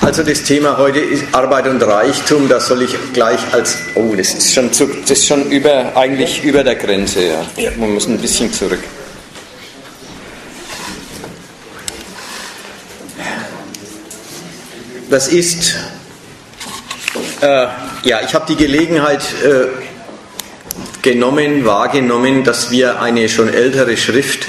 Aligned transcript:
also 0.00 0.22
das 0.22 0.42
Thema 0.44 0.78
heute 0.78 1.00
ist 1.00 1.24
Arbeit 1.32 1.66
und 1.66 1.82
Reichtum. 1.82 2.48
Da 2.48 2.60
soll 2.60 2.82
ich 2.82 2.96
gleich 3.12 3.40
als 3.52 3.78
oh, 3.94 4.14
das 4.16 4.34
ist 4.34 4.54
schon 4.54 4.72
zu, 4.72 4.86
das 4.86 5.10
ist 5.10 5.26
schon 5.26 5.50
über 5.50 5.96
eigentlich 5.96 6.44
über 6.44 6.64
der 6.64 6.76
Grenze. 6.76 7.20
Ja, 7.26 7.46
ja. 7.56 7.70
man 7.76 7.94
muss 7.94 8.06
ein 8.06 8.18
bisschen 8.18 8.52
zurück. 8.52 8.80
Das 15.10 15.28
ist 15.28 15.74
äh, 17.40 17.66
ja, 18.04 18.20
ich 18.24 18.34
habe 18.34 18.46
die 18.48 18.56
Gelegenheit 18.56 19.22
äh, 19.44 19.68
genommen, 21.02 21.64
wahrgenommen, 21.64 22.44
dass 22.44 22.70
wir 22.70 23.00
eine 23.00 23.28
schon 23.28 23.52
ältere 23.52 23.96
Schrift 23.96 24.46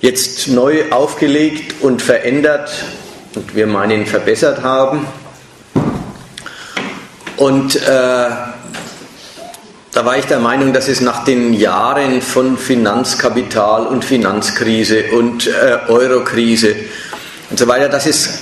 jetzt 0.00 0.48
neu 0.48 0.90
aufgelegt 0.90 1.76
und 1.80 2.02
verändert 2.02 2.70
und 3.34 3.54
wir 3.54 3.66
meinen 3.66 4.06
verbessert 4.06 4.62
haben. 4.62 5.06
Und 7.36 7.76
äh, 7.76 7.80
da 9.92 10.04
war 10.04 10.16
ich 10.16 10.26
der 10.26 10.38
Meinung, 10.38 10.72
dass 10.72 10.88
es 10.88 11.00
nach 11.00 11.24
den 11.24 11.52
Jahren 11.54 12.22
von 12.22 12.56
Finanzkapital 12.56 13.86
und 13.86 14.04
Finanzkrise 14.04 15.04
und 15.12 15.46
äh, 15.46 15.78
Eurokrise 15.88 16.74
und 17.50 17.58
so 17.58 17.66
weiter, 17.66 17.88
dass 17.88 18.06
es 18.06 18.38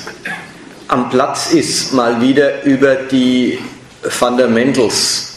am 0.89 1.09
Platz 1.11 1.53
ist, 1.53 1.93
mal 1.93 2.21
wieder 2.21 2.65
über 2.65 2.95
die 2.97 3.59
Fundamentals 4.03 5.35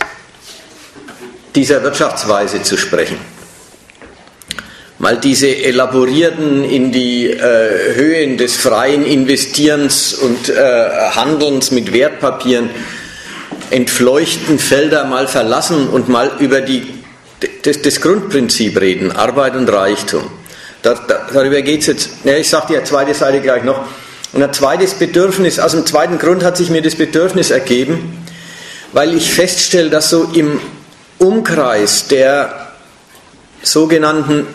dieser 1.55 1.83
Wirtschaftsweise 1.83 2.63
zu 2.63 2.77
sprechen 2.77 3.33
mal 5.03 5.17
diese 5.17 5.53
elaborierten 5.53 6.63
in 6.63 6.93
die 6.93 7.30
äh, 7.30 7.94
Höhen 7.95 8.38
des 8.38 8.55
freien 8.55 9.05
Investierens 9.05 10.13
und 10.13 10.48
äh, 10.48 10.55
Handelns 11.13 11.71
mit 11.71 11.91
Wertpapieren 11.91 12.70
entfleuchten 13.69 14.59
Felder 14.59 15.03
mal 15.03 15.28
verlassen 15.28 15.89
und 15.89 16.08
mal 16.08 16.31
über 16.39 16.61
die, 16.61 16.88
das, 17.63 17.81
das 17.81 18.00
Grundprinzip 18.00 18.80
reden, 18.80 19.11
Arbeit 19.11 19.58
und 19.58 19.67
Reichtum. 19.67 20.23
Da, 20.83 20.94
da, 20.94 21.28
darüber 21.33 21.61
geht 21.61 21.81
es 21.81 21.88
jetzt, 21.88 22.09
ja, 22.23 22.38
ich 22.38 22.47
sage 22.47 22.73
die 22.80 22.83
zweite 22.85 23.13
Seite 23.13 23.41
gleich 23.41 23.66
noch. 23.66 23.83
Und 24.31 24.41
ein 24.41 24.53
zweites 24.53 24.94
Bedürfnis, 24.94 25.59
aus 25.59 25.73
dem 25.73 25.85
zweiten 25.85 26.17
Grund 26.17 26.45
hat 26.45 26.56
sich 26.56 26.69
mir 26.69 26.81
das 26.81 26.95
Bedürfnis 26.95 27.52
ergeben, 27.52 28.23
weil 28.94 29.13
ich 29.13 29.33
feststelle, 29.33 29.89
dass 29.89 30.09
so 30.09 30.31
im 30.33 30.61
Umkreis 31.19 32.08
der 32.08 32.69
sogenannten 33.63 34.47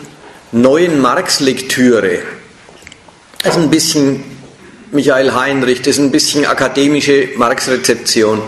neuen 0.51 0.99
Marx-Lektüre, 0.99 2.19
das 3.43 3.55
ist 3.55 3.61
ein 3.61 3.69
bisschen 3.69 4.23
Michael 4.91 5.33
Heinrich, 5.33 5.79
das 5.79 5.95
ist 5.95 5.99
ein 5.99 6.11
bisschen 6.11 6.45
akademische 6.45 7.29
Marx-Rezeption. 7.37 8.41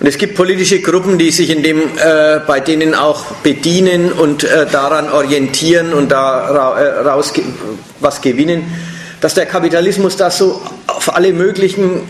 Und 0.00 0.06
es 0.08 0.18
gibt 0.18 0.34
politische 0.34 0.80
Gruppen, 0.80 1.16
die 1.16 1.30
sich 1.30 1.50
in 1.50 1.62
dem, 1.62 1.80
äh, 1.96 2.40
bei 2.44 2.58
denen 2.58 2.94
auch 2.96 3.26
bedienen 3.36 4.10
und 4.10 4.42
äh, 4.42 4.66
daran 4.66 5.08
orientieren 5.12 5.92
und 5.92 6.10
da 6.10 6.76
äh, 6.76 7.22
was 8.00 8.20
gewinnen, 8.20 8.64
dass 9.20 9.34
der 9.34 9.46
Kapitalismus 9.46 10.16
da 10.16 10.28
so 10.30 10.60
auf 10.88 11.14
alle 11.14 11.32
möglichen 11.32 12.00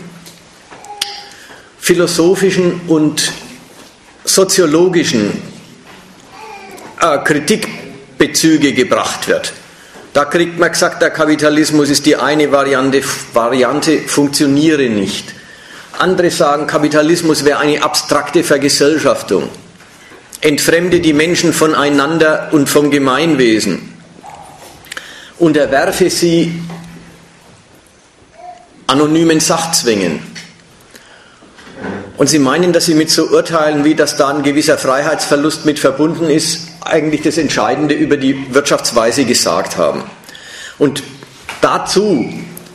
philosophischen 1.77 2.81
und 2.87 3.31
soziologischen 4.25 5.31
äh, 6.99 7.19
Kritik 7.19 7.82
Bezüge 8.23 8.71
gebracht 8.71 9.27
wird. 9.27 9.51
Da 10.13 10.23
kriegt 10.23 10.57
man 10.57 10.71
gesagt, 10.71 11.01
der 11.01 11.09
Kapitalismus 11.09 11.89
ist 11.89 12.05
die 12.05 12.15
eine 12.15 12.53
Variante, 12.53 13.01
Variante 13.33 13.99
funktioniere 13.99 14.87
nicht. 14.87 15.33
Andere 15.99 16.31
sagen, 16.31 16.65
Kapitalismus 16.65 17.43
wäre 17.43 17.59
eine 17.59 17.83
abstrakte 17.83 18.45
Vergesellschaftung. 18.45 19.49
Entfremde 20.39 21.01
die 21.01 21.11
Menschen 21.11 21.51
voneinander 21.51 22.47
und 22.53 22.69
vom 22.69 22.91
Gemeinwesen. 22.91 23.93
Unterwerfe 25.37 26.09
sie 26.09 26.61
anonymen 28.87 29.41
Sachzwängen. 29.41 30.21
Und 32.15 32.27
sie 32.27 32.39
meinen, 32.39 32.71
dass 32.71 32.85
sie 32.85 32.93
mit 32.93 33.09
so 33.09 33.25
Urteilen, 33.25 33.83
wie 33.83 33.95
dass 33.95 34.15
da 34.15 34.29
ein 34.29 34.43
gewisser 34.43 34.77
Freiheitsverlust 34.77 35.65
mit 35.65 35.77
verbunden 35.77 36.29
ist, 36.29 36.62
eigentlich 36.85 37.21
das 37.21 37.37
Entscheidende 37.37 37.95
über 37.95 38.17
die 38.17 38.53
Wirtschaftsweise 38.53 39.25
gesagt 39.25 39.77
haben. 39.77 40.03
Und 40.77 41.03
dazu 41.61 42.31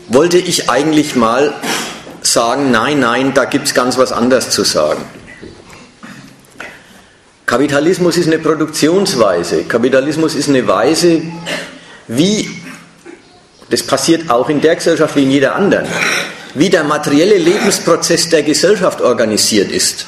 wollte 0.09 0.39
ich 0.39 0.71
eigentlich 0.71 1.17
mal 1.17 1.55
sagen, 2.23 2.71
nein, 2.71 3.01
nein, 3.01 3.35
da 3.35 3.45
gibt 3.45 3.67
es 3.67 3.75
ganz 3.75 3.99
was 3.99 4.13
anderes 4.13 4.51
zu 4.51 4.65
sagen. 4.65 5.03
Kapitalismus 7.47 8.19
ist 8.19 8.27
eine 8.27 8.39
Produktionsweise. 8.39 9.65
Kapitalismus 9.65 10.35
ist 10.35 10.51
eine 10.51 10.69
Weise, 10.69 11.23
wie, 12.07 12.51
das 13.71 13.83
passiert 13.83 14.31
auch 14.31 14.51
in 14.51 14.61
der 14.61 14.77
Gesellschaft 14.77 15.17
wie 15.17 15.23
in 15.23 15.31
jeder 15.31 15.55
anderen, 15.55 15.87
wie 16.55 16.69
der 16.69 16.85
materielle 16.85 17.39
Lebensprozess 17.39 18.29
der 18.29 18.43
Gesellschaft 18.43 19.01
organisiert 19.01 19.71
ist, 19.71 20.07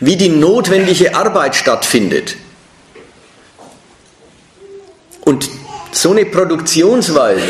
wie 0.00 0.16
die 0.16 0.30
notwendige 0.30 1.14
Arbeit 1.14 1.54
stattfindet, 1.54 2.36
und 5.22 5.48
so 5.92 6.10
eine 6.10 6.24
Produktionsweise, 6.24 7.42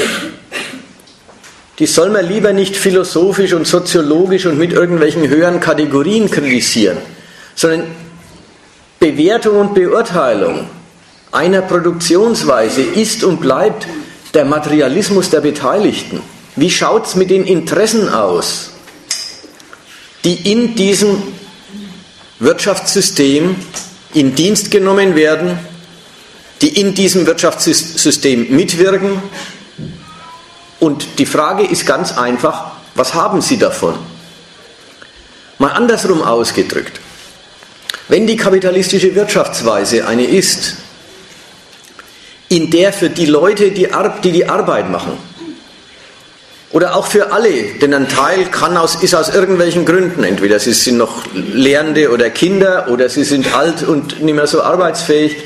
die 1.79 1.87
soll 1.87 2.11
man 2.11 2.27
lieber 2.27 2.53
nicht 2.53 2.77
philosophisch 2.77 3.53
und 3.55 3.67
soziologisch 3.67 4.47
und 4.47 4.59
mit 4.59 4.73
irgendwelchen 4.73 5.29
höheren 5.29 5.61
Kategorien 5.61 6.31
kritisieren, 6.31 6.99
sondern 7.55 7.87
Bewertung 8.99 9.57
und 9.57 9.75
Beurteilung 9.75 10.67
einer 11.33 11.63
Produktionsweise 11.63 12.83
ist 12.83 13.25
und 13.25 13.41
bleibt 13.41 13.87
der 14.35 14.45
Materialismus 14.45 15.31
der 15.31 15.41
Beteiligten. 15.41 16.21
Wie 16.57 16.71
schaut 16.71 17.07
es 17.07 17.15
mit 17.15 17.31
den 17.31 17.45
Interessen 17.45 18.09
aus, 18.11 18.71
die 20.25 20.53
in 20.53 20.75
diesem 20.75 21.23
Wirtschaftssystem 22.39 23.57
in 24.15 24.35
Dienst 24.35 24.71
genommen 24.71 25.15
werden 25.17 25.59
die 26.63 26.81
in 26.81 26.95
diesem 26.95 27.27
Wirtschaftssystem 27.27 28.55
mitwirken. 28.55 29.21
Und 30.79 31.19
die 31.19 31.27
Frage 31.27 31.65
ist 31.65 31.87
ganz 31.87 32.17
einfach, 32.17 32.73
was 32.95 33.15
haben 33.15 33.43
sie 33.43 33.59
davon? 33.59 33.99
Mal 35.59 35.73
andersrum 35.73 36.23
ausgedrückt. 36.23 37.01
Wenn 38.09 38.27
die 38.27 38.37
kapitalistische 38.37 39.15
Wirtschaftsweise 39.15 40.07
eine 40.07 40.25
ist, 40.25 40.77
in 42.49 42.71
der 42.71 42.93
für 42.93 43.11
die 43.11 43.27
Leute, 43.27 43.71
die 43.71 43.89
die, 44.23 44.33
die 44.33 44.49
Arbeit 44.49 44.91
machen, 44.91 45.17
oder 46.71 46.97
auch 46.97 47.07
für 47.07 47.33
alle, 47.33 47.75
denn 47.81 47.93
ein 47.93 48.09
Teil 48.09 48.47
kann 48.47 48.77
aus, 48.77 49.03
ist 49.03 49.15
aus 49.15 49.29
irgendwelchen 49.29 49.85
Gründen, 49.85 50.25
entweder 50.25 50.59
sie 50.59 50.73
sind 50.73 50.97
noch 50.97 51.23
Lehrende 51.35 52.11
oder 52.11 52.31
Kinder 52.31 52.89
oder 52.91 53.11
sie 53.11 53.25
sind 53.25 53.55
alt 53.55 53.83
und 53.83 54.23
nicht 54.23 54.35
mehr 54.35 54.47
so 54.47 54.63
arbeitsfähig, 54.63 55.37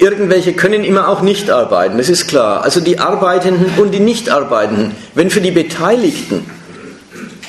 Irgendwelche 0.00 0.54
können 0.54 0.82
immer 0.82 1.08
auch 1.08 1.20
nicht 1.20 1.50
arbeiten, 1.50 1.98
das 1.98 2.08
ist 2.08 2.26
klar. 2.26 2.62
Also 2.64 2.80
die 2.80 2.98
Arbeitenden 2.98 3.78
und 3.78 3.92
die 3.92 4.00
Nichtarbeitenden. 4.00 4.92
Wenn 5.14 5.28
für 5.28 5.42
die 5.42 5.50
Beteiligten 5.50 6.50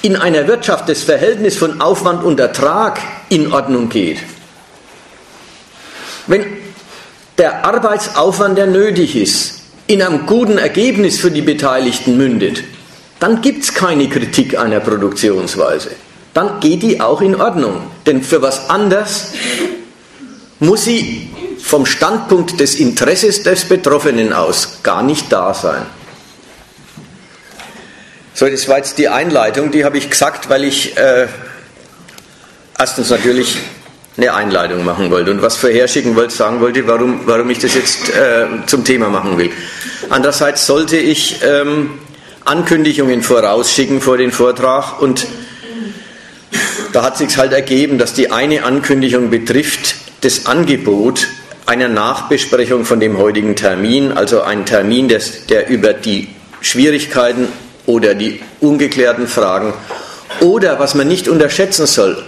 in 0.01 0.17
einer 0.17 0.47
Wirtschaft 0.49 0.89
das 0.89 1.01
Verhältnis 1.01 1.55
von 1.55 1.79
Aufwand 1.79 2.25
und 2.25 2.41
Ertrag 2.41 2.99
in 3.29 3.53
Ordnung 3.53 3.87
geht, 3.87 4.17
wenn 6.27 6.45
der 7.37 7.63
Arbeitsaufwand, 7.63 8.57
der 8.57 8.67
nötig 8.67 9.15
ist, 9.15 9.61
in 9.87 10.01
einem 10.01 10.25
guten 10.25 10.57
Ergebnis 10.57 11.19
für 11.19 11.31
die 11.31 11.41
Beteiligten 11.41 12.17
mündet, 12.17 12.65
dann 13.21 13.41
gibt 13.41 13.63
es 13.63 13.73
keine 13.73 14.09
Kritik 14.09 14.59
einer 14.59 14.81
Produktionsweise. 14.81 15.91
Dann 16.33 16.59
geht 16.59 16.83
die 16.83 16.99
auch 16.99 17.21
in 17.21 17.39
Ordnung. 17.39 17.83
Denn 18.05 18.21
für 18.21 18.41
was 18.41 18.69
anders 18.69 19.31
muss 20.59 20.83
sie 20.83 21.29
vom 21.71 21.85
Standpunkt 21.85 22.59
des 22.59 22.75
Interesses 22.75 23.43
des 23.43 23.63
Betroffenen 23.63 24.33
aus 24.33 24.79
gar 24.83 25.01
nicht 25.03 25.31
da 25.31 25.53
sein. 25.53 25.85
So, 28.33 28.45
das 28.45 28.67
war 28.67 28.75
jetzt 28.75 28.97
die 28.97 29.07
Einleitung, 29.07 29.71
die 29.71 29.85
habe 29.85 29.97
ich 29.97 30.09
gesagt, 30.09 30.49
weil 30.49 30.65
ich 30.65 30.97
äh, 30.97 31.27
erstens 32.77 33.09
natürlich 33.09 33.57
eine 34.17 34.33
Einleitung 34.33 34.83
machen 34.83 35.11
wollte 35.11 35.31
und 35.31 35.41
was 35.41 35.55
vorherschicken 35.55 36.17
wollte, 36.17 36.35
sagen 36.35 36.59
wollte, 36.59 36.85
warum, 36.87 37.21
warum 37.23 37.49
ich 37.49 37.59
das 37.59 37.73
jetzt 37.73 38.09
äh, 38.09 38.47
zum 38.65 38.83
Thema 38.83 39.07
machen 39.07 39.37
will. 39.37 39.49
Andererseits 40.09 40.67
sollte 40.67 40.97
ich 40.97 41.39
ähm, 41.41 41.99
Ankündigungen 42.43 43.23
vorausschicken 43.23 44.01
vor 44.01 44.17
den 44.17 44.33
Vortrag 44.33 45.01
und 45.01 45.25
da 46.91 47.03
hat 47.03 47.17
sich 47.17 47.37
halt 47.37 47.53
ergeben, 47.53 47.97
dass 47.97 48.13
die 48.13 48.29
eine 48.29 48.65
Ankündigung 48.65 49.29
betrifft 49.29 49.95
das 50.19 50.47
Angebot 50.47 51.27
einer 51.71 51.87
Nachbesprechung 51.87 52.83
von 52.83 52.99
dem 52.99 53.17
heutigen 53.17 53.55
Termin, 53.55 54.11
also 54.11 54.41
ein 54.41 54.65
Termin, 54.65 55.07
des, 55.07 55.45
der 55.45 55.69
über 55.69 55.93
die 55.93 56.27
Schwierigkeiten 56.59 57.47
oder 57.85 58.13
die 58.13 58.41
ungeklärten 58.59 59.25
Fragen 59.25 59.73
oder, 60.41 60.79
was 60.79 60.95
man 60.95 61.07
nicht 61.07 61.29
unterschätzen 61.29 61.85
soll, 61.85 62.21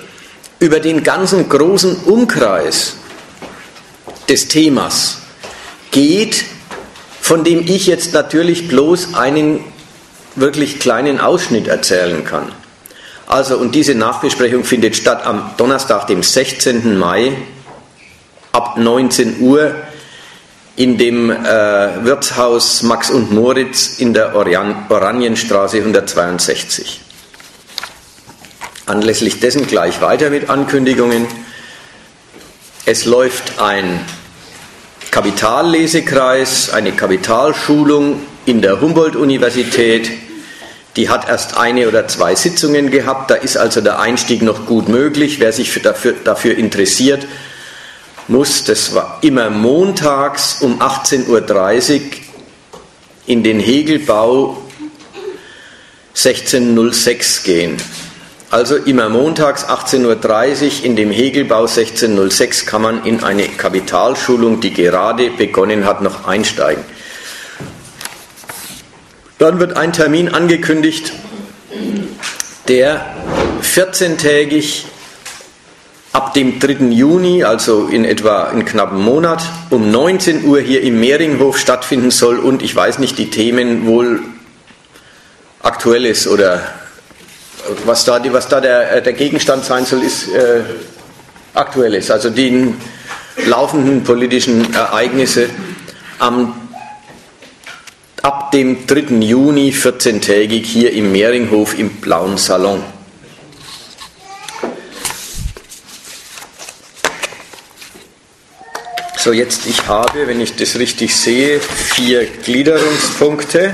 über 0.59 0.79
den 0.79 1.03
ganzen 1.03 1.49
großen 1.49 2.03
Umkreis 2.05 2.95
des 4.29 4.47
Themas 4.47 5.17
geht, 5.91 6.45
von 7.19 7.43
dem 7.43 7.65
ich 7.67 7.85
jetzt 7.85 8.13
natürlich 8.13 8.69
bloß 8.69 9.13
einen 9.13 9.59
wirklich 10.37 10.79
kleinen 10.79 11.19
Ausschnitt 11.19 11.67
erzählen 11.67 12.23
kann. 12.23 12.49
Also, 13.27 13.57
und 13.57 13.75
diese 13.75 13.93
Nachbesprechung 13.93 14.63
findet 14.63 14.95
statt 14.95 15.25
am 15.25 15.51
Donnerstag, 15.57 16.07
dem 16.07 16.23
16. 16.23 16.97
Mai 16.97 17.33
ab 18.53 18.77
19 18.77 19.41
Uhr 19.41 19.75
in 20.75 20.97
dem 20.97 21.31
äh, 21.31 22.05
Wirtshaus 22.05 22.83
Max 22.83 23.09
und 23.09 23.31
Moritz 23.31 23.99
in 23.99 24.13
der 24.13 24.35
Oran 24.35 24.85
Oranienstraße 24.89 25.77
162. 25.77 27.01
Anlässlich 28.85 29.39
dessen 29.39 29.65
gleich 29.65 30.01
weiter 30.01 30.29
mit 30.29 30.49
Ankündigungen. 30.49 31.25
Es 32.85 33.05
läuft 33.05 33.59
ein 33.59 33.99
Kapitallesekreis, 35.09 36.69
eine 36.71 36.91
Kapitalschulung 36.91 38.19
in 38.45 38.61
der 38.61 38.81
Humboldt-Universität. 38.81 40.11
Die 40.95 41.09
hat 41.09 41.27
erst 41.27 41.57
eine 41.57 41.87
oder 41.87 42.07
zwei 42.07 42.35
Sitzungen 42.35 42.91
gehabt. 42.91 43.31
Da 43.31 43.35
ist 43.35 43.57
also 43.57 43.81
der 43.81 43.99
Einstieg 43.99 44.43
noch 44.43 44.67
gut 44.67 44.89
möglich. 44.89 45.39
Wer 45.39 45.53
sich 45.53 45.81
dafür, 45.81 46.13
dafür 46.23 46.55
interessiert, 46.55 47.25
muss, 48.27 48.63
das 48.63 48.93
war 48.95 49.19
immer 49.21 49.49
montags 49.49 50.61
um 50.61 50.81
18.30 50.81 51.93
Uhr 51.93 52.01
in 53.25 53.43
den 53.43 53.59
Hegelbau 53.59 54.57
1606 56.15 57.43
gehen. 57.43 57.77
Also 58.51 58.75
immer 58.75 59.09
montags 59.09 59.65
18.30 59.65 60.03
Uhr 60.05 60.85
in 60.85 60.95
dem 60.95 61.09
Hegelbau 61.09 61.61
1606 61.61 62.67
kann 62.67 62.83
man 62.83 63.03
in 63.03 63.23
eine 63.23 63.47
Kapitalschulung, 63.47 64.61
die 64.61 64.71
gerade 64.71 65.31
begonnen 65.31 65.85
hat, 65.85 66.01
noch 66.01 66.27
einsteigen. 66.27 66.83
Dann 69.39 69.59
wird 69.59 69.75
ein 69.75 69.91
Termin 69.91 70.29
angekündigt, 70.29 71.13
der 72.67 73.03
14-tägig 73.63 74.85
ab 76.13 76.35
dem 76.35 76.59
3. 76.59 76.91
Juni, 76.91 77.43
also 77.43 77.87
in 77.87 78.05
etwa 78.05 78.51
in 78.51 78.63
knappen 78.65 79.01
Monat, 79.01 79.41
um 79.71 79.89
19 79.89 80.45
Uhr 80.45 80.61
hier 80.61 80.83
im 80.83 80.99
Mehringhof 80.99 81.57
stattfinden 81.57 82.11
soll 82.11 82.37
und 82.37 82.61
ich 82.61 82.75
weiß 82.75 82.99
nicht, 82.99 83.17
die 83.17 83.31
Themen 83.31 83.87
wohl 83.87 84.21
aktuelles 85.63 86.27
oder 86.27 86.61
was 87.85 88.05
da, 88.05 88.21
was 88.31 88.47
da 88.47 88.61
der, 88.61 88.91
äh, 88.91 89.01
der 89.01 89.13
Gegenstand 89.13 89.65
sein 89.65 89.85
soll, 89.85 90.03
ist 90.03 90.29
äh, 90.29 90.61
aktuelles, 91.55 92.11
also 92.11 92.29
die 92.29 92.73
laufenden 93.47 94.03
politischen 94.03 94.71
Ereignisse 94.73 95.49
am, 96.19 96.53
ab 98.21 98.51
dem 98.51 98.85
3. 98.85 99.15
Juni 99.19 99.71
14-tägig 99.71 100.63
hier 100.63 100.93
im 100.93 101.11
Mehringhof 101.11 101.77
im 101.79 101.89
Blauen 101.89 102.37
Salon. 102.37 102.83
So, 109.23 109.31
jetzt 109.31 109.65
ich 109.67 109.87
habe, 109.87 110.27
wenn 110.27 110.41
ich 110.41 110.53
das 110.57 110.75
richtig 110.75 111.15
sehe, 111.15 111.61
vier 111.61 112.25
Gliederungspunkte. 112.25 113.71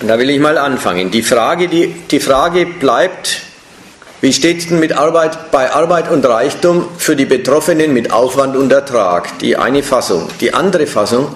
Und 0.00 0.06
da 0.06 0.20
will 0.20 0.30
ich 0.30 0.38
mal 0.38 0.58
anfangen. 0.58 1.10
Die 1.10 1.22
Frage, 1.22 1.66
die, 1.66 1.88
die 2.08 2.20
Frage 2.20 2.66
bleibt, 2.66 3.40
wie 4.20 4.32
steht 4.32 4.58
es 4.58 4.68
denn 4.68 4.78
mit 4.78 4.92
Arbeit, 4.92 5.50
bei 5.50 5.72
Arbeit 5.72 6.08
und 6.08 6.24
Reichtum 6.24 6.86
für 6.98 7.16
die 7.16 7.26
Betroffenen 7.26 7.92
mit 7.92 8.12
Aufwand 8.12 8.54
und 8.54 8.70
Ertrag? 8.70 9.40
Die 9.40 9.56
eine 9.56 9.82
Fassung. 9.82 10.28
Die 10.40 10.54
andere 10.54 10.86
Fassung 10.86 11.34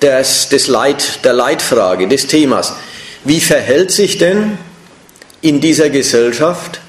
des, 0.00 0.48
des 0.48 0.68
Leit, 0.68 1.22
der 1.22 1.34
Leitfrage, 1.34 2.08
des 2.08 2.28
Themas. 2.28 2.72
Wie 3.24 3.42
verhält 3.42 3.90
sich 3.90 4.16
denn 4.16 4.56
in 5.42 5.60
dieser 5.60 5.90
Gesellschaft 5.90 6.80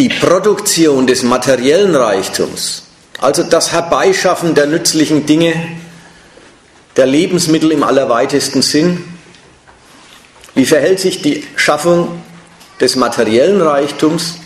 die 0.00 0.08
Produktion 0.08 1.06
des 1.06 1.22
materiellen 1.22 1.94
Reichtums, 1.94 2.84
also 3.18 3.42
das 3.42 3.70
Herbeischaffen 3.70 4.54
der 4.54 4.64
nützlichen 4.64 5.26
Dinge, 5.26 5.52
der 6.96 7.04
Lebensmittel 7.04 7.70
im 7.70 7.82
allerweitesten 7.82 8.62
Sinn, 8.62 9.04
wie 10.54 10.64
verhält 10.64 11.00
sich 11.00 11.20
die 11.20 11.44
Schaffung 11.54 12.22
des 12.80 12.96
materiellen 12.96 13.60
Reichtums 13.60 14.36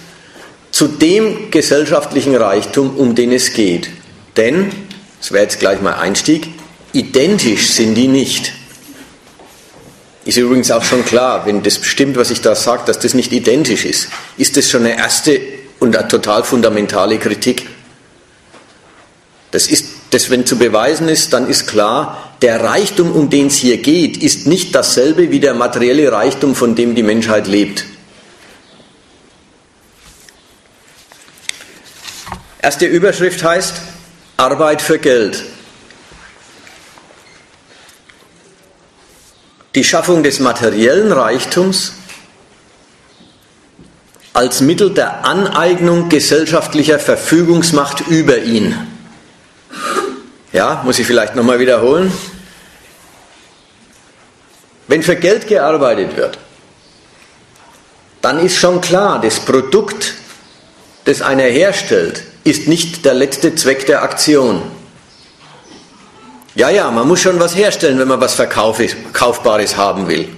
zu 0.73 0.89
dem 0.89 1.53
gesellschaftlichen 1.53 2.35
Reichtum, 2.35 2.97
um 2.97 3.15
den 3.15 3.31
es 3.31 3.53
geht? 3.53 3.91
Denn, 4.37 4.73
das 5.21 5.31
wäre 5.31 5.45
jetzt 5.45 5.61
gleich 5.61 5.81
mal 5.81 5.95
Einstieg, 5.95 6.49
identisch 6.93 7.69
sind 7.69 7.95
die 7.95 8.09
nicht. 8.09 8.53
Ist 10.25 10.38
übrigens 10.38 10.71
auch 10.71 10.85
schon 10.85 11.05
klar, 11.05 11.44
wenn 11.44 11.62
das 11.62 11.79
bestimmt, 11.79 12.17
was 12.17 12.31
ich 12.31 12.41
da 12.41 12.55
sage, 12.55 12.85
dass 12.87 12.99
das 12.99 13.12
nicht 13.15 13.32
identisch 13.32 13.85
ist, 13.85 14.09
ist 14.38 14.56
das 14.56 14.71
schon 14.71 14.85
eine 14.85 14.97
erste 14.97 15.38
und 15.81 15.97
eine 15.97 16.09
total 16.09 16.44
fundamentale 16.44 17.19
Kritik. 17.19 17.67
Das 19.50 19.67
ist, 19.67 19.87
das, 20.11 20.31
wenn 20.31 20.47
zu 20.47 20.56
beweisen 20.56 21.09
ist, 21.09 21.32
dann 21.32 21.49
ist 21.49 21.67
klar, 21.67 22.35
der 22.41 22.65
Reichtum, 22.65 23.12
um 23.12 23.31
den 23.31 23.49
es 23.49 23.56
hier 23.56 23.76
geht, 23.76 24.17
ist 24.23 24.47
nicht 24.47 24.75
dasselbe 24.75 25.31
wie 25.31 25.41
der 25.41 25.55
materielle 25.55 26.11
Reichtum, 26.11 26.55
von 26.55 26.75
dem 26.75 26.94
die 26.94 27.03
Menschheit 27.03 27.47
lebt. 27.47 27.85
Erste 32.61 32.87
Überschrift 32.87 33.44
heißt 33.44 33.75
Arbeit 34.38 34.81
für 34.81 34.99
Geld. 34.99 35.44
Die 39.75 39.85
Schaffung 39.85 40.23
des 40.23 40.41
materiellen 40.41 41.11
Reichtums 41.11 41.94
als 44.32 44.61
Mittel 44.61 44.91
der 44.91 45.25
Aneignung 45.25 46.09
gesellschaftlicher 46.09 46.99
Verfügungsmacht 46.99 48.06
über 48.09 48.38
ihn. 48.38 48.75
Ja, 50.53 50.83
muss 50.85 50.99
ich 50.99 51.07
vielleicht 51.07 51.35
nochmal 51.35 51.59
wiederholen. 51.59 52.12
Wenn 54.87 55.02
für 55.02 55.16
Geld 55.16 55.49
gearbeitet 55.49 56.16
wird, 56.16 56.38
dann 58.23 58.38
ist 58.38 58.57
schon 58.57 58.81
klar, 58.81 59.21
das 59.21 59.40
Produkt, 59.40 60.14
das 61.04 61.23
einer 61.23 61.45
herstellt, 61.45 62.23
ist 62.45 62.69
nicht 62.69 63.04
der 63.04 63.14
letzte 63.14 63.54
Zweck 63.54 63.87
der 63.87 64.02
Aktion. 64.02 64.62
Ja, 66.54 66.70
ja, 66.70 66.90
man 66.90 67.08
muss 67.08 67.20
schon 67.20 67.40
was 67.40 67.56
herstellen, 67.56 67.99
wenn 67.99 68.06
man 68.06 68.20
was 68.20 68.34
Verkaufbares 68.34 69.76
haben 69.76 70.06
will. 70.06 70.28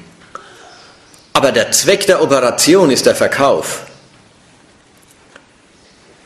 Aber 1.35 1.53
der 1.53 1.71
Zweck 1.73 2.07
der 2.07 2.23
Operation 2.23 2.91
ist 2.91 3.05
der 3.05 3.15
Verkauf. 3.15 3.83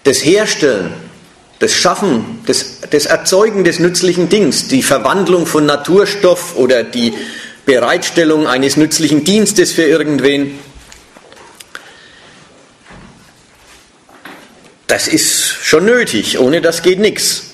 Das 0.05 0.25
Herstellen, 0.25 0.93
das 1.59 1.75
Schaffen, 1.75 2.41
das, 2.47 2.81
das 2.89 3.07
Erzeugen 3.07 3.65
des 3.65 3.81
nützlichen 3.81 4.29
Dings, 4.29 4.69
die 4.69 4.85
Verwandlung 4.85 5.47
von 5.47 5.67
Naturstoff 5.67 6.57
oder 6.57 6.85
die 6.85 7.13
Bereitstellung 7.67 8.47
eines 8.47 8.77
nützlichen 8.77 9.25
Dienstes 9.25 9.73
für 9.73 9.83
irgendwen, 9.83 10.59
das 14.87 15.09
ist 15.09 15.43
schon 15.63 15.85
nötig. 15.85 16.39
Ohne 16.39 16.61
das 16.61 16.83
geht 16.83 17.01
nichts. 17.01 17.50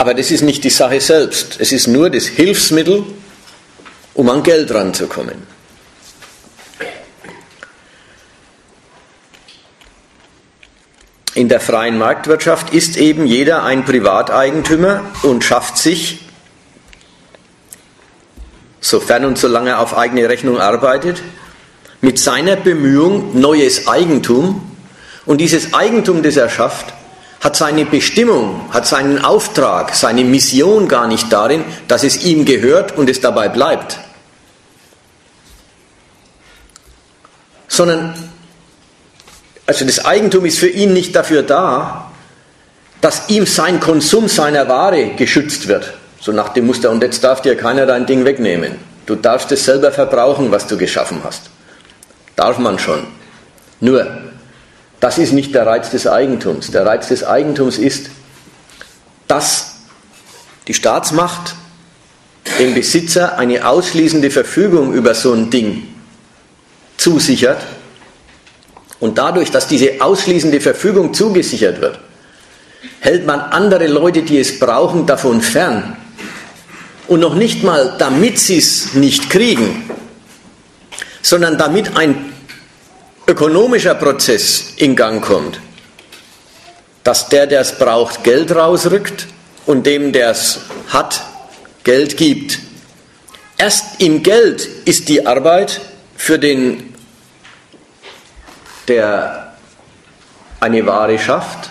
Aber 0.00 0.14
das 0.14 0.30
ist 0.30 0.40
nicht 0.40 0.64
die 0.64 0.70
Sache 0.70 0.98
selbst. 0.98 1.60
Es 1.60 1.72
ist 1.72 1.86
nur 1.86 2.08
das 2.08 2.24
Hilfsmittel, 2.24 3.04
um 4.14 4.30
an 4.30 4.42
Geld 4.42 4.72
ranzukommen. 4.72 5.42
In 11.34 11.50
der 11.50 11.60
freien 11.60 11.98
Marktwirtschaft 11.98 12.72
ist 12.72 12.96
eben 12.96 13.26
jeder 13.26 13.62
ein 13.62 13.84
Privateigentümer 13.84 15.04
und 15.22 15.44
schafft 15.44 15.76
sich, 15.76 16.24
sofern 18.80 19.26
und 19.26 19.36
solange 19.36 19.68
er 19.68 19.80
auf 19.80 19.94
eigene 19.94 20.30
Rechnung 20.30 20.58
arbeitet, 20.58 21.20
mit 22.00 22.18
seiner 22.18 22.56
Bemühung 22.56 23.38
neues 23.38 23.86
Eigentum. 23.86 24.62
Und 25.26 25.42
dieses 25.42 25.74
Eigentum, 25.74 26.22
das 26.22 26.38
er 26.38 26.48
schafft, 26.48 26.94
hat 27.40 27.56
seine 27.56 27.86
Bestimmung, 27.86 28.68
hat 28.70 28.86
seinen 28.86 29.24
Auftrag, 29.24 29.94
seine 29.94 30.24
Mission 30.24 30.88
gar 30.88 31.08
nicht 31.08 31.32
darin, 31.32 31.64
dass 31.88 32.04
es 32.04 32.24
ihm 32.24 32.44
gehört 32.44 32.96
und 32.96 33.08
es 33.08 33.20
dabei 33.20 33.48
bleibt, 33.48 33.98
sondern 37.66 38.14
also 39.66 39.84
das 39.84 40.04
Eigentum 40.04 40.44
ist 40.44 40.58
für 40.58 40.68
ihn 40.68 40.92
nicht 40.92 41.14
dafür 41.14 41.42
da, 41.42 42.10
dass 43.00 43.28
ihm 43.28 43.46
sein 43.46 43.80
Konsum 43.80 44.28
seiner 44.28 44.68
Ware 44.68 45.14
geschützt 45.16 45.68
wird. 45.68 45.94
So 46.20 46.32
nach 46.32 46.50
dem 46.50 46.66
Muster, 46.66 46.90
und 46.90 47.02
jetzt 47.02 47.24
darf 47.24 47.40
dir 47.40 47.56
keiner 47.56 47.86
dein 47.86 48.04
Ding 48.04 48.24
wegnehmen. 48.24 48.78
Du 49.06 49.14
darfst 49.14 49.50
es 49.52 49.64
selber 49.64 49.92
verbrauchen, 49.92 50.50
was 50.50 50.66
du 50.66 50.76
geschaffen 50.76 51.20
hast. 51.24 51.50
Darf 52.36 52.58
man 52.58 52.78
schon. 52.78 53.06
Nur, 53.78 54.06
das 55.00 55.18
ist 55.18 55.32
nicht 55.32 55.54
der 55.54 55.66
Reiz 55.66 55.90
des 55.90 56.06
Eigentums. 56.06 56.70
Der 56.70 56.84
Reiz 56.84 57.08
des 57.08 57.24
Eigentums 57.24 57.78
ist, 57.78 58.10
dass 59.26 59.76
die 60.68 60.74
Staatsmacht 60.74 61.54
dem 62.58 62.74
Besitzer 62.74 63.38
eine 63.38 63.66
ausschließende 63.66 64.30
Verfügung 64.30 64.92
über 64.92 65.14
so 65.14 65.32
ein 65.32 65.50
Ding 65.50 65.88
zusichert 66.96 67.58
und 69.00 69.16
dadurch, 69.16 69.50
dass 69.50 69.66
diese 69.66 70.00
ausschließende 70.00 70.60
Verfügung 70.60 71.14
zugesichert 71.14 71.80
wird, 71.80 71.98
hält 73.00 73.26
man 73.26 73.40
andere 73.40 73.86
Leute, 73.86 74.22
die 74.22 74.38
es 74.38 74.58
brauchen, 74.58 75.06
davon 75.06 75.40
fern. 75.40 75.96
Und 77.08 77.20
noch 77.20 77.34
nicht 77.34 77.64
mal, 77.64 77.96
damit 77.98 78.38
sie 78.38 78.58
es 78.58 78.94
nicht 78.94 79.30
kriegen, 79.30 79.90
sondern 81.22 81.58
damit 81.58 81.96
ein 81.96 82.32
ökonomischer 83.30 83.94
Prozess 83.94 84.74
in 84.76 84.96
Gang 84.96 85.22
kommt, 85.22 85.60
dass 87.04 87.28
der, 87.28 87.46
der 87.46 87.60
es 87.60 87.78
braucht, 87.78 88.24
Geld 88.24 88.54
rausrückt 88.54 89.28
und 89.66 89.86
dem, 89.86 90.12
der 90.12 90.30
es 90.30 90.60
hat, 90.88 91.22
Geld 91.84 92.16
gibt. 92.16 92.58
Erst 93.56 94.00
im 94.00 94.22
Geld 94.22 94.68
ist 94.84 95.08
die 95.08 95.26
Arbeit 95.26 95.80
für 96.16 96.38
den, 96.38 96.92
der 98.88 99.54
eine 100.58 100.84
Ware 100.84 101.18
schafft, 101.18 101.70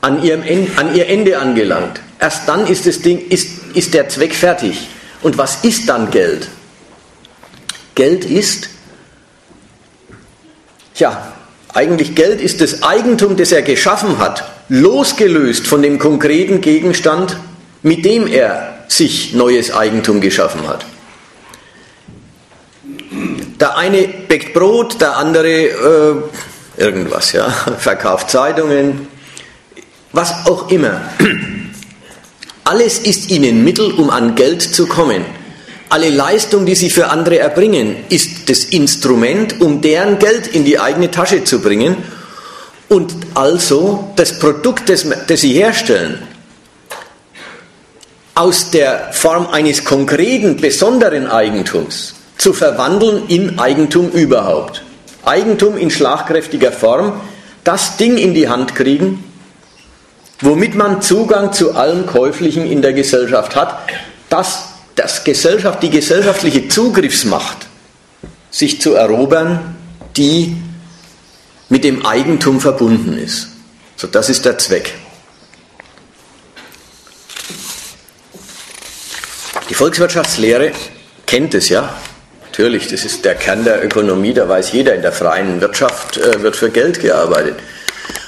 an, 0.00 0.22
ihrem, 0.22 0.42
an 0.76 0.94
ihr 0.94 1.08
Ende 1.08 1.38
angelangt. 1.38 2.00
Erst 2.18 2.48
dann 2.48 2.66
ist, 2.66 2.86
das 2.86 3.00
Ding, 3.00 3.28
ist, 3.28 3.48
ist 3.74 3.94
der 3.94 4.08
Zweck 4.08 4.34
fertig. 4.34 4.88
Und 5.22 5.38
was 5.38 5.62
ist 5.64 5.88
dann 5.88 6.10
Geld? 6.10 6.48
Geld 7.94 8.24
ist, 8.24 8.70
ja, 10.94 11.32
eigentlich 11.72 12.14
Geld 12.14 12.40
ist 12.40 12.60
das 12.60 12.82
Eigentum, 12.82 13.36
das 13.36 13.52
er 13.52 13.62
geschaffen 13.62 14.18
hat, 14.18 14.44
losgelöst 14.68 15.66
von 15.66 15.82
dem 15.82 15.98
konkreten 15.98 16.60
Gegenstand, 16.60 17.36
mit 17.82 18.04
dem 18.04 18.26
er 18.26 18.84
sich 18.88 19.34
neues 19.34 19.72
Eigentum 19.72 20.20
geschaffen 20.20 20.66
hat. 20.66 20.84
Der 23.60 23.76
eine 23.76 24.08
bäckt 24.08 24.54
Brot, 24.54 25.00
der 25.00 25.16
andere 25.16 25.48
äh, 25.48 26.14
irgendwas, 26.76 27.32
ja, 27.32 27.48
verkauft 27.78 28.30
Zeitungen, 28.30 29.06
was 30.12 30.46
auch 30.46 30.70
immer. 30.70 31.00
Alles 32.64 32.98
ist 32.98 33.30
ihnen 33.30 33.64
Mittel, 33.64 33.92
um 33.92 34.10
an 34.10 34.34
Geld 34.34 34.62
zu 34.62 34.86
kommen. 34.86 35.24
Alle 35.90 36.08
Leistung, 36.08 36.66
die 36.66 36.76
sie 36.76 36.88
für 36.88 37.08
andere 37.08 37.40
erbringen, 37.40 37.96
ist 38.08 38.48
das 38.48 38.64
Instrument, 38.64 39.60
um 39.60 39.80
deren 39.80 40.20
Geld 40.20 40.46
in 40.46 40.64
die 40.64 40.78
eigene 40.78 41.10
Tasche 41.10 41.42
zu 41.42 41.60
bringen. 41.60 41.96
Und 42.88 43.12
also 43.34 44.12
das 44.14 44.38
Produkt, 44.38 44.88
das, 44.88 45.04
das 45.26 45.40
sie 45.40 45.52
herstellen, 45.52 46.22
aus 48.36 48.70
der 48.70 49.12
Form 49.12 49.48
eines 49.48 49.84
konkreten, 49.84 50.56
besonderen 50.56 51.26
Eigentums 51.26 52.14
zu 52.38 52.52
verwandeln 52.52 53.24
in 53.26 53.58
Eigentum 53.58 54.10
überhaupt. 54.10 54.82
Eigentum 55.24 55.76
in 55.76 55.90
schlagkräftiger 55.90 56.72
Form, 56.72 57.20
das 57.64 57.96
Ding 57.96 58.16
in 58.16 58.32
die 58.32 58.48
Hand 58.48 58.74
kriegen, 58.74 59.24
womit 60.40 60.74
man 60.76 61.02
Zugang 61.02 61.52
zu 61.52 61.74
allem 61.74 62.06
Käuflichen 62.06 62.64
in 62.64 62.80
der 62.80 62.92
Gesellschaft 62.92 63.56
hat, 63.56 63.76
das, 64.30 64.69
das 65.00 65.24
Gesellschaft, 65.24 65.82
die 65.82 65.88
gesellschaftliche 65.88 66.68
Zugriffsmacht 66.68 67.66
sich 68.50 68.82
zu 68.82 68.94
erobern, 68.94 69.76
die 70.16 70.56
mit 71.70 71.84
dem 71.84 72.04
Eigentum 72.04 72.60
verbunden 72.60 73.16
ist. 73.16 73.48
So, 73.96 74.06
das 74.08 74.28
ist 74.28 74.44
der 74.44 74.58
Zweck. 74.58 74.92
Die 79.70 79.74
Volkswirtschaftslehre 79.74 80.72
kennt 81.24 81.54
es 81.54 81.70
ja. 81.70 81.94
Natürlich, 82.44 82.88
das 82.88 83.04
ist 83.04 83.24
der 83.24 83.36
Kern 83.36 83.64
der 83.64 83.82
Ökonomie, 83.82 84.34
da 84.34 84.48
weiß 84.48 84.72
jeder, 84.72 84.94
in 84.94 85.00
der 85.00 85.12
freien 85.12 85.60
Wirtschaft 85.62 86.18
äh, 86.18 86.42
wird 86.42 86.56
für 86.56 86.68
Geld 86.68 87.00
gearbeitet. 87.00 87.54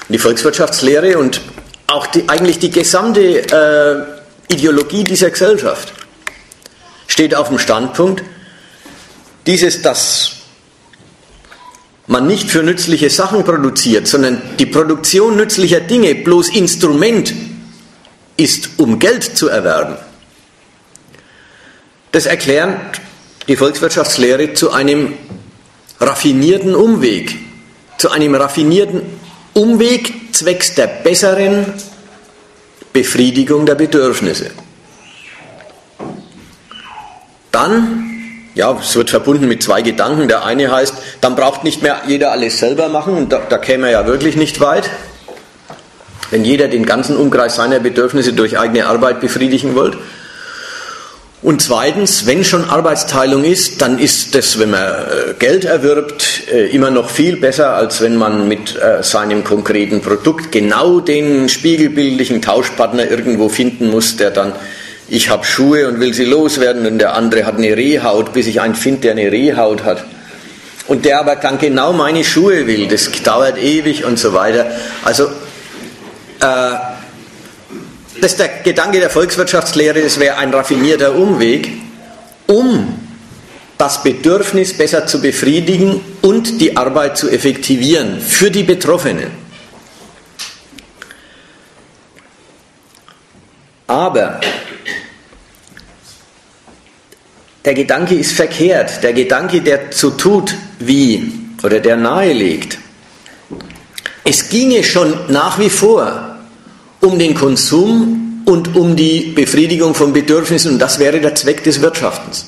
Und 0.07 0.13
die 0.13 0.17
Volkswirtschaftslehre 0.17 1.19
und 1.19 1.41
auch 1.85 2.07
die, 2.07 2.27
eigentlich 2.29 2.57
die 2.57 2.71
gesamte 2.71 3.21
äh, 4.49 4.53
Ideologie 4.53 5.03
dieser 5.03 5.29
Gesellschaft 5.29 5.93
steht 7.07 7.35
auf 7.35 7.49
dem 7.49 7.59
Standpunkt, 7.59 8.23
dieses, 9.45 9.81
dass 9.81 10.31
man 12.07 12.27
nicht 12.27 12.49
für 12.49 12.63
nützliche 12.63 13.09
Sachen 13.09 13.43
produziert, 13.43 14.07
sondern 14.07 14.41
die 14.59 14.65
Produktion 14.65 15.37
nützlicher 15.37 15.79
Dinge 15.79 16.15
bloß 16.15 16.49
Instrument 16.49 17.33
ist, 18.37 18.71
um 18.77 18.99
Geld 18.99 19.23
zu 19.23 19.47
erwerben. 19.47 19.97
Das 22.11 22.25
erklärt 22.25 23.01
die 23.47 23.55
Volkswirtschaftslehre 23.55 24.53
zu 24.53 24.71
einem 24.71 25.13
raffinierten 25.99 26.75
Umweg, 26.75 27.35
zu 27.97 28.09
einem 28.09 28.35
raffinierten 28.35 29.01
Umweg 29.53 30.33
zwecks 30.33 30.75
der 30.75 30.87
besseren 30.87 31.73
Befriedigung 32.91 33.65
der 33.65 33.75
Bedürfnisse. 33.75 34.51
Dann, 37.53 38.09
ja, 38.55 38.75
es 38.81 38.95
wird 38.95 39.11
verbunden 39.11 39.47
mit 39.47 39.61
zwei 39.61 39.83
Gedanken. 39.83 40.27
Der 40.27 40.43
eine 40.43 40.71
heißt, 40.71 40.95
dann 41.21 41.35
braucht 41.35 41.63
nicht 41.63 41.83
mehr 41.83 42.01
jeder 42.07 42.31
alles 42.31 42.57
selber 42.57 42.89
machen 42.89 43.15
und 43.15 43.31
da, 43.31 43.41
da 43.47 43.59
käme 43.59 43.85
er 43.87 43.91
ja 43.91 44.07
wirklich 44.07 44.35
nicht 44.35 44.59
weit. 44.59 44.89
Wenn 46.31 46.43
jeder 46.43 46.67
den 46.67 46.83
ganzen 46.83 47.15
Umkreis 47.15 47.55
seiner 47.55 47.79
Bedürfnisse 47.79 48.33
durch 48.33 48.57
eigene 48.57 48.87
Arbeit 48.87 49.21
befriedigen 49.21 49.75
wollte. 49.75 49.99
Und 51.43 51.61
zweitens, 51.61 52.25
wenn 52.25 52.43
schon 52.43 52.67
Arbeitsteilung 52.67 53.43
ist, 53.43 53.81
dann 53.83 53.99
ist 53.99 54.33
das, 54.33 54.57
wenn 54.59 54.71
man 54.71 54.81
äh, 54.81 55.33
Geld 55.37 55.65
erwirbt, 55.65 56.47
äh, 56.51 56.67
immer 56.67 56.89
noch 56.89 57.09
viel 57.09 57.35
besser, 57.35 57.75
als 57.75 58.01
wenn 58.01 58.15
man 58.15 58.47
mit 58.47 58.77
äh, 58.77 59.03
seinem 59.03 59.43
konkreten 59.43 60.01
Produkt 60.01 60.51
genau 60.51 61.01
den 61.01 61.49
spiegelbildlichen 61.49 62.41
Tauschpartner 62.41 63.11
irgendwo 63.11 63.49
finden 63.49 63.91
muss, 63.91 64.15
der 64.15 64.31
dann, 64.31 64.53
ich 65.09 65.29
habe 65.29 65.45
Schuhe 65.45 65.87
und 65.87 65.99
will 65.99 66.13
sie 66.13 66.25
loswerden 66.25 66.85
und 66.85 66.99
der 66.99 67.13
andere 67.13 67.45
hat 67.45 67.57
eine 67.57 67.75
Rehhaut, 67.75 68.33
bis 68.33 68.47
ich 68.47 68.61
einen 68.61 68.75
finde, 68.75 69.01
der 69.01 69.11
eine 69.11 69.31
Rehhaut 69.31 69.83
hat. 69.83 70.03
Und 70.87 71.05
der 71.05 71.19
aber 71.19 71.35
dann 71.37 71.59
genau 71.59 71.93
meine 71.93 72.23
Schuhe 72.23 72.67
will, 72.67 72.87
das 72.87 73.09
dauert 73.23 73.57
ewig 73.57 74.05
und 74.05 74.19
so 74.19 74.33
weiter. 74.33 74.65
Also, 75.03 75.25
äh, 76.39 76.75
das 78.21 78.31
ist 78.31 78.39
der 78.39 78.49
Gedanke 78.63 78.99
der 78.99 79.09
Volkswirtschaftslehre, 79.09 79.99
es 79.99 80.19
wäre 80.19 80.37
ein 80.37 80.53
raffinierter 80.53 81.15
Umweg, 81.15 81.69
um 82.47 82.99
das 83.77 84.03
Bedürfnis 84.03 84.77
besser 84.77 85.07
zu 85.07 85.21
befriedigen 85.21 86.01
und 86.21 86.61
die 86.61 86.77
Arbeit 86.77 87.17
zu 87.17 87.29
effektivieren 87.29 88.19
für 88.19 88.51
die 88.51 88.63
Betroffenen. 88.63 89.31
Aber 93.87 94.39
der 97.65 97.73
Gedanke 97.73 98.15
ist 98.15 98.33
verkehrt. 98.33 99.03
Der 99.03 99.13
Gedanke, 99.13 99.61
der 99.61 99.91
so 99.91 100.11
tut 100.11 100.53
wie 100.79 101.31
oder 101.63 101.79
der 101.79 101.95
nahelegt. 101.95 102.77
Es 104.25 104.49
ginge 104.49 104.83
schon 104.83 105.13
nach 105.29 105.59
wie 105.59 105.69
vor 105.69 106.37
um 107.01 107.19
den 107.19 107.35
Konsum 107.35 108.43
und 108.45 108.75
um 108.75 108.95
die 108.95 109.31
Befriedigung 109.35 109.93
von 109.95 110.13
Bedürfnissen 110.13 110.73
und 110.73 110.79
das 110.79 110.99
wäre 110.99 111.19
der 111.19 111.35
Zweck 111.35 111.63
des 111.63 111.81
Wirtschaftens. 111.81 112.47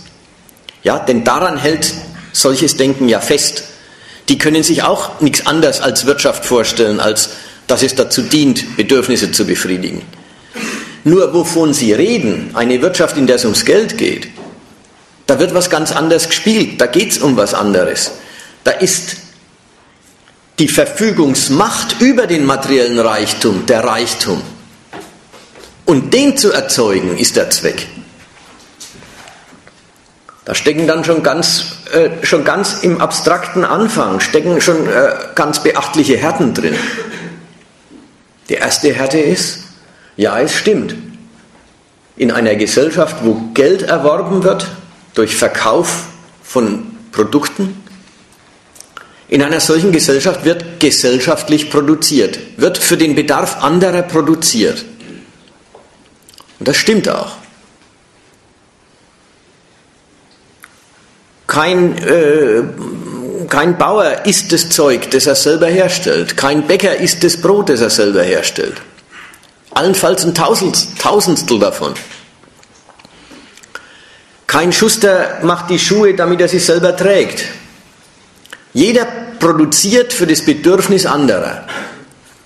Ja, 0.83 0.99
denn 0.99 1.23
daran 1.23 1.57
hält 1.57 1.93
solches 2.31 2.77
Denken 2.77 3.09
ja 3.09 3.19
fest. 3.19 3.63
Die 4.29 4.37
können 4.37 4.63
sich 4.63 4.83
auch 4.83 5.19
nichts 5.21 5.45
anderes 5.45 5.81
als 5.81 6.05
Wirtschaft 6.05 6.45
vorstellen, 6.45 6.99
als 6.99 7.31
dass 7.67 7.83
es 7.83 7.95
dazu 7.95 8.21
dient, 8.21 8.77
Bedürfnisse 8.77 9.31
zu 9.31 9.45
befriedigen. 9.45 10.03
Nur 11.03 11.33
wovon 11.33 11.73
sie 11.73 11.93
reden, 11.93 12.51
eine 12.53 12.81
Wirtschaft, 12.81 13.17
in 13.17 13.27
der 13.27 13.35
es 13.35 13.43
ums 13.43 13.65
Geld 13.65 13.97
geht, 13.97 14.27
da 15.27 15.39
wird 15.39 15.53
was 15.53 15.69
ganz 15.69 15.91
anderes 15.91 16.27
gespielt, 16.27 16.79
da 16.79 16.85
geht 16.85 17.11
es 17.11 17.17
um 17.17 17.35
was 17.37 17.53
anderes. 17.53 18.11
Da 18.63 18.71
ist 18.71 19.17
die 20.59 20.67
Verfügungsmacht 20.67 21.99
über 21.99 22.27
den 22.27 22.45
materiellen 22.45 22.99
Reichtum, 22.99 23.65
der 23.65 23.83
Reichtum. 23.83 24.41
Und 25.85 26.13
den 26.13 26.37
zu 26.37 26.51
erzeugen, 26.51 27.17
ist 27.17 27.35
der 27.35 27.49
Zweck. 27.49 27.87
Da 30.45 30.53
stecken 30.53 30.87
dann 30.87 31.03
schon 31.03 31.23
ganz, 31.23 31.65
äh, 31.91 32.23
schon 32.23 32.43
ganz 32.43 32.83
im 32.83 33.01
abstrakten 33.01 33.65
Anfang, 33.65 34.19
stecken 34.19 34.61
schon 34.61 34.87
äh, 34.87 35.15
ganz 35.33 35.61
beachtliche 35.61 36.17
Härten 36.17 36.53
drin. 36.53 36.75
Die 38.49 38.53
erste 38.53 38.93
Härte 38.93 39.17
ist, 39.17 39.63
ja, 40.17 40.39
es 40.39 40.53
stimmt. 40.53 40.95
In 42.15 42.31
einer 42.31 42.55
Gesellschaft, 42.55 43.17
wo 43.23 43.41
Geld 43.53 43.81
erworben 43.81 44.43
wird 44.43 44.67
durch 45.15 45.35
Verkauf 45.35 46.07
von 46.43 46.95
Produkten, 47.11 47.81
in 49.27 49.41
einer 49.41 49.59
solchen 49.59 49.91
Gesellschaft 49.91 50.45
wird 50.45 50.79
gesellschaftlich 50.79 51.71
produziert, 51.71 52.37
wird 52.57 52.77
für 52.77 52.95
den 52.95 53.15
Bedarf 53.15 53.63
anderer 53.63 54.03
produziert. 54.03 54.85
Und 56.59 56.67
das 56.67 56.77
stimmt 56.77 57.09
auch. 57.09 57.31
Kein, 61.47 61.97
äh, 61.97 62.63
kein 63.49 63.77
Bauer 63.77 64.25
isst 64.25 64.51
das 64.51 64.69
Zeug, 64.69 65.09
das 65.11 65.25
er 65.25 65.35
selber 65.35 65.67
herstellt. 65.67 66.37
Kein 66.37 66.67
Bäcker 66.67 66.95
isst 66.97 67.23
das 67.23 67.37
Brot, 67.37 67.69
das 67.69 67.81
er 67.81 67.89
selber 67.89 68.23
herstellt. 68.23 68.75
Allenfalls 69.71 70.23
ein 70.23 70.33
Tausendstel 70.33 71.59
davon. 71.59 71.93
Kein 74.55 74.71
Schuster 74.71 75.39
macht 75.43 75.69
die 75.69 75.77
Schuhe, 75.77 76.13
damit 76.13 76.39
er 76.39 76.47
sie 76.47 76.59
selber 76.59 76.95
trägt. 76.95 77.43
Jeder 78.73 79.05
produziert 79.37 80.13
für 80.13 80.25
das 80.25 80.45
Bedürfnis 80.45 81.05
anderer, 81.05 81.67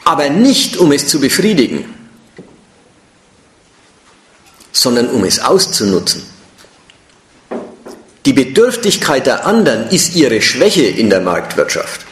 aber 0.05 0.27
nicht 0.31 0.77
um 0.77 0.91
es 0.91 1.07
zu 1.07 1.19
befriedigen, 1.19 1.85
sondern 4.71 5.09
um 5.09 5.23
es 5.23 5.39
auszunutzen. 5.39 6.23
Die 8.25 8.33
Bedürftigkeit 8.33 9.27
der 9.27 9.45
anderen 9.45 9.89
ist 9.89 10.15
ihre 10.15 10.41
Schwäche 10.41 10.87
in 10.87 11.11
der 11.11 11.21
Marktwirtschaft. 11.21 12.07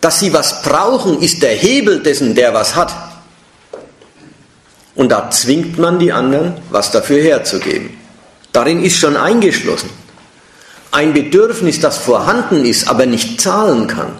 Dass 0.00 0.18
sie 0.18 0.32
was 0.32 0.62
brauchen, 0.62 1.20
ist 1.20 1.42
der 1.42 1.52
Hebel 1.54 2.02
dessen, 2.02 2.34
der 2.34 2.54
was 2.54 2.74
hat. 2.74 2.94
Und 4.94 5.10
da 5.10 5.30
zwingt 5.30 5.76
man 5.76 5.98
die 5.98 6.10
anderen, 6.10 6.54
was 6.70 6.90
dafür 6.90 7.22
herzugeben. 7.22 7.95
Darin 8.56 8.82
ist 8.82 8.96
schon 8.96 9.18
eingeschlossen. 9.18 9.90
Ein 10.90 11.12
Bedürfnis, 11.12 11.78
das 11.78 11.98
vorhanden 11.98 12.64
ist, 12.64 12.88
aber 12.88 13.04
nicht 13.04 13.38
zahlen 13.38 13.86
kann, 13.86 14.18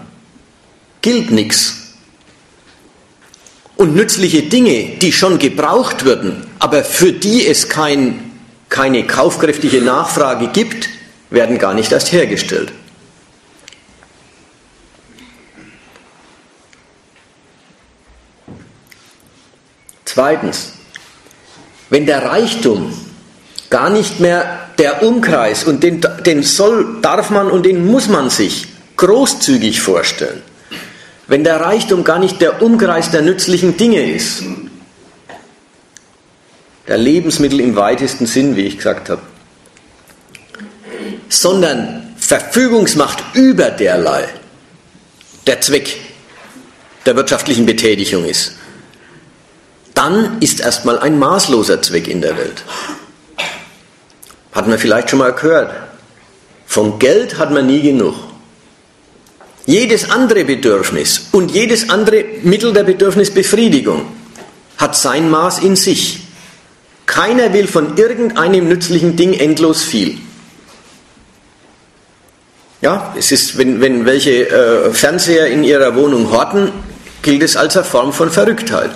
gilt 1.01 1.31
nichts. 1.31 1.95
Und 3.77 3.95
nützliche 3.97 4.43
Dinge, 4.43 4.99
die 4.99 5.11
schon 5.11 5.39
gebraucht 5.39 6.05
würden, 6.05 6.47
aber 6.59 6.85
für 6.85 7.15
die 7.15 7.47
es 7.47 7.71
kein, 7.71 8.31
keine 8.69 9.07
kaufkräftige 9.07 9.81
Nachfrage 9.81 10.49
gibt, 10.49 10.91
werden 11.31 11.57
gar 11.57 11.73
nicht 11.73 11.91
erst 11.91 12.13
hergestellt. 12.13 12.75
Zweitens, 20.05 20.73
wenn 21.89 22.05
der 22.05 22.23
Reichtum 22.23 22.93
gar 23.71 23.91
nicht 23.91 24.21
mehr 24.21 24.69
der 24.79 25.03
Umkreis 25.03 25.65
und 25.65 25.83
den, 25.83 26.05
den 26.25 26.43
soll, 26.43 27.01
darf 27.03 27.31
man 27.31 27.51
und 27.51 27.65
den 27.65 27.87
muss 27.87 28.09
man 28.09 28.31
sich 28.31 28.69
großzügig 28.97 29.81
vorstellen, 29.81 30.43
wenn 31.27 31.45
der 31.45 31.61
Reichtum 31.61 32.05
gar 32.05 32.19
nicht 32.19 32.41
der 32.41 32.63
Umkreis 32.63 33.11
der 33.11 33.23
nützlichen 33.23 33.77
Dinge 33.77 34.11
ist, 34.11 34.43
der 36.87 36.99
Lebensmittel 36.99 37.61
im 37.61 37.77
weitesten 37.77 38.27
Sinn, 38.27 38.57
wie 38.57 38.63
ich 38.63 38.77
gesagt 38.77 39.11
habe, 39.11 39.23
sondern 41.29 42.15
Verfügungsmacht 42.19 43.23
über 43.35 43.71
derlei 43.71 44.29
der 45.47 45.61
Zweck 45.61 45.99
der 47.05 47.17
wirtschaftlichen 47.17 47.67
Betätigung 47.67 48.25
ist, 48.25 48.53
dann 49.95 50.39
ist 50.41 50.61
erstmal 50.61 50.99
ein 50.99 51.19
maßloser 51.19 51.81
Zweck 51.83 52.09
in 52.09 52.21
der 52.21 52.37
Welt. 52.37 52.63
Hat 54.57 54.67
man 54.67 54.79
vielleicht 54.79 55.11
schon 55.11 55.19
mal 55.19 55.35
gehört. 55.35 55.71
Von 56.67 56.99
Geld 56.99 57.37
hat 57.39 57.53
man 57.53 57.67
nie 57.67 57.83
genug. 57.83 58.15
Jedes 59.67 60.11
andere 60.11 60.45
Bedürfnis 60.45 61.29
und 61.33 61.51
jedes 61.51 61.91
andere 61.91 62.25
Mittel 62.43 62.73
der 62.73 62.85
Bedürfnisbefriedigung 62.85 64.07
hat 64.79 64.97
sein 64.97 65.29
Maß 65.29 65.59
in 65.59 65.77
sich. 65.77 66.21
Keiner 67.05 67.53
will 67.53 67.67
von 67.67 67.99
irgendeinem 67.99 68.69
nützlichen 68.69 69.15
Ding 69.15 69.35
endlos 69.35 69.83
viel. 69.83 70.17
Ja, 72.81 73.15
es 73.19 73.33
ist, 73.33 73.59
wenn, 73.59 73.83
wenn 73.83 74.07
welche 74.07 74.49
äh, 74.49 74.91
Fernseher 74.93 75.49
in 75.49 75.65
ihrer 75.65 75.95
Wohnung 75.97 76.31
horten, 76.31 76.73
gilt 77.21 77.43
es 77.43 77.57
als 77.57 77.77
eine 77.77 77.85
Form 77.85 78.13
von 78.13 78.31
Verrücktheit. 78.31 78.91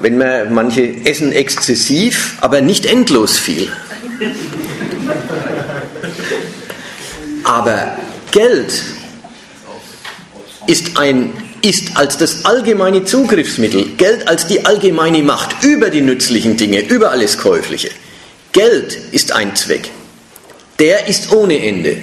Wenn 0.00 0.18
man 0.18 0.52
manche 0.52 1.04
essen 1.04 1.32
exzessiv, 1.32 2.36
aber 2.40 2.60
nicht 2.60 2.86
endlos 2.86 3.36
viel. 3.36 3.68
Aber 7.44 7.96
Geld 8.30 8.82
ist, 10.66 10.98
ein, 10.98 11.32
ist 11.62 11.96
als 11.96 12.18
das 12.18 12.44
allgemeine 12.44 13.04
Zugriffsmittel, 13.04 13.96
Geld 13.96 14.28
als 14.28 14.46
die 14.46 14.66
allgemeine 14.66 15.22
Macht 15.22 15.64
über 15.64 15.90
die 15.90 16.02
nützlichen 16.02 16.56
Dinge, 16.56 16.80
über 16.80 17.10
alles 17.10 17.38
Käufliche 17.38 17.90
Geld 18.52 18.98
ist 19.12 19.32
ein 19.32 19.54
Zweck. 19.54 19.90
Der 20.78 21.06
ist 21.06 21.32
ohne 21.32 21.64
Ende. 21.64 21.98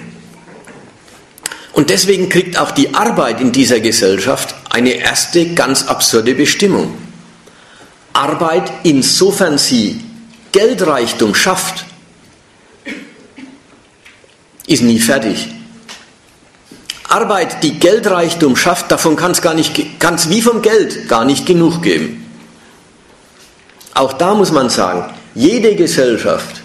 Und 1.74 1.90
deswegen 1.90 2.30
kriegt 2.30 2.58
auch 2.58 2.72
die 2.72 2.94
Arbeit 2.94 3.42
in 3.42 3.52
dieser 3.52 3.80
Gesellschaft 3.80 4.56
eine 4.70 4.92
erste 4.92 5.54
ganz 5.54 5.88
absurde 5.88 6.34
Bestimmung. 6.34 6.94
Arbeit, 8.16 8.72
insofern 8.84 9.58
sie 9.58 10.02
Geldreichtum 10.54 11.36
schafft, 11.36 11.86
ist 14.68 14.84
nie 14.84 15.00
fertig. 15.00 15.50
Arbeit, 17.10 17.62
die 17.62 17.78
Geldreichtum 17.78 18.56
schafft, 18.56 18.90
davon 18.90 19.16
kann 19.18 19.32
es 19.32 20.30
wie 20.30 20.42
vom 20.42 20.62
Geld 20.62 21.10
gar 21.10 21.26
nicht 21.26 21.46
genug 21.46 21.82
geben. 21.84 22.26
Auch 23.94 24.14
da 24.14 24.34
muss 24.34 24.52
man 24.52 24.70
sagen, 24.70 25.14
jede 25.36 25.76
Gesellschaft, 25.76 26.62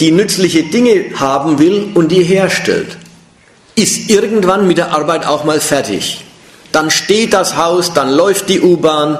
die 0.00 0.10
nützliche 0.10 0.64
Dinge 0.64 1.18
haben 1.20 1.58
will 1.58 1.90
und 1.94 2.08
die 2.08 2.24
herstellt, 2.24 2.96
ist 3.74 4.10
irgendwann 4.10 4.66
mit 4.66 4.78
der 4.78 4.92
Arbeit 4.92 5.26
auch 5.26 5.44
mal 5.44 5.60
fertig. 5.60 6.24
Dann 6.72 6.90
steht 6.90 7.34
das 7.34 7.56
Haus, 7.56 7.92
dann 7.92 8.10
läuft 8.10 8.48
die 8.48 8.60
U-Bahn, 8.60 9.18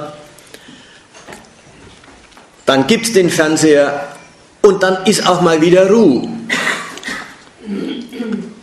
dann 2.65 2.87
gibt 2.87 3.05
es 3.07 3.13
den 3.13 3.29
Fernseher 3.29 4.07
und 4.61 4.83
dann 4.83 5.05
ist 5.05 5.27
auch 5.27 5.41
mal 5.41 5.61
wieder 5.61 5.89
Ruhe. 5.89 6.29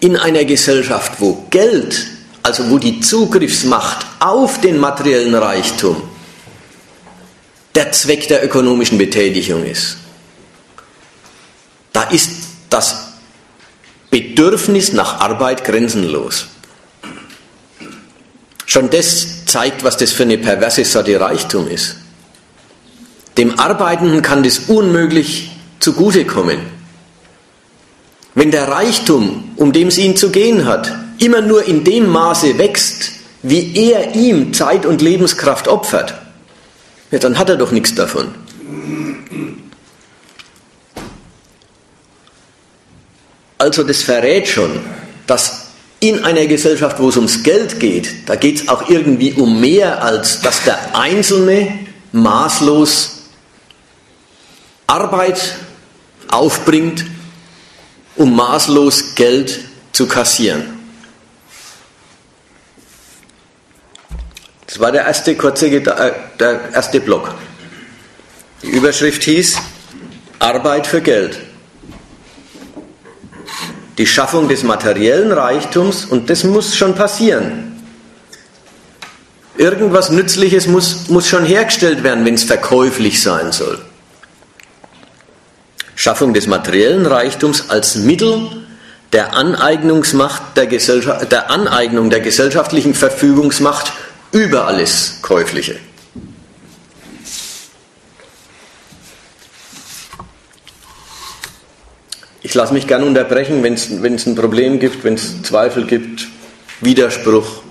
In 0.01 0.17
einer 0.17 0.45
Gesellschaft, 0.45 1.13
wo 1.19 1.47
Geld, 1.51 2.07
also 2.43 2.71
wo 2.71 2.79
die 2.79 3.01
Zugriffsmacht 3.01 4.07
auf 4.21 4.61
den 4.61 4.79
materiellen 4.79 5.35
Reichtum 5.35 6.03
der 7.75 7.93
Zweck 7.93 8.29
der 8.29 8.45
ökonomischen 8.45 8.99
Betätigung 8.99 9.65
ist. 9.65 9.97
Da 11.93 12.05
ist 12.05 12.31
das 12.69 13.11
Bedürfnis 14.11 14.93
nach 14.93 15.21
Arbeit 15.21 15.65
grenzenlos. 15.65 16.47
Schon 18.67 18.91
das 18.91 19.45
zeigt, 19.47 19.85
was 19.85 19.97
das 19.97 20.13
für 20.13 20.23
eine 20.23 20.39
perverse 20.39 20.85
Sorte 20.85 21.21
Reichtum 21.21 21.69
ist. 21.69 21.97
Dem 23.41 23.59
Arbeitenden 23.59 24.21
kann 24.21 24.43
das 24.43 24.59
unmöglich 24.69 25.51
zugutekommen. 25.79 26.59
Wenn 28.35 28.51
der 28.51 28.69
Reichtum, 28.69 29.53
um 29.57 29.73
dem 29.73 29.89
es 29.89 29.97
ihn 29.97 30.15
zu 30.15 30.29
gehen 30.29 30.67
hat, 30.67 30.95
immer 31.17 31.41
nur 31.41 31.65
in 31.65 31.83
dem 31.83 32.07
Maße 32.07 32.59
wächst, 32.59 33.13
wie 33.43 33.75
er 33.75 34.15
ihm 34.15 34.53
Zeit 34.53 34.85
und 34.85 35.01
Lebenskraft 35.01 35.69
opfert, 35.69 36.21
ja, 37.11 37.19
dann 37.19 37.39
hat 37.39 37.49
er 37.49 37.57
doch 37.57 37.71
nichts 37.71 37.95
davon. 37.95 38.29
Also 43.57 43.85
das 43.85 44.03
verrät 44.03 44.49
schon, 44.49 44.81
dass 45.27 45.69
in 46.01 46.25
einer 46.25 46.45
Gesellschaft, 46.45 47.01
wo 47.01 47.09
es 47.09 47.17
ums 47.17 47.43
Geld 47.43 47.81
geht, 47.81 48.29
da 48.29 48.37
geht 48.37 48.57
es 48.61 48.69
auch 48.69 48.91
irgendwie 48.91 49.33
um 49.33 49.63
mehr, 49.63 50.05
als 50.05 50.43
dass 50.43 50.63
der 50.65 50.95
Einzelne 50.95 51.79
maßlos 52.13 53.17
Arbeit 54.91 55.55
aufbringt, 56.33 57.05
um 58.17 58.35
maßlos 58.35 59.15
Geld 59.15 59.61
zu 59.93 60.09
kassieren. 60.09 60.65
Das 64.67 64.81
war 64.81 64.91
der 64.91 65.05
erste 65.07 65.37
kurze, 65.37 65.69
äh, 65.69 66.13
der 66.41 66.73
erste 66.73 66.99
Block. 66.99 67.33
Die 68.63 68.71
Überschrift 68.71 69.23
hieß 69.23 69.59
Arbeit 70.41 70.89
für 70.89 71.01
Geld. 71.01 71.39
Die 73.97 74.07
Schaffung 74.09 74.49
des 74.49 74.65
materiellen 74.65 75.31
Reichtums, 75.31 76.05
und 76.05 76.31
das 76.31 76.43
muss 76.43 76.77
schon 76.77 76.97
passieren. 76.97 77.81
Irgendwas 79.57 80.11
Nützliches 80.11 80.67
muss, 80.67 81.09
muss 81.11 81.29
schon 81.29 81.45
hergestellt 81.45 82.03
werden, 82.03 82.25
wenn 82.25 82.35
es 82.35 82.43
verkäuflich 82.43 83.23
sein 83.23 83.53
soll. 83.53 83.79
Schaffung 86.01 86.33
des 86.33 86.47
materiellen 86.47 87.05
Reichtums 87.05 87.69
als 87.69 87.97
Mittel 87.97 88.49
der 89.13 89.35
Aneignungsmacht 89.35 90.57
der, 90.57 90.67
Gesellschaft, 90.67 91.31
der 91.31 91.51
Aneignung 91.51 92.09
der 92.09 92.21
gesellschaftlichen 92.21 92.95
Verfügungsmacht 92.95 93.93
über 94.33 94.67
alles 94.67 95.19
Käufliche. 95.21 95.77
Ich 102.41 102.55
lasse 102.55 102.73
mich 102.73 102.87
gerne 102.87 103.05
unterbrechen, 103.05 103.63
wenn 103.63 103.75
es 103.75 104.27
ein 104.27 104.35
Problem 104.37 104.81
gibt, 104.81 105.05
wenn 105.05 105.17
es 105.17 105.43
Zweifel 105.43 105.85
gibt, 105.85 106.29
Widerspruch 106.81 107.63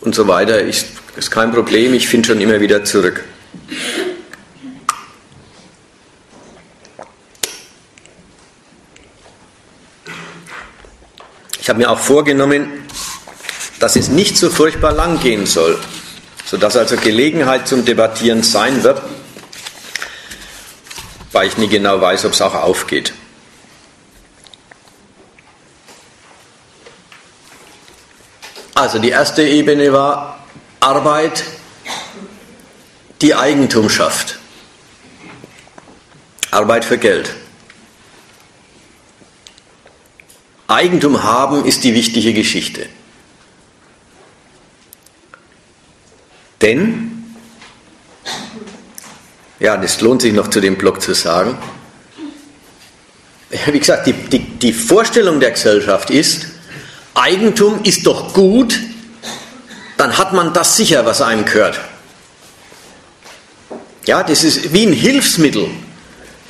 und 0.00 0.14
so 0.14 0.26
weiter. 0.26 0.64
Ich, 0.64 0.86
ist 1.18 1.30
kein 1.30 1.52
Problem, 1.52 1.92
ich 1.92 2.08
finde 2.08 2.28
schon 2.28 2.40
immer 2.40 2.60
wieder 2.60 2.82
zurück. 2.82 3.22
Ich 11.60 11.68
habe 11.68 11.78
mir 11.78 11.90
auch 11.90 11.98
vorgenommen, 11.98 12.88
dass 13.78 13.96
es 13.96 14.08
nicht 14.08 14.36
so 14.36 14.50
furchtbar 14.50 14.92
lang 14.92 15.20
gehen 15.20 15.46
soll, 15.46 15.78
sodass 16.44 16.76
also 16.76 16.96
Gelegenheit 16.96 17.68
zum 17.68 17.84
Debattieren 17.84 18.42
sein 18.42 18.82
wird, 18.82 19.02
weil 21.32 21.48
ich 21.48 21.58
nie 21.58 21.68
genau 21.68 22.00
weiß, 22.00 22.24
ob 22.24 22.32
es 22.32 22.42
auch 22.42 22.54
aufgeht. 22.54 23.12
Also 28.74 28.98
die 28.98 29.10
erste 29.10 29.42
Ebene 29.42 29.92
war 29.92 30.42
Arbeit, 30.80 31.44
die 33.20 33.34
Eigentum 33.34 33.90
schafft. 33.90 34.38
Arbeit 36.50 36.86
für 36.86 36.96
Geld. 36.96 37.30
Eigentum 40.70 41.24
haben 41.24 41.64
ist 41.64 41.82
die 41.82 41.94
wichtige 41.94 42.32
Geschichte. 42.32 42.86
Denn, 46.62 47.34
ja, 49.58 49.76
das 49.76 50.00
lohnt 50.00 50.22
sich 50.22 50.32
noch 50.32 50.48
zu 50.48 50.60
dem 50.60 50.78
Block 50.78 51.02
zu 51.02 51.12
sagen, 51.14 51.58
wie 53.66 53.78
gesagt, 53.80 54.06
die, 54.06 54.12
die, 54.12 54.38
die 54.38 54.72
Vorstellung 54.72 55.40
der 55.40 55.50
Gesellschaft 55.50 56.08
ist, 56.10 56.46
Eigentum 57.14 57.82
ist 57.82 58.06
doch 58.06 58.32
gut, 58.32 58.78
dann 59.96 60.16
hat 60.16 60.32
man 60.32 60.52
das 60.52 60.76
sicher, 60.76 61.04
was 61.04 61.20
einem 61.20 61.44
gehört. 61.44 61.80
Ja, 64.06 64.22
das 64.22 64.44
ist 64.44 64.72
wie 64.72 64.86
ein 64.86 64.92
Hilfsmittel. 64.92 65.68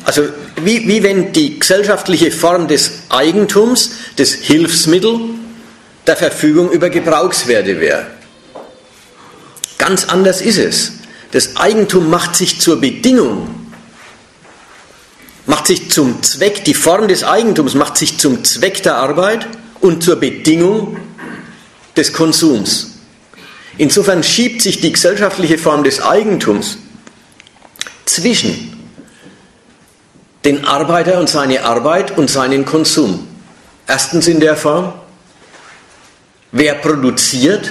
Also 0.04 0.28
wie, 0.56 0.86
wie 0.88 1.02
wenn 1.02 1.32
die 1.32 1.58
gesellschaftliche 1.58 2.30
Form 2.30 2.68
des 2.68 2.90
Eigentums 3.08 3.92
das 4.16 4.32
Hilfsmittel 4.32 5.20
der 6.06 6.16
Verfügung 6.16 6.70
über 6.70 6.90
Gebrauchswerte 6.90 7.80
wäre. 7.80 8.06
Ganz 9.78 10.04
anders 10.04 10.40
ist 10.40 10.58
es. 10.58 10.92
Das 11.32 11.56
Eigentum 11.56 12.10
macht 12.10 12.34
sich 12.34 12.60
zur 12.60 12.80
Bedingung, 12.80 13.48
macht 15.46 15.66
sich 15.66 15.90
zum 15.90 16.22
Zweck, 16.22 16.64
die 16.64 16.74
Form 16.74 17.06
des 17.08 17.22
Eigentums 17.24 17.74
macht 17.74 17.96
sich 17.96 18.18
zum 18.18 18.44
Zweck 18.44 18.82
der 18.82 18.96
Arbeit 18.96 19.46
und 19.80 20.02
zur 20.02 20.16
Bedingung 20.16 20.96
des 21.96 22.12
Konsums. 22.12 22.98
Insofern 23.78 24.22
schiebt 24.22 24.60
sich 24.60 24.80
die 24.80 24.92
gesellschaftliche 24.92 25.56
Form 25.56 25.84
des 25.84 26.02
Eigentums 26.02 26.78
zwischen 28.04 28.69
den 30.44 30.64
Arbeiter 30.64 31.18
und 31.18 31.28
seine 31.28 31.64
Arbeit 31.64 32.16
und 32.16 32.30
seinen 32.30 32.64
Konsum. 32.64 33.28
Erstens 33.86 34.28
in 34.28 34.40
der 34.40 34.56
Form, 34.56 34.92
wer 36.52 36.74
produziert, 36.74 37.70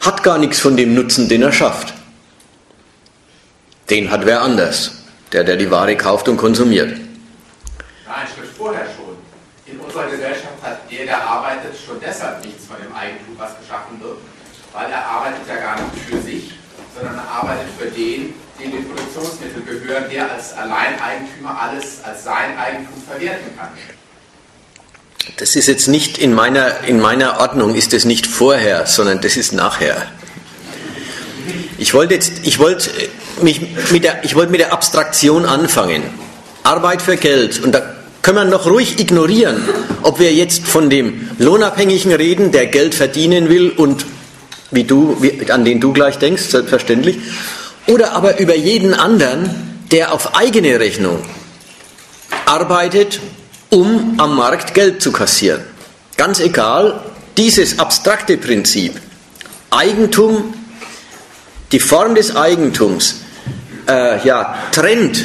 hat 0.00 0.22
gar 0.22 0.38
nichts 0.38 0.60
von 0.60 0.76
dem 0.76 0.94
Nutzen, 0.94 1.28
den 1.28 1.42
er 1.42 1.52
schafft. 1.52 1.94
Den 3.90 4.10
hat 4.10 4.24
wer 4.24 4.42
anders, 4.42 5.02
der, 5.32 5.44
der 5.44 5.56
die 5.56 5.70
Ware 5.70 5.96
kauft 5.96 6.28
und 6.28 6.36
konsumiert. 6.36 6.90
Nein, 8.06 8.26
Schritt 8.34 8.50
vorher 8.56 8.86
schon 8.96 9.04
unserer 9.94 10.10
Gesellschaft 10.10 10.58
hat 10.62 10.90
der, 10.90 11.04
der 11.06 11.22
arbeitet, 11.22 11.74
schon 11.78 12.00
deshalb 12.00 12.44
nichts 12.44 12.66
von 12.66 12.76
dem 12.82 12.92
Eigentum, 12.94 13.38
was 13.38 13.52
geschaffen 13.60 14.00
wird, 14.02 14.18
weil 14.72 14.90
er 14.90 15.06
arbeitet 15.06 15.46
ja 15.46 15.54
gar 15.54 15.76
nicht 15.76 16.04
für 16.08 16.20
sich, 16.20 16.50
sondern 16.96 17.14
er 17.14 17.28
arbeitet 17.30 17.68
für 17.78 17.86
den, 17.86 18.34
Produktionsmittel 19.14 19.80
gehören, 19.80 20.04
der 20.12 20.32
als 20.32 20.52
Alleineigentümer 20.52 21.58
alles 21.60 21.98
als 22.02 22.24
sein 22.24 22.58
Eigentum 22.58 23.02
verwerten 23.08 23.56
kann. 23.56 23.68
Das 25.38 25.56
ist 25.56 25.68
jetzt 25.68 25.88
nicht 25.88 26.18
in 26.18 26.34
meiner, 26.34 26.84
in 26.86 27.00
meiner 27.00 27.40
Ordnung, 27.40 27.74
ist 27.74 27.92
das 27.92 28.04
nicht 28.04 28.26
vorher, 28.26 28.86
sondern 28.86 29.20
das 29.20 29.36
ist 29.36 29.52
nachher. 29.52 29.96
Ich 31.78 31.94
wollte 31.94 32.14
jetzt, 32.14 32.32
ich 32.42 32.58
wollte 32.58 32.90
mich 33.40 33.60
mit 33.90 34.04
der, 34.04 34.24
ich 34.24 34.34
wollte 34.34 34.50
mit 34.50 34.60
der 34.60 34.72
Abstraktion 34.72 35.44
anfangen. 35.44 36.02
Arbeit 36.62 37.02
für 37.02 37.16
Geld. 37.16 37.62
Und 37.62 37.72
da 37.72 37.94
können 38.22 38.38
wir 38.38 38.44
noch 38.44 38.66
ruhig 38.66 38.98
ignorieren, 38.98 39.62
ob 40.02 40.18
wir 40.18 40.32
jetzt 40.32 40.66
von 40.66 40.90
dem 40.90 41.30
Lohnabhängigen 41.38 42.12
reden, 42.12 42.52
der 42.52 42.66
Geld 42.66 42.94
verdienen 42.94 43.48
will 43.48 43.70
und 43.70 44.06
wie 44.70 44.84
du, 44.84 45.16
wie, 45.20 45.50
an 45.50 45.64
den 45.64 45.80
du 45.80 45.92
gleich 45.92 46.18
denkst, 46.18 46.42
selbstverständlich, 46.44 47.18
oder 47.86 48.12
aber 48.12 48.38
über 48.38 48.54
jeden 48.54 48.94
anderen, 48.94 49.80
der 49.90 50.12
auf 50.12 50.36
eigene 50.36 50.80
Rechnung 50.80 51.22
arbeitet, 52.46 53.20
um 53.70 54.14
am 54.18 54.36
Markt 54.36 54.74
Geld 54.74 55.02
zu 55.02 55.12
kassieren. 55.12 55.62
Ganz 56.16 56.40
egal, 56.40 57.00
dieses 57.36 57.78
abstrakte 57.78 58.36
Prinzip, 58.36 59.00
Eigentum, 59.70 60.54
die 61.72 61.80
Form 61.80 62.14
des 62.14 62.36
Eigentums, 62.36 63.16
äh, 63.88 64.24
ja, 64.26 64.56
trennt 64.72 65.22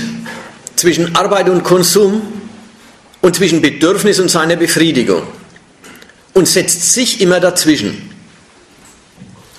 zwischen 0.75 1.15
Arbeit 1.15 1.49
und 1.49 1.63
Konsum, 1.63 2.39
und 3.21 3.35
zwischen 3.35 3.61
Bedürfnis 3.61 4.19
und 4.19 4.29
seiner 4.29 4.55
Befriedigung 4.55 5.23
und 6.33 6.47
setzt 6.47 6.93
sich 6.93 7.21
immer 7.21 7.39
dazwischen. 7.39 8.09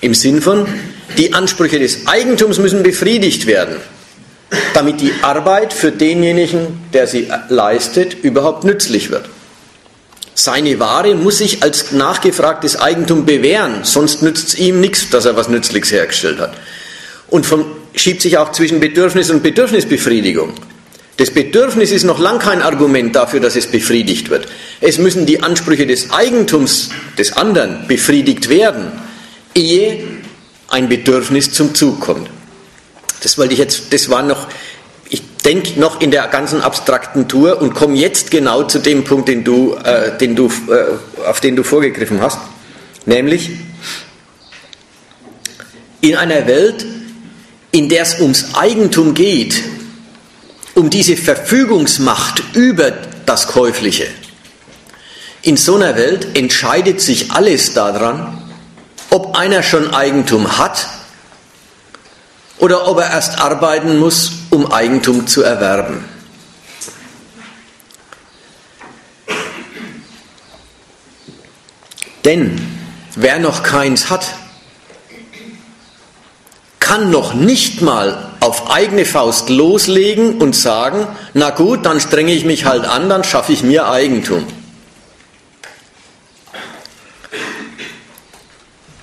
Im 0.01 0.15
Sinn 0.15 0.41
von, 0.41 0.67
die 1.17 1.33
Ansprüche 1.33 1.79
des 1.79 2.07
Eigentums 2.07 2.59
müssen 2.59 2.83
befriedigt 2.83 3.45
werden, 3.47 3.77
damit 4.73 5.01
die 5.01 5.13
Arbeit 5.21 5.73
für 5.73 5.91
denjenigen, 5.91 6.79
der 6.93 7.07
sie 7.07 7.27
leistet, 7.49 8.15
überhaupt 8.23 8.63
nützlich 8.63 9.11
wird. 9.11 9.29
Seine 10.33 10.79
Ware 10.79 11.13
muss 11.15 11.39
sich 11.39 11.61
als 11.61 11.91
nachgefragtes 11.91 12.79
Eigentum 12.79 13.25
bewähren, 13.25 13.81
sonst 13.83 14.23
nützt 14.23 14.49
es 14.49 14.55
ihm 14.55 14.79
nichts, 14.79 15.09
dass 15.09 15.25
er 15.25 15.35
was 15.35 15.49
Nützliches 15.49 15.91
hergestellt 15.91 16.39
hat. 16.39 16.53
Und 17.27 17.45
von, 17.45 17.65
schiebt 17.93 18.21
sich 18.21 18.37
auch 18.37 18.51
zwischen 18.51 18.79
Bedürfnis 18.79 19.29
und 19.29 19.43
Bedürfnisbefriedigung. 19.43 20.53
Das 21.17 21.29
Bedürfnis 21.29 21.91
ist 21.91 22.03
noch 22.03 22.17
lang 22.17 22.39
kein 22.39 22.61
Argument 22.61 23.15
dafür, 23.15 23.39
dass 23.39 23.55
es 23.55 23.67
befriedigt 23.67 24.29
wird. 24.29 24.47
Es 24.79 24.97
müssen 24.97 25.25
die 25.25 25.43
Ansprüche 25.43 25.85
des 25.85 26.11
Eigentums 26.11 26.89
des 27.17 27.33
anderen 27.33 27.85
befriedigt 27.87 28.49
werden, 28.49 28.91
ehe 29.53 30.03
ein 30.71 30.89
Bedürfnis 30.89 31.51
zum 31.51 31.75
Zug 31.75 31.99
kommt. 31.99 32.29
Das 33.21 33.37
wollte 33.37 33.53
ich 33.53 33.59
jetzt, 33.59 33.93
das 33.93 34.09
war 34.09 34.23
noch, 34.23 34.47
ich 35.09 35.21
denke 35.45 35.79
noch 35.79 36.01
in 36.01 36.09
der 36.09 36.27
ganzen 36.27 36.61
abstrakten 36.61 37.27
Tour 37.27 37.61
und 37.61 37.73
komme 37.75 37.95
jetzt 37.95 38.31
genau 38.31 38.63
zu 38.63 38.79
dem 38.79 39.03
Punkt, 39.03 39.27
den 39.27 39.43
du, 39.43 39.75
äh, 39.75 40.17
den 40.17 40.35
du, 40.35 40.47
äh, 40.47 41.25
auf 41.27 41.39
den 41.39 41.55
du 41.55 41.63
vorgegriffen 41.63 42.21
hast, 42.21 42.39
nämlich 43.05 43.51
in 45.99 46.15
einer 46.15 46.47
Welt, 46.47 46.85
in 47.71 47.89
der 47.89 48.03
es 48.03 48.19
ums 48.19 48.55
Eigentum 48.55 49.13
geht, 49.13 49.61
um 50.73 50.89
diese 50.89 51.17
Verfügungsmacht 51.17 52.41
über 52.53 52.91
das 53.25 53.47
Käufliche. 53.47 54.07
In 55.43 55.57
so 55.57 55.75
einer 55.75 55.95
Welt 55.95 56.37
entscheidet 56.37 57.01
sich 57.01 57.31
alles 57.31 57.73
daran, 57.73 58.40
ob 59.11 59.37
einer 59.37 59.61
schon 59.61 59.93
Eigentum 59.93 60.57
hat 60.57 60.87
oder 62.57 62.87
ob 62.87 62.99
er 62.99 63.11
erst 63.11 63.39
arbeiten 63.39 63.99
muss, 63.99 64.31
um 64.49 64.71
Eigentum 64.71 65.27
zu 65.27 65.43
erwerben. 65.43 66.03
Denn 72.23 72.61
wer 73.15 73.39
noch 73.39 73.63
keins 73.63 74.09
hat, 74.09 74.25
kann 76.79 77.09
noch 77.09 77.33
nicht 77.33 77.81
mal 77.81 78.31
auf 78.39 78.71
eigene 78.71 79.05
Faust 79.05 79.49
loslegen 79.49 80.39
und 80.39 80.55
sagen, 80.55 81.07
na 81.33 81.49
gut, 81.49 81.85
dann 81.85 81.99
strenge 81.99 82.31
ich 82.31 82.45
mich 82.45 82.65
halt 82.65 82.85
an, 82.85 83.09
dann 83.09 83.23
schaffe 83.23 83.51
ich 83.53 83.63
mir 83.63 83.89
Eigentum. 83.89 84.45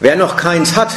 Wer 0.00 0.16
noch 0.16 0.36
keins 0.36 0.76
hat, 0.76 0.90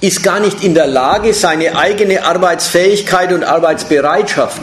ist 0.00 0.22
gar 0.22 0.40
nicht 0.40 0.62
in 0.62 0.74
der 0.74 0.86
Lage, 0.86 1.34
seine 1.34 1.76
eigene 1.76 2.24
Arbeitsfähigkeit 2.24 3.32
und 3.32 3.44
Arbeitsbereitschaft 3.44 4.62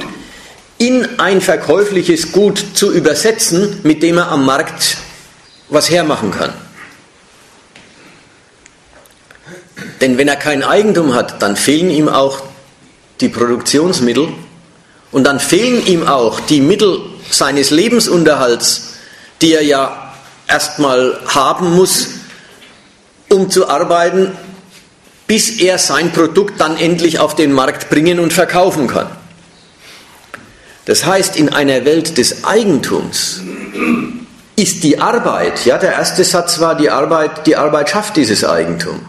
in 0.78 1.20
ein 1.20 1.42
verkäufliches 1.42 2.32
Gut 2.32 2.64
zu 2.74 2.92
übersetzen, 2.92 3.80
mit 3.84 4.04
dem 4.04 4.18
er 4.18 4.30
am 4.30 4.46
Markt 4.46 4.98
was 5.70 5.90
hermachen 5.90 6.32
kann. 6.32 6.54
Denn 10.02 10.18
wenn 10.18 10.28
er 10.28 10.36
kein 10.36 10.64
Eigentum 10.64 11.14
hat, 11.14 11.42
dann 11.42 11.56
fehlen 11.56 11.90
ihm 11.90 12.10
auch 12.10 12.44
die 13.22 13.30
Produktionsmittel 13.30 14.30
und 15.12 15.24
dann 15.24 15.40
fehlen 15.40 15.86
ihm 15.86 16.08
auch 16.08 16.40
die 16.42 16.62
Mittel 16.62 17.00
seines 17.30 17.72
Lebensunterhalts, 17.72 18.96
die 19.42 19.54
er 19.54 19.64
ja 19.64 20.14
erstmal 20.48 21.20
haben 21.34 21.74
muss, 21.74 22.10
um 23.30 23.50
zu 23.50 23.70
arbeiten, 23.70 24.32
bis 25.28 25.60
er 25.60 25.78
sein 25.78 26.12
Produkt 26.12 26.60
dann 26.60 26.78
endlich 26.78 27.20
auf 27.20 27.36
den 27.36 27.52
Markt 27.52 27.90
bringen 27.90 28.20
und 28.20 28.34
verkaufen 28.34 28.88
kann. 28.88 29.08
Das 30.86 31.06
heißt, 31.06 31.36
in 31.36 31.50
einer 31.50 31.84
Welt 31.86 32.18
des 32.18 32.44
Eigentums 32.44 33.42
ist 34.56 34.84
die 34.84 35.00
Arbeit, 35.00 35.66
ja, 35.66 35.78
der 35.78 35.94
erste 35.94 36.24
Satz 36.24 36.60
war, 36.60 36.76
die 36.76 36.90
Arbeit, 36.90 37.48
die 37.48 37.56
Arbeit 37.56 37.90
schafft 37.90 38.18
dieses 38.18 38.46
Eigentum. 38.46 39.00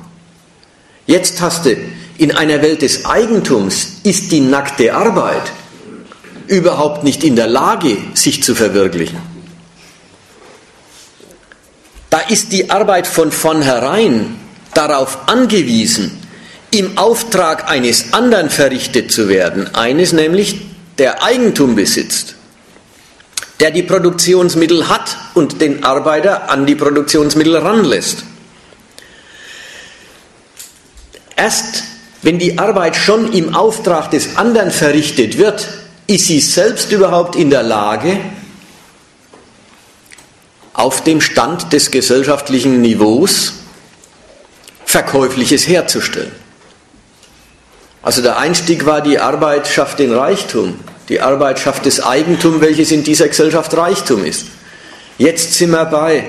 Jetzt 1.07 1.40
hast 1.40 1.66
du, 1.66 1.76
in 2.18 2.35
einer 2.35 2.62
Welt 2.62 2.83
des 2.83 3.05
Eigentums 3.05 4.00
ist 4.02 4.33
die 4.33 4.40
nackte 4.40 4.94
Arbeit 4.94 5.52
überhaupt 6.48 7.05
nicht 7.05 7.22
in 7.24 7.37
der 7.37 7.46
Lage, 7.46 7.98
sich 8.14 8.42
zu 8.42 8.55
verwirklichen. 8.55 9.36
Da 12.11 12.21
ist 12.21 12.53
die 12.53 12.71
Arbeit 12.71 13.07
von 13.07 13.33
vornherein 13.33 14.37
darauf 14.75 15.29
angewiesen, 15.29 16.23
im 16.71 16.99
Auftrag 16.99 17.71
eines 17.71 18.12
anderen 18.12 18.51
verrichtet 18.51 19.11
zu 19.11 19.29
werden, 19.29 19.75
eines 19.75 20.12
nämlich, 20.12 20.61
der 20.99 21.23
Eigentum 21.23 21.75
besitzt, 21.75 22.37
der 23.61 23.71
die 23.71 23.83
Produktionsmittel 23.83 24.88
hat 24.88 25.16
und 25.35 25.61
den 25.61 25.85
Arbeiter 25.85 26.49
an 26.51 26.66
die 26.66 26.75
Produktionsmittel 26.75 27.57
ranlässt. 27.57 28.25
Erst 31.37 31.85
wenn 32.23 32.38
die 32.38 32.59
Arbeit 32.59 32.97
schon 32.97 33.33
im 33.33 33.55
Auftrag 33.55 34.11
des 34.11 34.37
anderen 34.37 34.71
verrichtet 34.71 35.38
wird, 35.38 35.69
ist 36.07 36.27
sie 36.27 36.40
selbst 36.40 36.90
überhaupt 36.90 37.37
in 37.37 37.51
der 37.51 37.62
Lage, 37.62 38.19
auf 40.77 41.03
dem 41.03 41.23
Stand 41.23 41.73
des 41.73 41.91
gesellschaftlichen 41.91 42.83
Niveaus 42.83 43.55
Verkäufliches 44.85 45.67
herzustellen. 45.67 46.31
Also 48.03 48.23
der 48.23 48.39
Einstieg 48.39 48.85
war, 48.85 49.01
die 49.01 49.19
Arbeit 49.19 49.67
schafft 49.67 49.99
den 49.99 50.12
Reichtum. 50.12 50.79
Die 51.09 51.21
Arbeit 51.21 51.59
schafft 51.59 51.87
das 51.87 52.01
Eigentum, 52.01 52.61
welches 52.61 52.93
in 52.93 53.03
dieser 53.03 53.27
Gesellschaft 53.27 53.75
Reichtum 53.75 54.25
ist. 54.25 54.47
Jetzt 55.17 55.55
sind 55.55 55.71
wir 55.71 55.87
bei, 55.87 56.29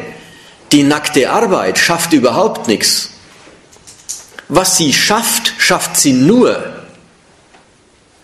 die 0.72 0.84
nackte 0.84 1.30
Arbeit 1.30 1.78
schafft 1.78 2.14
überhaupt 2.14 2.70
nichts. 2.70 3.10
Was 4.48 4.78
sie 4.78 4.94
schafft, 4.94 5.54
schafft 5.58 5.98
sie 5.98 6.14
nur 6.14 6.64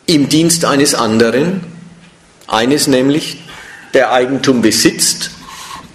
im 0.05 0.29
Dienst 0.29 0.63
eines 0.63 0.95
anderen, 0.95 1.65
eines 2.47 2.87
nämlich, 2.87 3.43
der 3.93 4.13
Eigentum 4.13 4.61
besitzt 4.61 5.31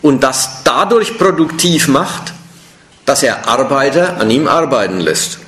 und 0.02 0.22
das 0.22 0.62
dadurch 0.64 1.18
produktiv 1.18 1.88
macht, 1.88 2.32
dass 3.04 3.22
er 3.22 3.48
Arbeiter 3.48 4.18
an 4.18 4.30
ihm 4.30 4.46
arbeiten 4.46 5.00
lässt. 5.00 5.38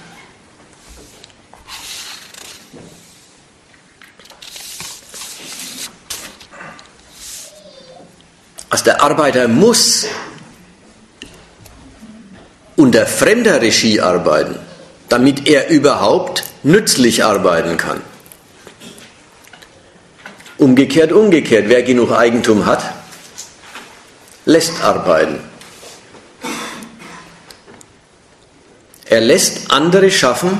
Also 8.70 8.84
der 8.84 9.02
Arbeiter 9.02 9.48
muss 9.48 10.06
unter 12.76 13.04
fremder 13.04 13.60
Regie 13.60 14.00
arbeiten, 14.00 14.58
damit 15.08 15.48
er 15.48 15.68
überhaupt 15.68 16.44
nützlich 16.62 17.24
arbeiten 17.24 17.76
kann. 17.76 18.00
Umgekehrt, 20.56 21.12
umgekehrt, 21.12 21.64
wer 21.68 21.82
genug 21.82 22.12
Eigentum 22.12 22.64
hat, 22.64 22.82
lässt 24.50 24.82
arbeiten. 24.82 25.38
Er 29.04 29.20
lässt 29.20 29.70
andere 29.70 30.10
schaffen, 30.10 30.58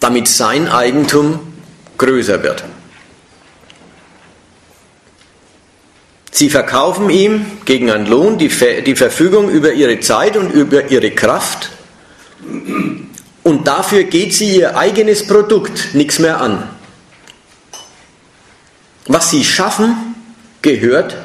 damit 0.00 0.28
sein 0.28 0.68
Eigentum 0.68 1.40
größer 1.96 2.42
wird. 2.42 2.64
Sie 6.30 6.50
verkaufen 6.50 7.10
ihm 7.10 7.58
gegen 7.64 7.90
einen 7.90 8.06
Lohn 8.06 8.38
die, 8.38 8.48
die 8.48 8.96
Verfügung 8.96 9.50
über 9.50 9.72
ihre 9.72 9.98
Zeit 10.00 10.36
und 10.36 10.50
über 10.50 10.90
ihre 10.90 11.10
Kraft 11.10 11.70
und 13.42 13.66
dafür 13.66 14.04
geht 14.04 14.34
sie 14.34 14.56
ihr 14.56 14.76
eigenes 14.76 15.26
Produkt 15.26 15.94
nichts 15.94 16.18
mehr 16.18 16.40
an. 16.40 16.68
Was 19.06 19.30
sie 19.30 19.42
schaffen, 19.42 20.14
gehört 20.62 21.16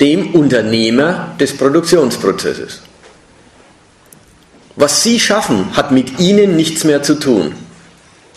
dem 0.00 0.34
Unternehmer 0.34 1.34
des 1.38 1.56
Produktionsprozesses. 1.56 2.80
Was 4.76 5.02
sie 5.02 5.20
schaffen, 5.20 5.76
hat 5.76 5.92
mit 5.92 6.18
ihnen 6.18 6.56
nichts 6.56 6.84
mehr 6.84 7.02
zu 7.02 7.18
tun. 7.18 7.52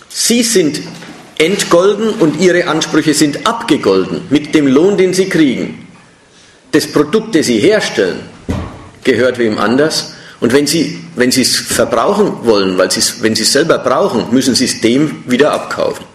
Sie 0.09 0.43
sind 0.43 0.81
entgolden 1.37 2.09
und 2.09 2.39
ihre 2.39 2.67
Ansprüche 2.67 3.13
sind 3.13 3.47
abgegolden 3.47 4.21
mit 4.29 4.53
dem 4.53 4.67
Lohn, 4.67 4.97
den 4.97 5.13
sie 5.13 5.29
kriegen. 5.29 5.87
Das 6.71 6.87
Produkt, 6.87 7.35
das 7.35 7.45
sie 7.45 7.59
herstellen, 7.59 8.19
gehört 9.03 9.37
wem 9.37 9.57
anders. 9.57 10.13
Und 10.39 10.51
wenn 10.51 10.67
sie, 10.67 10.99
wenn 11.15 11.29
es 11.29 11.55
verbrauchen 11.55 12.45
wollen, 12.45 12.77
weil 12.77 12.89
wenn 13.21 13.35
sie 13.35 13.43
es 13.43 13.53
selber 13.53 13.77
brauchen, 13.77 14.25
müssen 14.31 14.55
sie 14.55 14.65
es 14.65 14.81
dem 14.81 15.23
wieder 15.27 15.53
abkaufen. 15.53 16.12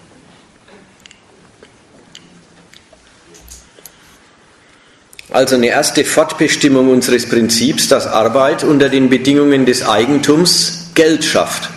Also 5.31 5.57
eine 5.57 5.67
erste 5.67 6.05
Fortbestimmung 6.05 6.89
unseres 6.89 7.29
Prinzips, 7.29 7.89
dass 7.89 8.07
Arbeit 8.07 8.65
unter 8.65 8.89
den 8.89 9.11
Bedingungen 9.11 9.67
des 9.67 9.87
Eigentums 9.87 10.91
Geld 10.95 11.25
schafft. 11.25 11.69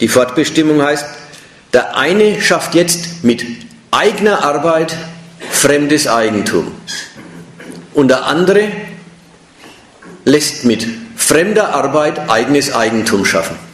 Die 0.00 0.08
Fortbestimmung 0.08 0.82
heißt, 0.82 1.06
der 1.72 1.96
eine 1.96 2.40
schafft 2.40 2.74
jetzt 2.74 3.24
mit 3.24 3.44
eigener 3.90 4.42
Arbeit 4.44 4.94
fremdes 5.50 6.06
Eigentum 6.06 6.72
und 7.94 8.08
der 8.08 8.26
andere 8.26 8.68
lässt 10.24 10.64
mit 10.64 10.86
fremder 11.16 11.74
Arbeit 11.74 12.30
eigenes 12.30 12.74
Eigentum 12.74 13.24
schaffen. 13.24 13.69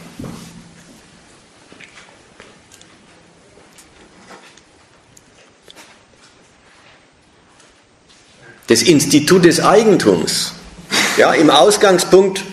Das 8.67 8.81
Institut 8.81 9.45
des 9.45 9.59
Eigentums, 9.59 10.53
ja, 11.17 11.33
im 11.33 11.49
Ausgangspunkt 11.49 12.43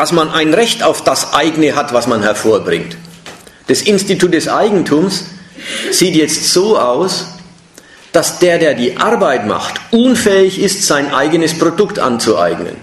dass 0.00 0.12
man 0.12 0.30
ein 0.30 0.54
Recht 0.54 0.82
auf 0.82 1.04
das 1.04 1.34
eigene 1.34 1.76
hat, 1.76 1.92
was 1.92 2.06
man 2.06 2.22
hervorbringt. 2.22 2.96
Das 3.66 3.82
Institut 3.82 4.32
des 4.32 4.48
Eigentums 4.48 5.26
sieht 5.90 6.14
jetzt 6.14 6.54
so 6.54 6.78
aus, 6.78 7.26
dass 8.10 8.38
der, 8.38 8.58
der 8.58 8.72
die 8.72 8.96
Arbeit 8.96 9.46
macht, 9.46 9.78
unfähig 9.90 10.58
ist, 10.58 10.86
sein 10.86 11.12
eigenes 11.12 11.58
Produkt 11.58 11.98
anzueignen. 11.98 12.76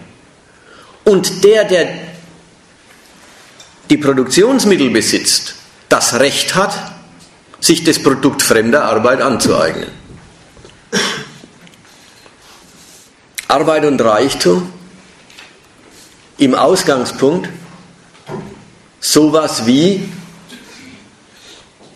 Und 1.05 1.43
der, 1.43 1.63
der 1.63 1.87
die 3.89 3.97
Produktionsmittel 3.97 4.91
besitzt, 4.91 5.55
das 5.89 6.19
Recht 6.19 6.53
hat, 6.53 6.77
sich 7.59 7.83
das 7.83 7.97
Produkt 7.97 8.43
fremder 8.43 8.83
Arbeit 8.83 9.21
anzueignen. 9.21 9.89
Arbeit 13.47 13.85
und 13.85 14.01
Reichtum 14.01 14.71
im 16.37 16.53
Ausgangspunkt 16.53 17.49
sowas 18.99 19.65
wie 19.65 20.07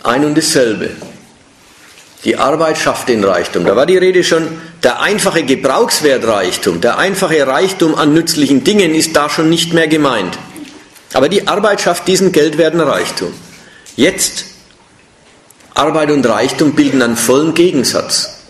ein 0.04 0.26
und 0.26 0.38
dasselbe. 0.38 0.92
Die 2.24 2.38
Arbeit 2.38 2.78
schafft 2.78 3.10
den 3.10 3.24
Reichtum. 3.24 3.66
Da 3.66 3.76
war 3.76 3.86
die 3.86 3.98
Rede 3.98 4.24
schon, 4.24 4.48
der 4.84 5.02
einfache 5.02 5.44
Gebrauchswertreichtum, 5.44 6.80
der 6.80 6.98
einfache 6.98 7.46
Reichtum 7.46 7.96
an 7.96 8.14
nützlichen 8.14 8.64
Dingen 8.64 8.94
ist 8.94 9.16
da 9.16 9.30
schon 9.30 9.50
nicht 9.50 9.74
mehr 9.74 9.88
gemeint. 9.88 10.38
Aber 11.14 11.30
die 11.30 11.48
Arbeit 11.48 11.82
schafft 11.82 12.08
diesen 12.08 12.32
geldwerten 12.32 12.80
Reichtum. 12.80 13.34
Jetzt, 13.96 14.46
Arbeit 15.74 16.12
und 16.12 16.26
Reichtum 16.26 16.74
bilden 16.74 17.02
einen 17.02 17.18
vollen 17.18 17.54
Gegensatz. 17.54 18.41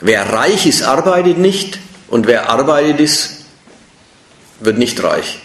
Wer 0.00 0.32
reich 0.32 0.66
ist, 0.66 0.82
arbeitet 0.82 1.36
nicht 1.36 1.78
und 2.08 2.26
wer 2.26 2.48
arbeitet 2.48 3.00
ist, 3.00 3.44
wird 4.60 4.78
nicht 4.78 5.02
reich. 5.02 5.40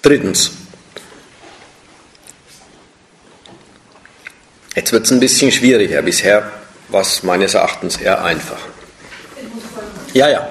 Drittens. 0.00 0.52
Jetzt 4.74 4.92
wird 4.92 5.04
es 5.04 5.12
ein 5.12 5.20
bisschen 5.20 5.52
schwieriger. 5.52 6.00
Bisher 6.00 6.57
war 6.88 7.02
es 7.02 7.22
meines 7.22 7.54
Erachtens 7.54 7.96
eher 7.96 8.22
einfach. 8.24 8.58
Ja, 10.14 10.28
ja. 10.28 10.48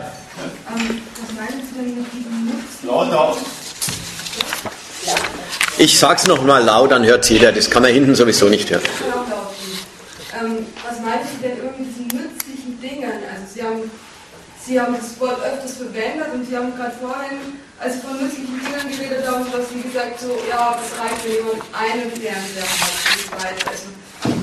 Ich 5.78 6.00
sag's 6.00 6.26
noch 6.26 6.42
mal 6.44 6.64
laut, 6.64 6.92
dann 6.92 7.06
hört 7.06 7.30
jeder. 7.30 7.52
Das 7.52 7.70
kann 7.70 7.84
man 7.84 7.92
hinten 7.92 8.16
sowieso 8.16 8.50
nicht 8.50 8.70
hören. 8.70 8.82
Ähm, 10.40 10.66
was 10.84 11.00
meinen 11.02 11.26
Sie 11.26 11.42
denn 11.42 11.58
irgendwie 11.58 11.86
diesen 11.86 12.08
nützlichen 12.08 12.80
Dingen? 12.82 13.12
Also 13.12 13.54
Sie 13.54 13.64
haben, 13.64 13.92
Sie 14.66 14.80
haben 14.80 14.96
das 14.96 15.20
Wort 15.20 15.40
öfters 15.44 15.78
verwendet 15.78 16.28
und 16.34 16.48
Sie 16.48 16.56
haben 16.56 16.76
gerade 16.76 16.94
vorhin, 17.02 17.60
als 17.80 17.96
Sie 17.96 18.02
von 18.02 18.22
nützlichen 18.22 18.60
Dingen 18.60 18.98
geredet 18.98 19.28
haben, 19.28 19.46
was 19.52 19.70
Sie 19.70 19.82
gesagt 19.82 20.20
so, 20.20 20.38
ja, 20.50 20.78
das 20.78 21.00
reicht, 21.00 21.24
wenn 21.26 21.34
jemand 21.34 21.62
einen 21.74 22.12
Fernseher 22.12 22.64
hat. 23.38 23.68
Also, 23.68 24.37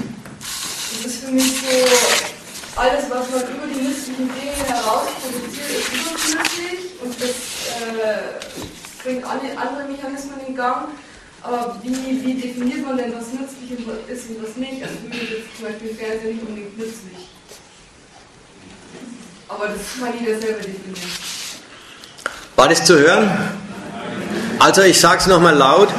das 1.04 1.12
ist 1.12 1.24
für 1.24 1.32
mich 1.32 1.60
so, 1.60 2.80
alles, 2.80 3.04
was 3.10 3.30
man 3.30 3.42
über 3.42 3.66
die 3.72 3.80
nützlichen 3.82 4.30
Dinge 4.34 4.56
heraus 4.66 5.08
produziert, 5.20 5.70
ist 5.70 5.92
überflüssig 5.92 6.78
und 7.02 7.14
das 7.20 7.28
äh, 7.28 9.02
bringt 9.02 9.24
andere 9.24 9.84
Mechanismen 9.86 10.40
in 10.48 10.56
Gang. 10.56 10.88
Aber 11.42 11.76
wie, 11.82 12.24
wie 12.24 12.34
definiert 12.34 12.86
man 12.86 12.96
denn, 12.96 13.12
was 13.12 13.26
nützlich 13.38 13.78
ist 14.08 14.30
und 14.30 14.42
was 14.42 14.56
nicht? 14.56 14.82
Also 14.82 14.94
für 15.02 15.08
mich 15.08 15.30
ist 15.30 15.56
zum 15.56 15.66
Beispiel 15.66 15.94
Fernseher 15.94 16.32
nicht 16.32 16.40
unbedingt 16.40 16.78
nützlich. 16.78 17.28
Aber 19.48 19.68
das 19.68 19.76
kann 20.00 20.14
jeder 20.18 20.40
selber 20.40 20.60
definieren. 20.60 21.10
War 22.56 22.68
das 22.68 22.84
zu 22.84 22.98
hören? 22.98 23.30
Also 24.58 24.82
ich 24.82 24.98
sage 24.98 25.18
es 25.18 25.26
nochmal 25.26 25.54
laut. 25.54 25.90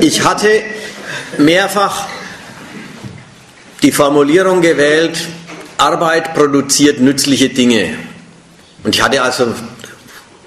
Ich 0.00 0.24
hatte 0.24 0.64
mehrfach 1.38 2.08
die 3.82 3.92
Formulierung 3.92 4.62
gewählt, 4.62 5.18
Arbeit 5.78 6.34
produziert 6.34 7.00
nützliche 7.00 7.50
Dinge. 7.50 7.90
Und 8.82 8.94
ich 8.94 9.02
hatte 9.02 9.22
also 9.22 9.54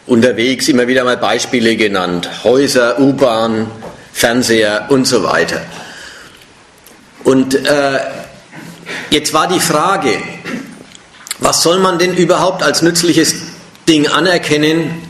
unterwegs 0.08 0.68
immer 0.68 0.88
wieder 0.88 1.04
mal 1.04 1.18
Beispiele 1.18 1.76
genannt. 1.76 2.30
Häuser, 2.44 3.00
U-Bahn, 3.00 3.68
Fernseher 4.12 4.88
und 4.90 5.06
so 5.06 5.24
weiter. 5.24 5.62
Und 7.24 7.54
äh, 7.54 8.00
jetzt 9.12 9.34
war 9.34 9.48
die 9.48 9.60
Frage, 9.60 10.18
was 11.38 11.64
soll 11.64 11.80
man 11.80 12.00
denn 12.00 12.16
überhaupt 12.16 12.64
als 12.64 12.82
nützliches 12.82 13.36
Ding 13.88 14.08
anerkennen? 14.08 15.04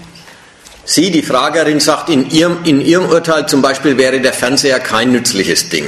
Sie, 0.83 1.11
die 1.11 1.21
Fragerin, 1.21 1.79
sagt, 1.79 2.09
in 2.09 2.29
ihrem, 2.29 2.57
in 2.65 2.81
ihrem 2.81 3.05
Urteil 3.05 3.47
zum 3.47 3.61
Beispiel 3.61 3.97
wäre 3.97 4.19
der 4.19 4.33
Fernseher 4.33 4.79
kein 4.79 5.11
nützliches 5.11 5.69
Ding. 5.69 5.87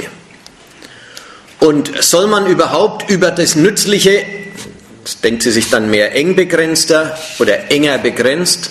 Und 1.62 2.02
soll 2.02 2.26
man 2.26 2.46
überhaupt 2.46 3.08
über 3.08 3.30
das 3.30 3.54
Nützliche, 3.54 4.24
das 5.04 5.20
denkt 5.20 5.44
sie 5.44 5.52
sich 5.52 5.70
dann 5.70 5.90
mehr 5.90 6.12
eng 6.12 6.34
begrenzter 6.34 7.16
oder 7.38 7.70
enger 7.70 7.98
begrenzt, 7.98 8.70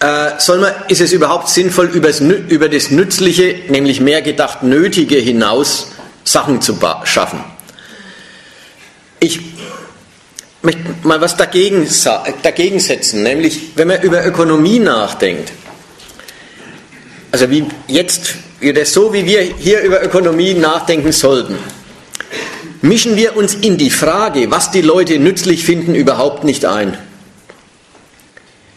äh, 0.00 0.30
soll 0.38 0.58
man, 0.58 0.72
ist 0.88 1.00
es 1.00 1.12
überhaupt 1.12 1.48
sinnvoll, 1.48 1.86
über 1.86 2.68
das, 2.68 2.90
Nützliche, 2.90 3.60
nämlich 3.68 4.00
mehr 4.00 4.20
gedacht 4.20 4.64
Nötige 4.64 5.14
hinaus, 5.14 5.92
Sachen 6.24 6.60
zu 6.60 6.76
schaffen? 7.04 7.38
Ich 9.20 9.38
möchte 10.62 10.82
mal 11.04 11.20
was 11.20 11.36
dagegen, 11.36 11.88
dagegen 12.42 12.80
setzen, 12.80 13.22
nämlich 13.22 13.76
wenn 13.76 13.86
man 13.86 14.02
über 14.02 14.26
Ökonomie 14.26 14.80
nachdenkt, 14.80 15.52
also 17.30 17.48
wie 17.48 17.64
jetzt, 17.86 18.34
so 18.86 19.12
wie 19.12 19.24
wir 19.24 19.40
hier 19.40 19.82
über 19.82 20.02
Ökonomie 20.02 20.54
nachdenken 20.54 21.12
sollten, 21.12 21.58
mischen 22.82 23.16
wir 23.16 23.36
uns 23.36 23.54
in 23.54 23.78
die 23.78 23.90
Frage, 23.90 24.50
was 24.50 24.70
die 24.70 24.82
Leute 24.82 25.18
nützlich 25.18 25.64
finden, 25.64 25.94
überhaupt 25.94 26.44
nicht 26.44 26.64
ein. 26.64 26.96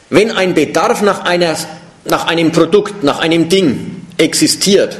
Wenn 0.10 0.32
ein 0.32 0.54
Bedarf 0.54 1.02
nach, 1.02 1.24
einer, 1.24 1.56
nach 2.06 2.28
einem 2.28 2.52
Produkt, 2.52 3.04
nach 3.04 3.20
einem 3.20 3.50
Ding 3.50 4.06
existiert, 4.18 4.98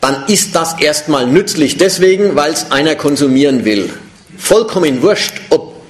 dann 0.00 0.26
ist 0.26 0.54
das 0.54 0.80
erstmal 0.80 1.26
nützlich 1.26 1.78
deswegen, 1.78 2.36
weil 2.36 2.52
es 2.52 2.70
einer 2.70 2.94
konsumieren 2.94 3.64
will. 3.64 3.90
Vollkommen 4.36 5.02
wurscht, 5.02 5.34
ob 5.50 5.82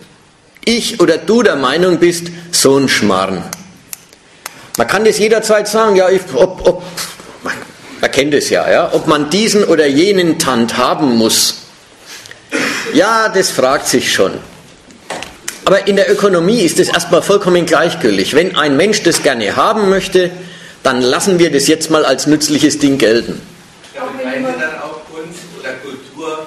ich 0.64 1.00
oder 1.00 1.18
du 1.18 1.42
der 1.42 1.56
Meinung 1.56 1.98
bist, 1.98 2.28
so 2.52 2.76
ein 2.76 2.88
Schmarrn. 2.88 3.42
Man 4.76 4.86
kann 4.86 5.04
das 5.04 5.18
jederzeit 5.18 5.68
sagen, 5.68 5.96
ja, 5.96 6.08
ich, 6.10 6.20
ob, 6.34 6.66
ob, 6.66 6.82
man 8.04 8.12
kennt 8.12 8.34
es 8.34 8.50
ja, 8.50 8.70
ja, 8.70 8.90
ob 8.92 9.06
man 9.06 9.30
diesen 9.30 9.64
oder 9.64 9.86
jenen 9.86 10.38
Tant 10.38 10.76
haben 10.76 11.16
muss. 11.16 11.62
Ja, 12.92 13.30
das 13.30 13.50
fragt 13.50 13.88
sich 13.88 14.12
schon. 14.12 14.32
Aber 15.64 15.86
in 15.88 15.96
der 15.96 16.12
Ökonomie 16.12 16.60
ist 16.60 16.78
es 16.78 16.88
erstmal 16.88 17.22
vollkommen 17.22 17.64
gleichgültig. 17.64 18.34
Wenn 18.34 18.56
ein 18.56 18.76
Mensch 18.76 19.02
das 19.04 19.22
gerne 19.22 19.56
haben 19.56 19.88
möchte, 19.88 20.30
dann 20.82 21.00
lassen 21.00 21.38
wir 21.38 21.50
das 21.50 21.66
jetzt 21.66 21.90
mal 21.90 22.04
als 22.04 22.26
nützliches 22.26 22.78
Ding 22.78 22.98
gelten. 22.98 23.40
Ja, 23.94 24.02
und 24.02 24.22
meinen 24.22 24.44
Sie 24.44 24.52
dann 24.60 24.78
auch 24.82 25.00
Kunst 25.10 25.40
oder 25.58 25.70
Kultur, 25.76 26.46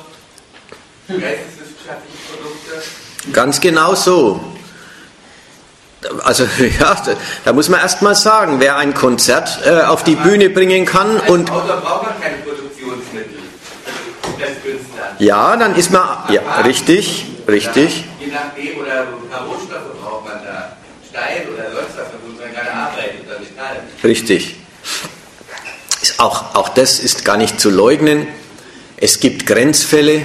geisteswissenschaftliche 1.08 2.18
Produkte? 2.36 3.34
Ganz 3.34 3.60
genau 3.60 3.96
so. 3.96 4.40
Also 6.24 6.44
ja, 6.80 6.96
da 7.44 7.54
muss 7.54 7.70
man 7.70 7.80
erst 7.80 8.02
mal 8.02 8.16
sagen, 8.16 8.60
wer 8.60 8.78
ein 8.78 8.94
Konzert 8.94 9.60
äh, 9.66 9.82
auf 9.82 10.04
die 10.04 10.16
Bühne 10.16 10.50
bringen 10.50 10.86
kann 10.86 11.20
Als 11.20 11.30
und 11.30 11.52
Autor 11.52 11.78
braucht 11.78 12.04
man 12.04 12.22
keine 12.22 12.38
Produktionsmittel 12.38 13.40
des 14.38 14.64
Künstlers. 14.64 15.08
ja, 15.20 15.58
dann 15.58 15.76
ist 15.76 15.92
man 15.92 16.08
ja 16.30 16.42
richtig, 16.62 17.26
richtig. 17.48 18.06
Je 18.20 18.28
nachdem, 18.28 18.80
oder 18.80 19.02
ein 19.02 19.30
paar 19.30 19.48
Rohstoffe 19.48 20.00
braucht 20.02 20.26
man 20.26 20.44
da. 20.44 20.78
Stein 21.10 21.48
oder 21.52 21.72
sonst 21.72 21.98
was, 21.98 22.06
womit 22.22 22.40
man 22.42 22.54
gerade 22.54 22.74
arbeitet 22.74 23.26
oder 23.26 23.40
Metall. 23.40 23.84
Richtig. 24.04 24.56
Ist 26.02 26.20
auch, 26.20 26.54
auch 26.54 26.70
das 26.70 27.00
ist 27.00 27.26
gar 27.26 27.38
nicht 27.38 27.60
zu 27.60 27.72
leugnen. 27.72 28.28
Es 28.98 29.20
gibt 29.20 29.48
Grenzfälle, 29.48 30.22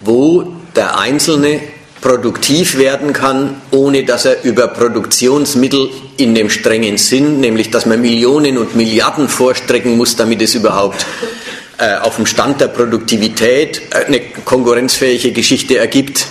wo 0.00 0.54
der 0.76 0.98
Einzelne 0.98 1.60
produktiv 2.00 2.78
werden 2.78 3.12
kann, 3.12 3.60
ohne 3.70 4.04
dass 4.04 4.24
er 4.24 4.44
über 4.44 4.68
Produktionsmittel 4.68 5.90
in 6.16 6.34
dem 6.34 6.50
strengen 6.50 6.98
Sinn, 6.98 7.40
nämlich 7.40 7.70
dass 7.70 7.86
man 7.86 8.00
Millionen 8.00 8.58
und 8.58 8.76
Milliarden 8.76 9.28
vorstrecken 9.28 9.96
muss, 9.96 10.16
damit 10.16 10.40
es 10.42 10.54
überhaupt 10.54 11.06
äh, 11.78 11.96
auf 11.96 12.16
dem 12.16 12.26
Stand 12.26 12.60
der 12.60 12.68
Produktivität 12.68 13.82
äh, 13.90 14.04
eine 14.06 14.20
konkurrenzfähige 14.44 15.32
Geschichte 15.32 15.78
ergibt. 15.78 16.26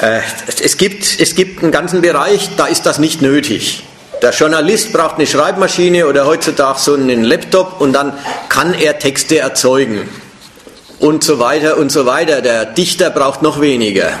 Äh, 0.00 0.20
es, 0.62 0.76
gibt, 0.76 1.20
es 1.20 1.34
gibt 1.34 1.62
einen 1.62 1.72
ganzen 1.72 2.00
Bereich, 2.02 2.50
da 2.56 2.66
ist 2.66 2.86
das 2.86 2.98
nicht 2.98 3.22
nötig. 3.22 3.82
Der 4.22 4.30
Journalist 4.30 4.94
braucht 4.94 5.16
eine 5.16 5.26
Schreibmaschine 5.26 6.06
oder 6.06 6.26
heutzutage 6.26 6.78
so 6.80 6.94
einen 6.94 7.22
Laptop 7.22 7.80
und 7.82 7.92
dann 7.92 8.14
kann 8.48 8.72
er 8.72 8.98
Texte 8.98 9.38
erzeugen 9.38 10.08
und 10.98 11.24
so 11.24 11.38
weiter 11.38 11.76
und 11.76 11.90
so 11.92 12.06
weiter. 12.06 12.40
Der 12.40 12.64
Dichter 12.64 13.10
braucht 13.10 13.42
noch 13.42 13.60
weniger. 13.60 14.18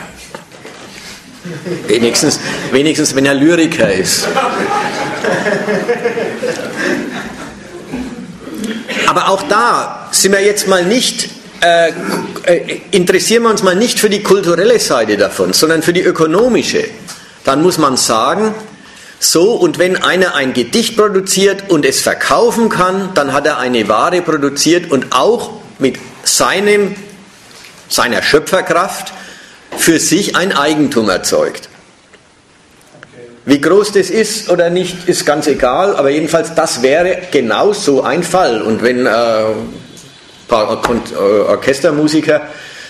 Wenigstens, 1.86 2.40
wenigstens 2.72 3.14
wenn 3.14 3.26
er 3.26 3.34
Lyriker 3.34 3.92
ist. 3.92 4.26
Aber 9.06 9.28
auch 9.28 9.42
da 9.42 10.08
sind 10.10 10.32
wir 10.32 10.42
jetzt 10.42 10.66
mal 10.66 10.84
nicht, 10.84 11.30
äh, 11.60 11.92
äh, 12.44 12.80
interessieren 12.90 13.44
wir 13.44 13.50
uns 13.50 13.62
mal 13.62 13.76
nicht 13.76 14.00
für 14.00 14.10
die 14.10 14.22
kulturelle 14.22 14.78
Seite 14.80 15.16
davon, 15.16 15.52
sondern 15.52 15.82
für 15.82 15.92
die 15.92 16.02
ökonomische. 16.02 16.84
Dann 17.44 17.62
muss 17.62 17.78
man 17.78 17.96
sagen, 17.96 18.54
so 19.18 19.54
und 19.54 19.78
wenn 19.78 19.96
einer 19.96 20.34
ein 20.34 20.52
Gedicht 20.52 20.96
produziert 20.96 21.70
und 21.70 21.86
es 21.86 22.00
verkaufen 22.00 22.68
kann, 22.68 23.10
dann 23.14 23.32
hat 23.32 23.46
er 23.46 23.58
eine 23.58 23.88
Ware 23.88 24.20
produziert 24.20 24.90
und 24.90 25.12
auch 25.12 25.50
mit 25.78 25.96
seinem, 26.26 26.94
seiner 27.88 28.22
Schöpferkraft 28.22 29.12
für 29.76 29.98
sich 29.98 30.36
ein 30.36 30.52
Eigentum 30.52 31.08
erzeugt. 31.08 31.68
Wie 33.44 33.60
groß 33.60 33.92
das 33.92 34.10
ist 34.10 34.50
oder 34.50 34.70
nicht, 34.70 35.08
ist 35.08 35.24
ganz 35.24 35.46
egal, 35.46 35.94
aber 35.94 36.10
jedenfalls 36.10 36.54
das 36.54 36.82
wäre 36.82 37.18
genau 37.30 37.72
so 37.72 38.02
ein 38.02 38.24
Fall. 38.24 38.60
Und 38.60 38.82
wenn 38.82 39.06
äh, 39.06 39.10
paar 40.48 40.82
Orchestermusiker 41.48 42.42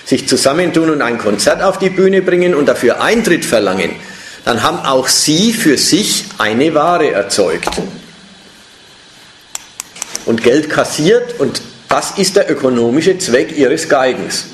sich 0.07 0.28
zusammentun 0.28 0.91
und 0.91 1.03
ein 1.03 1.18
Konzert 1.18 1.62
auf 1.62 1.78
die 1.78 1.91
Bühne 1.91 2.22
bringen 2.22 2.55
und 2.55 2.66
dafür 2.66 3.03
Eintritt 3.03 3.45
verlangen, 3.45 3.91
dann 4.47 4.62
haben 4.62 4.78
auch 4.78 5.09
sie 5.09 5.53
für 5.53 5.76
sich 5.76 6.24
eine 6.39 6.72
Ware 6.74 7.11
erzeugt 7.11 7.68
und 10.24 10.43
Geld 10.43 10.70
kassiert 10.70 11.39
und 11.39 11.61
das 11.89 12.18
ist 12.18 12.37
der 12.37 12.51
ökonomische 12.51 13.18
Zweck 13.18 13.57
ihres 13.57 13.89
Geigens. 13.89 14.47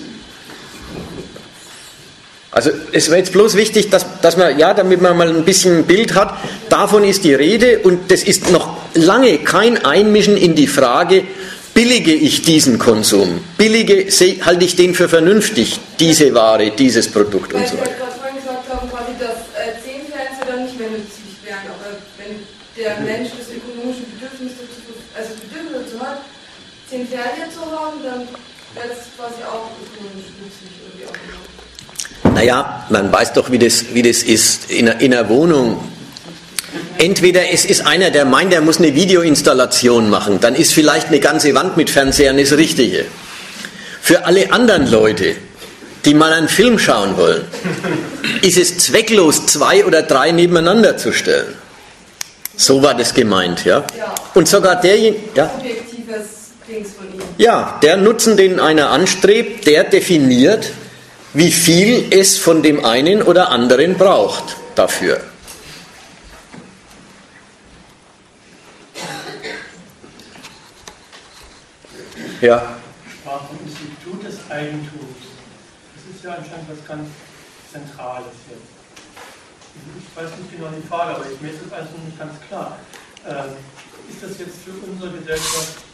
Also 2.53 2.71
es 2.93 3.09
wäre 3.09 3.19
jetzt 3.19 3.33
bloß 3.33 3.57
wichtig, 3.57 3.89
dass, 3.89 4.05
dass 4.21 4.37
man, 4.37 4.59
ja, 4.59 4.75
damit 4.75 5.01
man 5.01 5.17
mal 5.17 5.29
ein 5.29 5.45
bisschen 5.45 5.79
ein 5.79 5.85
Bild 5.85 6.15
hat, 6.15 6.37
davon 6.69 7.03
ist 7.03 7.25
die 7.25 7.33
Rede 7.33 7.79
und 7.79 8.11
das 8.11 8.23
ist 8.23 8.51
noch 8.51 8.77
lange 8.93 9.39
kein 9.39 9.83
Einmischen 9.83 10.37
in 10.37 10.55
die 10.55 10.67
Frage, 10.67 11.25
billige 11.73 12.13
ich 12.13 12.43
diesen 12.43 12.79
Konsum, 12.79 13.43
billige, 13.57 14.07
halte 14.45 14.65
ich 14.67 14.77
den 14.77 14.95
für 14.95 15.09
vernünftig, 15.09 15.81
diese 15.99 16.35
Ware, 16.35 16.71
dieses 16.71 17.11
Produkt 17.11 17.55
und 17.55 17.67
so 17.67 17.79
weiter. 17.79 17.91
vorhin 18.21 18.37
gesagt 18.37 18.69
haben, 18.69 18.91
quasi, 18.91 19.13
dass 19.19 19.49
äh, 19.57 19.73
zehn 19.81 20.05
Fernseher 20.13 20.45
dann 20.47 20.65
nicht 20.67 20.79
mehr 20.79 20.91
nützlich 20.91 21.41
wären, 21.45 21.65
aber 21.73 21.97
wenn 22.21 22.37
der 22.77 23.01
Mensch 23.01 23.33
das 23.33 23.49
ökonomische 23.49 24.05
Bedürfnis 24.13 24.53
dazu, 24.61 24.93
also 25.17 25.31
Bedürfnis 25.41 25.89
dazu 25.89 26.05
hat, 26.05 26.21
Fernseher 27.13 27.51
zu 27.51 27.61
haben, 27.61 28.03
dann 28.03 28.21
wäre 28.75 28.89
es 28.91 29.15
quasi 29.17 29.43
auch 29.45 29.69
ökonomisch 29.85 30.33
nützlich 30.41 30.81
oder 30.81 30.99
wie 30.99 31.05
auch 31.05 32.25
immer. 32.25 32.35
Naja, 32.35 32.87
man 32.89 33.13
weiß 33.13 33.35
doch, 33.35 33.51
wie 33.51 33.59
das, 33.59 33.93
wie 33.93 34.03
das 34.03 34.23
ist 34.23 34.71
in, 34.71 34.87
in 34.87 35.13
einer 35.13 35.29
Wohnung. 35.29 35.93
Entweder 36.97 37.51
es 37.51 37.67
ist 37.67 37.87
einer, 37.87 38.11
der 38.11 38.25
meint, 38.25 38.55
er 38.55 38.63
muss 38.63 38.79
eine 38.79 38.95
Videoinstallation 38.95 40.09
machen, 40.09 40.41
dann 40.41 40.55
ist 40.55 40.73
vielleicht 40.73 41.09
eine 41.09 41.21
ganze 41.21 41.55
Wand 41.55 41.77
mit 41.77 41.91
Fernsehern 41.91 42.39
das 42.39 42.53
Richtige. 42.53 43.05
Für 44.01 44.25
alle 44.25 44.51
anderen 44.51 44.91
Leute, 44.91 45.37
die 46.07 46.15
mal 46.15 46.33
einen 46.33 46.49
Film 46.49 46.79
schauen 46.79 47.19
wollen, 47.19 47.45
ist 48.41 48.57
es 48.57 48.79
zwecklos, 48.79 49.47
zwei 49.47 49.85
oder 49.85 50.03
drei 50.03 50.33
nebeneinander 50.33 50.97
zu 50.97 51.13
stellen. 51.13 51.55
So 52.57 52.83
war 52.83 52.95
das 52.95 53.13
gemeint, 53.13 53.65
ja. 53.65 53.85
Und 54.35 54.49
sogar 54.49 54.81
derjenige, 54.81 55.23
ja. 55.35 55.51
Ja, 57.39 57.79
der 57.83 57.97
Nutzen, 57.97 58.37
den 58.37 58.61
einer 58.61 58.91
anstrebt, 58.91 59.67
der 59.67 59.85
definiert, 59.85 60.73
wie 61.35 61.51
viel 61.51 62.07
es 62.11 62.39
von 62.39 62.63
dem 62.63 62.85
einen 62.85 63.23
oder 63.23 63.51
anderen 63.51 63.95
braucht 63.95 64.57
dafür. 64.75 65.21
Ja. 72.41 72.77
Sprach 73.23 73.47
vom 73.47 73.59
Institut 73.65 74.27
des 74.27 74.51
Eigentums. 74.51 75.17
Das 75.95 76.17
ist 76.17 76.25
ja 76.25 76.31
anscheinend 76.31 76.69
was 76.69 76.89
ganz 76.89 77.09
Zentrales 77.73 78.35
jetzt. 78.51 78.73
Ich 79.97 80.17
weiß 80.17 80.29
nicht 80.39 80.53
genau 80.53 80.69
die 80.77 80.87
Frage, 80.87 81.15
aber 81.17 81.25
ich, 81.25 81.41
mir 81.41 81.51
ist 81.51 81.61
das 81.65 81.73
also 81.73 81.91
nicht 82.05 82.19
ganz 82.19 82.33
klar. 82.49 82.77
Ähm, 83.27 83.57
ist 84.11 84.23
das 84.23 84.39
jetzt 84.39 84.59
für 84.67 84.75
unsere 84.85 85.11
Gesellschaft 85.17 85.92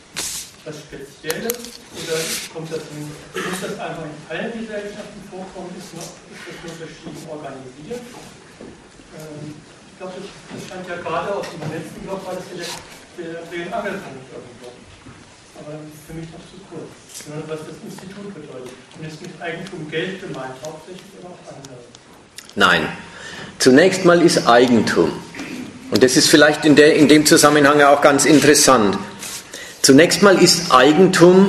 was 0.65 0.77
Spezielles 0.81 1.79
oder 1.95 2.19
kommt 2.53 2.71
das 2.73 2.83
muss 2.91 3.61
das 3.63 3.79
einfach 3.79 4.05
in 4.05 4.19
allen 4.29 4.53
Gesellschaften 4.53 5.21
vorkommen? 5.31 5.71
Ist, 5.79 5.95
noch, 5.95 6.11
ist 6.31 6.45
das 6.47 6.57
nur 6.65 6.75
verschieden 6.83 7.23
organisiert? 7.31 8.03
Ähm, 9.19 9.55
ich 9.55 9.97
glaube, 9.99 10.15
das, 10.19 10.63
scheint 10.67 10.87
ja 10.87 10.97
gerade 11.03 11.35
aus 11.35 11.47
dem 11.51 11.63
letzten 11.71 12.01
Block 12.07 12.23
war 12.27 12.35
das 12.35 12.47
ja 12.55 12.63
der, 13.19 13.43
der 13.51 13.67
Angelpunkt 13.75 14.27
irgendwo. 14.31 14.71
Aber 15.59 15.75
das 15.75 15.83
ist 15.91 16.07
für 16.07 16.15
mich 16.15 16.29
noch 16.31 16.45
zu 16.47 16.59
kurz. 16.71 16.91
Sondern 17.27 17.43
was 17.51 17.61
das 17.67 17.77
Institut 17.83 18.31
bedeutet. 18.31 18.75
Und 18.95 19.07
ist 19.07 19.21
mit 19.21 19.35
Eigentum 19.43 19.91
Geld 19.91 20.23
gemeint, 20.23 20.55
hauptsächlich 20.65 21.11
oder 21.19 21.35
auch 21.35 21.43
andere? 21.51 21.83
Nein. 22.55 22.89
Zunächst 23.59 24.05
mal 24.05 24.23
ist 24.23 24.47
Eigentum. 24.47 25.13
Und 25.91 26.03
das 26.03 26.17
ist 26.17 26.29
vielleicht 26.29 26.65
in, 26.65 26.77
der, 26.77 26.95
in 26.95 27.09
dem 27.09 27.27
Zusammenhang 27.27 27.83
auch 27.83 28.03
ganz 28.03 28.25
interessant. 28.25 28.99
Zunächst 29.83 30.22
mal 30.22 30.41
ist 30.43 30.72
Eigentum 30.72 31.49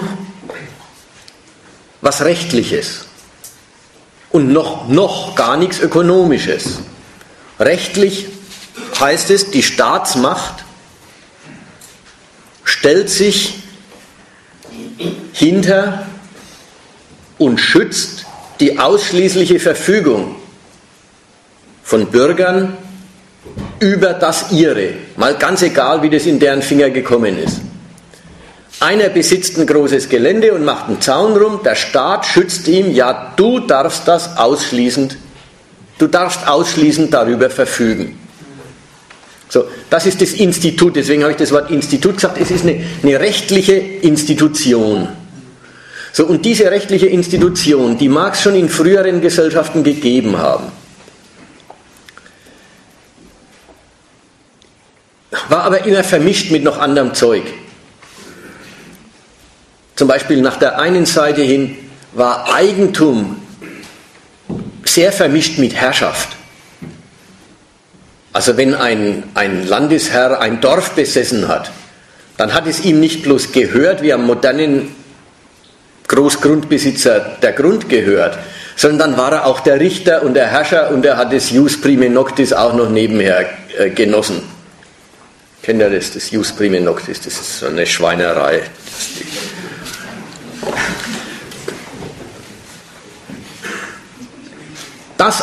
was 2.01 2.21
Rechtliches 2.21 3.05
und 4.32 4.51
noch, 4.51 4.88
noch 4.88 5.36
gar 5.36 5.57
nichts 5.57 5.80
Ökonomisches. 5.80 6.80
Rechtlich 7.59 8.27
heißt 8.99 9.32
es, 9.32 9.51
die 9.51 9.63
Staatsmacht 9.63 10.63
stellt 12.63 13.09
sich 13.09 13.55
hinter 15.34 16.05
und 17.38 17.59
schützt 17.59 18.25
die 18.59 18.80
ausschließliche 18.80 19.59
Verfügung 19.59 20.36
von 21.84 22.07
Bürgern 22.07 22.77
über 23.80 24.13
das 24.13 24.51
ihre, 24.51 24.93
mal 25.15 25.36
ganz 25.36 25.61
egal, 25.61 26.01
wie 26.03 26.09
das 26.09 26.25
in 26.25 26.39
deren 26.39 26.61
Finger 26.61 26.89
gekommen 26.89 27.38
ist. 27.39 27.61
Einer 28.80 29.09
besitzt 29.09 29.57
ein 29.57 29.67
großes 29.67 30.07
Gelände 30.07 30.53
und 30.53 30.63
macht 30.63 30.88
einen 30.88 31.01
Zaun 31.01 31.36
rum, 31.36 31.59
der 31.65 31.75
Staat 31.75 32.25
schützt 32.25 32.67
ihm, 32.69 32.91
ja, 32.93 33.34
du 33.36 33.59
darfst 33.59 34.07
das 34.07 34.38
ausschließend, 34.38 35.17
du 35.97 36.07
darfst 36.07 36.47
ausschließend 36.47 37.13
darüber 37.13 37.49
verfügen. 37.49 38.17
So, 39.49 39.65
das 39.89 40.05
ist 40.05 40.21
das 40.21 40.32
Institut, 40.32 40.95
deswegen 40.95 41.23
habe 41.23 41.32
ich 41.32 41.38
das 41.38 41.51
Wort 41.51 41.71
Institut 41.71 42.15
gesagt, 42.15 42.38
es 42.39 42.51
ist 42.51 42.63
eine, 42.63 42.82
eine 43.03 43.19
rechtliche 43.19 43.73
Institution. 43.73 45.09
So, 46.13 46.25
und 46.25 46.45
diese 46.45 46.71
rechtliche 46.71 47.07
Institution, 47.07 47.97
die 47.97 48.07
mag 48.09 48.36
es 48.36 48.41
schon 48.41 48.55
in 48.55 48.69
früheren 48.69 49.19
Gesellschaften 49.19 49.84
gegeben 49.84 50.38
haben. 50.38 50.71
War 55.49 55.63
aber 55.63 55.86
immer 55.86 56.03
vermischt 56.03 56.51
mit 56.51 56.63
noch 56.63 56.77
anderem 56.77 57.13
Zeug. 57.13 57.43
Zum 59.99 60.07
Beispiel 60.07 60.39
nach 60.39 60.55
der 60.55 60.79
einen 60.79 61.05
Seite 61.05 61.41
hin 61.41 61.75
war 62.13 62.55
Eigentum 62.55 63.35
sehr 64.85 65.11
vermischt 65.11 65.57
mit 65.57 65.75
Herrschaft. 65.75 66.37
Also 68.31 68.55
wenn 68.55 68.75
ein, 68.75 69.23
ein 69.33 69.67
Landesherr 69.67 70.39
ein 70.39 70.61
Dorf 70.61 70.91
besessen 70.91 71.49
hat, 71.49 71.71
dann 72.37 72.53
hat 72.53 72.65
es 72.65 72.85
ihm 72.85 73.01
nicht 73.01 73.23
bloß 73.23 73.51
gehört, 73.51 74.01
wie 74.01 74.13
am 74.13 74.25
modernen 74.25 74.95
Großgrundbesitzer 76.07 77.35
der 77.41 77.51
Grund 77.51 77.89
gehört, 77.89 78.39
sondern 78.77 79.11
dann 79.11 79.17
war 79.17 79.33
er 79.33 79.45
auch 79.47 79.59
der 79.59 79.81
Richter 79.81 80.23
und 80.23 80.33
der 80.33 80.47
Herrscher 80.47 80.91
und 80.91 81.05
er 81.05 81.17
hat 81.17 81.33
das 81.33 81.49
Jus 81.49 81.81
Prime 81.81 82.09
Noctis 82.09 82.53
auch 82.53 82.73
noch 82.73 82.89
nebenher 82.89 83.49
äh, 83.77 83.89
genossen. 83.89 84.43
Kennt 85.61 85.81
ihr 85.81 85.89
das, 85.89 86.13
das 86.13 86.31
Jus 86.31 86.53
Prime 86.53 86.79
Noctis? 86.79 87.19
Das 87.19 87.33
ist 87.33 87.59
so 87.59 87.65
eine 87.65 87.85
Schweinerei. 87.85 88.61
Das 88.85 89.59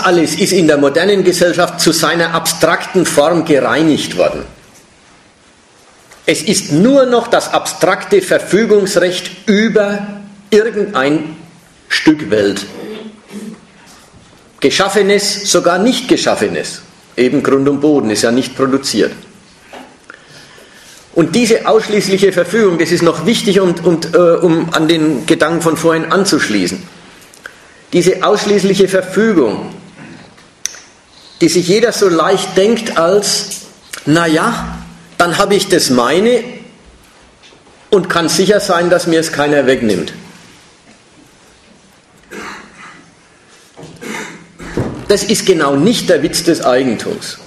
alles 0.07 0.37
ist 0.37 0.53
in 0.53 0.69
der 0.69 0.79
modernen 0.79 1.25
Gesellschaft 1.25 1.81
zu 1.81 1.91
seiner 1.91 2.33
abstrakten 2.33 3.05
Form 3.05 3.45
gereinigt 3.45 4.17
worden. 4.17 4.45
Es 6.25 6.43
ist 6.43 6.73
nur 6.73 7.07
noch 7.07 7.27
das 7.27 7.53
abstrakte 7.53 8.23
Verfügungsrecht 8.23 9.31
über 9.47 10.07
irgendein 10.51 11.37
Stück 11.89 12.31
Welt. 12.31 12.65
Geschaffenes, 14.61 15.51
sogar 15.51 15.79
nicht 15.79 16.09
geschaffenes. 16.09 16.83
Eben 17.17 17.43
Grund 17.43 17.69
und 17.69 17.81
Boden 17.81 18.11
ist 18.11 18.23
ja 18.23 18.31
nicht 18.31 18.57
produziert. 18.57 19.13
Und 21.17 21.35
diese 21.35 21.67
ausschließliche 21.67 22.33
Verfügung, 22.33 22.79
das 22.79 22.93
ist 22.93 23.03
noch 23.03 23.27
wichtig, 23.27 23.59
um, 23.59 23.75
um, 23.83 24.01
äh, 24.13 24.17
um 24.19 24.73
an 24.73 24.87
den 24.87 25.27
Gedanken 25.27 25.63
von 25.63 25.77
vorhin 25.77 26.13
anzuschließen 26.13 26.81
diese 27.93 28.23
ausschließliche 28.25 28.89
Verfügung, 28.89 29.75
die 31.41 31.49
sich 31.49 31.69
jeder 31.69 31.93
so 31.93 32.09
leicht 32.09 32.57
denkt 32.57 32.99
als, 32.99 33.63
naja, 34.05 34.79
dann 35.19 35.39
habe 35.39 35.55
ich 35.55 35.69
das 35.69 35.91
meine 35.91 36.45
und 37.91 38.11
kann 38.11 38.29
sicher 38.29 38.61
sein, 38.61 38.91
dass 38.91 39.07
mir 39.07 39.21
es 39.21 39.33
keiner 39.33 39.67
wegnimmt. 39.67 40.13
Das 45.09 45.23
ist 45.23 45.47
genau 45.47 45.77
nicht 45.77 46.09
der 46.09 46.23
Witz 46.23 46.43
des 46.43 46.63
Eigentums. 46.63 47.39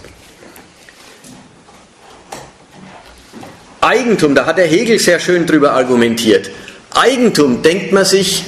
Eigentum, 3.81 4.35
da 4.35 4.45
hat 4.45 4.57
der 4.57 4.67
Hegel 4.67 4.99
sehr 4.99 5.19
schön 5.19 5.45
drüber 5.45 5.71
argumentiert. 5.71 6.49
Eigentum 6.91 7.61
denkt 7.61 7.93
man 7.93 8.03
sich, 8.03 8.45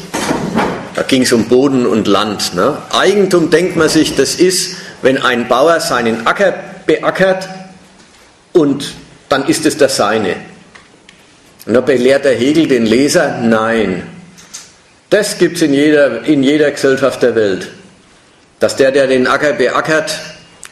da 0.95 1.03
ging 1.03 1.21
es 1.21 1.31
um 1.31 1.47
Boden 1.47 1.85
und 1.85 2.07
Land. 2.07 2.53
Ne? 2.55 2.77
Eigentum 2.91 3.49
denkt 3.49 3.77
man 3.77 3.87
sich, 3.87 4.15
das 4.15 4.35
ist, 4.35 4.75
wenn 5.01 5.21
ein 5.21 5.47
Bauer 5.47 5.79
seinen 5.79 6.27
Acker 6.27 6.53
beackert 6.85 7.47
und 8.51 8.93
dann 9.29 9.47
ist 9.47 9.65
es 9.65 9.77
der 9.77 9.89
seine. 9.89 10.35
Und 11.65 11.75
da 11.75 11.81
belehrt 11.81 12.25
der 12.25 12.35
Hegel 12.35 12.67
den 12.67 12.85
Leser, 12.85 13.37
nein. 13.41 14.03
Das 15.09 15.37
gibt 15.37 15.57
es 15.57 15.61
in 15.61 15.73
jeder, 15.73 16.23
in 16.23 16.43
jeder 16.43 16.71
Gesellschaft 16.71 17.21
der 17.21 17.35
Welt. 17.35 17.69
Dass 18.59 18.75
der, 18.75 18.91
der 18.91 19.07
den 19.07 19.27
Acker 19.27 19.53
beackert, 19.53 20.13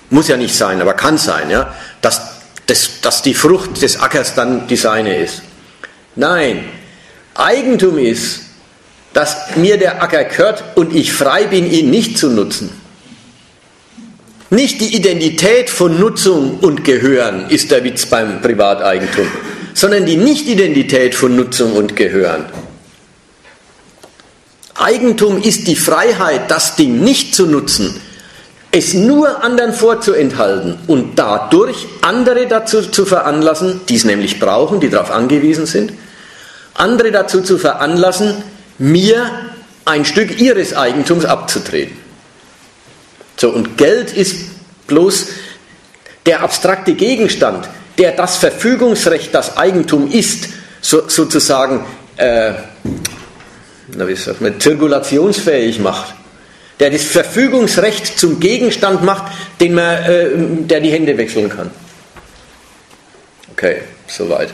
muss 0.09 0.27
ja 0.27 0.37
nicht 0.37 0.55
sein, 0.55 0.81
aber 0.81 0.93
kann 0.93 1.17
sein, 1.17 1.49
ja, 1.49 1.73
dass, 2.01 2.38
dass, 2.69 3.01
dass 3.01 3.21
die 3.23 3.33
Frucht 3.33 3.81
des 3.81 3.99
Ackers 3.99 4.35
dann 4.35 4.67
die 4.67 4.75
seine 4.75 5.17
ist. 5.17 5.41
Nein, 6.15 6.65
Eigentum 7.33 7.97
ist, 7.97 8.41
dass 9.13 9.55
mir 9.55 9.77
der 9.77 10.03
Acker 10.03 10.25
gehört 10.25 10.63
und 10.75 10.95
ich 10.95 11.11
frei 11.11 11.45
bin, 11.45 11.71
ihn 11.71 11.89
nicht 11.89 12.17
zu 12.17 12.29
nutzen. 12.29 12.69
Nicht 14.51 14.81
die 14.81 14.95
Identität 14.95 15.69
von 15.69 15.99
Nutzung 15.99 16.59
und 16.59 16.83
Gehören 16.83 17.49
ist 17.49 17.71
der 17.71 17.83
Witz 17.83 18.05
beim 18.05 18.41
Privateigentum, 18.41 19.27
sondern 19.73 20.05
die 20.05 20.17
Nicht-Identität 20.17 21.15
von 21.15 21.35
Nutzung 21.35 21.73
und 21.73 21.95
Gehören. 21.95 22.45
Eigentum 24.75 25.41
ist 25.41 25.67
die 25.67 25.75
Freiheit, 25.75 26.49
das 26.49 26.75
Ding 26.75 27.03
nicht 27.03 27.35
zu 27.35 27.45
nutzen, 27.45 27.99
es 28.71 28.93
nur 28.93 29.43
anderen 29.43 29.73
vorzuenthalten 29.73 30.77
und 30.87 31.17
dadurch 31.17 31.87
andere 32.01 32.47
dazu 32.47 32.81
zu 32.83 33.05
veranlassen, 33.05 33.81
die 33.89 33.95
es 33.95 34.05
nämlich 34.05 34.39
brauchen, 34.39 34.79
die 34.79 34.89
darauf 34.89 35.11
angewiesen 35.11 35.65
sind, 35.65 35.93
andere 36.75 37.11
dazu 37.11 37.41
zu 37.41 37.57
veranlassen, 37.57 38.43
mir 38.77 39.29
ein 39.85 40.05
Stück 40.05 40.39
ihres 40.39 40.75
Eigentums 40.75 41.25
abzutreten. 41.25 41.97
So, 43.37 43.49
und 43.49 43.77
Geld 43.77 44.13
ist 44.13 44.35
bloß 44.87 45.27
der 46.25 46.41
abstrakte 46.41 46.93
Gegenstand, 46.93 47.67
der 47.97 48.11
das 48.11 48.37
Verfügungsrecht, 48.37 49.33
das 49.33 49.57
Eigentum 49.57 50.11
ist, 50.11 50.49
so, 50.81 51.09
sozusagen 51.09 51.85
äh, 52.17 52.53
na, 53.95 54.07
wie 54.07 54.15
sagt 54.15 54.41
man, 54.41 54.59
zirkulationsfähig 54.59 55.79
macht. 55.79 56.13
Der 56.79 56.89
das 56.89 57.03
Verfügungsrecht 57.03 58.19
zum 58.19 58.39
Gegenstand 58.39 59.03
macht, 59.03 59.33
den 59.59 59.73
man, 59.73 60.03
äh, 60.03 60.29
der 60.65 60.79
die 60.79 60.91
Hände 60.91 61.17
wechseln 61.17 61.49
kann. 61.49 61.71
Okay, 63.51 63.81
soweit. 64.07 64.49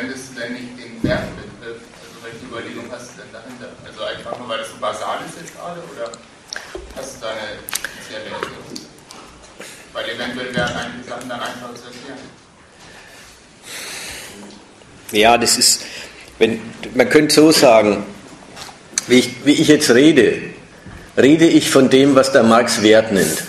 verwendest 0.00 0.30
du 0.30 0.40
denn 0.40 0.52
nicht 0.52 0.78
den 0.78 1.02
Wertbegriff? 1.02 1.80
Also 2.00 2.16
welche 2.22 2.44
Überlegung 2.46 2.84
hast 2.90 3.12
du 3.12 3.22
denn 3.22 3.32
dahinter? 3.32 3.68
Also 3.84 4.02
einfach 4.04 4.38
nur, 4.38 4.48
weil 4.48 4.58
das 4.58 4.70
so 4.70 4.76
basal 4.76 5.18
ist 5.26 5.40
jetzt 5.40 5.56
gerade 5.56 5.80
oder 5.80 6.12
hast 6.96 7.16
du 7.16 7.20
da 7.20 7.30
eine 7.30 7.58
spezielle 7.68 8.30
Erklärung? 8.30 8.76
Weil 9.92 10.08
eventuell 10.10 10.54
wären 10.54 10.76
einige 10.76 11.08
Sachen 11.08 11.28
dann 11.28 11.40
einfach 11.40 11.74
zu 11.74 11.84
erklären. 11.84 12.39
Ja, 15.12 15.38
das 15.38 15.58
ist, 15.58 15.82
wenn, 16.38 16.60
man 16.94 17.08
könnte 17.08 17.34
so 17.34 17.50
sagen, 17.50 18.04
wie 19.06 19.18
ich, 19.18 19.30
wie 19.44 19.52
ich 19.52 19.68
jetzt 19.68 19.90
rede, 19.90 20.38
rede 21.16 21.46
ich 21.46 21.70
von 21.70 21.90
dem, 21.90 22.14
was 22.14 22.32
der 22.32 22.42
Marx 22.42 22.82
Wert 22.82 23.12
nennt. 23.12 23.44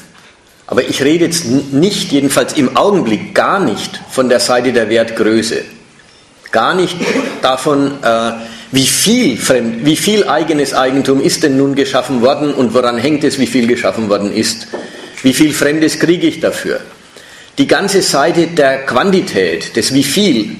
Aber 0.67 0.83
ich 0.83 1.03
rede 1.03 1.25
jetzt 1.25 1.45
nicht, 1.45 2.11
jedenfalls 2.11 2.53
im 2.53 2.77
Augenblick 2.77 3.35
gar 3.35 3.59
nicht 3.59 3.99
von 4.09 4.29
der 4.29 4.39
Seite 4.39 4.73
der 4.73 4.89
Wertgröße. 4.89 5.63
Gar 6.51 6.75
nicht 6.75 6.95
davon, 7.41 8.01
äh, 8.03 8.31
wie 8.71 8.87
viel, 8.87 9.37
fremd, 9.37 9.85
wie 9.85 9.97
viel 9.97 10.27
eigenes 10.27 10.73
Eigentum 10.73 11.21
ist 11.21 11.43
denn 11.43 11.57
nun 11.57 11.75
geschaffen 11.75 12.21
worden 12.21 12.53
und 12.53 12.73
woran 12.73 12.97
hängt 12.97 13.23
es, 13.23 13.37
wie 13.37 13.47
viel 13.47 13.67
geschaffen 13.67 14.09
worden 14.09 14.33
ist. 14.33 14.67
Wie 15.23 15.33
viel 15.33 15.53
Fremdes 15.53 15.99
kriege 15.99 16.27
ich 16.27 16.39
dafür? 16.39 16.79
Die 17.57 17.67
ganze 17.67 18.01
Seite 18.01 18.47
der 18.47 18.85
Quantität, 18.85 19.75
des 19.75 19.93
wie 19.93 20.03
viel, 20.03 20.55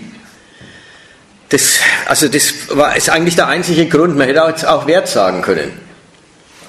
das, 1.52 1.80
also 2.06 2.30
das 2.30 2.54
war, 2.70 2.96
ist 2.96 3.10
eigentlich 3.10 3.36
der 3.36 3.48
einzige 3.48 3.88
Grund, 3.88 4.18
man 4.18 4.28
hätte 4.28 4.44
auch, 4.44 4.64
auch 4.64 4.88
Wert 4.88 5.10
sagen 5.10 5.42
können. 5.42 5.72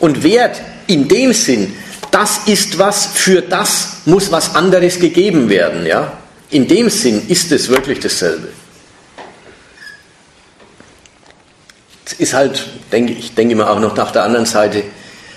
Und 0.00 0.24
Wert 0.24 0.60
in 0.88 1.06
dem 1.06 1.32
Sinn, 1.32 1.72
das 2.10 2.40
ist 2.46 2.78
was, 2.80 3.06
für 3.06 3.42
das 3.42 3.98
muss 4.06 4.32
was 4.32 4.56
anderes 4.56 4.98
gegeben 4.98 5.48
werden. 5.48 5.86
Ja? 5.86 6.12
In 6.50 6.66
dem 6.66 6.90
Sinn 6.90 7.22
ist 7.28 7.52
es 7.52 7.68
wirklich 7.68 8.00
dasselbe. 8.00 8.48
Es 12.04 12.14
ist 12.14 12.34
halt, 12.34 12.68
denke 12.90 13.12
ich, 13.12 13.34
denke 13.36 13.52
immer 13.52 13.70
auch 13.70 13.78
noch 13.78 13.96
nach 13.96 14.10
der 14.10 14.24
anderen 14.24 14.46
Seite, 14.46 14.82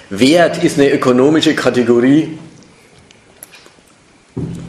Wert 0.10 0.64
ist 0.64 0.80
eine 0.80 0.92
ökonomische 0.92 1.54
Kategorie, 1.54 2.38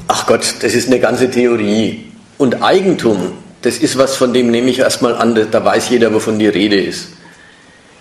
ach 0.06 0.26
Gott, 0.26 0.56
das 0.60 0.74
ist 0.74 0.88
eine 0.88 1.00
ganze 1.00 1.30
Theorie. 1.30 2.12
Und 2.36 2.62
Eigentum, 2.62 3.32
das 3.66 3.78
ist 3.78 3.98
was, 3.98 4.14
von 4.14 4.32
dem 4.32 4.52
nehme 4.52 4.70
ich 4.70 4.78
erstmal 4.78 5.16
an, 5.16 5.34
da 5.50 5.64
weiß 5.64 5.88
jeder, 5.88 6.14
wovon 6.14 6.38
die 6.38 6.46
Rede 6.46 6.80
ist. 6.80 7.08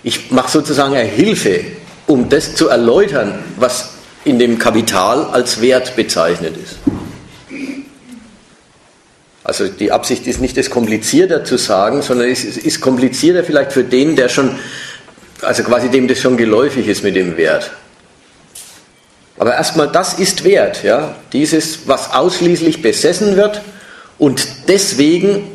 Ich 0.03 0.30
mache 0.30 0.51
sozusagen 0.51 0.93
eine 0.93 1.09
Hilfe, 1.09 1.61
um 2.05 2.30
das 2.30 2.53
zu 2.53 2.70
erläutern, 2.70 3.39
was 3.57 3.89
in 4.26 4.38
dem 4.38 4.59
Kapital 4.59 5.26
als 5.32 5.61
Wert 5.61 5.95
bezeichnet 5.95 6.55
ist. 6.55 6.76
Also 9.43 9.68
die 9.68 9.91
Absicht 9.91 10.28
ist 10.28 10.39
nicht, 10.39 10.55
es 10.59 10.70
komplizierter 10.70 11.43
zu 11.43 11.57
sagen, 11.57 12.03
sondern 12.03 12.30
es 12.30 12.43
ist 12.43 12.80
komplizierter 12.80 13.43
vielleicht 13.43 13.72
für 13.72 13.84
den, 13.84 14.16
der 14.16 14.30
schon, 14.30 14.59
also 15.41 15.63
quasi 15.63 15.89
dem 15.89 16.07
das 16.07 16.20
schon 16.20 16.38
geläufig 16.38 16.88
ist 16.88 17.03
mit 17.03 17.16
dem 17.16 17.38
Wert. 17.38 17.72
Aber 19.39 19.55
erstmal, 19.55 19.88
das 19.88 20.13
ist 20.13 20.43
Wert, 20.43 20.84
ja. 20.84 21.16
Dieses, 21.34 21.88
was 21.88 22.13
ausschließlich 22.13 22.84
besessen 22.84 23.36
wird 23.36 23.61
und 24.20 24.47
deswegen 24.68 25.55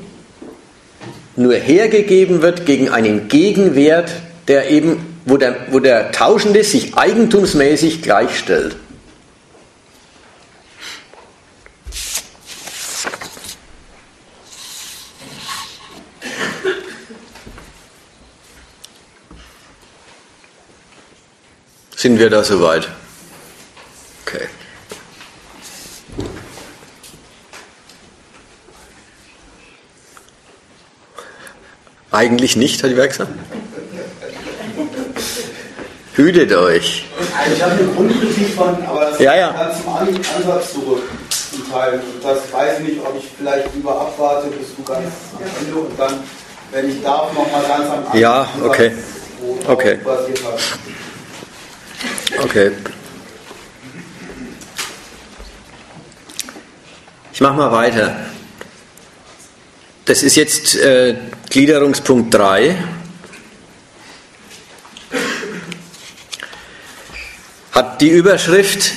nur 1.41 1.55
hergegeben 1.55 2.43
wird 2.43 2.66
gegen 2.66 2.91
einen 2.91 3.28
Gegenwert, 3.28 4.12
der 4.47 4.70
eben, 4.70 5.16
wo 5.24 5.38
der, 5.38 5.68
wo 5.70 5.78
der 5.78 6.12
Tauschende 6.12 6.62
sich 6.64 6.97
eigentumsmäßig 6.97 8.03
gleichstellt. 8.03 8.76
Sind 21.97 22.18
wir 22.18 22.28
da 22.30 22.45
soweit? 22.45 22.88
Okay. 24.26 24.47
Eigentlich 32.12 32.56
nicht, 32.56 32.82
hat 32.82 32.90
die 32.90 32.96
Werk 32.96 33.11
gesagt. 33.11 33.30
Hütet 36.14 36.52
euch. 36.52 37.06
Ich 37.54 37.62
habe 37.62 37.72
eine 37.72 37.84
Grundkritik 37.94 38.54
von, 38.54 38.84
aber 38.84 39.06
das 39.06 39.20
ja, 39.20 39.34
ja. 39.34 39.52
ganz 39.52 39.82
zum 39.82 39.94
Ansatz 39.94 40.72
zurück 40.72 41.02
zum 41.50 41.70
Teil. 41.70 41.94
Und 41.94 42.24
das 42.24 42.52
weiß 42.52 42.80
ich 42.80 42.88
nicht, 42.88 43.00
ob 43.00 43.16
ich 43.16 43.28
vielleicht 43.38 43.74
lieber 43.74 44.00
abwarte, 44.00 44.48
bis 44.48 44.74
du 44.76 44.82
ganz 44.82 45.06
am 45.34 45.64
Ende 45.64 45.80
und 45.80 45.98
dann, 45.98 46.22
wenn 46.72 46.90
ich 46.90 47.02
darf, 47.02 47.32
nochmal 47.32 47.62
ganz 47.62 47.90
am 47.90 47.98
Anfang. 47.98 48.18
Ja, 48.18 48.48
okay. 48.64 48.92
Okay. 49.66 49.98
Okay. 52.42 52.72
Ich 57.32 57.40
mache 57.40 57.54
mal 57.54 57.72
weiter. 57.72 58.16
Das 60.04 60.22
ist 60.22 60.36
jetzt 60.36 60.76
äh, 60.76 61.16
Gliederungspunkt 61.51 62.32
3. 62.32 62.76
Hat 67.72 68.01
die 68.01 68.11
Überschrift 68.11 68.92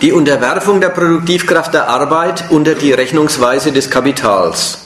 Die 0.00 0.10
Unterwerfung 0.10 0.80
der 0.80 0.88
Produktivkraft 0.88 1.74
der 1.74 1.88
Arbeit 1.88 2.50
unter 2.50 2.74
die 2.74 2.92
Rechnungsweise 2.92 3.70
des 3.70 3.88
Kapitals. 3.88 4.78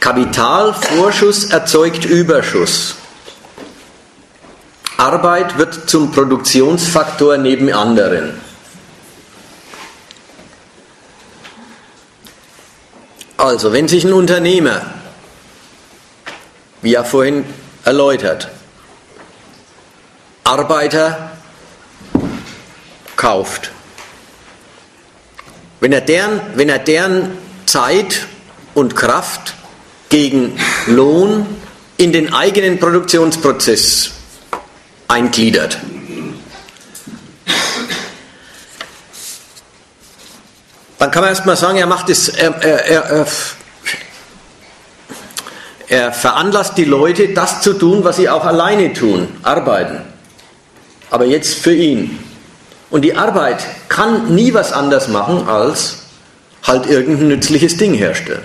Kapitalvorschuss 0.00 1.44
erzeugt 1.50 2.04
Überschuss. 2.06 2.96
Arbeit 4.96 5.58
wird 5.58 5.88
zum 5.88 6.10
Produktionsfaktor 6.10 7.38
neben 7.38 7.72
anderen. 7.72 8.43
Also, 13.44 13.74
wenn 13.74 13.88
sich 13.88 14.04
ein 14.04 14.14
Unternehmer, 14.14 14.80
wie 16.80 16.92
ja 16.92 17.04
vorhin 17.04 17.44
erläutert, 17.84 18.48
Arbeiter 20.44 21.32
kauft, 23.16 23.70
wenn 25.80 25.92
er 25.92 26.00
deren, 26.00 26.40
wenn 26.54 26.70
er 26.70 26.78
deren 26.78 27.36
Zeit 27.66 28.26
und 28.72 28.96
Kraft 28.96 29.52
gegen 30.08 30.58
Lohn 30.86 31.44
in 31.98 32.14
den 32.14 32.32
eigenen 32.32 32.80
Produktionsprozess 32.80 34.12
eingliedert. 35.06 35.76
Dann 41.04 41.10
kann 41.10 41.20
man 41.20 41.28
erstmal 41.32 41.58
sagen, 41.58 41.76
er 41.76 41.86
macht 41.86 42.08
es, 42.08 42.30
er, 42.30 42.54
er, 42.62 43.04
er, 43.04 43.26
er 45.86 46.12
veranlasst 46.14 46.78
die 46.78 46.86
Leute, 46.86 47.28
das 47.34 47.60
zu 47.60 47.74
tun, 47.74 48.04
was 48.04 48.16
sie 48.16 48.30
auch 48.30 48.46
alleine 48.46 48.90
tun, 48.94 49.28
arbeiten. 49.42 50.00
Aber 51.10 51.26
jetzt 51.26 51.56
für 51.56 51.74
ihn. 51.74 52.18
Und 52.88 53.02
die 53.02 53.14
Arbeit 53.14 53.66
kann 53.90 54.34
nie 54.34 54.54
was 54.54 54.72
anders 54.72 55.08
machen, 55.08 55.46
als 55.46 56.04
halt 56.62 56.86
irgendein 56.86 57.28
nützliches 57.28 57.76
Ding 57.76 57.92
herstellen. 57.92 58.44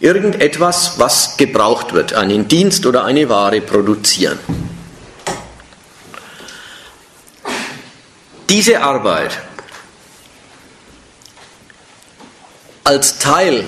Irgendetwas, 0.00 0.94
was 0.96 1.36
gebraucht 1.36 1.92
wird, 1.92 2.12
einen 2.12 2.48
Dienst 2.48 2.86
oder 2.86 3.04
eine 3.04 3.28
Ware 3.28 3.60
produzieren. 3.60 4.40
Diese 8.48 8.82
Arbeit 8.82 9.38
als 12.84 13.18
Teil 13.18 13.64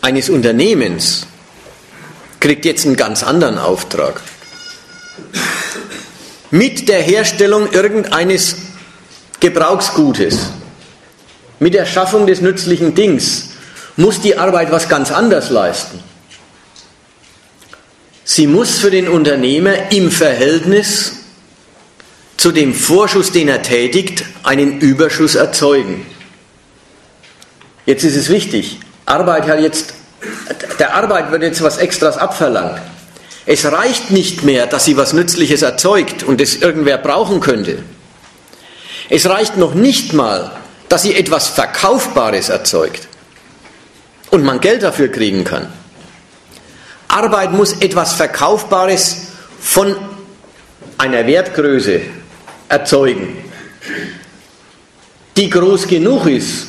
eines 0.00 0.30
Unternehmens 0.30 1.26
kriegt 2.40 2.64
jetzt 2.64 2.86
einen 2.86 2.96
ganz 2.96 3.22
anderen 3.22 3.58
Auftrag. 3.58 4.20
Mit 6.50 6.88
der 6.88 7.02
Herstellung 7.02 7.70
irgendeines 7.72 8.56
Gebrauchsgutes, 9.40 10.38
mit 11.58 11.74
der 11.74 11.86
Schaffung 11.86 12.26
des 12.26 12.40
nützlichen 12.40 12.94
Dings, 12.94 13.50
muss 13.96 14.20
die 14.20 14.38
Arbeit 14.38 14.72
was 14.72 14.88
ganz 14.88 15.10
anderes 15.10 15.50
leisten. 15.50 16.02
Sie 18.24 18.46
muss 18.46 18.78
für 18.78 18.90
den 18.90 19.08
Unternehmer 19.08 19.90
im 19.92 20.10
Verhältnis 20.10 21.16
zu 22.36 22.52
dem 22.52 22.72
Vorschuss, 22.72 23.32
den 23.32 23.48
er 23.48 23.62
tätigt, 23.62 24.24
einen 24.42 24.78
Überschuss 24.80 25.34
erzeugen. 25.34 26.06
Jetzt 27.90 28.04
ist 28.04 28.14
es 28.14 28.28
wichtig, 28.28 28.78
Arbeit 29.04 29.48
hat 29.48 29.58
jetzt, 29.58 29.94
der 30.78 30.94
Arbeit 30.94 31.32
wird 31.32 31.42
jetzt 31.42 31.60
was 31.60 31.78
Extras 31.78 32.16
abverlangt. 32.16 32.80
Es 33.46 33.64
reicht 33.64 34.12
nicht 34.12 34.44
mehr, 34.44 34.68
dass 34.68 34.84
sie 34.84 34.96
was 34.96 35.12
Nützliches 35.12 35.62
erzeugt 35.62 36.22
und 36.22 36.40
es 36.40 36.54
irgendwer 36.54 36.98
brauchen 36.98 37.40
könnte. 37.40 37.82
Es 39.08 39.28
reicht 39.28 39.56
noch 39.56 39.74
nicht 39.74 40.12
mal, 40.12 40.52
dass 40.88 41.02
sie 41.02 41.16
etwas 41.16 41.48
Verkaufbares 41.48 42.48
erzeugt 42.48 43.08
und 44.30 44.44
man 44.44 44.60
Geld 44.60 44.84
dafür 44.84 45.08
kriegen 45.08 45.42
kann. 45.42 45.66
Arbeit 47.08 47.50
muss 47.50 47.72
etwas 47.80 48.12
Verkaufbares 48.12 49.32
von 49.60 49.96
einer 50.96 51.26
Wertgröße 51.26 52.02
erzeugen, 52.68 53.36
die 55.36 55.50
groß 55.50 55.88
genug 55.88 56.26
ist, 56.26 56.68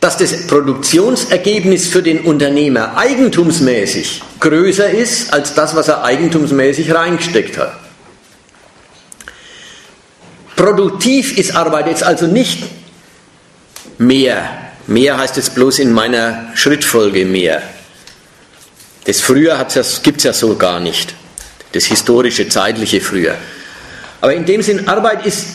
dass 0.00 0.16
das 0.16 0.46
Produktionsergebnis 0.46 1.86
für 1.88 2.02
den 2.02 2.22
Unternehmer 2.22 2.96
eigentumsmäßig 2.96 4.22
größer 4.40 4.90
ist 4.90 5.32
als 5.32 5.54
das, 5.54 5.76
was 5.76 5.88
er 5.88 6.02
eigentumsmäßig 6.02 6.94
reingesteckt 6.94 7.58
hat. 7.58 7.78
Produktiv 10.56 11.38
ist 11.38 11.54
Arbeit 11.54 11.86
jetzt 11.86 12.02
also 12.02 12.26
nicht 12.26 12.64
mehr. 13.98 14.48
Mehr 14.86 15.18
heißt 15.18 15.36
jetzt 15.36 15.54
bloß 15.54 15.78
in 15.78 15.92
meiner 15.92 16.50
Schrittfolge 16.54 17.26
mehr. 17.26 17.62
Das 19.04 19.20
Früher 19.20 19.66
gibt 20.02 20.18
es 20.18 20.24
ja 20.24 20.32
so 20.32 20.56
gar 20.56 20.80
nicht. 20.80 21.14
Das 21.72 21.84
historische, 21.84 22.48
zeitliche 22.48 23.00
Früher. 23.00 23.36
Aber 24.20 24.34
in 24.34 24.44
dem 24.44 24.62
Sinn, 24.62 24.88
Arbeit 24.88 25.24
ist 25.24 25.46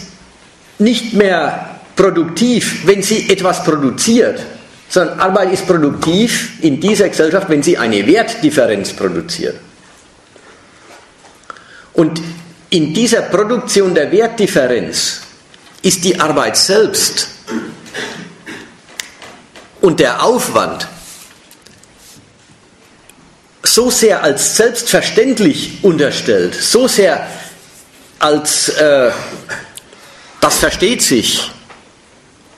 nicht 0.79 1.13
mehr 1.13 1.74
produktiv, 1.95 2.85
wenn 2.85 3.01
sie 3.01 3.29
etwas 3.29 3.63
produziert, 3.63 4.39
sondern 4.89 5.19
Arbeit 5.19 5.53
ist 5.53 5.67
produktiv 5.67 6.61
in 6.61 6.79
dieser 6.79 7.09
Gesellschaft, 7.09 7.49
wenn 7.49 7.63
sie 7.63 7.77
eine 7.77 8.05
Wertdifferenz 8.05 8.93
produziert. 8.93 9.55
Und 11.93 12.21
in 12.69 12.93
dieser 12.93 13.21
Produktion 13.23 13.95
der 13.95 14.11
Wertdifferenz 14.11 15.21
ist 15.81 16.03
die 16.03 16.19
Arbeit 16.19 16.57
selbst 16.57 17.29
und 19.81 19.99
der 19.99 20.23
Aufwand 20.23 20.87
so 23.63 23.89
sehr 23.89 24.23
als 24.23 24.57
selbstverständlich 24.57 25.83
unterstellt, 25.83 26.55
so 26.55 26.87
sehr 26.87 27.27
als 28.19 28.69
äh, 28.69 29.11
das 30.41 30.57
versteht 30.57 31.01
sich, 31.01 31.51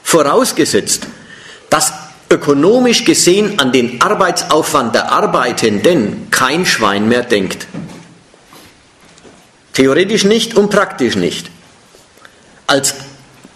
vorausgesetzt, 0.08 1.06
dass 1.70 1.92
ökonomisch 2.30 3.04
gesehen 3.04 3.60
an 3.60 3.74
den 3.74 4.02
Arbeitsaufwand 4.02 4.96
der 4.96 5.12
Arbeitenden 5.12 6.32
kein 6.32 6.66
Schwein 6.66 7.10
mehr 7.10 7.24
denkt. 7.24 7.68
Theoretisch 9.74 10.24
nicht 10.24 10.56
und 10.56 10.70
praktisch 10.70 11.18
nicht. 11.18 11.52
Als 12.68 12.94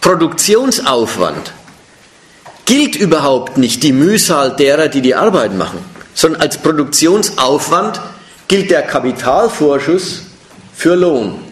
Produktionsaufwand 0.02 1.52
gilt 2.66 2.96
überhaupt 2.96 3.56
nicht 3.56 3.82
die 3.82 3.94
Mühsal 3.94 4.54
derer, 4.54 4.88
die 4.88 5.00
die 5.00 5.14
Arbeit 5.14 5.54
machen, 5.56 5.78
sondern 6.12 6.42
als 6.42 6.58
Produktionsaufwand 6.58 7.98
gilt 8.46 8.70
der 8.70 8.82
Kapitalvorschuss 8.82 10.24
für 10.74 10.96
Lohn. 10.96 11.42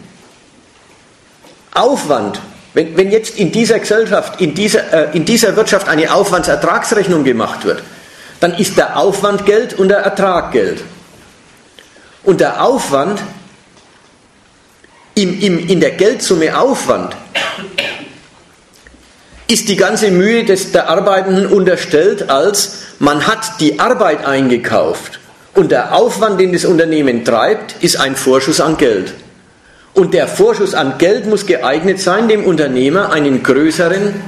Aufwand 1.72 2.38
wenn, 2.74 2.96
wenn 2.96 3.10
jetzt 3.10 3.38
in 3.38 3.50
dieser 3.50 3.78
Gesellschaft, 3.78 4.40
in 4.40 4.54
dieser, 4.54 4.92
äh, 4.92 5.16
in 5.16 5.24
dieser 5.24 5.56
Wirtschaft 5.56 5.88
eine 5.88 6.12
Aufwandsertragsrechnung 6.12 7.24
gemacht 7.24 7.64
wird, 7.64 7.82
dann 8.40 8.54
ist 8.54 8.76
der 8.76 8.96
Aufwand 8.96 9.44
Geld 9.44 9.74
und 9.78 9.88
der 9.88 9.98
Ertrag 9.98 10.52
Geld. 10.52 10.82
Und 12.22 12.40
der 12.40 12.62
Aufwand 12.62 13.20
im, 15.14 15.40
im, 15.40 15.68
in 15.68 15.80
der 15.80 15.92
Geldsumme 15.92 16.58
Aufwand 16.58 17.16
ist 19.48 19.68
die 19.68 19.76
ganze 19.76 20.10
Mühe 20.10 20.44
des, 20.44 20.72
der 20.72 20.88
Arbeitenden 20.88 21.46
unterstellt, 21.46 22.30
als 22.30 22.74
man 23.00 23.26
hat 23.26 23.60
die 23.60 23.80
Arbeit 23.80 24.24
eingekauft 24.24 25.18
und 25.54 25.72
der 25.72 25.94
Aufwand, 25.94 26.38
den 26.38 26.52
das 26.52 26.64
Unternehmen 26.64 27.24
treibt, 27.24 27.74
ist 27.82 27.96
ein 27.96 28.14
Vorschuss 28.14 28.60
an 28.60 28.76
Geld. 28.76 29.12
Und 29.95 30.14
der 30.14 30.28
Vorschuss 30.28 30.74
an 30.74 30.99
Geld 30.99 31.26
muss 31.26 31.47
geeignet 31.47 32.01
sein, 32.01 32.28
dem 32.28 32.45
Unternehmer 32.45 33.12
einen 33.12 33.43
größeren, 33.43 34.22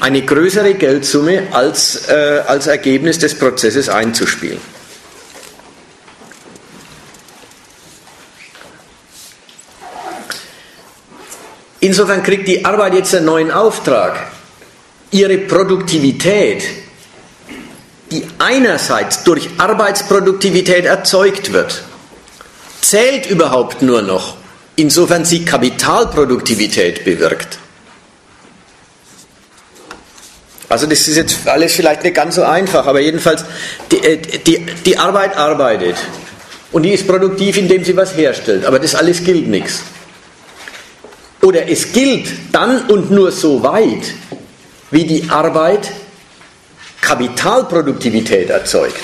eine 0.00 0.22
größere 0.22 0.74
Geldsumme 0.74 1.44
als, 1.52 2.08
äh, 2.08 2.42
als 2.46 2.66
Ergebnis 2.66 3.18
des 3.18 3.38
Prozesses 3.38 3.88
einzuspielen. 3.88 4.60
Insofern 11.84 12.22
kriegt 12.22 12.48
die 12.48 12.64
Arbeit 12.64 12.94
jetzt 12.94 13.14
einen 13.14 13.26
neuen 13.26 13.50
Auftrag. 13.50 14.32
Ihre 15.10 15.36
Produktivität, 15.36 16.64
die 18.10 18.26
einerseits 18.38 19.22
durch 19.22 19.50
Arbeitsproduktivität 19.58 20.86
erzeugt 20.86 21.52
wird, 21.52 21.84
zählt 22.88 23.26
überhaupt 23.26 23.82
nur 23.82 24.02
noch, 24.02 24.36
insofern 24.76 25.24
sie 25.24 25.44
Kapitalproduktivität 25.44 27.04
bewirkt. 27.04 27.58
Also 30.68 30.86
das 30.86 31.06
ist 31.06 31.16
jetzt 31.16 31.46
alles 31.46 31.74
vielleicht 31.74 32.02
nicht 32.02 32.16
ganz 32.16 32.34
so 32.34 32.42
einfach, 32.42 32.86
aber 32.86 33.00
jedenfalls 33.00 33.44
die, 33.90 33.98
äh, 33.98 34.16
die, 34.18 34.66
die 34.84 34.98
Arbeit 34.98 35.36
arbeitet 35.36 35.96
und 36.72 36.82
die 36.82 36.90
ist 36.90 37.06
produktiv, 37.06 37.56
indem 37.56 37.84
sie 37.84 37.96
was 37.96 38.16
herstellt, 38.16 38.64
aber 38.64 38.78
das 38.78 38.94
alles 38.94 39.22
gilt 39.22 39.46
nichts. 39.46 39.82
Oder 41.42 41.68
es 41.68 41.92
gilt 41.92 42.26
dann 42.52 42.86
und 42.86 43.10
nur 43.10 43.30
so 43.30 43.62
weit, 43.62 44.14
wie 44.90 45.04
die 45.04 45.28
Arbeit 45.28 45.92
Kapitalproduktivität 47.00 48.48
erzeugt. 48.48 48.96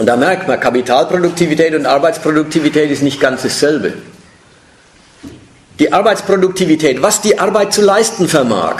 Und 0.00 0.06
da 0.06 0.16
merkt 0.16 0.48
man, 0.48 0.58
Kapitalproduktivität 0.58 1.74
und 1.74 1.84
Arbeitsproduktivität 1.84 2.90
ist 2.90 3.02
nicht 3.02 3.20
ganz 3.20 3.42
dasselbe. 3.42 3.92
Die 5.78 5.92
Arbeitsproduktivität, 5.92 7.02
was 7.02 7.20
die 7.20 7.38
Arbeit 7.38 7.74
zu 7.74 7.82
leisten 7.82 8.26
vermag, 8.26 8.76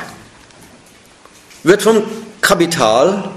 wird 1.63 1.83
vom 1.83 2.03
Kapital 2.41 3.33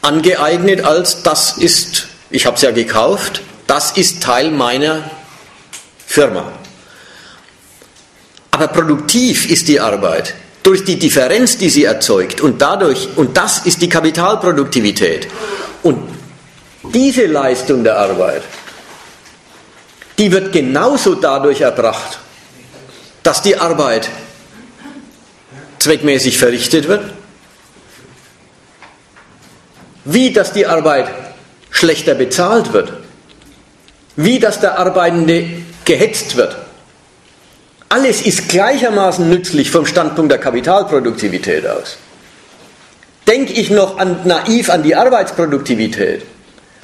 angeeignet 0.00 0.82
als 0.82 1.22
das 1.22 1.58
ist, 1.58 2.06
ich 2.30 2.46
habe 2.46 2.56
es 2.56 2.62
ja 2.62 2.70
gekauft, 2.70 3.42
das 3.66 3.98
ist 3.98 4.22
Teil 4.22 4.50
meiner 4.50 5.10
Firma. 6.06 6.50
Aber 8.50 8.68
produktiv 8.68 9.50
ist 9.50 9.68
die 9.68 9.78
Arbeit 9.78 10.32
durch 10.62 10.86
die 10.86 10.98
Differenz, 10.98 11.58
die 11.58 11.68
sie 11.68 11.84
erzeugt 11.84 12.40
und 12.40 12.62
dadurch, 12.62 13.10
und 13.16 13.36
das 13.36 13.66
ist 13.66 13.82
die 13.82 13.90
Kapitalproduktivität. 13.90 15.28
Und 15.82 16.17
diese 16.92 17.26
Leistung 17.26 17.84
der 17.84 17.98
Arbeit 17.98 18.42
die 20.18 20.32
wird 20.32 20.52
genauso 20.52 21.14
dadurch 21.14 21.60
erbracht, 21.60 22.18
dass 23.22 23.40
die 23.40 23.56
Arbeit 23.56 24.10
zweckmäßig 25.78 26.38
verrichtet 26.38 26.88
wird, 26.88 27.12
wie 30.04 30.32
dass 30.32 30.52
die 30.52 30.66
Arbeit 30.66 31.08
schlechter 31.70 32.14
bezahlt 32.14 32.72
wird, 32.72 32.92
wie 34.16 34.40
dass 34.40 34.60
der 34.60 34.78
Arbeitende 34.78 35.46
gehetzt 35.84 36.36
wird. 36.36 36.56
Alles 37.88 38.22
ist 38.22 38.48
gleichermaßen 38.48 39.30
nützlich 39.30 39.70
vom 39.70 39.86
Standpunkt 39.86 40.32
der 40.32 40.38
Kapitalproduktivität 40.38 41.66
aus. 41.66 41.96
Denke 43.26 43.52
ich 43.52 43.70
noch 43.70 43.98
an, 43.98 44.20
naiv 44.24 44.68
an 44.70 44.82
die 44.82 44.96
Arbeitsproduktivität, 44.96 46.22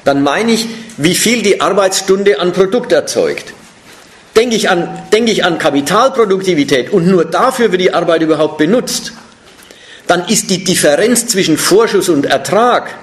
dann 0.04 0.22
meine 0.22 0.52
ich, 0.52 0.66
wie 0.96 1.14
viel 1.14 1.42
die 1.42 1.60
Arbeitsstunde 1.60 2.40
an 2.40 2.52
Produkt 2.52 2.92
erzeugt. 2.92 3.52
Denke 4.36 4.56
ich, 4.56 4.68
an, 4.68 5.02
denke 5.12 5.32
ich 5.32 5.44
an 5.44 5.58
Kapitalproduktivität 5.58 6.92
und 6.92 7.06
nur 7.06 7.24
dafür 7.24 7.70
wird 7.70 7.80
die 7.80 7.94
Arbeit 7.94 8.22
überhaupt 8.22 8.58
benutzt, 8.58 9.12
dann 10.06 10.28
ist 10.28 10.50
die 10.50 10.64
Differenz 10.64 11.26
zwischen 11.28 11.56
Vorschuss 11.56 12.08
und 12.08 12.26
Ertrag 12.26 12.94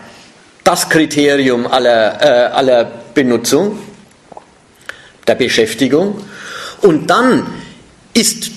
das 0.63 0.89
Kriterium 0.89 1.65
aller, 1.65 2.21
äh, 2.21 2.53
aller 2.53 2.91
Benutzung, 3.13 3.79
der 5.27 5.35
Beschäftigung. 5.35 6.21
Und 6.81 7.09
dann 7.09 7.47
ist 8.13 8.51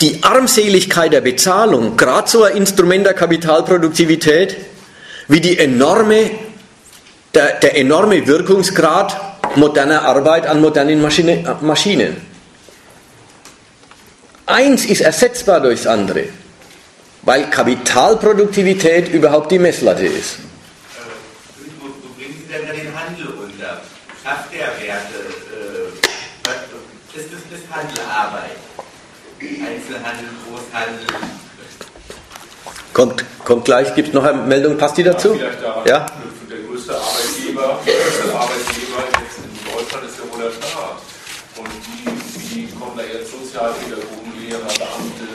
die 0.00 0.22
Armseligkeit 0.22 1.12
der 1.12 1.22
Bezahlung 1.22 1.96
gerade 1.96 2.28
so 2.28 2.42
ein 2.42 2.56
Instrument 2.56 3.06
der 3.06 3.14
Kapitalproduktivität 3.14 4.56
wie 5.28 5.40
die 5.40 5.58
enorme, 5.58 6.30
der, 7.36 7.60
der 7.60 7.76
enorme 7.76 8.26
Wirkungsgrad 8.26 9.14
moderner 9.56 10.02
Arbeit 10.02 10.46
an 10.46 10.60
modernen 10.60 11.00
Maschine, 11.00 11.56
Maschinen. 11.60 12.16
Eins 14.46 14.84
ist 14.86 15.02
ersetzbar 15.02 15.60
durchs 15.60 15.86
andere, 15.86 16.24
weil 17.22 17.50
Kapitalproduktivität 17.50 19.08
überhaupt 19.12 19.50
die 19.50 19.58
Messlatte 19.58 20.06
ist. 20.06 20.38
Wo, 21.80 21.86
wo 21.86 22.14
bringen 22.14 22.34
Sie 22.40 22.52
denn 22.52 22.66
den 22.66 22.94
Handel 22.98 23.26
unter? 23.26 23.82
Schafft 24.22 24.52
der 24.52 24.68
Werte? 24.80 25.18
Äh, 25.52 27.18
ist 27.18 27.32
das, 27.32 27.40
das 27.50 27.76
Handel 27.76 28.02
Arbeit? 28.08 28.56
Einzelhandel, 29.40 30.28
Großhandel? 30.48 31.06
Kommt, 32.92 33.24
kommt 33.44 33.64
gleich, 33.66 33.94
gibt 33.94 34.08
es 34.08 34.14
noch 34.14 34.24
eine 34.24 34.42
Meldung, 34.42 34.78
passt 34.78 34.96
die 34.96 35.02
dazu? 35.02 35.34
Ja, 35.34 35.34
vielleicht 35.34 35.62
daran 35.62 35.86
ja? 35.86 36.06
Der 36.48 36.58
größte 36.86 36.94
Arbeitgeber, 36.94 37.82
der 37.84 37.94
größte 37.94 38.30
Arbeitgeber 38.30 39.00
jetzt 39.18 39.38
in 39.42 39.54
Deutschland 39.66 40.06
ist 40.06 40.18
der 40.18 40.26
Roter 40.30 40.52
Staat. 40.54 41.02
Und 41.58 41.70
die, 41.82 42.06
die 42.54 42.66
kommen 42.78 42.96
da 42.96 43.02
jetzt 43.02 43.30
Sozialpädagogen, 43.30 44.30
Lehrer, 44.38 44.70
Beamte. 44.70 45.26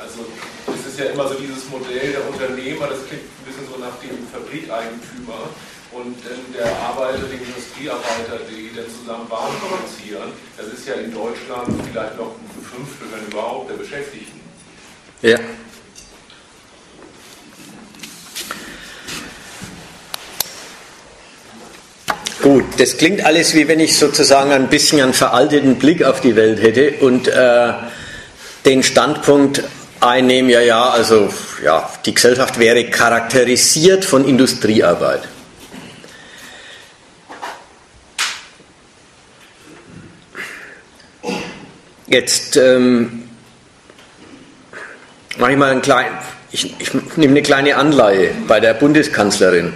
Also 0.00 0.24
es 0.72 0.86
ist 0.86 0.98
ja 0.98 1.12
immer 1.12 1.28
so 1.28 1.34
dieses 1.34 1.68
Modell 1.68 2.12
der 2.12 2.24
Unternehmer, 2.26 2.88
das 2.88 3.04
klingt 3.06 3.22
ein 3.22 3.44
bisschen 3.44 3.68
so 3.68 3.78
nach 3.78 3.94
dem 4.00 4.16
Fabrikeigentümer 4.32 5.52
und 5.92 6.16
der 6.56 6.72
Arbeiter, 6.80 7.28
den 7.28 7.42
Industriearbeiter, 7.44 8.40
die 8.48 8.72
dann 8.74 8.88
zusammen 8.88 9.28
Waren 9.30 9.52
produzieren. 9.60 10.32
Das 10.56 10.66
ist 10.66 10.88
ja 10.88 10.94
in 10.94 11.12
Deutschland 11.12 11.68
vielleicht 11.84 12.16
noch 12.16 12.32
ein 12.32 12.64
Fünftel, 12.64 13.08
wenn 13.12 13.28
überhaupt, 13.28 13.68
der 13.70 13.76
Beschäftigten. 13.76 14.40
Ja. 15.20 15.38
Gut, 22.40 22.64
das 22.78 22.96
klingt 22.96 23.24
alles 23.24 23.54
wie 23.54 23.68
wenn 23.68 23.78
ich 23.78 23.96
sozusagen 23.96 24.52
ein 24.52 24.68
bisschen 24.68 25.00
einen 25.00 25.12
veralteten 25.12 25.76
Blick 25.76 26.02
auf 26.02 26.20
die 26.20 26.34
Welt 26.34 26.60
hätte 26.62 26.92
und 27.00 27.28
äh, 27.28 27.72
den 28.64 28.82
Standpunkt 28.82 29.62
einnehme, 30.00 30.52
ja, 30.52 30.60
ja, 30.60 30.90
also 30.90 31.32
ja, 31.64 31.88
die 32.04 32.14
Gesellschaft 32.14 32.58
wäre 32.58 32.84
charakterisiert 32.84 34.04
von 34.04 34.26
Industriearbeit. 34.26 35.22
Jetzt 42.08 42.56
ähm, 42.56 43.28
mache 45.38 45.52
ich 45.52 45.56
mal 45.56 45.70
ein 45.70 45.80
klein, 45.80 46.06
ich, 46.50 46.74
ich 46.78 46.92
nehme 47.16 47.32
eine 47.32 47.42
kleine 47.42 47.76
Anleihe 47.76 48.32
bei 48.46 48.60
der 48.60 48.74
Bundeskanzlerin. 48.74 49.72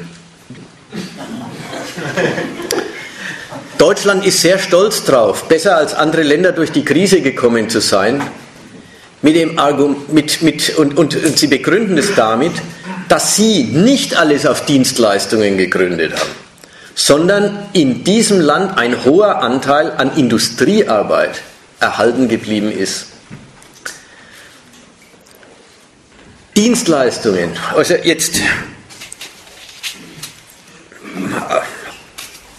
Deutschland 3.79 4.25
ist 4.27 4.41
sehr 4.41 4.59
stolz 4.59 5.05
drauf, 5.05 5.45
besser 5.45 5.77
als 5.77 5.95
andere 5.95 6.23
Länder 6.23 6.53
durch 6.53 6.73
die 6.73 6.85
Krise 6.85 7.21
gekommen 7.21 7.69
zu 7.69 7.81
sein. 7.81 8.23
Mit 9.23 9.37
dem 9.37 9.59
Argument, 9.59 10.13
mit, 10.13 10.43
mit, 10.43 10.77
und, 10.77 10.97
und, 10.97 11.17
und 11.17 11.39
sie 11.39 11.47
begründen 11.47 11.99
es 11.99 12.15
damit, 12.15 12.53
dass 13.09 13.37
sie 13.37 13.65
nicht 13.65 14.17
alles 14.17 14.47
auf 14.47 14.65
Dienstleistungen 14.65 15.57
gegründet 15.57 16.13
haben, 16.13 16.31
sondern 16.95 17.69
in 17.73 18.05
diesem 18.05 18.41
Land 18.41 18.79
ein 18.79 19.05
hoher 19.05 19.43
Anteil 19.43 19.93
an 19.97 20.17
Industriearbeit 20.17 21.43
erhalten 21.81 22.29
geblieben 22.29 22.71
ist. 22.71 23.07
Dienstleistungen, 26.57 27.51
also 27.75 27.95
jetzt 27.95 28.41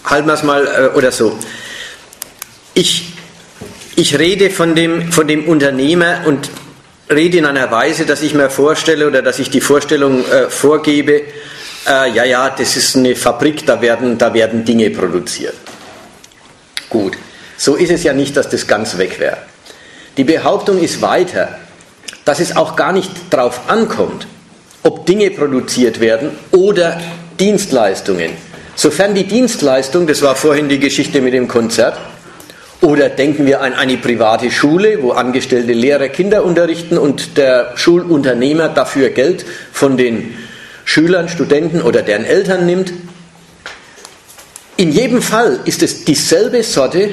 halten 0.07 0.27
wir 0.27 0.33
es 0.33 0.43
mal 0.43 0.65
äh, 0.65 0.97
oder 0.97 1.11
so. 1.11 1.37
Ich, 2.73 3.13
ich 3.95 4.17
rede 4.17 4.49
von 4.49 4.75
dem, 4.75 5.11
von 5.11 5.27
dem 5.27 5.47
Unternehmer 5.47 6.21
und 6.25 6.49
rede 7.09 7.37
in 7.37 7.45
einer 7.45 7.71
Weise, 7.71 8.05
dass 8.05 8.21
ich 8.21 8.33
mir 8.33 8.49
vorstelle 8.49 9.07
oder 9.07 9.21
dass 9.21 9.39
ich 9.39 9.49
die 9.49 9.61
Vorstellung 9.61 10.25
äh, 10.25 10.49
vorgebe, 10.49 11.23
äh, 11.87 12.11
ja, 12.11 12.23
ja, 12.23 12.49
das 12.49 12.75
ist 12.75 12.95
eine 12.95 13.15
Fabrik, 13.15 13.65
da 13.65 13.81
werden, 13.81 14.17
da 14.17 14.33
werden 14.33 14.65
Dinge 14.65 14.89
produziert. 14.89 15.55
Gut, 16.89 17.17
so 17.57 17.75
ist 17.75 17.91
es 17.91 18.03
ja 18.03 18.13
nicht, 18.13 18.35
dass 18.37 18.49
das 18.49 18.67
ganz 18.67 18.97
weg 18.97 19.19
wäre. 19.19 19.37
Die 20.17 20.23
Behauptung 20.23 20.79
ist 20.79 21.01
weiter, 21.01 21.59
dass 22.25 22.39
es 22.39 22.55
auch 22.55 22.75
gar 22.75 22.91
nicht 22.91 23.11
darauf 23.29 23.69
ankommt, 23.69 24.27
ob 24.83 25.05
Dinge 25.05 25.31
produziert 25.31 25.99
werden 25.99 26.31
oder 26.51 26.99
Dienstleistungen. 27.39 28.31
Sofern 28.77 29.15
die 29.15 29.23
Dienstleistung, 29.23 30.05
das 30.05 30.21
war 30.21 30.35
vorhin 30.35 30.69
die 30.69 30.77
Geschichte 30.79 31.19
mit 31.19 31.33
dem 31.33 31.47
Konzert, 31.47 31.97
oder 32.79 33.09
denken 33.09 33.47
wir 33.47 33.61
an 33.61 33.73
eine 33.73 33.97
private 33.97 34.51
Schule, 34.51 35.01
wo 35.01 35.13
angestellte 35.13 35.73
Lehrer 35.73 36.09
Kinder 36.09 36.43
unterrichten 36.43 36.99
und 36.99 37.37
der 37.37 37.71
Schulunternehmer 37.75 38.69
dafür 38.69 39.09
Geld 39.09 39.47
von 39.71 39.97
den 39.97 40.35
Schülern, 40.85 41.27
Studenten 41.27 41.81
oder 41.81 42.03
deren 42.03 42.23
Eltern 42.23 42.67
nimmt. 42.67 42.93
In 44.75 44.91
jedem 44.91 45.23
Fall 45.23 45.59
ist 45.65 45.81
es 45.81 46.05
dieselbe 46.05 46.61
Sorte, 46.61 47.09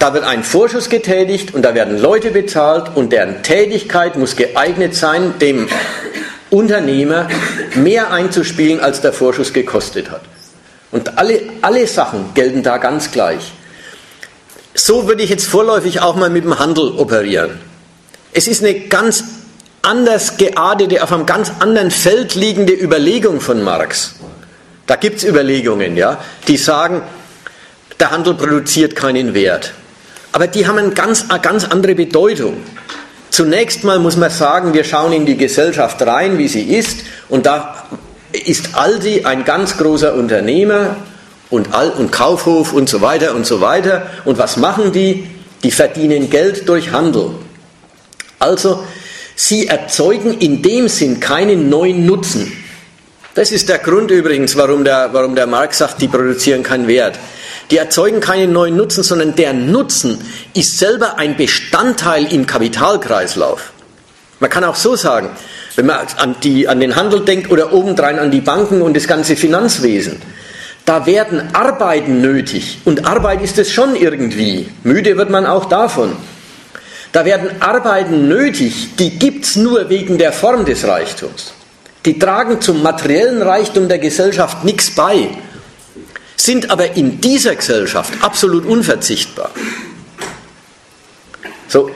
da 0.00 0.14
wird 0.14 0.24
ein 0.24 0.42
Vorschuss 0.42 0.88
getätigt 0.88 1.54
und 1.54 1.62
da 1.62 1.76
werden 1.76 1.96
Leute 1.96 2.32
bezahlt 2.32 2.96
und 2.96 3.12
deren 3.12 3.44
Tätigkeit 3.44 4.16
muss 4.16 4.34
geeignet 4.34 4.96
sein, 4.96 5.34
dem 5.38 5.68
Unternehmer 6.50 7.28
mehr 7.76 8.10
einzuspielen, 8.12 8.80
als 8.80 9.00
der 9.00 9.12
Vorschuss 9.12 9.52
gekostet 9.52 10.10
hat. 10.10 10.22
Und 10.92 11.18
alle, 11.18 11.40
alle 11.62 11.86
Sachen 11.86 12.34
gelten 12.34 12.62
da 12.62 12.78
ganz 12.78 13.10
gleich. 13.10 13.52
So 14.74 15.06
würde 15.08 15.22
ich 15.22 15.30
jetzt 15.30 15.46
vorläufig 15.46 16.00
auch 16.00 16.16
mal 16.16 16.30
mit 16.30 16.44
dem 16.44 16.58
Handel 16.58 16.92
operieren. 16.96 17.58
Es 18.32 18.46
ist 18.46 18.62
eine 18.62 18.74
ganz 18.74 19.24
anders 19.82 20.36
geartete, 20.36 21.02
auf 21.02 21.12
einem 21.12 21.26
ganz 21.26 21.50
anderen 21.60 21.90
Feld 21.90 22.34
liegende 22.34 22.72
Überlegung 22.72 23.40
von 23.40 23.62
Marx. 23.62 24.14
Da 24.86 24.96
gibt 24.96 25.18
es 25.18 25.24
Überlegungen, 25.24 25.96
ja, 25.96 26.18
die 26.48 26.56
sagen, 26.56 27.02
der 27.98 28.10
Handel 28.10 28.34
produziert 28.34 28.96
keinen 28.96 29.34
Wert. 29.34 29.72
Aber 30.32 30.46
die 30.46 30.66
haben 30.66 30.78
eine 30.78 30.90
ganz, 30.90 31.26
eine 31.28 31.40
ganz 31.40 31.64
andere 31.64 31.94
Bedeutung. 31.94 32.56
Zunächst 33.30 33.84
mal 33.84 33.98
muss 33.98 34.16
man 34.16 34.30
sagen, 34.30 34.74
wir 34.74 34.84
schauen 34.84 35.12
in 35.12 35.26
die 35.26 35.36
Gesellschaft 35.36 36.02
rein, 36.02 36.38
wie 36.38 36.48
sie 36.48 36.62
ist, 36.62 37.00
und 37.28 37.46
da 37.46 37.86
ist 38.32 38.74
Aldi 38.74 39.24
ein 39.24 39.44
ganz 39.44 39.76
großer 39.76 40.14
Unternehmer 40.14 40.96
und, 41.50 41.74
Al 41.74 41.90
und 41.90 42.12
Kaufhof 42.12 42.72
und 42.72 42.88
so 42.88 43.00
weiter 43.00 43.34
und 43.34 43.46
so 43.46 43.60
weiter. 43.60 44.06
Und 44.24 44.38
was 44.38 44.56
machen 44.56 44.92
die? 44.92 45.26
Die 45.62 45.70
verdienen 45.70 46.30
Geld 46.30 46.68
durch 46.68 46.92
Handel. 46.92 47.32
Also, 48.38 48.82
sie 49.36 49.66
erzeugen 49.66 50.38
in 50.38 50.62
dem 50.62 50.88
Sinn 50.88 51.20
keinen 51.20 51.68
neuen 51.68 52.06
Nutzen. 52.06 52.52
Das 53.34 53.52
ist 53.52 53.68
der 53.68 53.78
Grund 53.78 54.10
übrigens, 54.10 54.56
warum 54.56 54.84
der, 54.84 55.10
warum 55.12 55.34
der 55.34 55.46
Marx 55.46 55.78
sagt, 55.78 56.00
die 56.00 56.08
produzieren 56.08 56.62
keinen 56.62 56.88
Wert. 56.88 57.18
Die 57.70 57.76
erzeugen 57.76 58.20
keinen 58.20 58.52
neuen 58.52 58.76
Nutzen, 58.76 59.04
sondern 59.04 59.36
der 59.36 59.52
Nutzen 59.52 60.18
ist 60.54 60.78
selber 60.78 61.18
ein 61.18 61.36
Bestandteil 61.36 62.32
im 62.32 62.46
Kapitalkreislauf. 62.46 63.72
Man 64.40 64.50
kann 64.50 64.64
auch 64.64 64.74
so 64.74 64.96
sagen, 64.96 65.30
wenn 65.80 65.86
man 65.86 66.06
an, 66.18 66.36
die, 66.42 66.68
an 66.68 66.78
den 66.78 66.94
Handel 66.94 67.24
denkt 67.24 67.50
oder 67.50 67.72
obendrein 67.72 68.18
an 68.18 68.30
die 68.30 68.42
Banken 68.42 68.82
und 68.82 68.94
das 68.94 69.06
ganze 69.06 69.34
Finanzwesen, 69.34 70.20
Da 70.84 71.06
werden 71.06 71.54
Arbeiten 71.54 72.20
nötig. 72.20 72.78
Und 72.84 73.06
Arbeit 73.06 73.42
ist 73.42 73.58
es 73.58 73.70
schon 73.70 73.94
irgendwie. 73.94 74.68
Müde 74.82 75.16
wird 75.16 75.30
man 75.30 75.46
auch 75.46 75.66
davon. 75.66 76.16
Da 77.12 77.24
werden 77.24 77.62
Arbeiten 77.62 78.28
nötig, 78.28 78.96
die 78.98 79.10
gibt 79.18 79.44
es 79.44 79.56
nur 79.56 79.88
wegen 79.88 80.18
der 80.18 80.32
Form 80.32 80.64
des 80.64 80.84
Reichtums. 80.86 81.54
Die 82.04 82.18
tragen 82.18 82.60
zum 82.60 82.82
materiellen 82.82 83.40
Reichtum 83.40 83.88
der 83.88 83.98
Gesellschaft 83.98 84.64
nichts 84.64 84.90
bei, 84.90 85.28
sind 86.36 86.70
aber 86.70 86.96
in 86.96 87.20
dieser 87.20 87.54
Gesellschaft 87.54 88.12
absolut 88.20 88.66
unverzichtbar. 88.66 89.50
So, 91.68 91.90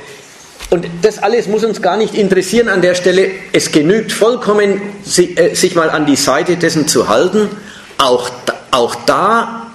und 0.75 0.89
das 1.03 1.23
alles 1.23 1.47
muss 1.47 1.63
uns 1.63 1.81
gar 1.81 1.97
nicht 1.97 2.17
interessieren 2.17 2.69
an 2.69 2.83
der 2.83 2.97
Stelle. 2.97 3.31
Es 3.53 3.71
genügt 3.71 4.11
vollkommen, 4.11 4.83
äh, 5.17 5.55
sich 5.55 5.77
mal 5.77 5.89
an 5.89 6.05
die 6.05 6.17
Seite 6.17 6.57
dessen 6.57 6.89
zu 6.89 7.09
halten. 7.09 7.49
Auch, 7.97 8.29
auch 8.73 8.97
da, 9.07 9.69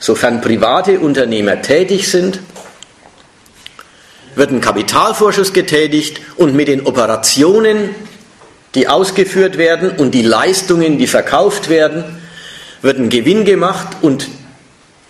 sofern 0.00 0.40
private 0.40 0.98
Unternehmer 1.00 1.60
tätig 1.60 2.08
sind, 2.08 2.40
wird 4.34 4.50
ein 4.50 4.62
Kapitalvorschuss 4.62 5.52
getätigt 5.52 6.22
und 6.36 6.56
mit 6.56 6.68
den 6.68 6.86
Operationen, 6.86 7.90
die 8.74 8.88
ausgeführt 8.88 9.58
werden 9.58 9.90
und 9.90 10.12
die 10.12 10.22
Leistungen, 10.22 10.96
die 10.96 11.06
verkauft 11.06 11.68
werden, 11.68 12.02
wird 12.80 12.98
ein 12.98 13.10
Gewinn 13.10 13.44
gemacht 13.44 13.88
und 14.00 14.26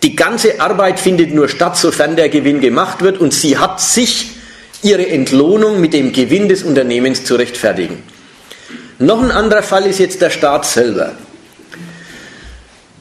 die 0.03 0.17
ganze 0.17 0.61
Arbeit 0.61 0.99
findet 0.99 1.33
nur 1.33 1.49
statt, 1.49 1.77
sofern 1.77 2.17
der 2.17 2.31
Gewinn 2.31 2.61
gemacht 2.61 3.01
wird 3.01 3.21
und 3.21 3.33
sie 3.33 3.59
hat 3.59 3.81
sich 3.81 4.38
ihre 4.83 5.07
Entlohnung 5.09 5.81
mit 5.81 5.93
dem 5.93 6.13
Gewinn 6.13 6.49
des 6.49 6.63
Unternehmens 6.63 7.25
zu 7.25 7.37
rechtfertigen. 7.37 8.03
Noch 8.99 9.23
ein 9.23 9.31
anderer 9.31 9.63
Fall 9.63 9.87
ist 9.87 9.99
jetzt 9.99 10.21
der 10.21 10.31
Staat 10.31 10.67
selber. 10.67 11.13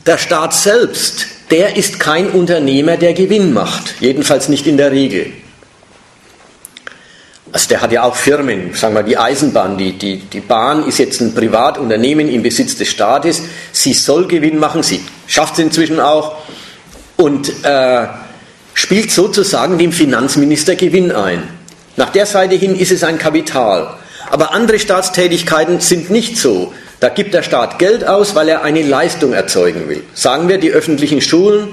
Der 0.05 0.17
Staat 0.17 0.53
selbst, 0.53 1.27
der 1.49 1.75
ist 1.75 1.99
kein 1.99 2.29
Unternehmer, 2.29 2.97
der 2.97 3.13
Gewinn 3.13 3.53
macht, 3.53 3.95
jedenfalls 3.99 4.47
nicht 4.47 4.67
in 4.67 4.77
der 4.77 4.91
Regel. 4.91 5.31
Also 7.51 7.69
der 7.69 7.81
hat 7.81 7.91
ja 7.91 8.03
auch 8.03 8.15
Firmen, 8.15 8.73
sagen 8.73 8.93
wir 8.93 9.03
die 9.03 9.17
Eisenbahn, 9.17 9.77
die, 9.77 9.93
die, 9.93 10.17
die 10.17 10.41
Bahn 10.41 10.87
ist 10.87 10.99
jetzt 10.99 11.21
ein 11.21 11.33
Privatunternehmen 11.33 12.29
im 12.29 12.43
Besitz 12.43 12.75
des 12.75 12.89
Staates, 12.89 13.41
sie 13.71 13.93
soll 13.93 14.27
Gewinn 14.27 14.59
machen, 14.59 14.83
sie 14.83 15.01
schafft 15.27 15.53
es 15.53 15.59
inzwischen 15.59 15.99
auch 15.99 16.35
und 17.15 17.51
äh, 17.63 18.07
spielt 18.73 19.11
sozusagen 19.11 19.77
dem 19.77 19.91
Finanzminister 19.91 20.75
Gewinn 20.75 21.11
ein. 21.11 21.56
Nach 21.97 22.11
der 22.11 22.25
Seite 22.25 22.55
hin 22.55 22.75
ist 22.75 22.91
es 22.91 23.03
ein 23.03 23.17
Kapital. 23.17 23.97
Aber 24.29 24.53
andere 24.53 24.79
Staatstätigkeiten 24.79 25.79
sind 25.79 26.09
nicht 26.09 26.37
so. 26.37 26.73
Da 26.99 27.09
gibt 27.09 27.33
der 27.33 27.43
Staat 27.43 27.79
Geld 27.79 28.07
aus, 28.07 28.35
weil 28.35 28.49
er 28.49 28.63
eine 28.63 28.81
Leistung 28.83 29.33
erzeugen 29.33 29.89
will. 29.89 30.03
Sagen 30.13 30.47
wir 30.47 30.57
die 30.57 30.71
öffentlichen 30.71 31.21
Schulen, 31.21 31.69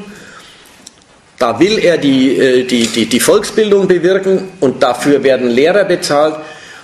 da 1.39 1.59
will 1.61 1.79
er 1.79 1.99
die, 1.99 2.39
äh, 2.39 2.65
die, 2.65 2.87
die, 2.87 3.07
die 3.07 3.21
Volksbildung 3.21 3.87
bewirken 3.87 4.49
und 4.61 4.83
dafür 4.83 5.23
werden 5.23 5.51
Lehrer 5.51 5.85
bezahlt. 5.85 6.37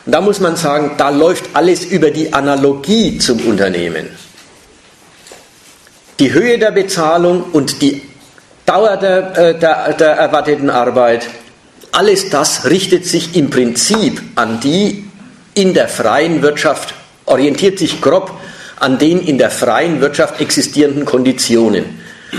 Und 0.04 0.12
da 0.12 0.20
muss 0.20 0.40
man 0.40 0.56
sagen, 0.56 0.92
da 0.98 1.10
läuft 1.10 1.44
alles 1.54 1.84
über 1.84 2.10
die 2.10 2.32
Analogie 2.32 3.18
zum 3.18 3.40
Unternehmen. 3.46 4.08
Die 6.18 6.32
Höhe 6.32 6.58
der 6.58 6.72
Bezahlung 6.72 7.44
und 7.52 7.80
die 7.80 8.02
Dauer 8.66 8.96
der, 8.96 9.38
äh, 9.38 9.58
der, 9.58 9.94
der 9.94 10.10
erwarteten 10.10 10.68
Arbeit 10.68 11.26
alles 11.92 12.30
das 12.30 12.66
richtet 12.66 13.06
sich 13.06 13.36
im 13.36 13.50
Prinzip 13.50 14.22
an 14.36 14.60
die 14.60 15.04
in 15.54 15.74
der 15.74 15.88
freien 15.88 16.42
Wirtschaft, 16.42 16.94
orientiert 17.26 17.78
sich 17.78 18.00
grob 18.00 18.32
an 18.76 18.98
den 18.98 19.20
in 19.20 19.38
der 19.38 19.50
freien 19.50 20.00
Wirtschaft 20.00 20.40
existierenden 20.40 21.04
Konditionen. 21.04 21.84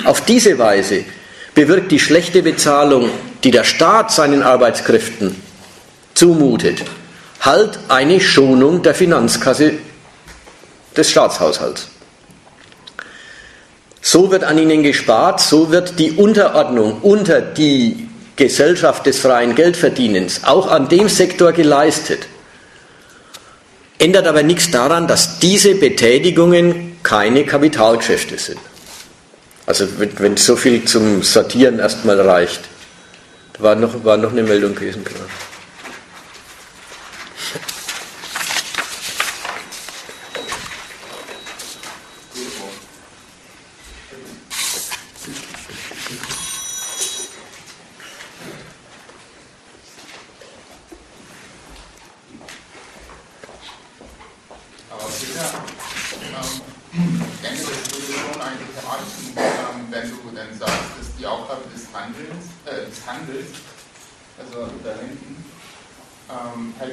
Auf 0.06 0.22
diese 0.22 0.58
Weise 0.58 1.04
bewirkt 1.54 1.91
die 1.91 1.99
schlechte 1.99 2.41
Bezahlung, 2.41 3.10
die 3.43 3.52
der 3.52 3.64
Staat 3.64 4.12
seinen 4.12 4.41
Arbeitskräften 4.41 5.36
zumutet, 6.14 6.84
halt 7.41 7.78
eine 7.89 8.20
Schonung 8.20 8.82
der 8.82 8.95
Finanzkasse 8.95 9.74
des 10.95 11.10
Staatshaushalts. 11.10 11.89
So 14.02 14.32
wird 14.32 14.43
an 14.43 14.58
ihnen 14.58 14.82
gespart, 14.82 15.39
so 15.41 15.72
wird 15.72 15.99
die 15.99 16.14
Unterordnung 16.14 17.02
unter 17.02 17.39
die 17.39 18.08
Gesellschaft 18.36 19.06
des 19.06 19.20
freien 19.20 19.56
Geldverdienens 19.56 20.44
auch 20.44 20.68
an 20.70 20.90
dem 20.90 21.10
Sektor 21.10 21.52
geleistet. 21.52 22.28
Ändert 23.98 24.26
aber 24.26 24.42
nichts 24.42 24.72
daran, 24.72 25.08
dass 25.08 25.40
diese 25.40 25.76
Betätigungen 25.76 26.98
keine 27.04 27.46
Kapitalgeschäfte 27.46 28.38
sind. 28.38 28.60
Also 29.68 29.88
wenn, 29.98 30.38
so 30.38 30.56
viel 30.56 30.86
zum 30.86 31.22
Sortieren 31.22 31.80
erstmal 31.80 32.20
reicht. 32.20 32.62
Da 33.54 33.64
war 33.64 33.76
noch, 33.76 34.04
war 34.04 34.18
noch 34.18 34.32
eine 34.32 34.44
Meldung 34.44 34.74
gewesen, 34.74 35.04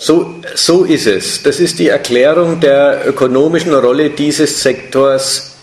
So, 0.00 0.36
so 0.54 0.84
ist 0.84 1.06
es. 1.06 1.42
Das 1.42 1.58
ist 1.58 1.80
die 1.80 1.88
Erklärung 1.88 2.60
der 2.60 3.06
ökonomischen 3.06 3.74
Rolle 3.74 4.10
dieses 4.10 4.62
Sektors 4.62 5.56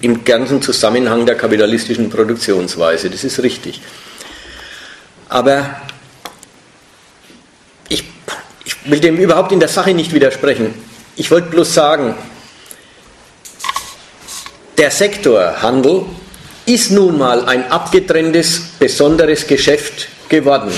im 0.00 0.24
ganzen 0.24 0.62
Zusammenhang 0.62 1.26
der 1.26 1.34
kapitalistischen 1.34 2.08
Produktionsweise. 2.08 3.10
Das 3.10 3.24
ist 3.24 3.42
richtig. 3.42 3.80
Aber 5.28 5.82
ich, 7.88 8.04
ich 8.64 8.76
will 8.90 9.00
dem 9.00 9.16
überhaupt 9.16 9.50
in 9.50 9.58
der 9.58 9.68
Sache 9.68 9.92
nicht 9.92 10.14
widersprechen. 10.14 10.72
Ich 11.16 11.30
wollte 11.32 11.48
bloß 11.48 11.74
sagen, 11.74 12.14
der 14.78 14.92
Sektor 14.92 15.60
Handel 15.60 16.04
ist 16.64 16.92
nun 16.92 17.18
mal 17.18 17.44
ein 17.46 17.70
abgetrenntes, 17.72 18.60
besonderes 18.78 19.48
Geschäft 19.48 20.06
geworden. 20.28 20.70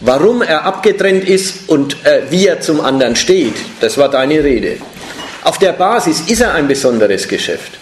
Warum 0.00 0.42
er 0.42 0.64
abgetrennt 0.64 1.28
ist 1.28 1.68
und 1.68 2.04
äh, 2.04 2.22
wie 2.30 2.46
er 2.46 2.60
zum 2.60 2.80
anderen 2.80 3.16
steht, 3.16 3.54
das 3.80 3.98
war 3.98 4.08
deine 4.08 4.44
Rede. 4.44 4.76
Auf 5.42 5.58
der 5.58 5.72
Basis 5.72 6.20
ist 6.28 6.40
er 6.40 6.54
ein 6.54 6.68
besonderes 6.68 7.26
Geschäft. 7.26 7.72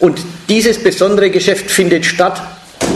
Und 0.00 0.20
dieses 0.48 0.82
besondere 0.82 1.30
Geschäft 1.30 1.70
findet 1.70 2.04
statt 2.04 2.42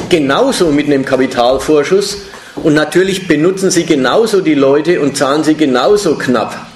genauso 0.08 0.72
mit 0.72 0.86
einem 0.86 1.04
Kapitalvorschuss 1.04 2.18
und 2.56 2.74
natürlich 2.74 3.28
benutzen 3.28 3.70
sie 3.70 3.84
genauso 3.84 4.40
die 4.40 4.54
Leute 4.54 5.00
und 5.00 5.16
zahlen 5.16 5.44
sie 5.44 5.54
genauso 5.54 6.16
knapp, 6.16 6.66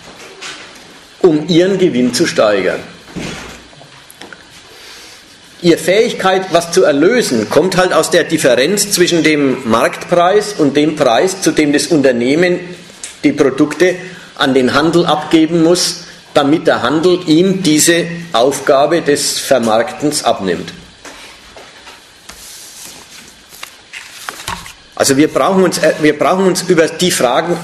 um 1.22 1.48
ihren 1.48 1.78
Gewinn 1.78 2.14
zu 2.14 2.26
steigern. 2.26 2.80
Ihre 5.62 5.78
Fähigkeit, 5.78 6.46
was 6.52 6.72
zu 6.72 6.84
erlösen, 6.84 7.50
kommt 7.50 7.76
halt 7.76 7.92
aus 7.92 8.11
der 8.11 8.24
Differenz 8.24 8.92
zwischen 8.92 9.22
dem 9.22 9.68
Marktpreis 9.68 10.54
und 10.56 10.74
dem 10.74 10.96
Preis, 10.96 11.42
zu 11.42 11.52
dem 11.52 11.72
das 11.72 11.88
Unternehmen 11.88 12.61
die 13.24 13.32
Produkte 13.32 13.94
an 14.36 14.54
den 14.54 14.72
Handel 14.72 15.04
abgeben 15.04 15.62
muss, 15.62 16.04
damit 16.32 16.66
der 16.66 16.82
Handel 16.82 17.20
ihm 17.26 17.62
diese 17.62 18.06
Aufgabe 18.32 19.02
des 19.02 19.38
Vermarktens 19.38 20.24
abnimmt. 20.24 20.72
Also 24.94 25.16
wir 25.16 25.28
brauchen 25.28 25.64
uns, 25.64 25.78
äh, 25.78 25.94
wir 26.00 26.18
brauchen 26.18 26.46
uns 26.46 26.62
über 26.62 26.86
die 26.86 27.11
Fragen, 27.11 27.56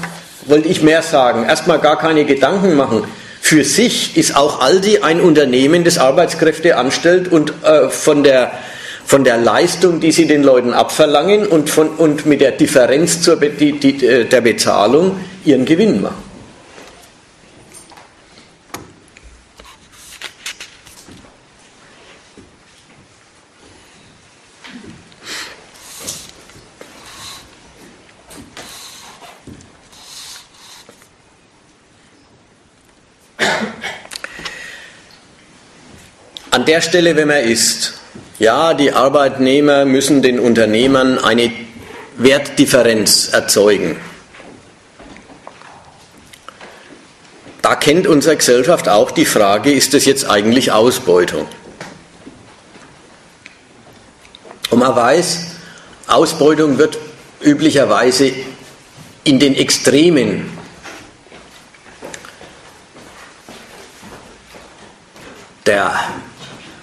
wollte 0.45 0.67
ich 0.67 0.81
mehr 0.81 1.01
sagen, 1.01 1.45
erstmal 1.45 1.79
gar 1.79 1.97
keine 1.97 2.25
Gedanken 2.25 2.75
machen. 2.75 3.03
Für 3.47 3.63
sich 3.63 4.17
ist 4.17 4.35
auch 4.35 4.59
Aldi 4.59 4.99
ein 5.03 5.21
Unternehmen, 5.21 5.85
das 5.85 5.97
Arbeitskräfte 5.97 6.75
anstellt 6.75 7.31
und 7.31 7.53
äh, 7.63 7.87
von 7.87 8.21
der 8.21 8.51
von 9.05 9.23
der 9.23 9.37
Leistung, 9.37 10.01
die 10.01 10.11
sie 10.11 10.27
den 10.27 10.43
Leuten 10.43 10.73
abverlangen 10.73 11.47
und, 11.47 11.69
von, 11.69 11.87
und 11.91 12.25
mit 12.25 12.41
der 12.41 12.51
Differenz 12.51 13.21
zur, 13.21 13.37
die, 13.37 13.79
die, 13.79 14.05
äh, 14.05 14.25
der 14.25 14.41
Bezahlung 14.41 15.17
ihren 15.45 15.63
Gewinn 15.63 16.01
machen. 16.01 16.26
Der 36.67 36.81
Stelle, 36.81 37.15
wenn 37.15 37.29
man 37.29 37.43
ist, 37.43 37.93
ja, 38.39 38.73
die 38.73 38.91
Arbeitnehmer 38.91 39.85
müssen 39.85 40.21
den 40.21 40.39
Unternehmern 40.39 41.17
eine 41.17 41.51
Wertdifferenz 42.17 43.29
erzeugen. 43.31 43.97
Da 47.61 47.75
kennt 47.75 48.05
unsere 48.05 48.37
Gesellschaft 48.37 48.87
auch 48.89 49.11
die 49.11 49.25
Frage, 49.25 49.71
ist 49.71 49.93
das 49.93 50.05
jetzt 50.05 50.29
eigentlich 50.29 50.71
Ausbeutung? 50.71 51.47
Und 54.69 54.79
man 54.79 54.95
weiß, 54.95 55.47
Ausbeutung 56.07 56.77
wird 56.77 56.97
üblicherweise 57.41 58.31
in 59.23 59.39
den 59.39 59.55
Extremen 59.55 60.57
der 65.65 65.93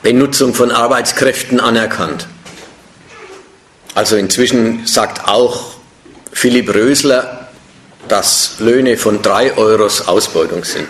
Benutzung 0.04 0.52
von 0.52 0.70
Arbeitskräften 0.70 1.58
anerkannt. 1.60 2.28
Also 3.94 4.16
inzwischen 4.16 4.86
sagt 4.86 5.26
auch 5.26 5.72
Philipp 6.30 6.74
Rösler, 6.74 7.48
dass 8.06 8.56
Löhne 8.58 8.98
von 8.98 9.22
3 9.22 9.56
Euros 9.56 10.06
Ausbeutung 10.06 10.62
sind. 10.64 10.86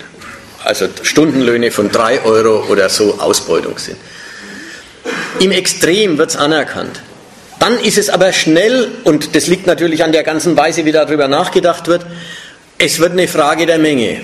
Also 0.64 0.88
Stundenlöhne 1.02 1.70
von 1.70 1.92
3 1.92 2.22
Euro 2.24 2.64
oder 2.68 2.88
so 2.88 3.20
Ausbeutung 3.20 3.78
sind. 3.78 3.98
Im 5.38 5.52
Extrem 5.52 6.18
wird 6.18 6.30
es 6.30 6.36
anerkannt. 6.36 7.00
Dann 7.60 7.78
ist 7.78 7.98
es 7.98 8.10
aber 8.10 8.32
schnell, 8.32 8.90
und 9.04 9.36
das 9.36 9.46
liegt 9.46 9.68
natürlich 9.68 10.02
an 10.02 10.10
der 10.10 10.24
ganzen 10.24 10.56
Weise, 10.56 10.84
wie 10.86 10.92
darüber 10.92 11.28
nachgedacht 11.28 11.86
wird, 11.86 12.04
es 12.78 12.98
wird 12.98 13.12
eine 13.12 13.28
Frage 13.28 13.66
der 13.66 13.78
Menge. 13.78 14.22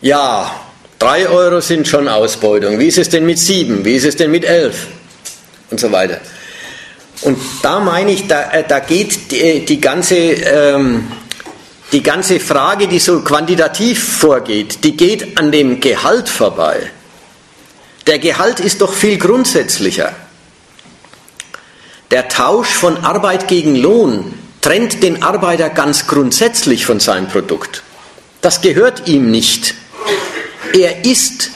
Ja, 0.00 0.67
Drei 0.98 1.28
Euro 1.28 1.60
sind 1.60 1.86
schon 1.86 2.08
Ausbeutung. 2.08 2.78
Wie 2.78 2.88
ist 2.88 2.98
es 2.98 3.08
denn 3.08 3.24
mit 3.24 3.38
sieben? 3.38 3.84
Wie 3.84 3.94
ist 3.94 4.04
es 4.04 4.16
denn 4.16 4.30
mit 4.30 4.44
elf? 4.44 4.88
Und 5.70 5.78
so 5.78 5.92
weiter. 5.92 6.20
Und 7.22 7.38
da 7.62 7.78
meine 7.78 8.12
ich, 8.12 8.26
da, 8.26 8.50
äh, 8.50 8.64
da 8.66 8.80
geht 8.80 9.30
die, 9.30 9.64
die 9.64 9.80
ganze, 9.80 10.16
ähm, 10.16 11.10
die 11.92 12.02
ganze 12.02 12.40
Frage, 12.40 12.88
die 12.88 12.98
so 12.98 13.20
quantitativ 13.20 14.18
vorgeht, 14.18 14.84
die 14.84 14.96
geht 14.96 15.38
an 15.38 15.52
dem 15.52 15.80
Gehalt 15.80 16.28
vorbei. 16.28 16.90
Der 18.06 18.18
Gehalt 18.18 18.60
ist 18.60 18.80
doch 18.80 18.92
viel 18.92 19.18
grundsätzlicher. 19.18 20.14
Der 22.10 22.28
Tausch 22.28 22.70
von 22.70 23.04
Arbeit 23.04 23.48
gegen 23.48 23.76
Lohn 23.76 24.34
trennt 24.62 25.02
den 25.02 25.22
Arbeiter 25.22 25.68
ganz 25.68 26.06
grundsätzlich 26.06 26.86
von 26.86 27.00
seinem 27.00 27.28
Produkt. 27.28 27.82
Das 28.40 28.62
gehört 28.62 29.06
ihm 29.08 29.30
nicht. 29.30 29.74
Er 30.74 31.04
ist 31.04 31.50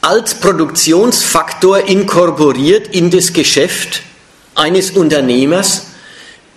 als 0.00 0.34
Produktionsfaktor 0.34 1.88
inkorporiert 1.88 2.88
in 2.88 3.10
das 3.10 3.32
Geschäft 3.32 4.02
eines 4.54 4.90
Unternehmers, 4.90 5.86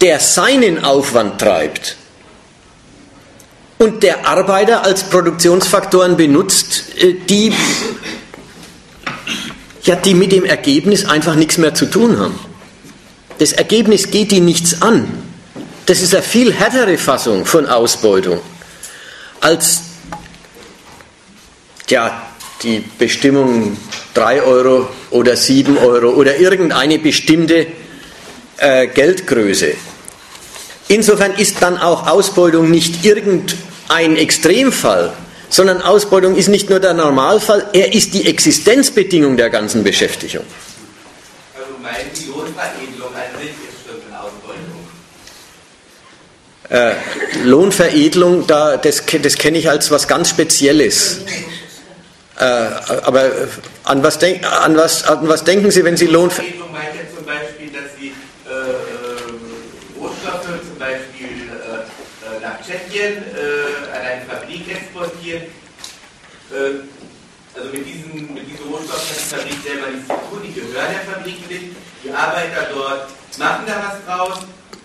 der 0.02 0.20
seinen 0.20 0.84
Aufwand 0.84 1.40
treibt 1.40 1.96
und 3.78 4.04
der 4.04 4.26
Arbeiter 4.28 4.84
als 4.84 5.04
Produktionsfaktoren 5.04 6.18
benutzt, 6.18 6.84
äh, 6.98 7.14
die, 7.14 7.54
ja, 9.84 9.96
die 9.96 10.14
mit 10.14 10.32
dem 10.32 10.46
Ergebnis 10.46 11.06
einfach 11.06 11.36
nichts 11.36 11.58
mehr 11.58 11.74
zu 11.74 11.86
tun 11.86 12.18
haben. 12.20 12.40
Das 13.38 13.52
Ergebnis 13.52 14.10
geht 14.12 14.32
die 14.32 14.40
nichts 14.40 14.82
an. 14.82 15.08
Das 15.86 16.02
ist 16.02 16.14
eine 16.14 16.24
viel 16.24 16.54
härtere 16.54 16.98
Fassung 16.98 17.46
von 17.46 17.68
Ausbeutung 17.68 18.40
als 19.42 19.82
ja, 21.90 22.22
die 22.64 22.84
Bestimmung 22.98 23.78
3 24.14 24.42
Euro 24.44 24.90
oder 25.12 25.36
7 25.36 25.78
Euro 25.78 26.10
oder 26.10 26.38
irgendeine 26.38 27.00
bestimmte 27.00 27.68
äh, 28.58 28.88
Geldgröße. 28.88 29.74
Insofern 30.88 31.36
ist 31.36 31.58
dann 31.62 31.78
auch 31.78 32.08
Ausbeutung 32.08 32.70
nicht 32.70 33.04
irgendein 33.04 34.18
Extremfall, 34.18 35.14
sondern 35.50 35.82
Ausbeutung 35.82 36.36
ist 36.36 36.48
nicht 36.48 36.70
nur 36.70 36.80
der 36.80 36.94
Normalfall, 36.94 37.68
er 37.74 37.94
ist 37.94 38.14
die 38.14 38.28
Existenzbedingung 38.28 39.36
der 39.38 39.50
ganzen 39.50 39.84
Beschäftigung. 39.84 40.46
Also 41.56 41.72
meinen 41.82 42.14
Sie 42.14 42.28
Lohnveredelung 42.28 43.14
an 43.14 43.42
sich 43.42 43.50
ist 43.50 43.86
schon 43.86 44.00
eine 44.08 44.22
Ausbeutung? 44.22 44.86
Äh, 46.70 47.48
Lohnveredelung, 47.48 48.48
da, 48.48 48.78
das, 48.78 49.04
das 49.22 49.36
kenne 49.36 49.58
ich 49.58 49.70
als 49.70 49.92
was 49.92 50.08
ganz 50.08 50.30
Spezielles. 50.30 51.22
Äh, 52.38 52.44
aber 52.44 53.32
an 53.86 54.04
was, 54.04 54.20
denk, 54.20 54.44
an, 54.46 54.76
was, 54.76 55.04
an 55.06 55.28
was 55.28 55.44
denken 55.44 55.72
Sie, 55.72 55.84
wenn 55.86 55.96
Sie 55.96 56.08
Lohn... 56.08 56.30
Vertretung 56.30 56.72
meint 56.72 56.94
ja 56.94 57.02
zum 57.16 57.26
Beispiel, 57.26 57.72
dass 57.72 57.96
Sie 57.98 58.08
äh, 58.08 58.52
äh, 58.52 60.00
Rohstoffe 60.00 60.60
zum 60.68 60.78
Beispiel 60.78 61.50
nach 62.42 62.60
Tschechien 62.62 63.24
an 63.94 64.02
eine 64.02 64.26
Fabrik 64.26 64.70
exportieren. 64.70 65.44
also 67.56 67.70
mit 67.72 67.88
diesen, 67.88 68.34
mit 68.34 68.44
diesen 68.52 68.66
Rohstoffen 68.70 69.08
hat 69.10 69.18
die 69.18 69.36
Fabrik 69.36 69.64
selber 69.64 69.88
nichts 69.92 70.08
zu 70.08 70.14
tun, 70.14 70.42
die 70.46 70.54
gehören 70.54 70.92
der 70.92 71.14
Fabrik 71.14 71.50
nicht. 71.50 71.76
Die 72.04 72.12
Arbeiter 72.12 72.68
dort 72.74 73.08
machen 73.38 73.66
da 73.66 73.76
was 73.88 74.06
draus 74.06 74.40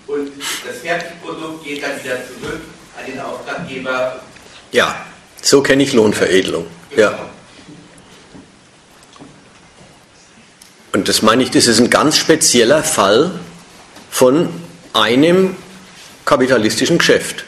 und 0.07 0.33
das 0.67 0.79
Fertigprodukt 0.79 1.65
geht 1.65 1.83
dann 1.83 2.03
wieder 2.03 2.19
zurück 2.27 2.61
an 2.99 3.11
den 3.11 3.21
Auftraggeber. 3.21 4.21
Ja, 4.73 5.07
so 5.43 5.63
kenne 5.63 5.83
ich 5.83 5.93
Lohnveredelung. 5.93 6.67
Ja. 6.97 7.31
Und 10.93 11.09
das 11.09 11.23
meine 11.23 11.43
ich, 11.43 11.51
das 11.51 11.67
ist 11.67 11.79
ein 11.79 11.91
ganz 11.91 12.17
spezieller 12.17 12.83
Fall 12.83 13.31
von 14.11 14.49
einem 14.93 15.57
kapitalistischen 16.25 16.99
Geschäft. 16.99 17.45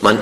Man, 0.00 0.18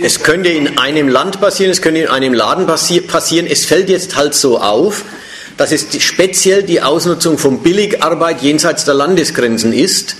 es 0.00 0.22
könnte 0.22 0.50
in 0.50 0.78
einem 0.78 1.08
Land 1.08 1.40
passieren, 1.40 1.70
es 1.70 1.82
könnte 1.82 2.00
in 2.00 2.08
einem 2.08 2.34
Laden 2.34 2.66
passieren. 2.66 3.46
Es 3.46 3.64
fällt 3.64 3.88
jetzt 3.88 4.16
halt 4.16 4.34
so 4.34 4.58
auf, 4.58 5.04
dass 5.56 5.72
es 5.72 5.86
speziell 6.02 6.62
die 6.62 6.82
Ausnutzung 6.82 7.38
von 7.38 7.62
Billigarbeit 7.62 8.42
jenseits 8.42 8.84
der 8.84 8.94
Landesgrenzen 8.94 9.72
ist, 9.72 10.16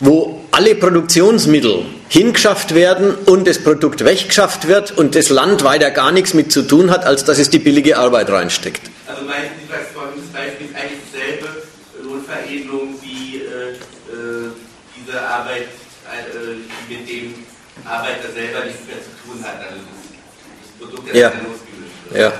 wo 0.00 0.44
alle 0.52 0.76
Produktionsmittel 0.76 1.84
hingeschafft 2.08 2.74
werden 2.74 3.14
und 3.26 3.46
das 3.46 3.58
Produkt 3.58 4.04
weggeschafft 4.04 4.68
wird 4.68 4.96
und 4.96 5.14
das 5.14 5.28
Land 5.28 5.64
weiter 5.64 5.90
gar 5.90 6.12
nichts 6.12 6.34
mit 6.34 6.52
zu 6.52 6.62
tun 6.62 6.90
hat, 6.90 7.04
als 7.04 7.24
dass 7.24 7.38
es 7.38 7.50
die 7.50 7.58
billige 7.58 7.98
Arbeit 7.98 8.30
reinsteckt. 8.30 8.82
Also 9.18 9.30
meinen 9.30 9.50
Sie, 9.58 9.66
dass 9.66 9.88
folgendes 9.92 10.30
Beispiel 10.30 10.66
ist 10.66 10.76
eigentlich 10.76 11.00
dieselbe 11.10 11.48
Lohnveredelung 12.04 12.94
wie 13.02 13.38
äh, 13.38 13.70
äh, 13.72 14.50
diese 14.94 15.20
Arbeit, 15.20 15.62
äh, 15.62 16.54
die 16.88 16.94
mit 16.94 17.08
dem 17.08 17.34
Arbeiter 17.84 18.30
selber 18.32 18.64
nichts 18.64 18.86
mehr 18.86 18.98
zu 19.02 19.10
tun 19.26 19.44
hat, 19.44 19.56
also 19.58 19.82
das, 19.82 20.06
das 20.62 20.88
Produkt, 20.88 21.08
das 21.08 21.16
ja. 21.16 21.32
Ja. 22.14 22.32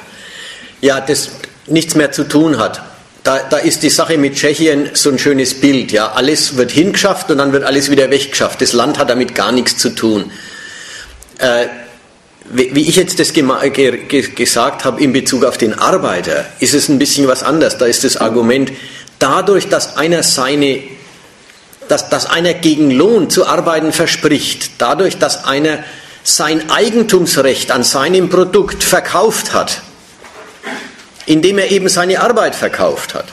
ja, 0.81 1.01
das 1.01 1.31
nichts 1.67 1.97
mehr 1.97 2.13
zu 2.13 2.29
tun 2.29 2.59
hat. 2.59 2.81
Da, 3.25 3.41
da, 3.41 3.57
ist 3.57 3.83
die 3.83 3.91
Sache 3.91 4.17
mit 4.17 4.37
Tschechien 4.37 4.91
so 4.95 5.11
ein 5.11 5.19
schönes 5.19 5.61
Bild. 5.61 5.91
Ja, 5.91 6.13
alles 6.13 6.57
wird 6.57 6.71
hingeschafft 6.71 7.29
und 7.33 7.39
dann 7.39 7.53
wird 7.53 7.65
alles 7.65 7.91
wieder 7.91 8.09
weggeschafft. 8.09 8.61
Das 8.61 8.73
Land 8.73 8.99
hat 8.99 9.11
damit 9.11 9.35
gar 9.35 9.51
nichts 9.51 9.79
zu 9.79 9.91
tun. 9.91 10.31
Äh, 11.39 11.67
wie 12.51 12.89
ich 12.89 12.97
jetzt 12.97 13.19
das 13.19 13.33
gesagt 13.33 14.85
habe 14.85 15.03
in 15.03 15.13
Bezug 15.13 15.45
auf 15.45 15.59
den 15.59 15.75
Arbeiter, 15.75 16.47
ist 16.61 16.75
es 16.75 16.89
ein 16.89 16.99
bisschen 16.99 17.29
was 17.29 17.43
anders. 17.43 17.79
Da 17.79 17.87
ist 17.87 18.05
das 18.05 18.17
Argument, 18.17 18.73
dadurch, 19.19 19.69
dass 19.69 19.97
einer 19.97 20.23
seine, 20.23 20.83
dass, 21.89 22.09
dass 22.09 22.27
einer 22.27 22.55
gegen 22.55 22.91
Lohn 22.91 23.29
zu 23.29 23.47
arbeiten 23.47 23.93
verspricht, 23.93 24.73
dadurch, 24.79 25.19
dass 25.19 25.45
einer 25.45 25.85
sein 26.23 26.71
Eigentumsrecht 26.71 27.71
an 27.71 27.83
seinem 27.83 28.29
Produkt 28.29 28.83
verkauft 28.83 29.53
hat, 29.53 29.83
indem 31.27 31.59
er 31.59 31.71
eben 31.71 31.89
seine 31.89 32.21
Arbeit 32.21 32.55
verkauft 32.55 33.15
hat. 33.15 33.27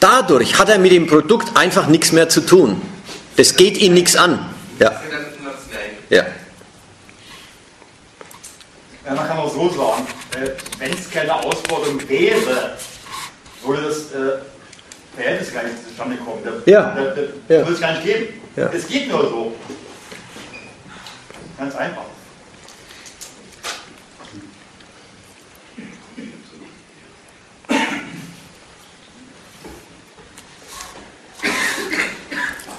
Dadurch 0.00 0.58
hat 0.58 0.68
er 0.68 0.78
mit 0.78 0.92
dem 0.92 1.06
Produkt 1.06 1.56
einfach 1.56 1.86
nichts 1.86 2.12
mehr 2.12 2.28
zu 2.28 2.40
tun. 2.40 2.80
Das 3.36 3.56
geht 3.56 3.78
ihn 3.78 3.94
nichts 3.94 4.16
an. 4.16 4.38
Ja. 4.78 5.00
ja. 6.10 6.24
Ja, 9.06 9.14
man 9.14 9.28
kann 9.28 9.38
auch 9.38 9.52
so 9.52 9.68
sagen, 9.68 10.06
äh, 10.32 10.50
wenn 10.78 10.92
es 10.92 11.10
keine 11.10 11.34
Ausbeutung 11.34 12.00
wäre, 12.08 12.76
würde 13.64 13.82
das 13.82 13.98
äh, 14.12 14.38
Verhältnis 15.14 15.52
gar 15.52 15.62
nicht 15.64 15.76
zustande 15.86 16.16
kommen. 16.16 16.40
Da, 16.44 16.70
ja. 16.70 16.94
Da, 16.94 17.04
da, 17.04 17.20
ja. 17.54 17.60
würde 17.60 17.72
es 17.72 17.80
gar 17.80 17.92
nicht 17.92 18.04
geben. 18.04 18.26
Ja. 18.56 18.70
Es 18.72 18.86
geht 18.88 19.08
nur 19.08 19.28
so. 19.28 19.54
Ganz 21.58 21.74
einfach. 21.76 22.04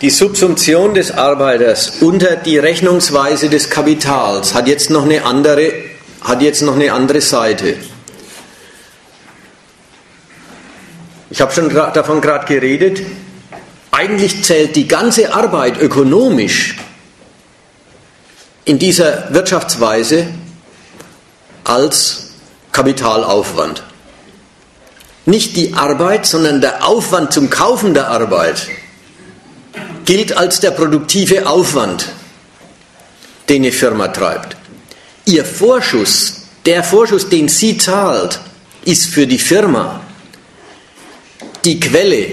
Die 0.01 0.09
Subsumption 0.09 0.93
des 0.93 1.11
Arbeiters 1.11 2.01
unter 2.01 2.36
die 2.36 2.57
Rechnungsweise 2.57 3.49
des 3.49 3.69
Kapitals 3.69 4.53
hat 4.53 4.67
jetzt 4.67 4.89
noch 4.89 5.03
eine 5.03 5.23
andere, 5.23 5.71
hat 6.26 6.41
jetzt 6.41 6.61
noch 6.63 6.76
eine 6.76 6.91
andere 6.91 7.21
Seite. 7.21 7.78
Ich 11.30 11.39
habe 11.39 11.53
schon 11.53 11.69
davon 11.69 12.19
gerade 12.19 12.45
geredet. 12.45 13.01
Eigentlich 13.91 14.43
zählt 14.43 14.76
die 14.76 14.88
ganze 14.88 15.34
Arbeit 15.34 15.80
ökonomisch 15.80 16.78
in 18.65 18.80
dieser 18.80 19.34
Wirtschaftsweise 19.34 20.28
als 21.63 22.32
Kapitalaufwand. 22.71 23.84
Nicht 25.26 25.55
die 25.55 25.73
Arbeit, 25.73 26.26
sondern 26.26 26.61
der 26.61 26.88
Aufwand 26.88 27.34
zum 27.34 27.49
Kaufen 27.49 27.93
der 27.93 28.09
Arbeit 28.09 28.67
gilt 30.05 30.38
als 30.38 30.59
der 30.59 30.71
produktive 30.71 31.47
Aufwand, 31.47 32.09
den 33.49 33.63
eine 33.63 33.71
Firma 33.71 34.07
treibt. 34.07 34.55
Ihr 35.26 35.43
Vorschuss, 35.43 36.43
der 36.65 36.84
Vorschuss, 36.84 37.30
den 37.30 37.47
sie 37.47 37.78
zahlt, 37.78 38.39
ist 38.86 39.07
für 39.07 39.26
die 39.26 39.39
Firma 39.39 40.01
die 41.63 41.80
Quelle 41.80 42.28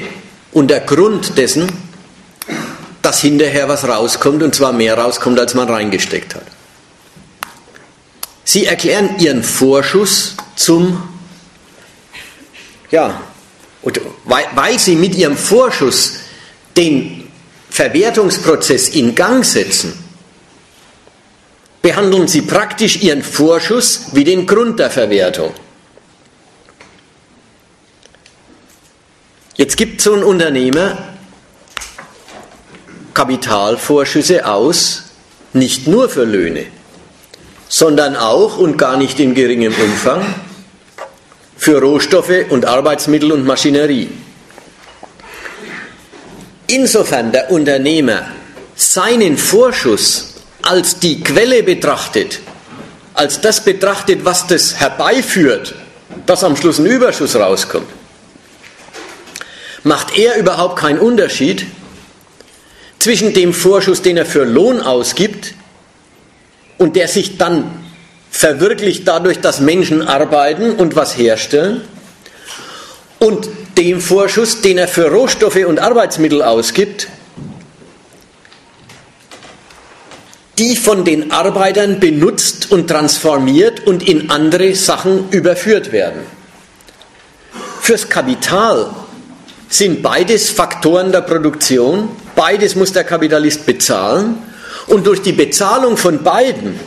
und 0.53 0.68
der 0.68 0.80
Grund 0.80 1.36
dessen, 1.38 1.66
dass 3.01 3.22
hinterher 3.22 3.68
was 3.68 3.88
rauskommt 3.88 4.43
und 4.43 4.55
zwar 4.55 4.72
mehr 4.72 4.97
rauskommt, 4.97 5.38
als 5.40 5.55
man 5.55 5.68
reingesteckt 5.68 6.34
hat. 6.34 6.45
Sie 8.45 8.66
erklären 8.66 9.18
ihren 9.18 9.43
Vorschuss 9.43 10.36
zum, 10.57 11.03
ja, 12.90 13.22
weil, 14.24 14.45
weil 14.55 14.78
sie 14.78 14.95
mit 14.95 15.14
ihrem 15.14 15.36
Vorschuss 15.36 16.14
den 16.76 17.28
Verwertungsprozess 17.70 18.88
in 18.90 19.14
Gang 19.14 19.45
setzen, 19.45 19.93
behandeln 21.83 22.28
sie 22.28 22.43
praktisch 22.43 23.03
ihren 23.03 23.22
Vorschuss 23.22 24.07
wie 24.12 24.24
den 24.24 24.47
Grund 24.47 24.78
der 24.78 24.91
Verwertung. 24.91 25.53
Jetzt 29.57 29.76
gibt 29.76 30.01
so 30.01 30.14
ein 30.14 30.22
Unternehmer 30.22 30.97
Kapitalvorschüsse 33.12 34.47
aus, 34.47 35.03
nicht 35.53 35.87
nur 35.87 36.09
für 36.09 36.24
Löhne, 36.24 36.66
sondern 37.68 38.16
auch 38.16 38.57
und 38.57 38.78
gar 38.78 38.97
nicht 38.97 39.20
in 39.20 39.35
geringem 39.35 39.74
Umfang 39.74 40.35
für 41.57 41.80
Rohstoffe 41.80 42.47
und 42.49 42.64
Arbeitsmittel 42.64 43.33
und 43.33 43.45
Maschinerie. 43.45 44.09
Insofern 46.68 47.33
der 47.33 47.51
Unternehmer 47.51 48.26
seinen 48.74 49.37
Vorschuss 49.37 50.32
als 50.62 50.98
die 50.98 51.22
Quelle 51.22 51.62
betrachtet, 51.62 52.40
als 53.14 53.40
das 53.40 53.64
betrachtet, 53.64 54.24
was 54.24 54.46
das 54.46 54.76
herbeiführt, 54.80 55.74
dass 56.26 56.44
am 56.44 56.56
Schluss 56.56 56.78
ein 56.78 56.86
Überschuss 56.86 57.36
rauskommt, 57.36 57.88
macht 59.82 60.16
er 60.16 60.36
überhaupt 60.36 60.78
keinen 60.78 60.98
Unterschied 60.98 61.66
zwischen 62.98 63.34
dem 63.34 63.52
Vorschuss, 63.52 64.02
den 64.02 64.16
er 64.16 64.26
für 64.26 64.44
Lohn 64.44 64.80
ausgibt 64.80 65.54
und 66.78 66.96
der 66.96 67.08
sich 67.08 67.36
dann 67.36 67.70
verwirklicht 68.30 69.06
dadurch, 69.06 69.40
dass 69.40 69.60
Menschen 69.60 70.02
arbeiten 70.02 70.72
und 70.72 70.96
was 70.96 71.18
herstellen, 71.18 71.82
und 73.18 73.48
dem 73.78 74.00
Vorschuss, 74.00 74.62
den 74.62 74.78
er 74.78 74.88
für 74.88 75.08
Rohstoffe 75.08 75.64
und 75.64 75.78
Arbeitsmittel 75.78 76.42
ausgibt, 76.42 77.06
die 80.59 80.76
von 80.76 81.05
den 81.05 81.32
Arbeitern 81.32 81.98
benutzt 81.98 82.70
und 82.70 82.88
transformiert 82.88 83.86
und 83.86 84.07
in 84.07 84.30
andere 84.30 84.74
Sachen 84.74 85.30
überführt 85.30 85.92
werden. 85.92 86.20
Fürs 87.80 88.09
Kapital 88.09 88.90
sind 89.68 90.03
beides 90.03 90.50
Faktoren 90.50 91.11
der 91.11 91.22
Produktion, 91.22 92.11
beides 92.36 92.74
muss 92.74 92.92
der 92.92 93.05
Kapitalist 93.05 93.64
bezahlen 93.64 94.38
und 94.88 95.07
durch 95.07 95.22
die 95.22 95.32
Bezahlung 95.32 95.96
von 95.96 96.22
beiden 96.22 96.78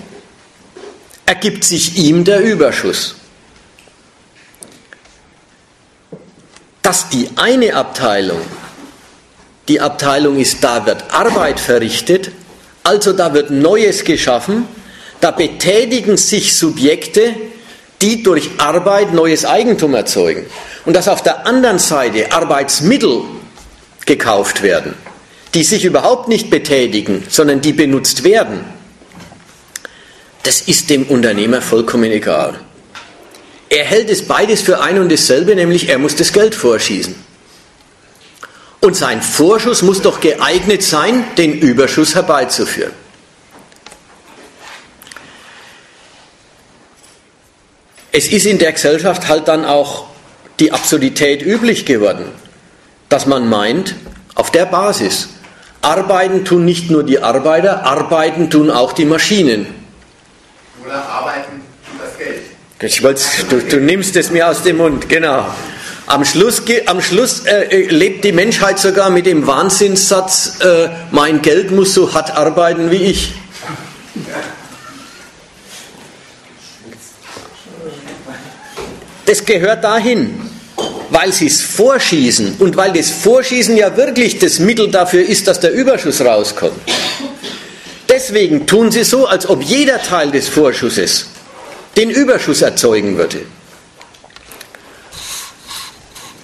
ergibt 1.26 1.63
sich 1.63 1.97
ihm 1.97 2.24
der 2.24 2.41
Überschuss. 2.41 3.16
Dass 6.84 7.09
die 7.09 7.30
eine 7.36 7.74
Abteilung 7.74 8.41
die 9.68 9.82
Abteilung 9.82 10.38
ist, 10.38 10.63
da 10.63 10.86
wird 10.86 11.11
Arbeit 11.11 11.59
verrichtet, 11.59 12.32
also 12.86 13.13
da 13.13 13.33
wird 13.33 13.49
Neues 13.49 14.03
geschaffen, 14.03 14.67
da 15.19 15.31
betätigen 15.31 16.17
sich 16.17 16.55
Subjekte, 16.55 17.33
die 18.01 18.21
durch 18.21 18.51
Arbeit 18.59 19.11
neues 19.11 19.43
Eigentum 19.43 19.95
erzeugen 19.95 20.45
und 20.86 20.95
dass 20.95 21.07
auf 21.07 21.23
der 21.23 21.47
anderen 21.47 21.79
Seite 21.79 22.31
Arbeitsmittel 22.31 23.23
gekauft 24.05 24.61
werden, 24.61 24.93
die 25.55 25.63
sich 25.63 25.83
überhaupt 25.83 26.27
nicht 26.27 26.51
betätigen, 26.51 27.23
sondern 27.27 27.59
die 27.59 27.73
benutzt 27.73 28.23
werden, 28.23 28.63
das 30.43 30.61
ist 30.61 30.91
dem 30.91 31.07
Unternehmer 31.07 31.63
vollkommen 31.63 32.11
egal. 32.11 32.59
Er 33.69 33.83
hält 33.83 34.11
es 34.11 34.27
beides 34.27 34.61
für 34.61 34.79
ein 34.79 34.99
und 34.99 35.11
dasselbe, 35.11 35.55
nämlich 35.55 35.89
er 35.89 35.97
muss 35.97 36.15
das 36.15 36.31
Geld 36.31 36.53
vorschießen. 36.53 37.15
Und 38.82 38.95
sein 38.95 39.21
Vorschuss 39.21 39.82
muss 39.82 40.01
doch 40.01 40.19
geeignet 40.19 40.84
sein, 40.84 41.23
den 41.38 41.59
Überschuss 41.59 42.15
herbeizuführen. 42.15 42.93
Es 48.12 48.28
ist 48.28 48.45
in 48.45 48.59
der 48.59 48.71
Gesellschaft 48.71 49.28
halt 49.28 49.47
dann 49.47 49.66
auch 49.66 50.05
die 50.59 50.71
Absurdität 50.71 51.41
üblich 51.41 51.86
geworden, 51.86 52.32
dass 53.09 53.25
man 53.25 53.50
meint, 53.50 53.95
auf 54.36 54.51
der 54.51 54.66
Basis, 54.66 55.29
arbeiten 55.82 56.45
tun 56.45 56.66
nicht 56.66 56.89
nur 56.89 57.04
die 57.04 57.20
Arbeiter, 57.20 57.83
arbeiten 57.83 58.50
tun 58.50 58.71
auch 58.71 58.93
die 58.93 59.05
Maschinen. 59.05 59.67
Oder 60.86 61.04
arbeiten 61.04 61.62
tut 61.86 62.01
das 62.01 62.17
Geld. 62.17 63.50
Du, 63.50 63.62
du 63.62 63.82
nimmst 63.82 64.16
es 64.16 64.32
mir 64.32 64.47
aus 64.47 64.63
dem 64.63 64.78
Mund, 64.78 65.09
genau. 65.09 65.47
Am 66.07 66.23
Schluss, 66.23 66.61
am 66.86 67.01
Schluss 67.01 67.45
äh, 67.45 67.63
äh, 67.63 67.87
lebt 67.87 68.23
die 68.25 68.32
Menschheit 68.32 68.77
sogar 68.77 69.09
mit 69.09 69.25
dem 69.25 69.47
Wahnsinnssatz, 69.47 70.59
äh, 70.59 70.89
mein 71.09 71.41
Geld 71.41 71.71
muss 71.71 71.95
so 71.95 72.13
hart 72.13 72.36
arbeiten 72.37 72.91
wie 72.91 72.97
ich. 72.97 73.33
Das 79.25 79.43
gehört 79.43 79.83
dahin, 79.83 80.39
weil 81.09 81.33
sie 81.33 81.47
es 81.47 81.61
vorschießen 81.61 82.57
und 82.59 82.77
weil 82.77 82.93
das 82.93 83.09
Vorschießen 83.09 83.75
ja 83.75 83.97
wirklich 83.97 84.37
das 84.37 84.59
Mittel 84.59 84.91
dafür 84.91 85.25
ist, 85.25 85.47
dass 85.47 85.59
der 85.59 85.73
Überschuss 85.73 86.21
rauskommt. 86.21 86.79
Deswegen 88.07 88.67
tun 88.67 88.91
sie 88.91 89.03
so, 89.03 89.25
als 89.25 89.49
ob 89.49 89.63
jeder 89.63 89.99
Teil 89.99 90.29
des 90.29 90.47
Vorschusses 90.47 91.25
den 91.97 92.11
Überschuss 92.11 92.61
erzeugen 92.61 93.17
würde. 93.17 93.41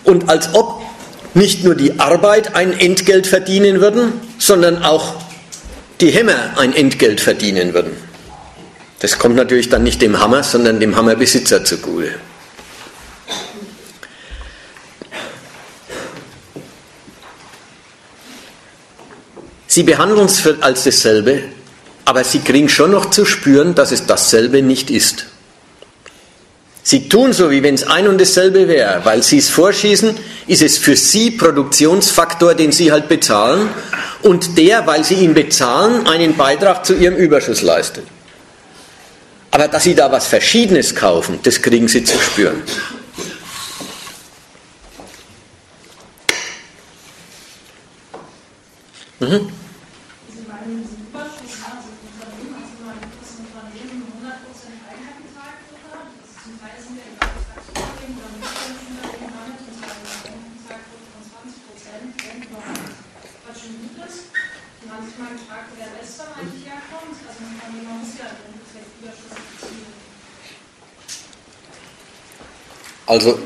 Und 0.03 0.29
als 0.29 0.53
ob 0.53 0.81
nicht 1.33 1.63
nur 1.63 1.75
die 1.75 1.99
Arbeit 1.99 2.55
ein 2.55 2.77
Entgelt 2.77 3.27
verdienen 3.27 3.81
würden, 3.81 4.13
sondern 4.37 4.83
auch 4.83 5.15
die 6.01 6.09
Hämmer 6.09 6.57
ein 6.57 6.73
Entgelt 6.73 7.21
verdienen 7.21 7.73
würden. 7.73 7.95
Das 8.99 9.17
kommt 9.17 9.35
natürlich 9.35 9.69
dann 9.69 9.83
nicht 9.83 10.01
dem 10.01 10.19
Hammer, 10.19 10.43
sondern 10.43 10.79
dem 10.79 10.95
Hammerbesitzer 10.95 11.63
zugute. 11.63 12.15
Sie 19.67 19.83
behandeln 19.83 20.25
es 20.25 20.45
als 20.61 20.83
dasselbe, 20.83 21.43
aber 22.03 22.25
sie 22.25 22.39
kriegen 22.39 22.67
schon 22.67 22.91
noch 22.91 23.09
zu 23.09 23.25
spüren, 23.25 23.73
dass 23.73 23.93
es 23.93 24.05
dasselbe 24.05 24.61
nicht 24.61 24.91
ist. 24.91 25.27
Sie 26.83 27.07
tun 27.07 27.31
so, 27.31 27.51
wie 27.51 27.61
wenn 27.61 27.75
es 27.75 27.83
ein 27.83 28.07
und 28.07 28.19
dasselbe 28.19 28.67
wäre. 28.67 29.01
Weil 29.03 29.21
sie 29.21 29.37
es 29.37 29.49
vorschießen, 29.49 30.15
ist 30.47 30.61
es 30.61 30.77
für 30.77 30.95
sie 30.95 31.31
Produktionsfaktor, 31.31 32.55
den 32.55 32.71
sie 32.71 32.91
halt 32.91 33.07
bezahlen 33.07 33.69
und 34.23 34.57
der, 34.57 34.87
weil 34.87 35.03
sie 35.03 35.15
ihn 35.15 35.33
bezahlen, 35.33 36.07
einen 36.07 36.35
Beitrag 36.35 36.85
zu 36.85 36.95
ihrem 36.95 37.15
Überschuss 37.15 37.61
leistet. 37.61 38.05
Aber 39.51 39.67
dass 39.67 39.83
sie 39.83 39.95
da 39.95 40.11
was 40.11 40.27
Verschiedenes 40.27 40.95
kaufen, 40.95 41.39
das 41.43 41.61
kriegen 41.61 41.87
sie 41.87 42.03
zu 42.03 42.17
spüren. 42.17 42.63
Mhm. 49.19 49.60
Also, 73.11 73.37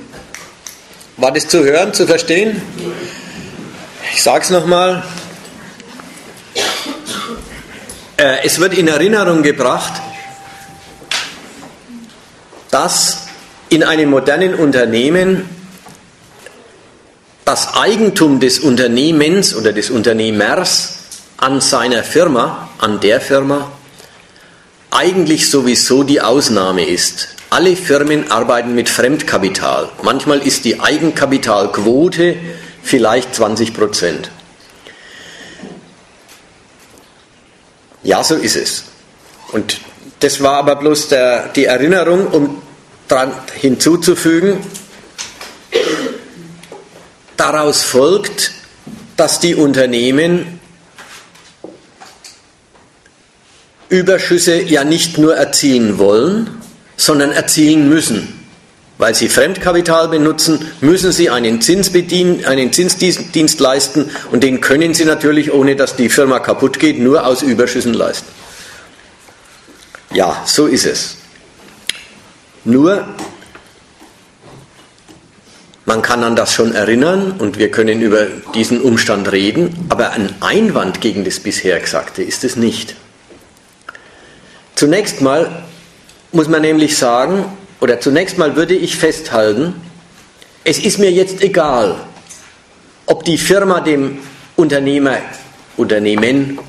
war 1.18 1.32
das 1.32 1.48
zu 1.48 1.64
hören, 1.64 1.92
zu 1.92 2.06
verstehen? 2.06 2.62
Ich 4.14 4.22
sage 4.22 4.44
es 4.44 4.52
nochmal. 4.52 5.04
Äh, 8.16 8.46
es 8.46 8.60
wird 8.60 8.76
in 8.76 8.88
Erinnerung 8.88 9.42
gebracht, 9.42 9.94
dass 12.70 13.24
in 13.70 13.84
einem 13.84 14.12
modernen 14.12 14.54
Unternehmen 14.54 15.50
das 17.44 17.74
Eigentum 17.74 18.40
des 18.40 18.60
Unternehmens 18.60 19.56
oder 19.56 19.74
des 19.74 19.90
Unternehmers 19.90 20.94
an 21.38 21.60
seiner 21.60 22.04
Firma, 22.04 22.70
an 22.78 23.00
der 23.00 23.20
Firma, 23.20 23.72
eigentlich 24.92 25.50
sowieso 25.50 26.04
die 26.04 26.22
Ausnahme 26.22 26.86
ist. 26.86 27.35
Alle 27.56 27.78
Firmen 27.78 28.30
arbeiten 28.32 28.76
mit 28.76 28.90
Fremdkapital. 28.90 29.88
Manchmal 30.04 30.46
ist 30.46 30.66
die 30.66 30.82
Eigenkapitalquote 30.82 32.36
vielleicht 32.84 33.34
20 33.34 33.74
Prozent. 33.74 34.30
Ja, 38.04 38.22
so 38.26 38.36
ist 38.36 38.58
es. 38.58 38.84
Und 39.54 39.80
das 40.20 40.44
war 40.44 40.56
aber 40.58 40.76
bloß 40.76 41.08
der, 41.08 41.48
die 41.54 41.64
Erinnerung, 41.64 42.28
um 42.28 42.62
daran 43.08 43.32
hinzuzufügen, 43.54 44.58
daraus 47.38 47.84
folgt, 47.84 48.52
dass 49.16 49.40
die 49.40 49.56
Unternehmen 49.56 50.60
Überschüsse 53.88 54.62
ja 54.62 54.84
nicht 54.84 55.18
nur 55.18 55.38
erzielen 55.38 55.98
wollen, 56.00 56.65
sondern 56.98 57.32
erzielen 57.32 57.90
müssen. 57.90 58.46
Weil 58.98 59.14
sie 59.14 59.28
Fremdkapital 59.28 60.08
benutzen, 60.08 60.72
müssen 60.80 61.12
sie 61.12 61.30
einen, 61.30 61.60
Zins 61.62 61.90
bedienen, 61.90 62.46
einen 62.46 62.72
Zinsdienst 62.72 63.60
leisten 63.60 64.10
und 64.32 64.42
den 64.42 64.62
können 64.62 64.94
sie 64.94 65.04
natürlich, 65.04 65.52
ohne 65.52 65.76
dass 65.76 65.98
die 65.98 66.08
Firma 66.08 66.40
kaputt 66.40 66.80
geht, 66.80 67.00
nur 67.00 67.28
aus 67.28 67.42
Überschüssen 67.42 67.94
leisten. 67.94 68.28
Ja, 70.14 70.44
so 70.46 70.66
ist 70.68 70.86
es. 70.86 71.18
Nur, 72.64 73.06
man 75.86 76.02
kann 76.02 76.24
an 76.24 76.38
das 76.38 76.54
schon 76.54 76.74
erinnern 76.74 77.34
und 77.38 77.60
wir 77.60 77.70
können 77.70 78.02
über 78.02 78.28
diesen 78.54 78.82
Umstand 78.82 79.30
reden, 79.34 79.88
aber 79.90 80.12
ein 80.12 80.34
Einwand 80.40 81.02
gegen 81.02 81.26
das 81.26 81.42
bisher 81.42 81.80
Gesagte 81.82 82.24
ist 82.24 82.46
es 82.46 82.56
nicht. 82.56 82.96
Zunächst 84.76 85.20
mal 85.20 85.65
muss 86.36 86.50
man 86.50 86.62
nämlich 86.62 86.98
sagen, 86.98 87.46
oder 87.80 88.02
zunächst 88.02 88.38
mal 88.38 88.58
würde 88.58 88.76
ich 88.76 88.98
festhalten, 88.98 89.74
es 90.66 90.80
ist 90.80 91.00
mir 91.00 91.12
jetzt 91.12 91.42
egal, 91.42 91.96
ob 93.06 93.24
die 93.24 93.38
Firma 93.38 93.80
dem 93.80 94.20
Unternehmer, 94.58 95.18
Unternehmen 95.78 96.60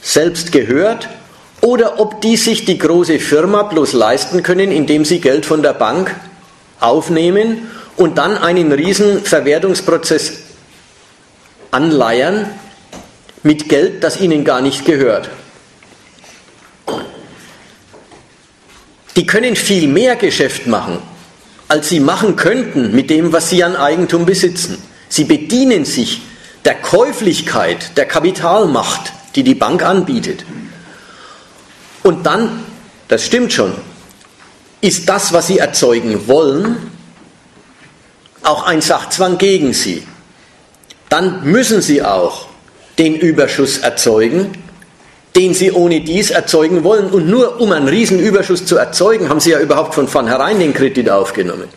selbst 0.00 0.52
gehört 0.52 1.08
oder 1.60 1.98
ob 1.98 2.20
die 2.20 2.36
sich 2.36 2.66
die 2.66 2.78
große 2.78 3.18
Firma 3.18 3.64
bloß 3.64 3.94
leisten 3.94 4.44
können, 4.44 4.70
indem 4.70 5.04
sie 5.04 5.20
Geld 5.20 5.44
von 5.44 5.62
der 5.62 5.72
Bank 5.74 6.14
aufnehmen 6.78 7.68
und 7.96 8.16
dann 8.16 8.38
einen 8.38 8.70
riesen 8.70 9.24
Verwertungsprozess 9.24 10.34
anleiern 11.72 12.48
mit 13.42 13.68
Geld, 13.68 14.04
das 14.04 14.20
ihnen 14.20 14.44
gar 14.44 14.60
nicht 14.60 14.84
gehört. 14.84 15.28
Die 19.18 19.26
können 19.26 19.56
viel 19.56 19.88
mehr 19.88 20.14
Geschäft 20.14 20.68
machen, 20.68 20.98
als 21.66 21.88
sie 21.88 21.98
machen 21.98 22.36
könnten 22.36 22.94
mit 22.94 23.10
dem, 23.10 23.32
was 23.32 23.50
sie 23.50 23.64
an 23.64 23.74
Eigentum 23.74 24.24
besitzen. 24.24 24.80
Sie 25.08 25.24
bedienen 25.24 25.84
sich 25.84 26.22
der 26.64 26.76
Käuflichkeit, 26.76 27.96
der 27.96 28.06
Kapitalmacht, 28.06 29.12
die 29.34 29.42
die 29.42 29.56
Bank 29.56 29.82
anbietet. 29.82 30.44
Und 32.04 32.26
dann, 32.26 32.64
das 33.08 33.24
stimmt 33.26 33.52
schon, 33.52 33.74
ist 34.82 35.08
das, 35.08 35.32
was 35.32 35.48
sie 35.48 35.58
erzeugen 35.58 36.28
wollen, 36.28 36.76
auch 38.44 38.66
ein 38.66 38.80
Sachzwang 38.80 39.36
gegen 39.36 39.72
sie. 39.72 40.06
Dann 41.08 41.42
müssen 41.42 41.82
sie 41.82 42.04
auch 42.04 42.46
den 42.98 43.16
Überschuss 43.16 43.78
erzeugen, 43.78 44.52
den 45.38 45.54
sie 45.54 45.70
ohne 45.70 46.00
dies 46.00 46.30
erzeugen 46.30 46.82
wollen. 46.82 47.10
Und 47.10 47.28
nur 47.28 47.60
um 47.60 47.70
einen 47.70 47.86
Riesenüberschuss 47.86 48.66
zu 48.66 48.76
erzeugen, 48.76 49.28
haben 49.28 49.38
sie 49.38 49.52
ja 49.52 49.60
überhaupt 49.60 49.94
von 49.94 50.08
vornherein 50.08 50.58
den 50.58 50.74
Kredit 50.74 51.08
aufgenommen. 51.08 51.68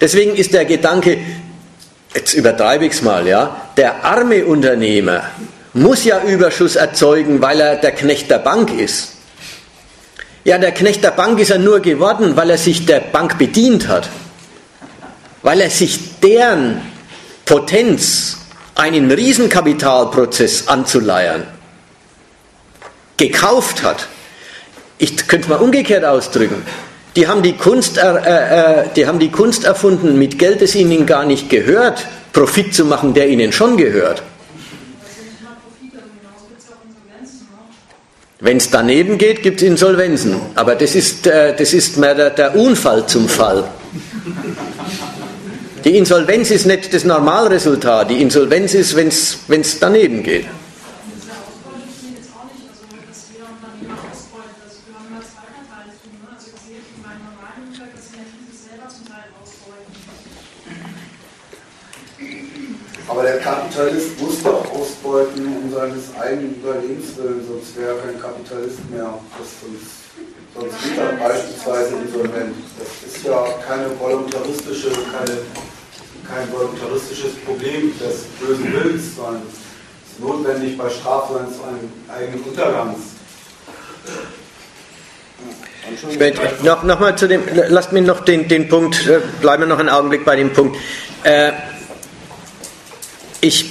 Deswegen 0.00 0.36
ist 0.36 0.54
der 0.54 0.64
Gedanke, 0.64 1.18
jetzt 2.14 2.34
übertreibe 2.34 2.86
ich 2.86 2.92
es 2.92 3.02
mal, 3.02 3.26
ja, 3.26 3.72
der 3.76 4.04
arme 4.04 4.44
Unternehmer 4.44 5.24
muss 5.74 6.04
ja 6.04 6.22
Überschuss 6.22 6.76
erzeugen, 6.76 7.42
weil 7.42 7.60
er 7.60 7.76
der 7.76 7.92
Knecht 7.92 8.30
der 8.30 8.38
Bank 8.38 8.72
ist. 8.78 9.14
Ja, 10.44 10.58
der 10.58 10.72
Knecht 10.72 11.02
der 11.02 11.12
Bank 11.12 11.40
ist 11.40 11.50
er 11.50 11.58
nur 11.58 11.80
geworden, 11.80 12.36
weil 12.36 12.50
er 12.50 12.58
sich 12.58 12.86
der 12.86 13.00
Bank 13.00 13.38
bedient 13.38 13.88
hat, 13.88 14.08
weil 15.42 15.60
er 15.60 15.70
sich 15.70 16.20
deren 16.20 16.82
Potenz, 17.44 18.38
einen 18.74 19.10
Riesenkapitalprozess 19.10 20.68
anzuleiern, 20.68 21.46
gekauft 23.16 23.82
hat. 23.82 24.08
Ich 24.98 25.16
könnte 25.28 25.44
es 25.44 25.48
mal 25.48 25.56
umgekehrt 25.56 26.04
ausdrücken. 26.04 26.62
Die 27.16 27.28
haben 27.28 27.42
die, 27.42 27.54
Kunst, 27.54 27.98
äh, 27.98 28.82
äh, 28.82 28.84
die 28.96 29.06
haben 29.06 29.18
die 29.18 29.30
Kunst 29.30 29.64
erfunden, 29.64 30.18
mit 30.18 30.38
Geld, 30.38 30.62
das 30.62 30.74
ihnen 30.74 31.04
gar 31.04 31.26
nicht 31.26 31.50
gehört, 31.50 32.06
Profit 32.32 32.74
zu 32.74 32.86
machen, 32.86 33.12
der 33.12 33.28
ihnen 33.28 33.52
schon 33.52 33.76
gehört. 33.76 34.22
Wenn 38.40 38.56
es 38.56 38.70
daneben 38.70 39.18
geht, 39.18 39.42
gibt 39.42 39.62
es 39.62 39.68
Insolvenzen. 39.68 40.40
Aber 40.56 40.74
das 40.74 40.94
ist, 40.94 41.26
äh, 41.26 41.54
das 41.54 41.72
ist 41.72 41.96
mehr 41.96 42.14
der, 42.14 42.30
der 42.30 42.56
Unfall 42.56 43.06
zum 43.06 43.28
Fall. 43.28 43.64
Die 45.84 45.96
Insolvenz 45.96 46.50
ist 46.50 46.66
nicht 46.66 46.92
das 46.94 47.04
Normalresultat. 47.04 48.10
Die 48.10 48.22
Insolvenz 48.22 48.74
ist, 48.74 48.96
wenn 48.96 49.08
es 49.08 49.78
daneben 49.78 50.22
geht. 50.22 50.46
Aber 63.12 63.24
der 63.24 63.40
Kapitalist 63.40 64.18
muss 64.22 64.42
doch 64.42 64.64
ausbeuten 64.72 65.44
um 65.44 65.70
seines 65.70 66.04
eigenen 66.18 66.54
Überlebens 66.54 67.14
willen, 67.18 67.44
sonst 67.46 67.76
wäre 67.76 67.90
er 67.90 68.04
kein 68.04 68.18
Kapitalist 68.18 68.78
mehr. 68.90 69.20
sonst, 69.36 69.84
sonst 70.54 70.96
wird 70.96 70.98
er 70.98 71.28
beispielsweise 71.28 71.96
insolvent. 71.96 72.56
Das 72.78 73.12
ist 73.12 73.22
ja 73.26 73.44
keine 73.68 73.90
voluntaristische, 74.00 74.92
keine, 75.12 75.40
kein 76.26 76.50
voluntaristisches 76.50 77.34
Problem 77.44 77.92
des 77.98 78.24
bösen 78.40 78.72
Willens, 78.72 79.14
sondern 79.14 79.42
es 79.44 80.12
ist 80.12 80.20
notwendig 80.20 80.78
bei 80.78 80.88
Strafe 80.88 81.34
seines 81.34 82.18
eigenen 82.18 82.42
Untergangs. 82.44 82.98
Noch, 86.62 86.82
noch 86.82 87.16
zu 87.16 87.28
dem, 87.28 87.42
lasst 87.68 87.92
mich 87.92 88.06
noch 88.06 88.20
den, 88.20 88.48
den 88.48 88.68
Punkt, 88.70 89.06
äh, 89.06 89.20
bleiben 89.42 89.64
wir 89.64 89.66
noch 89.66 89.80
einen 89.80 89.90
Augenblick 89.90 90.24
bei 90.24 90.36
dem 90.36 90.50
Punkt. 90.50 90.78
Äh, 91.24 91.52
ich 93.42 93.66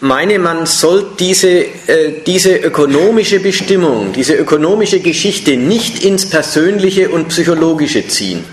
meine, 0.00 0.38
man 0.38 0.66
soll 0.66 1.10
diese, 1.18 1.48
äh, 1.50 2.22
diese 2.26 2.56
ökonomische 2.56 3.38
Bestimmung, 3.38 4.12
diese 4.12 4.34
ökonomische 4.34 5.00
Geschichte 5.00 5.56
nicht 5.56 6.02
ins 6.02 6.28
Persönliche 6.28 7.10
und 7.10 7.28
Psychologische 7.28 8.08
ziehen. 8.08 8.44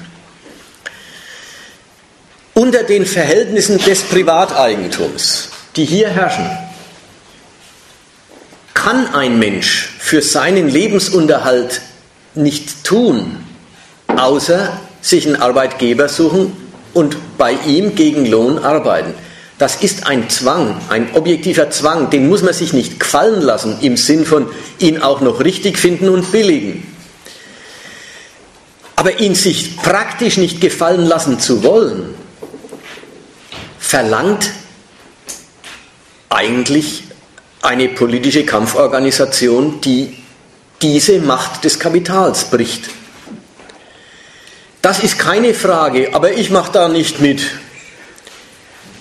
Unter 2.54 2.84
den 2.84 3.06
Verhältnissen 3.06 3.78
des 3.78 4.02
Privateigentums, 4.02 5.50
die 5.76 5.86
hier 5.86 6.10
herrschen, 6.10 6.50
kann 8.74 9.14
ein 9.14 9.40
Mensch 9.40 9.96
für 10.00 10.22
seinen 10.22 10.68
Lebensunterhalt 10.68 11.82
nicht 12.36 12.84
tun, 12.84 13.38
außer 14.08 14.78
sich 15.02 15.26
einen 15.26 15.38
Arbeitgeber 15.38 16.10
suchen 16.10 16.52
und 16.94 17.16
bei 17.38 17.54
ihm 17.66 17.96
gegen 17.96 18.26
Lohn 18.26 18.60
arbeiten. 18.60 19.14
Das 19.58 19.78
ist 19.78 20.06
ein 20.06 20.30
Zwang, 20.30 20.80
ein 20.90 21.16
objektiver 21.16 21.72
Zwang, 21.72 22.12
den 22.12 22.30
muss 22.30 22.44
man 22.44 22.54
sich 22.54 22.74
nicht 22.74 23.00
gefallen 23.00 23.42
lassen 23.42 23.78
im 23.82 23.98
Sinn 23.98 24.26
von 24.26 24.48
ihn 24.78 25.02
auch 25.02 25.22
noch 25.22 25.40
richtig 25.40 25.80
finden 25.80 26.10
und 26.10 26.32
billigen. 26.32 26.94
Aber 28.96 29.20
ihn 29.20 29.34
sich 29.34 29.78
praktisch 29.78 30.38
nicht 30.38 30.62
gefallen 30.62 31.06
lassen 31.06 31.40
zu 31.40 31.64
wollen, 31.64 32.14
verlangt 33.80 34.52
eigentlich 36.30 37.04
eine 37.62 37.90
politische 37.90 38.46
Kampforganisation, 38.46 39.82
die 39.82 40.18
diese 40.82 41.20
Macht 41.20 41.64
des 41.64 41.80
Kapitals 41.80 42.46
bricht. 42.46 42.90
Das 44.84 45.04
ist 45.04 45.18
keine 45.18 45.54
Frage, 45.56 46.14
aber 46.14 46.34
ich 46.34 46.52
mache 46.52 46.72
da 46.72 46.88
nicht 46.88 47.20
mit. 47.20 47.42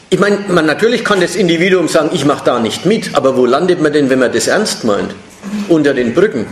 Ich 0.09 0.20
meine, 0.20 0.39
man, 0.49 0.66
natürlich 0.66 1.05
kann 1.05 1.20
das 1.20 1.35
Individuum 1.35 1.89
sagen, 1.89 2.11
ich 2.12 2.24
mache 2.24 2.45
da 2.45 2.61
nicht 2.61 2.87
mit, 2.87 3.16
aber 3.16 3.37
wo 3.37 3.45
landet 3.45 3.83
man 3.83 3.93
denn, 3.93 4.09
wenn 4.09 4.20
man 4.20 4.33
das 4.33 4.47
ernst 4.47 4.85
meint? 4.85 5.16
Unter 5.69 5.95
den 5.95 6.15
Brücken. 6.15 6.47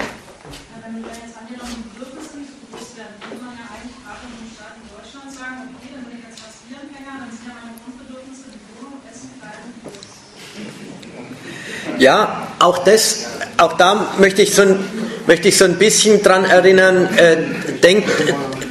Ja, 11.99 12.49
auch 12.59 12.79
das, 12.79 13.27
auch 13.57 13.75
da 13.75 14.15
möchte 14.19 14.43
ich 14.43 14.53
so 14.53 14.63
ein, 14.63 14.81
möchte 15.29 15.49
ich 15.49 15.57
so 15.57 15.65
ein 15.65 15.77
bisschen 15.77 16.23
dran 16.25 16.45
erinnern, 16.45 17.09
äh, 17.17 17.37
denkt, 17.81 18.11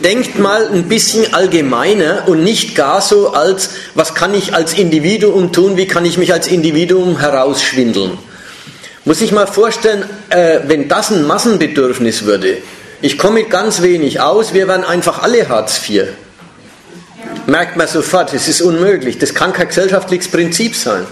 denkt 0.03 0.38
mal 0.38 0.67
ein 0.67 0.89
bisschen 0.89 1.34
allgemeiner 1.34 2.23
und 2.27 2.43
nicht 2.43 2.75
gar 2.75 3.01
so 3.01 3.34
als, 3.34 3.69
was 3.95 4.13
kann 4.13 4.34
ich 4.34 4.53
als 4.53 4.73
Individuum 4.73 5.51
tun, 5.51 5.77
wie 5.77 5.88
kann 5.88 6.05
ich 6.05 6.17
mich 6.17 6.34
als 6.34 6.47
Individuum 6.47 7.19
herausschwindeln. 7.19 8.17
Muss 9.05 9.21
ich 9.21 9.31
mal 9.31 9.47
vorstellen, 9.47 10.03
äh, 10.30 10.59
wenn 10.67 10.88
das 10.88 11.11
ein 11.11 11.25
Massenbedürfnis 11.25 12.23
würde, 12.23 12.57
ich 13.01 13.17
komme 13.17 13.41
mit 13.41 13.49
ganz 13.49 13.81
wenig 13.81 14.21
aus, 14.21 14.53
wir 14.53 14.67
wären 14.67 14.85
einfach 14.85 15.23
alle 15.23 15.49
Hartz 15.49 15.81
IV. 15.89 16.03
Merkt 17.47 17.75
man 17.75 17.88
sofort, 17.88 18.34
es 18.34 18.47
ist 18.47 18.61
unmöglich. 18.61 19.17
Das 19.17 19.34
kann 19.34 19.51
kein 19.51 19.67
gesellschaftliches 19.67 20.30
Prinzip 20.30 20.75
sein. 20.75 21.05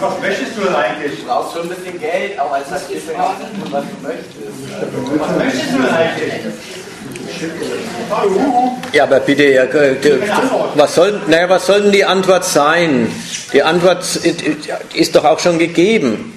Was 0.00 0.20
möchtest 0.20 0.56
du 0.56 0.62
denn 0.62 0.74
eigentlich? 0.74 1.20
Du 1.20 1.26
brauchst 1.26 1.52
schon 1.54 1.62
ein 1.62 1.68
bisschen 1.68 2.00
Geld, 2.00 2.38
auch 2.38 2.52
als 2.52 2.72
Architekt, 2.72 3.18
was 3.70 3.84
du 3.84 4.06
möchtest. 4.06 5.20
Was 5.20 5.36
möchtest 5.36 5.72
du 5.72 5.82
denn 5.82 5.94
eigentlich? 5.94 6.32
Ja, 8.92 9.04
aber 9.04 9.20
bitte, 9.20 9.68
was 10.74 10.94
soll, 10.94 11.20
naja, 11.28 11.48
was 11.48 11.66
soll 11.66 11.82
denn 11.82 11.92
die 11.92 12.04
Antwort 12.04 12.44
sein? 12.44 13.10
Die 13.52 13.62
Antwort 13.62 14.04
ist 14.94 15.14
doch 15.14 15.24
auch 15.24 15.38
schon 15.38 15.58
gegeben. 15.58 16.36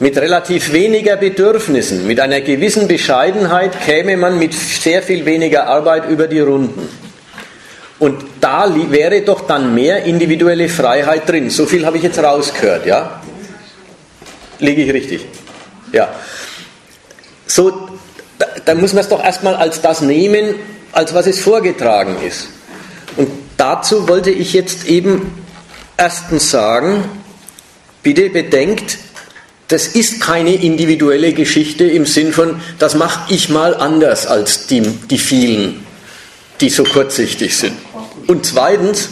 Mit 0.00 0.18
relativ 0.18 0.72
weniger 0.72 1.16
Bedürfnissen, 1.16 2.06
mit 2.06 2.18
einer 2.18 2.40
gewissen 2.40 2.88
Bescheidenheit 2.88 3.80
käme 3.86 4.16
man 4.16 4.38
mit 4.38 4.52
sehr 4.52 5.02
viel 5.02 5.24
weniger 5.24 5.68
Arbeit 5.68 6.08
über 6.08 6.26
die 6.26 6.40
Runden. 6.40 6.88
Und 7.98 8.24
da 8.40 8.74
wäre 8.90 9.22
doch 9.22 9.46
dann 9.46 9.74
mehr 9.74 10.04
individuelle 10.04 10.68
Freiheit 10.68 11.28
drin. 11.28 11.50
So 11.50 11.66
viel 11.66 11.86
habe 11.86 11.96
ich 11.96 12.02
jetzt 12.02 12.18
rausgehört, 12.18 12.86
ja? 12.86 13.22
Liege 14.58 14.82
ich 14.82 14.92
richtig? 14.92 15.26
Ja. 15.92 16.12
So, 17.46 17.88
da, 18.38 18.46
da 18.64 18.74
muss 18.74 18.92
man 18.92 19.02
es 19.02 19.08
doch 19.08 19.22
erstmal 19.22 19.54
als 19.54 19.80
das 19.80 20.00
nehmen, 20.00 20.56
als 20.92 21.14
was 21.14 21.26
es 21.26 21.40
vorgetragen 21.40 22.16
ist. 22.26 22.48
Und 23.16 23.28
dazu 23.56 24.08
wollte 24.08 24.30
ich 24.30 24.52
jetzt 24.52 24.86
eben 24.86 25.32
erstens 25.96 26.50
sagen, 26.50 27.04
bitte 28.02 28.28
bedenkt, 28.30 28.98
das 29.68 29.88
ist 29.88 30.20
keine 30.20 30.54
individuelle 30.54 31.32
Geschichte 31.32 31.84
im 31.84 32.06
Sinn 32.06 32.32
von, 32.32 32.60
das 32.78 32.94
mache 32.94 33.32
ich 33.32 33.48
mal 33.48 33.74
anders 33.74 34.26
als 34.26 34.66
die, 34.66 34.82
die 34.82 35.18
vielen 35.18 35.83
die 36.64 36.70
so 36.70 36.82
kurzsichtig 36.82 37.54
sind. 37.54 37.76
Und 38.26 38.46
zweitens, 38.46 39.10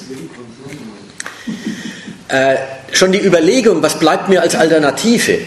äh, 2.28 2.56
schon 2.92 3.12
die 3.12 3.20
Überlegung, 3.20 3.82
was 3.82 3.98
bleibt 3.98 4.30
mir 4.30 4.40
als 4.40 4.54
Alternative, 4.54 5.38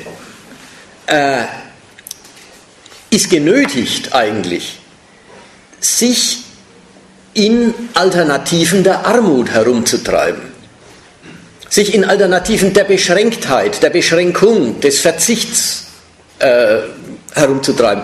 äh, 1.08 1.42
ist 3.10 3.32
genötigt 3.32 4.14
eigentlich, 4.14 4.78
sich 5.80 6.44
in 7.34 7.74
Alternativen 7.96 8.84
der 8.84 9.08
Armut 9.08 9.50
herumzutreiben, 9.50 10.44
sich 11.70 11.96
in 11.96 12.06
Alternativen 12.06 12.74
der 12.74 12.84
Beschränktheit, 12.84 13.82
der 13.82 13.90
Beschränkung, 13.90 14.80
des 14.80 15.00
Verzichts 15.00 15.86
äh, 16.38 16.82
herumzutreiben. 17.34 18.04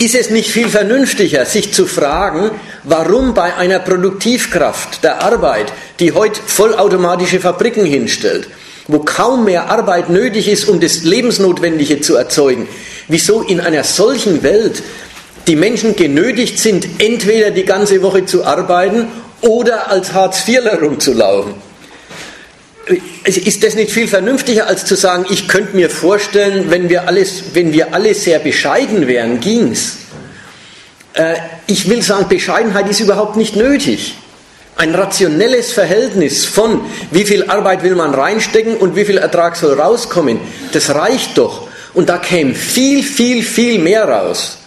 Ist 0.00 0.14
es 0.14 0.30
nicht 0.30 0.50
viel 0.50 0.70
vernünftiger, 0.70 1.44
sich 1.44 1.74
zu 1.74 1.84
fragen, 1.84 2.52
warum 2.84 3.34
bei 3.34 3.54
einer 3.56 3.80
Produktivkraft 3.80 5.04
der 5.04 5.22
Arbeit, 5.22 5.74
die 5.98 6.12
heute 6.12 6.40
vollautomatische 6.40 7.38
Fabriken 7.38 7.84
hinstellt, 7.84 8.48
wo 8.88 9.00
kaum 9.00 9.44
mehr 9.44 9.68
Arbeit 9.68 10.08
nötig 10.08 10.48
ist, 10.48 10.70
um 10.70 10.80
das 10.80 11.02
Lebensnotwendige 11.02 12.00
zu 12.00 12.16
erzeugen, 12.16 12.66
wieso 13.08 13.42
in 13.42 13.60
einer 13.60 13.84
solchen 13.84 14.42
Welt 14.42 14.82
die 15.46 15.56
Menschen 15.56 15.94
genötigt 15.94 16.58
sind, 16.58 16.88
entweder 16.96 17.50
die 17.50 17.66
ganze 17.66 18.00
Woche 18.00 18.24
zu 18.24 18.42
arbeiten 18.42 19.06
oder 19.42 19.90
als 19.90 20.14
Hartz-IVler 20.14 20.80
rumzulaufen? 20.80 21.69
Ist 23.24 23.62
das 23.62 23.74
nicht 23.74 23.92
viel 23.92 24.08
vernünftiger, 24.08 24.66
als 24.66 24.84
zu 24.84 24.96
sagen, 24.96 25.26
ich 25.30 25.48
könnte 25.48 25.76
mir 25.76 25.90
vorstellen, 25.90 26.70
wenn 26.70 26.88
wir, 26.88 27.06
alles, 27.06 27.54
wenn 27.54 27.72
wir 27.72 27.94
alle 27.94 28.14
sehr 28.14 28.38
bescheiden 28.38 29.06
wären, 29.06 29.40
ging's. 29.40 29.98
Äh, 31.14 31.36
ich 31.66 31.88
will 31.88 32.02
sagen, 32.02 32.28
Bescheidenheit 32.28 32.88
ist 32.88 33.00
überhaupt 33.00 33.36
nicht 33.36 33.56
nötig. 33.56 34.16
Ein 34.76 34.94
rationelles 34.94 35.72
Verhältnis 35.72 36.46
von, 36.46 36.80
wie 37.10 37.24
viel 37.24 37.50
Arbeit 37.50 37.82
will 37.82 37.96
man 37.96 38.14
reinstecken 38.14 38.76
und 38.76 38.96
wie 38.96 39.04
viel 39.04 39.18
Ertrag 39.18 39.56
soll 39.56 39.78
rauskommen, 39.78 40.40
das 40.72 40.94
reicht 40.94 41.36
doch. 41.36 41.68
Und 41.92 42.08
da 42.08 42.18
käme 42.18 42.54
viel, 42.54 43.02
viel, 43.02 43.42
viel 43.42 43.78
mehr 43.78 44.08
raus, 44.08 44.58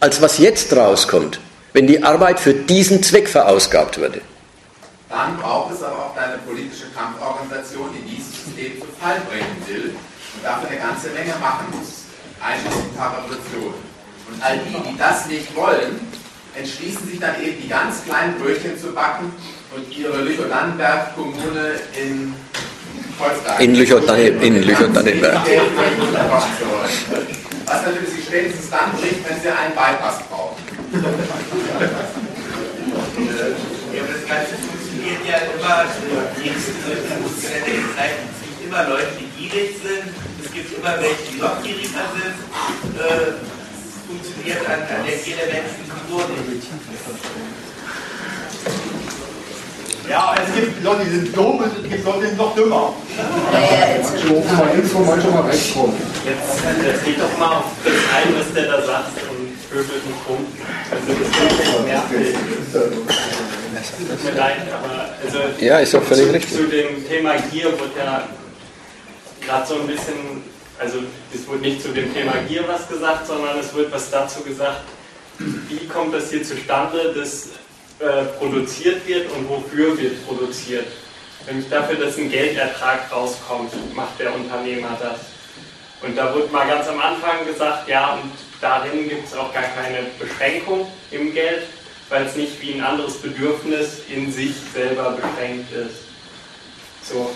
als 0.00 0.20
was 0.20 0.38
jetzt 0.38 0.76
rauskommt, 0.76 1.40
wenn 1.72 1.86
die 1.86 2.02
Arbeit 2.02 2.40
für 2.40 2.52
diesen 2.52 3.02
Zweck 3.02 3.28
verausgabt 3.28 3.98
würde. 3.98 4.20
Dann 5.08 5.36
braucht 5.38 5.74
es 5.74 5.82
aber 5.82 5.96
auch 5.96 6.16
eine 6.16 6.38
politische 6.38 6.86
Kampforganisation, 7.40 7.88
die 7.94 8.16
dieses 8.16 8.44
System 8.44 8.80
zu 8.80 8.86
Fall 9.00 9.20
bringen 9.28 9.56
will 9.66 9.94
und 10.34 10.44
dafür 10.44 10.68
eine 10.68 10.78
ganze 10.78 11.08
Menge 11.10 11.34
machen 11.40 11.66
muss, 11.72 12.04
einschließlich 12.40 12.96
Revolution. 12.96 13.74
Und 14.28 14.42
all 14.42 14.58
die, 14.58 14.90
die 14.90 14.98
das 14.98 15.26
nicht 15.26 15.54
wollen, 15.56 16.00
entschließen 16.54 17.08
sich 17.08 17.18
dann 17.18 17.42
eben 17.42 17.60
die 17.62 17.68
ganz 17.68 18.04
kleinen 18.04 18.38
Brötchen 18.38 18.78
zu 18.78 18.92
backen 18.92 19.32
und 19.74 19.90
ihre 19.96 20.22
Lüchow-Dannenberg-Kommune 20.22 21.80
in 22.00 22.34
Volkswagen. 23.18 23.64
In 23.64 23.74
Lüchow-Dannenberg. 23.74 25.46
Was 27.66 27.86
natürlich 27.86 28.10
sie 28.10 28.22
spätestens 28.22 28.70
dann 28.70 28.92
bricht, 28.92 29.28
wenn 29.28 29.40
sie 29.40 29.48
einen 29.48 29.74
Bypass 29.74 30.20
brauchen. 30.28 30.62
Ja, 35.10 35.16
funktioniert 35.16 35.26
ja 35.26 35.38
immer, 35.58 35.84
es 35.90 35.96
gibt 38.46 38.64
immer 38.64 38.88
Leute, 38.88 39.10
die 39.18 39.26
gierig 39.42 39.74
sind, 39.82 40.14
es 40.44 40.52
gibt 40.52 40.78
immer 40.78 40.94
welche, 41.00 41.32
die 41.32 41.40
noch 41.40 41.62
gieriger 41.62 42.06
sind. 42.14 42.38
Äh, 42.94 43.34
funktioniert 44.06 44.62
an, 44.66 44.82
an 44.86 45.02
der 45.06 45.16
jedermenschlichen 45.18 45.90
Figur 45.98 46.22
nicht. 46.46 46.66
Ja, 50.08 50.34
es 50.34 50.54
gibt 50.54 50.82
Leute, 50.82 51.04
die 51.04 51.10
sind 51.10 51.36
dumm 51.36 51.58
und 51.58 51.72
es 51.84 51.90
gibt 51.90 52.04
Leute, 52.04 52.20
die 52.20 52.26
sind 52.26 52.38
noch 52.38 52.54
dümmer. 52.54 52.92
So, 54.26 54.34
mal 54.56 54.70
links 54.74 54.94
rum, 54.94 55.06
manchmal 55.06 55.32
mal 55.32 55.50
rechts 55.50 55.76
rum. 55.76 55.94
Jetzt, 56.24 56.86
jetzt 56.86 57.04
geht 57.04 57.20
doch 57.20 57.38
mal 57.38 57.58
auf 57.58 57.64
das 57.84 57.92
ein, 58.14 58.34
was 58.38 58.54
der 58.54 58.66
da 58.70 58.82
sagt 58.86 59.22
und 59.30 59.70
pöbelt 59.70 60.02
und 60.06 60.26
pumpt. 60.26 60.54
Also 60.90 61.12
das 61.18 61.28
ist 61.30 61.84
nervig. 61.86 63.49
Tut 63.82 64.24
mir 64.24 64.32
leid, 64.32 64.56
aber 64.72 65.10
also 65.24 65.38
ja, 65.64 65.78
ist 65.78 65.94
auch 65.94 66.02
völlig 66.02 66.26
zu, 66.26 66.32
richtig. 66.32 66.52
zu 66.52 66.64
dem 66.64 67.08
Thema 67.08 67.36
Gier 67.50 67.66
wird 67.66 67.96
ja 67.96 68.28
gerade 69.44 69.66
so 69.66 69.74
ein 69.76 69.86
bisschen, 69.86 70.42
also 70.78 70.98
es 71.34 71.48
wird 71.48 71.60
nicht 71.62 71.82
zu 71.82 71.88
dem 71.88 72.12
Thema 72.12 72.34
Gier 72.48 72.64
was 72.66 72.88
gesagt, 72.88 73.26
sondern 73.26 73.58
es 73.58 73.74
wird 73.74 73.92
was 73.92 74.10
dazu 74.10 74.42
gesagt, 74.42 74.82
wie 75.38 75.86
kommt 75.86 76.14
das 76.14 76.30
hier 76.30 76.42
zustande, 76.42 77.14
dass 77.14 77.48
äh, 78.00 78.24
produziert 78.38 79.06
wird 79.06 79.30
und 79.32 79.48
wofür 79.48 79.98
wird 79.98 80.26
produziert. 80.26 80.86
Nämlich 81.46 81.68
dafür, 81.68 81.96
dass 81.96 82.16
ein 82.18 82.30
Geldertrag 82.30 83.10
rauskommt, 83.10 83.72
macht 83.94 84.18
der 84.18 84.34
Unternehmer 84.34 84.96
das. 85.00 85.20
Und 86.02 86.16
da 86.16 86.34
wurde 86.34 86.48
mal 86.48 86.66
ganz 86.66 86.88
am 86.88 86.98
Anfang 87.00 87.46
gesagt, 87.46 87.88
ja, 87.88 88.14
und 88.14 88.32
darin 88.60 89.08
gibt 89.08 89.26
es 89.26 89.34
auch 89.34 89.52
gar 89.52 89.64
keine 89.64 90.06
Beschränkung 90.18 90.90
im 91.10 91.34
Geld, 91.34 91.64
weil 92.10 92.26
es 92.26 92.36
nicht 92.36 92.60
wie 92.60 92.74
ein 92.74 92.84
anderes 92.84 93.14
Bedürfnis 93.14 94.00
in 94.08 94.30
sich 94.30 94.54
selber 94.74 95.12
beschränkt 95.12 95.72
ist. 95.72 96.00
So. 97.08 97.30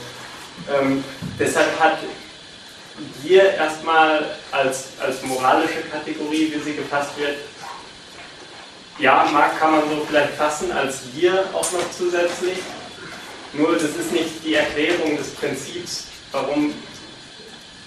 Ähm, 0.73 1.03
deshalb 1.39 1.81
hat 1.81 1.99
Gier 3.23 3.55
erstmal 3.55 4.37
als, 4.53 4.89
als 5.01 5.23
moralische 5.23 5.81
Kategorie, 5.91 6.53
wie 6.55 6.61
sie 6.61 6.77
gefasst 6.77 7.11
wird, 7.17 7.37
ja, 8.99 9.29
mag 9.33 9.59
kann 9.59 9.73
man 9.73 9.81
so 9.89 10.07
vielleicht 10.09 10.35
fassen 10.35 10.71
als 10.71 11.01
Gier 11.15 11.45
auch 11.53 11.73
noch 11.73 11.91
zusätzlich. 11.97 12.59
Nur 13.53 13.75
das 13.75 13.85
ist 13.85 14.13
nicht 14.13 14.45
die 14.45 14.55
Erklärung 14.55 15.17
des 15.17 15.31
Prinzips, 15.31 16.07
warum 16.31 16.73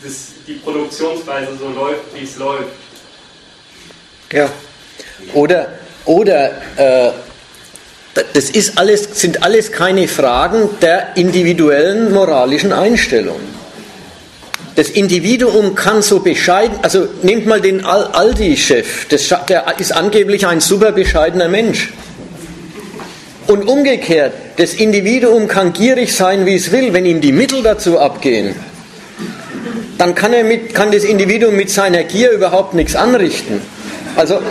das, 0.04 0.34
die 0.46 0.56
Produktionsweise 0.56 1.58
so 1.58 1.70
läuft, 1.70 2.14
wie 2.14 2.24
es 2.24 2.36
läuft. 2.38 2.72
Ja. 4.32 4.50
Oder, 5.34 5.80
oder 6.08 6.52
äh, 6.78 7.12
das 8.34 8.50
ist 8.50 8.80
alles, 8.80 9.08
sind 9.14 9.44
alles 9.44 9.72
keine 9.72 10.08
Fragen 10.08 10.70
der 10.82 11.16
individuellen 11.16 12.12
moralischen 12.12 12.74
Einstellung. 12.74 13.40
Das 14.76 14.90
Individuum 14.90 15.76
kann 15.76 16.02
so 16.02 16.20
bescheiden, 16.20 16.78
also 16.82 17.08
nehmt 17.24 17.48
mal 17.48 17.62
den 17.62 17.84
Aldi-Chef, 17.84 19.06
der 19.06 19.80
ist 19.80 19.92
angeblich 19.92 20.46
ein 20.46 20.62
super 20.62 20.92
bescheidener 20.92 21.48
Mensch. 21.48 21.94
Und 23.48 23.68
umgekehrt, 23.68 24.34
das 24.58 24.74
Individuum 24.74 25.48
kann 25.48 25.74
gierig 25.74 26.16
sein, 26.16 26.46
wie 26.46 26.56
es 26.56 26.72
will, 26.72 26.94
wenn 26.94 27.06
ihm 27.06 27.22
die 27.22 27.32
Mittel 27.32 27.64
dazu 27.64 27.98
abgehen. 27.98 28.56
Dann 29.98 30.14
kann, 30.14 30.34
er 30.34 30.44
mit, 30.44 30.76
kann 30.76 30.92
das 30.92 31.04
Individuum 31.04 31.56
mit 31.56 31.72
seiner 31.72 32.04
Gier 32.04 32.32
überhaupt 32.32 32.74
nichts 32.74 32.96
anrichten. 32.96 33.62
Also 34.16 34.42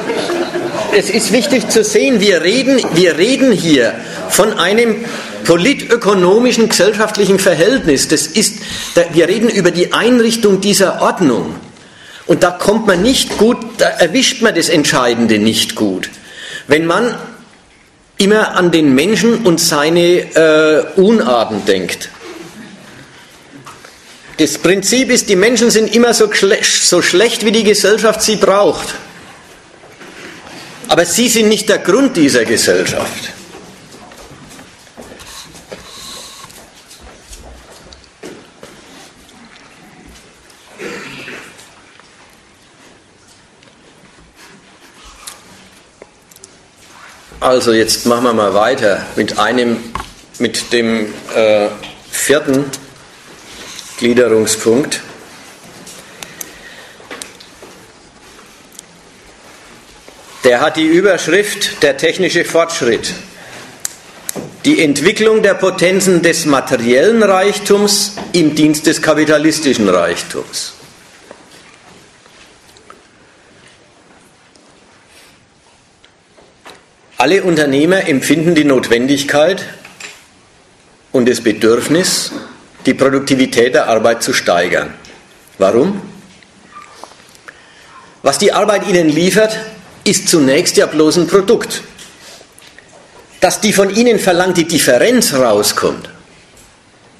es 0.95 1.11
ist 1.11 1.33
wichtig 1.33 1.69
zu 1.69 1.85
sehen, 1.85 2.21
wir 2.21 2.43
reden, 2.43 2.81
wir 2.95 3.17
reden 3.19 3.53
hier 3.53 3.95
von 4.29 4.59
einem 4.59 5.05
politökonomischen, 5.45 6.69
gesellschaftlichen 6.69 7.39
Verhältnis. 7.39 8.09
Das 8.09 8.27
ist, 8.27 8.57
wir 9.13 9.29
reden 9.29 9.49
über 9.49 9.71
die 9.71 9.93
Einrichtung 9.93 10.61
dieser 10.61 11.01
Ordnung. 11.03 11.55
Und 12.27 12.43
da 12.43 12.51
kommt 12.51 12.87
man 12.87 13.03
nicht 13.03 13.39
gut, 13.39 13.59
da 13.79 13.87
erwischt 13.87 14.43
man 14.43 14.55
das 14.55 14.69
Entscheidende 14.69 15.39
nicht 15.39 15.77
gut. 15.77 16.11
Wenn 16.67 16.87
man 16.87 17.15
immer 18.19 18.57
an 18.57 18.71
den 18.71 18.95
Menschen 18.95 19.47
und 19.47 19.61
seine 19.61 20.01
äh, 20.35 21.01
Unarten 21.01 21.65
denkt. 21.67 22.09
Das 24.39 24.59
Prinzip 24.59 25.11
ist, 25.11 25.29
die 25.29 25.37
Menschen 25.37 25.71
sind 25.71 25.95
immer 25.95 26.13
so, 26.13 26.31
so 26.63 27.03
schlecht, 27.03 27.45
wie 27.45 27.53
die 27.53 27.65
Gesellschaft 27.65 28.23
sie 28.23 28.37
braucht. 28.37 28.95
Aber 30.89 31.05
sie 31.05 31.29
sind 31.29 31.49
nicht 31.49 31.69
der 31.69 31.79
Grund 31.79 32.17
dieser 32.17 32.45
Gesellschaft. 32.45 33.33
Also 47.47 47.73
jetzt 47.73 48.07
machen 48.07 48.25
wir 48.25 48.33
mal 48.33 48.55
weiter 48.55 49.07
mit 49.15 49.39
einem, 49.39 49.79
mit 50.41 50.73
dem 50.73 51.15
äh, 51.35 51.69
vierten 52.11 52.65
Gliederungspunkt. 53.99 55.01
Der 60.47 60.61
hat 60.61 60.77
die 60.77 60.87
Überschrift 60.87 61.83
Der 61.83 61.97
technische 61.97 62.45
Fortschritt. 62.45 63.13
Die 64.65 64.81
Entwicklung 64.81 65.43
der 65.43 65.55
Potenzen 65.55 66.23
des 66.23 66.47
materiellen 66.47 67.25
Reichtums 67.25 68.15
im 68.33 68.55
Dienst 68.55 68.87
des 68.87 69.03
kapitalistischen 69.03 69.89
Reichtums. 69.89 70.75
Alle 77.19 77.43
Unternehmer 77.43 78.07
empfinden 78.09 78.55
die 78.55 78.63
Notwendigkeit 78.65 79.65
und 81.11 81.29
das 81.29 81.41
Bedürfnis, 81.41 82.31
die 82.87 82.95
Produktivität 82.95 83.75
der 83.75 83.89
Arbeit 83.89 84.23
zu 84.23 84.33
steigern. 84.33 84.95
Warum? 85.59 86.01
Was 88.23 88.39
die 88.39 88.53
Arbeit 88.53 88.87
ihnen 88.87 89.09
liefert, 89.09 89.59
ist 90.07 90.29
zunächst 90.29 90.77
ja 90.77 90.87
bloß 90.87 91.19
ein 91.19 91.27
Produkt. 91.27 91.83
Dass 93.41 93.61
die 93.61 93.73
von 93.73 93.95
ihnen 93.95 94.19
verlangte 94.19 94.65
Differenz 94.65 95.35
rauskommt, 95.35 96.09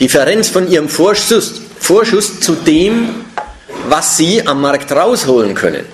Differenz 0.01 0.49
von 0.49 0.71
ihrem 0.71 0.89
Vorschuss, 0.89 1.61
Vorschuss 1.79 2.41
zu 2.41 2.55
dem, 2.55 3.25
was 3.89 4.17
sie 4.17 4.47
am 4.47 4.61
Markt 4.61 4.93
rausholen 4.93 5.55
können, 5.55 5.85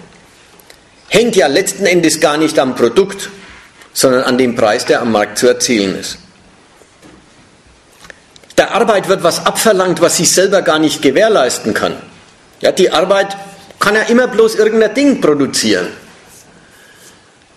hängt 1.08 1.36
ja 1.36 1.46
letzten 1.46 1.86
Endes 1.86 2.20
gar 2.20 2.36
nicht 2.36 2.58
am 2.58 2.74
Produkt, 2.74 3.30
sondern 3.92 4.22
an 4.22 4.38
dem 4.38 4.54
Preis, 4.54 4.86
der 4.86 5.02
am 5.02 5.12
Markt 5.12 5.38
zu 5.38 5.46
erzielen 5.46 5.98
ist. 5.98 6.18
Der 8.56 8.74
Arbeit 8.74 9.08
wird 9.08 9.22
was 9.22 9.44
abverlangt, 9.44 10.00
was 10.00 10.16
sie 10.16 10.24
selber 10.24 10.62
gar 10.62 10.78
nicht 10.78 11.02
gewährleisten 11.02 11.74
kann. 11.74 11.96
Ja, 12.60 12.72
die 12.72 12.90
Arbeit 12.90 13.36
kann 13.78 13.94
ja 13.94 14.02
immer 14.02 14.28
bloß 14.28 14.54
irgendein 14.54 14.94
Ding 14.94 15.20
produzieren. 15.20 15.88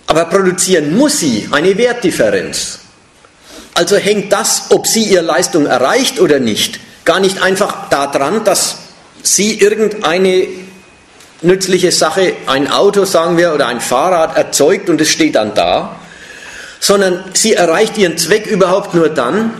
Aber 0.07 0.25
produzieren 0.25 0.95
muss 0.95 1.19
sie 1.19 1.47
eine 1.51 1.77
Wertdifferenz. 1.77 2.79
Also 3.73 3.97
hängt 3.97 4.31
das, 4.31 4.67
ob 4.69 4.87
sie 4.87 5.03
ihre 5.03 5.23
Leistung 5.23 5.65
erreicht 5.65 6.19
oder 6.19 6.39
nicht, 6.39 6.79
gar 7.03 7.19
nicht 7.19 7.41
einfach 7.41 7.89
daran, 7.89 8.43
dass 8.43 8.77
sie 9.21 9.59
irgendeine 9.59 10.47
nützliche 11.41 11.91
Sache, 11.91 12.33
ein 12.47 12.71
Auto, 12.71 13.05
sagen 13.05 13.37
wir, 13.37 13.53
oder 13.53 13.67
ein 13.67 13.81
Fahrrad 13.81 14.37
erzeugt 14.37 14.89
und 14.89 15.01
es 15.01 15.09
steht 15.09 15.35
dann 15.35 15.53
da, 15.53 15.99
sondern 16.79 17.23
sie 17.33 17.53
erreicht 17.53 17.97
ihren 17.97 18.17
Zweck 18.17 18.45
überhaupt 18.45 18.93
nur 18.93 19.09
dann, 19.09 19.53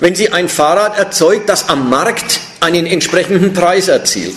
wenn 0.00 0.14
sie 0.14 0.32
ein 0.32 0.48
Fahrrad 0.48 0.98
erzeugt, 0.98 1.48
das 1.48 1.68
am 1.68 1.88
Markt 1.88 2.40
einen 2.60 2.86
entsprechenden 2.86 3.52
Preis 3.54 3.88
erzielt. 3.88 4.36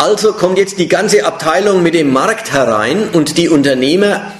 Also 0.00 0.32
kommt 0.32 0.56
jetzt 0.56 0.78
die 0.78 0.88
ganze 0.88 1.26
Abteilung 1.26 1.82
mit 1.82 1.92
dem 1.92 2.10
Markt 2.10 2.52
herein 2.52 3.10
und 3.10 3.36
die 3.36 3.50
Unternehmer 3.50 4.32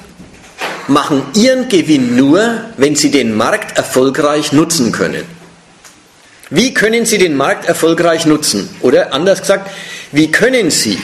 machen 0.88 1.22
ihren 1.34 1.68
Gewinn 1.68 2.16
nur, 2.16 2.62
wenn 2.78 2.96
sie 2.96 3.10
den 3.10 3.36
Markt 3.36 3.76
erfolgreich 3.76 4.52
nutzen 4.52 4.90
können. 4.90 5.22
Wie 6.48 6.72
können 6.72 7.04
sie 7.04 7.18
den 7.18 7.36
Markt 7.36 7.66
erfolgreich 7.66 8.24
nutzen? 8.24 8.74
Oder 8.80 9.12
anders 9.12 9.42
gesagt, 9.42 9.70
wie 10.12 10.32
können 10.32 10.70
sie 10.70 10.98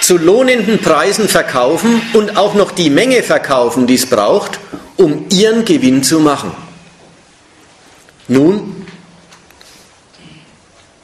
zu 0.00 0.18
lohnenden 0.18 0.80
Preisen 0.80 1.28
verkaufen 1.28 2.02
und 2.12 2.36
auch 2.36 2.54
noch 2.54 2.72
die 2.72 2.90
Menge 2.90 3.22
verkaufen, 3.22 3.86
die 3.86 3.94
es 3.94 4.06
braucht, 4.06 4.58
um 4.96 5.26
ihren 5.30 5.64
Gewinn 5.64 6.02
zu 6.02 6.18
machen? 6.18 6.50
Nun, 8.26 8.85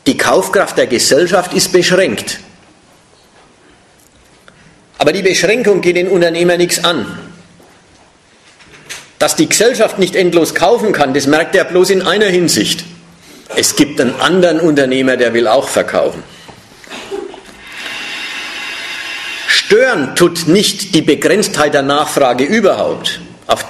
die 0.07 0.17
Kaufkraft 0.17 0.77
der 0.77 0.87
Gesellschaft 0.87 1.53
ist 1.55 1.73
beschränkt. 1.73 2.41
Aber 4.99 5.13
die 5.13 5.23
Beschränkung 5.23 5.81
geht 5.81 5.97
den 5.97 6.09
Unternehmer 6.09 6.57
nichts 6.57 6.85
an. 6.85 7.07
Dass 9.19 9.37
die 9.37 9.49
Gesellschaft 9.49 9.99
nicht 9.99 10.17
endlos 10.17 10.55
kaufen 10.55 10.93
kann, 10.93 11.15
das 11.15 11.27
merkt 11.27 11.55
er 11.55 11.65
bloß 11.65 11.91
in 11.91 12.03
einer 12.03 12.27
Hinsicht. 12.27 12.85
Es 13.55 13.77
gibt 13.77 14.01
einen 14.01 14.21
anderen 14.21 14.61
Unternehmer, 14.61 15.17
der 15.17 15.35
will 15.35 15.47
auch 15.47 15.69
verkaufen. 15.69 16.23
Stören 19.47 20.17
tut 20.17 20.49
nicht 20.49 20.95
die 20.95 21.03
Begrenztheit 21.03 21.75
der 21.75 21.83
Nachfrage 21.83 22.45
überhaupt. 22.45 23.21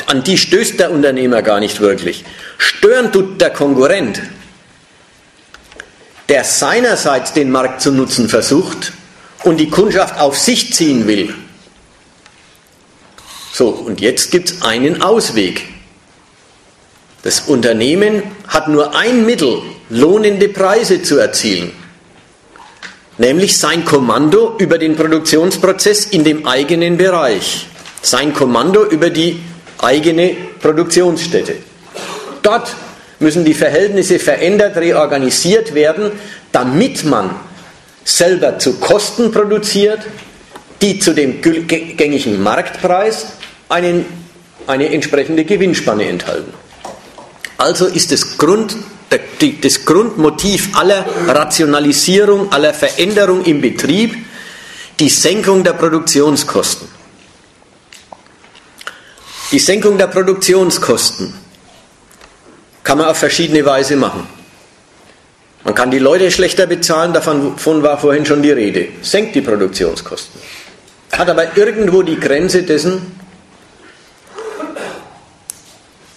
an 0.07 0.23
die 0.23 0.39
stößt 0.39 0.81
der 0.81 0.91
Unternehmer 0.91 1.43
gar 1.43 1.61
nicht 1.61 1.81
wirklich. 1.81 2.25
Stören 2.59 3.13
tut 3.13 3.41
der 3.41 3.51
Konkurrent 3.51 4.21
der 6.33 6.45
seinerseits 6.45 7.35
den 7.35 7.51
Markt 7.51 7.83
zu 7.83 7.93
nutzen 7.93 8.27
versucht 8.27 8.95
und 9.45 9.59
die 9.59 9.69
Kundschaft 9.69 10.19
auf 10.19 10.39
sich 10.39 10.73
ziehen 10.73 11.07
will. 11.07 11.35
So, 13.53 13.69
und 13.69 14.01
jetzt 14.01 14.31
gibt 14.31 14.49
es 14.49 14.63
einen 14.63 15.03
Ausweg. 15.03 15.69
Das 17.23 17.41
Unternehmen 17.41 18.23
hat 18.49 18.67
nur 18.69 18.97
ein 18.97 19.27
Mittel, 19.27 19.61
lohnende 19.91 20.49
Preise 20.49 21.03
zu 21.03 21.19
erzielen, 21.19 21.71
nämlich 23.19 23.59
sein 23.59 23.85
Kommando 23.85 24.57
über 24.57 24.79
den 24.79 24.97
Produktionsprozess 24.97 26.07
in 26.07 26.25
dem 26.25 26.47
eigenen 26.47 26.97
Bereich, 26.97 27.67
sein 28.01 28.33
Kommando 28.33 28.87
über 28.87 29.11
die 29.11 29.39
eigene 29.77 30.35
Produktionsstätte. 30.63 31.57
Dort 32.41 32.75
müssen 33.23 33.44
die 33.44 33.55
Verhältnisse 33.55 34.19
verändert, 34.19 34.77
reorganisiert 34.77 35.74
werden, 35.74 36.12
damit 36.51 37.05
man 37.05 37.31
selber 38.05 38.59
zu 38.59 38.74
Kosten 38.74 39.31
produziert, 39.31 40.01
die 40.81 40.99
zu 40.99 41.15
dem 41.15 41.40
gängigen 41.40 42.43
Marktpreis 42.43 43.27
einen, 43.69 44.05
eine 44.66 44.93
entsprechende 44.93 45.44
Gewinnspanne 45.44 46.07
enthalten. 46.07 46.53
Also 47.57 47.86
ist 47.86 48.11
das, 48.11 48.36
Grund, 48.39 48.77
das 49.62 49.85
Grundmotiv 49.85 50.77
aller 50.77 51.07
Rationalisierung, 51.28 52.53
aller 52.53 52.74
Veränderung 52.74 53.44
im 53.44 53.61
Betrieb 53.61 54.16
die 54.99 55.09
Senkung 55.09 55.62
der 55.62 55.74
Produktionskosten. 55.74 56.89
Die 59.53 59.59
Senkung 59.59 59.99
der 59.99 60.09
Produktionskosten 60.09 61.35
kann 62.85 62.99
man 62.99 63.09
auf 63.09 63.19
verschiedene 63.19 63.65
Weise 63.65 63.97
machen. 63.97 64.27
Man 65.65 65.75
kann 65.75 65.91
die 65.91 66.01
Leute 66.01 66.31
schlechter 66.31 66.67
bezahlen, 66.67 67.13
davon 67.13 67.83
war 67.83 67.99
vorhin 67.99 68.27
schon 68.27 68.43
die 68.43 68.51
Rede. 68.51 68.89
Senkt 69.03 69.35
die 69.35 69.41
Produktionskosten. 69.41 70.41
Hat 71.13 71.29
aber 71.29 71.57
irgendwo 71.57 72.03
die 72.03 72.19
Grenze 72.19 72.65
dessen, 72.65 73.21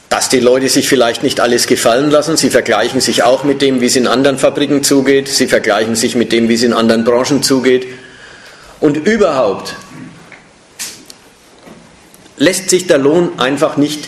dass 0.09 0.29
die 0.29 0.39
Leute 0.39 0.69
sich 0.69 0.87
vielleicht 0.87 1.23
nicht 1.23 1.41
alles 1.41 1.67
gefallen 1.67 2.09
lassen. 2.09 2.37
Sie 2.37 2.49
vergleichen 2.49 3.01
sich 3.01 3.23
auch 3.23 3.43
mit 3.43 3.61
dem, 3.61 3.81
wie 3.81 3.87
es 3.87 3.95
in 3.97 4.07
anderen 4.07 4.37
Fabriken 4.37 4.83
zugeht. 4.83 5.27
Sie 5.27 5.45
vergleichen 5.45 5.95
sich 5.95 6.15
mit 6.15 6.31
dem, 6.31 6.47
wie 6.47 6.53
es 6.53 6.63
in 6.63 6.73
anderen 6.73 7.03
Branchen 7.03 7.43
zugeht. 7.43 7.85
Und 8.79 8.95
überhaupt 8.95 9.75
lässt 12.37 12.69
sich 12.69 12.87
der 12.87 12.97
Lohn 12.97 13.37
einfach 13.39 13.77
nicht 13.77 14.07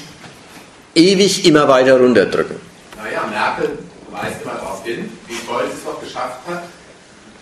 ewig 0.98 1.45
immer 1.45 1.68
weiter 1.68 1.98
runterdrücken. 1.99 2.60
Naja, 2.98 3.26
Merkel 3.30 3.78
weist 4.11 4.41
immer 4.44 4.53
darauf 4.53 4.84
hin, 4.84 5.11
wie 5.28 5.36
toll 5.45 5.64
sie 5.69 5.78
es 5.78 5.84
doch 5.86 6.02
geschafft 6.02 6.40
hat, 6.48 6.64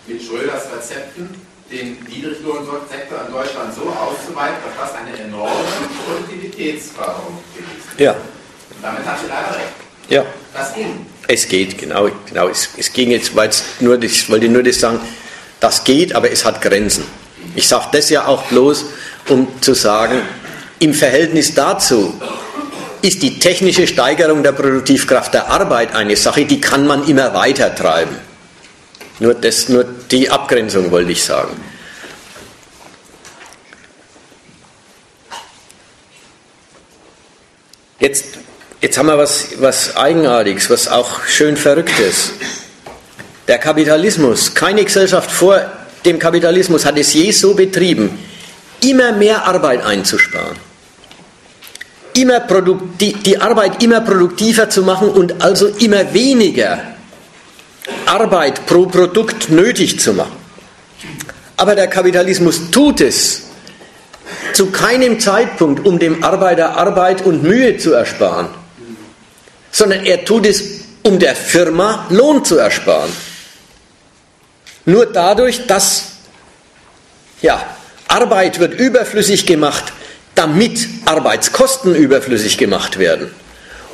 mit 0.06 0.22
Schröders 0.22 0.64
Rezepten 0.76 1.30
den 1.70 1.98
Niedriglohnsektor 2.08 3.18
in 3.26 3.32
Deutschland 3.32 3.74
so 3.74 3.82
auszuweiten, 3.82 4.56
dass 4.64 4.88
das 4.90 5.00
eine 5.00 5.18
enorme 5.18 5.64
Produktivitätsförderung 6.04 7.38
ist. 7.56 8.00
Ja. 8.00 8.12
Und 8.12 8.82
damit 8.82 9.04
hat 9.04 9.18
sie 9.18 9.26
leider 9.26 9.56
recht. 9.56 9.74
Ja. 10.08 10.24
Das 10.54 10.74
ging. 10.74 11.06
Es 11.26 11.48
geht, 11.48 11.76
genau. 11.76 12.08
genau. 12.26 12.48
Es, 12.48 12.68
es 12.76 12.92
ging 12.92 13.10
jetzt, 13.10 13.34
weil 13.34 13.50
nur, 13.80 14.00
ich 14.00 14.30
wollte 14.30 14.48
nur 14.48 14.62
das 14.62 14.78
sagen, 14.78 15.00
das 15.58 15.82
geht, 15.82 16.14
aber 16.14 16.30
es 16.30 16.44
hat 16.44 16.62
Grenzen. 16.62 17.04
Ich 17.56 17.66
sage 17.66 17.86
das 17.92 18.10
ja 18.10 18.26
auch 18.26 18.44
bloß, 18.44 18.84
um 19.28 19.48
zu 19.60 19.74
sagen, 19.74 20.22
im 20.78 20.94
Verhältnis 20.94 21.54
dazu 21.54 22.14
ist 23.06 23.22
die 23.22 23.38
technische 23.38 23.86
Steigerung 23.86 24.42
der 24.42 24.52
Produktivkraft 24.52 25.32
der 25.32 25.48
Arbeit 25.48 25.94
eine 25.94 26.16
Sache, 26.16 26.44
die 26.44 26.60
kann 26.60 26.86
man 26.86 27.06
immer 27.08 27.32
weiter 27.34 27.72
treiben. 27.74 28.16
Nur, 29.20 29.34
das, 29.34 29.68
nur 29.68 29.84
die 30.10 30.28
Abgrenzung 30.28 30.90
wollte 30.90 31.12
ich 31.12 31.22
sagen. 31.22 31.56
Jetzt, 37.98 38.24
jetzt 38.80 38.98
haben 38.98 39.06
wir 39.06 39.16
was, 39.16 39.48
was 39.58 39.96
Eigenartiges, 39.96 40.68
was 40.68 40.88
auch 40.88 41.24
schön 41.26 41.56
Verrücktes. 41.56 42.32
Der 43.48 43.58
Kapitalismus, 43.58 44.52
keine 44.52 44.84
Gesellschaft 44.84 45.30
vor 45.30 45.64
dem 46.04 46.18
Kapitalismus 46.18 46.84
hat 46.84 46.98
es 46.98 47.14
je 47.14 47.30
so 47.30 47.54
betrieben, 47.54 48.18
immer 48.82 49.12
mehr 49.12 49.46
Arbeit 49.46 49.84
einzusparen 49.84 50.66
immer 52.16 52.40
die, 53.00 53.12
die 53.12 53.40
Arbeit 53.40 53.82
immer 53.82 54.00
produktiver 54.00 54.68
zu 54.68 54.82
machen 54.82 55.08
und 55.08 55.42
also 55.42 55.68
immer 55.68 56.12
weniger 56.12 56.82
Arbeit 58.06 58.66
pro 58.66 58.86
Produkt 58.86 59.50
nötig 59.50 60.00
zu 60.00 60.14
machen. 60.14 60.36
Aber 61.56 61.74
der 61.74 61.88
Kapitalismus 61.88 62.70
tut 62.70 63.00
es 63.00 63.42
zu 64.52 64.70
keinem 64.70 65.20
Zeitpunkt, 65.20 65.86
um 65.86 65.98
dem 65.98 66.22
Arbeiter 66.24 66.76
Arbeit 66.76 67.24
und 67.24 67.42
Mühe 67.42 67.78
zu 67.78 67.92
ersparen, 67.92 68.48
sondern 69.70 70.04
er 70.04 70.24
tut 70.24 70.46
es, 70.46 70.62
um 71.02 71.18
der 71.18 71.36
Firma 71.36 72.06
Lohn 72.10 72.44
zu 72.44 72.58
ersparen. 72.58 73.10
Nur 74.84 75.06
dadurch, 75.06 75.66
dass 75.66 76.12
ja, 77.42 77.62
Arbeit 78.08 78.58
wird 78.60 78.78
überflüssig 78.78 79.46
gemacht, 79.46 79.92
damit 80.36 80.88
Arbeitskosten 81.04 81.96
überflüssig 81.96 82.58
gemacht 82.58 82.98
werden. 82.98 83.30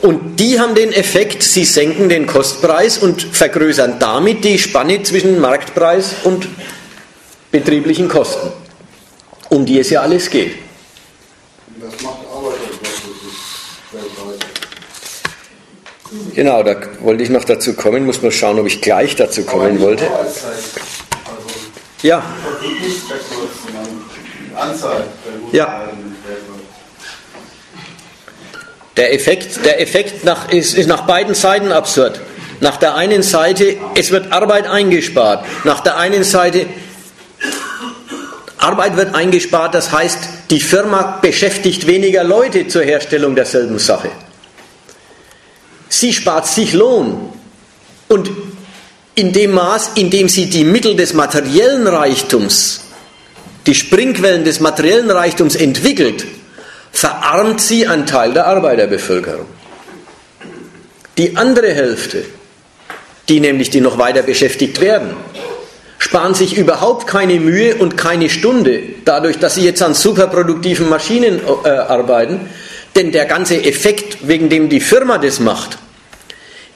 Und 0.03 0.41
die 0.41 0.59
haben 0.59 0.75
den 0.75 0.93
Effekt, 0.93 1.43
sie 1.45 1.65
senken 1.65 2.09
den 2.09 2.27
Kostpreis 2.27 2.99
und 2.99 3.23
vergrößern 3.23 4.01
damit 4.01 4.45
die 4.45 4.59
Spanne 4.59 5.03
zwischen 5.05 5.41
Marktpreis 5.41 6.17
und 6.25 6.49
betrieblichen 7.53 8.09
Kosten, 8.09 8.51
um 9.49 9.65
die 9.65 9.79
es 9.79 9.91
ja 9.91 10.03
alles 10.03 10.29
geht. 10.29 10.57
Das 11.81 12.03
macht 12.03 12.19
Arbeiter 12.35 12.73
Genau, 16.35 16.63
da 16.63 16.77
wollte 17.01 17.23
ich 17.23 17.31
noch 17.31 17.45
dazu 17.45 17.75
kommen, 17.75 18.05
muss 18.05 18.21
man 18.21 18.33
schauen, 18.33 18.59
ob 18.59 18.67
ich 18.67 18.83
gleich 18.83 19.17
dazu 19.17 19.45
kommen 19.45 19.81
wollte. 19.81 20.05
Ja. 22.03 22.23
Ja. 25.53 25.89
Der 28.97 29.15
Effekt, 29.15 29.65
der 29.65 29.81
Effekt 29.81 30.25
nach, 30.25 30.51
ist, 30.51 30.77
ist 30.77 30.87
nach 30.87 31.07
beiden 31.07 31.35
Seiten 31.35 31.73
absurd. 31.73 32.21
Nach 32.61 32.77
der 32.77 32.95
einen 32.95 33.23
Seite, 33.23 33.77
es 33.97 34.11
wird 34.11 34.33
Arbeit 34.33 34.67
eingespart. 34.67 35.45
Nach 35.65 35.81
der 35.81 35.97
einen 35.97 36.25
Seite, 36.25 36.67
Arbeit 38.59 38.97
wird 38.97 39.15
eingespart, 39.15 39.75
das 39.75 39.91
heißt, 39.91 40.19
die 40.51 40.61
Firma 40.61 41.19
beschäftigt 41.21 41.87
weniger 41.87 42.23
Leute 42.23 42.69
zur 42.69 42.83
Herstellung 42.83 43.35
derselben 43.35 43.79
Sache. 43.79 44.11
Sie 45.89 46.13
spart 46.13 46.47
sich 46.47 46.73
Lohn. 46.73 47.33
Und 48.09 48.31
in 49.15 49.33
dem 49.33 49.53
Maß, 49.53 49.93
in 49.97 50.11
dem 50.11 50.29
sie 50.29 50.49
die 50.49 50.65
Mittel 50.65 50.95
des 50.95 51.15
materiellen 51.15 51.87
Reichtums, 51.87 52.83
die 53.67 53.75
Springquellen 53.75 54.45
des 54.45 54.61
materiellen 54.61 55.11
Reichtums 55.11 55.57
entwickelt, 55.57 56.25
verarmt 56.93 57.61
sie 57.61 57.87
einen 57.87 58.07
Teil 58.07 58.33
der 58.33 58.47
Arbeiterbevölkerung. 58.47 59.47
Die 61.19 61.37
andere 61.37 61.73
Hälfte, 61.73 62.25
die 63.29 63.41
nämlich 63.41 63.71
die 63.71 63.81
noch 63.81 63.99
weiter 63.99 64.23
beschäftigt 64.23 64.81
werden, 64.81 65.11
sparen 65.99 66.35
sich 66.35 66.57
überhaupt 66.57 67.07
keine 67.07 67.39
Mühe 67.41 67.77
und 67.77 67.97
keine 67.97 68.29
Stunde 68.29 68.83
dadurch, 69.05 69.39
dass 69.39 69.55
sie 69.55 69.65
jetzt 69.65 69.83
an 69.83 69.95
superproduktiven 69.95 70.89
Maschinen 70.89 71.41
äh, 71.65 71.69
arbeiten, 71.69 72.41
denn 72.97 73.13
der 73.13 73.25
ganze 73.27 73.63
Effekt, 73.63 74.27
wegen 74.27 74.49
dem 74.49 74.69
die 74.69 74.81
Firma 74.81 75.19
das 75.19 75.41
macht, 75.41 75.79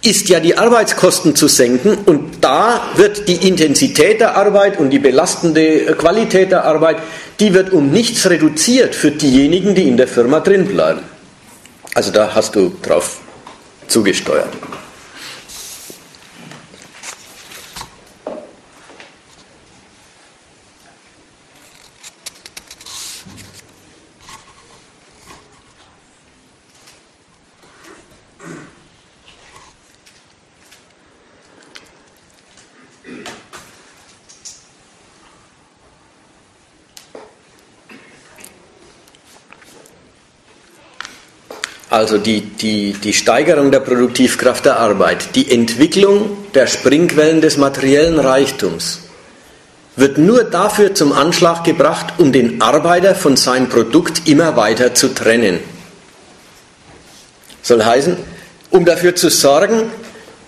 ist 0.02 0.28
ja 0.28 0.38
die 0.38 0.56
Arbeitskosten 0.56 1.34
zu 1.34 1.48
senken 1.48 1.98
und 2.06 2.44
da 2.44 2.93
wird 2.94 3.26
die 3.28 3.48
Intensität 3.48 4.20
der 4.20 4.36
Arbeit 4.36 4.78
und 4.78 4.90
die 4.90 5.01
belastende 5.01 5.94
Qualität 5.97 6.52
der 6.52 6.64
Arbeit, 6.64 6.98
die 7.40 7.54
wird 7.54 7.72
um 7.72 7.90
nichts 7.90 8.28
reduziert 8.28 8.94
für 8.94 9.10
diejenigen, 9.10 9.74
die 9.74 9.88
in 9.88 9.96
der 9.96 10.08
Firma 10.08 10.40
drin 10.40 10.66
bleiben. 10.66 11.02
Also 11.94 12.10
da 12.10 12.34
hast 12.34 12.54
du 12.54 12.74
drauf 12.82 13.18
zugesteuert. 13.88 14.52
Also 41.97 42.18
die, 42.18 42.43
die, 42.43 42.93
die 42.93 43.14
Steigerung 43.14 43.70
der 43.70 43.81
Produktivkraft 43.81 44.66
der 44.66 44.78
Arbeit, 44.78 45.35
die 45.35 45.51
Entwicklung 45.51 46.36
der 46.52 46.66
Springquellen 46.66 47.40
des 47.40 47.56
materiellen 47.56 48.18
Reichtums 48.18 49.01
wird 49.97 50.18
nur 50.18 50.44
dafür 50.44 50.94
zum 50.94 51.14
Anschlag 51.14 51.64
gebracht, 51.64 52.12
um 52.18 52.32
den 52.32 52.60
Arbeiter 52.60 53.14
von 53.14 53.39
seinem 53.39 53.70
Produkt 53.70 54.28
immer 54.28 54.56
weiter 54.56 54.94
zu 54.94 55.14
trennen. 55.14 55.59
Soll 57.62 57.82
heißen, 57.82 58.14
um 58.68 58.85
dafür 58.85 59.16
zu 59.16 59.31
sorgen, 59.31 59.85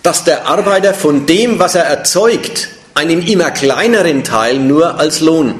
dass 0.03 0.25
der 0.25 0.45
Arbeiter 0.45 0.93
von 0.93 1.25
dem, 1.25 1.57
was 1.57 1.73
er 1.73 1.85
erzeugt, 1.85 2.69
einen 2.93 3.25
immer 3.25 3.49
kleineren 3.49 4.23
Teil 4.23 4.59
nur 4.59 4.99
als 4.99 5.19
Lohn 5.19 5.55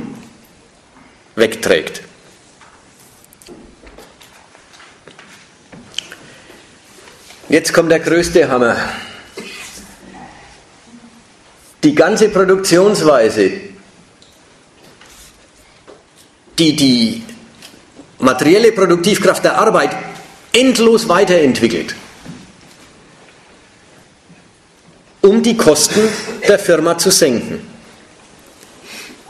wegträgt. 1.36 2.04
Jetzt 7.50 7.74
kommt 7.74 7.90
der 7.90 8.00
größte 8.00 8.48
Hammer. 8.48 8.78
Die 11.84 11.96
ganze 11.96 12.30
Produktionsweise, 12.30 13.52
die 16.60 16.76
die 16.76 17.24
materielle 18.20 18.72
Produktivkraft 18.72 19.44
der 19.44 19.58
Arbeit 19.58 19.90
endlos 20.54 21.10
weiterentwickelt, 21.10 21.96
um 25.22 25.42
die 25.42 25.58
Kosten 25.58 26.08
der 26.48 26.60
Firma 26.60 27.00
zu 27.00 27.10
senken, 27.10 27.68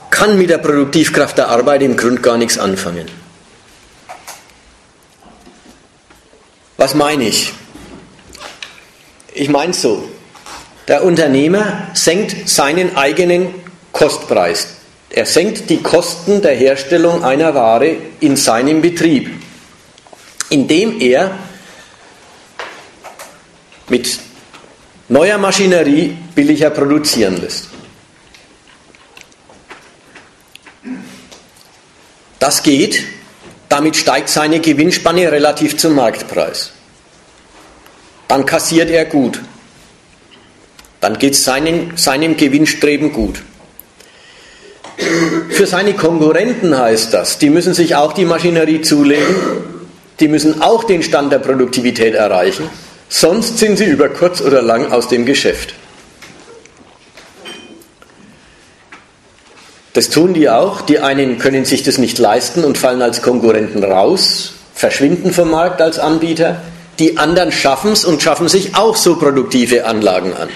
kann 0.10 0.38
mit 0.38 0.50
der 0.50 0.58
Produktivkraft 0.58 1.38
der 1.38 1.48
Arbeit 1.48 1.84
im 1.84 1.96
Grunde 1.96 2.22
gar 2.22 2.38
nichts 2.38 2.58
anfangen. 2.58 3.10
Was 6.76 6.94
meine 6.94 7.24
ich? 7.24 7.54
Ich 9.40 9.48
meine 9.48 9.72
so, 9.72 10.04
der 10.90 11.06
Unternehmer 11.06 11.88
senkt 11.94 12.50
seinen 12.50 12.98
eigenen 12.98 13.54
Kostpreis. 13.94 14.68
Er 15.10 15.26
senkt 15.26 15.70
die 15.70 15.82
Kosten 15.82 16.42
der 16.42 16.56
Herstellung 16.56 17.24
einer 17.24 17.56
Ware 17.56 17.96
in 18.20 18.36
seinem 18.36 18.82
Betrieb, 18.82 19.30
indem 20.50 21.00
er 21.00 21.32
mit 23.88 24.20
neuer 25.08 25.38
Maschinerie 25.38 26.18
billiger 26.36 26.72
produzieren 26.72 27.40
lässt. 27.40 27.70
Das 32.40 32.62
geht, 32.62 33.06
damit 33.70 33.96
steigt 33.96 34.28
seine 34.28 34.60
Gewinnspanne 34.60 35.32
relativ 35.32 35.78
zum 35.78 35.96
Marktpreis. 35.96 36.74
Dann 38.30 38.46
kassiert 38.46 38.90
er 38.90 39.06
gut. 39.06 39.42
Dann 41.02 41.18
geht 41.18 41.34
es 41.34 41.44
seinem, 41.44 41.98
seinem 41.98 42.38
Gewinnstreben 42.38 43.12
gut. 43.12 43.42
Für 45.50 45.66
seine 45.66 45.94
Konkurrenten 45.94 46.78
heißt 46.78 47.14
das, 47.14 47.40
die 47.40 47.50
müssen 47.50 47.74
sich 47.74 47.96
auch 47.96 48.14
die 48.14 48.26
Maschinerie 48.26 48.82
zulegen, 48.82 49.36
die 50.20 50.28
müssen 50.28 50.62
auch 50.62 50.84
den 50.84 51.04
Stand 51.04 51.32
der 51.32 51.40
Produktivität 51.40 52.14
erreichen, 52.14 52.70
sonst 53.08 53.58
sind 53.58 53.78
sie 53.78 53.86
über 53.86 54.10
kurz 54.10 54.42
oder 54.42 54.62
lang 54.62 54.92
aus 54.92 55.08
dem 55.08 55.26
Geschäft. 55.26 55.74
Das 59.94 60.10
tun 60.10 60.34
die 60.34 60.50
auch. 60.50 60.82
Die 60.82 61.00
einen 61.00 61.40
können 61.40 61.66
sich 61.66 61.82
das 61.84 61.98
nicht 61.98 62.20
leisten 62.20 62.64
und 62.64 62.78
fallen 62.78 63.02
als 63.02 63.22
Konkurrenten 63.22 63.84
raus, 63.84 64.54
verschwinden 64.76 65.34
vom 65.34 65.50
Markt 65.50 65.82
als 65.82 65.98
Anbieter. 65.98 66.62
Die 67.00 67.18
anderen 67.18 67.52
schaffen 67.52 67.94
es 67.94 68.06
und 68.06 68.22
schaffen 68.22 68.50
sich 68.50 68.76
auch 68.76 68.96
so 68.96 69.16
produktive 69.16 69.86
Anlagen 69.86 70.34
an. 70.34 70.50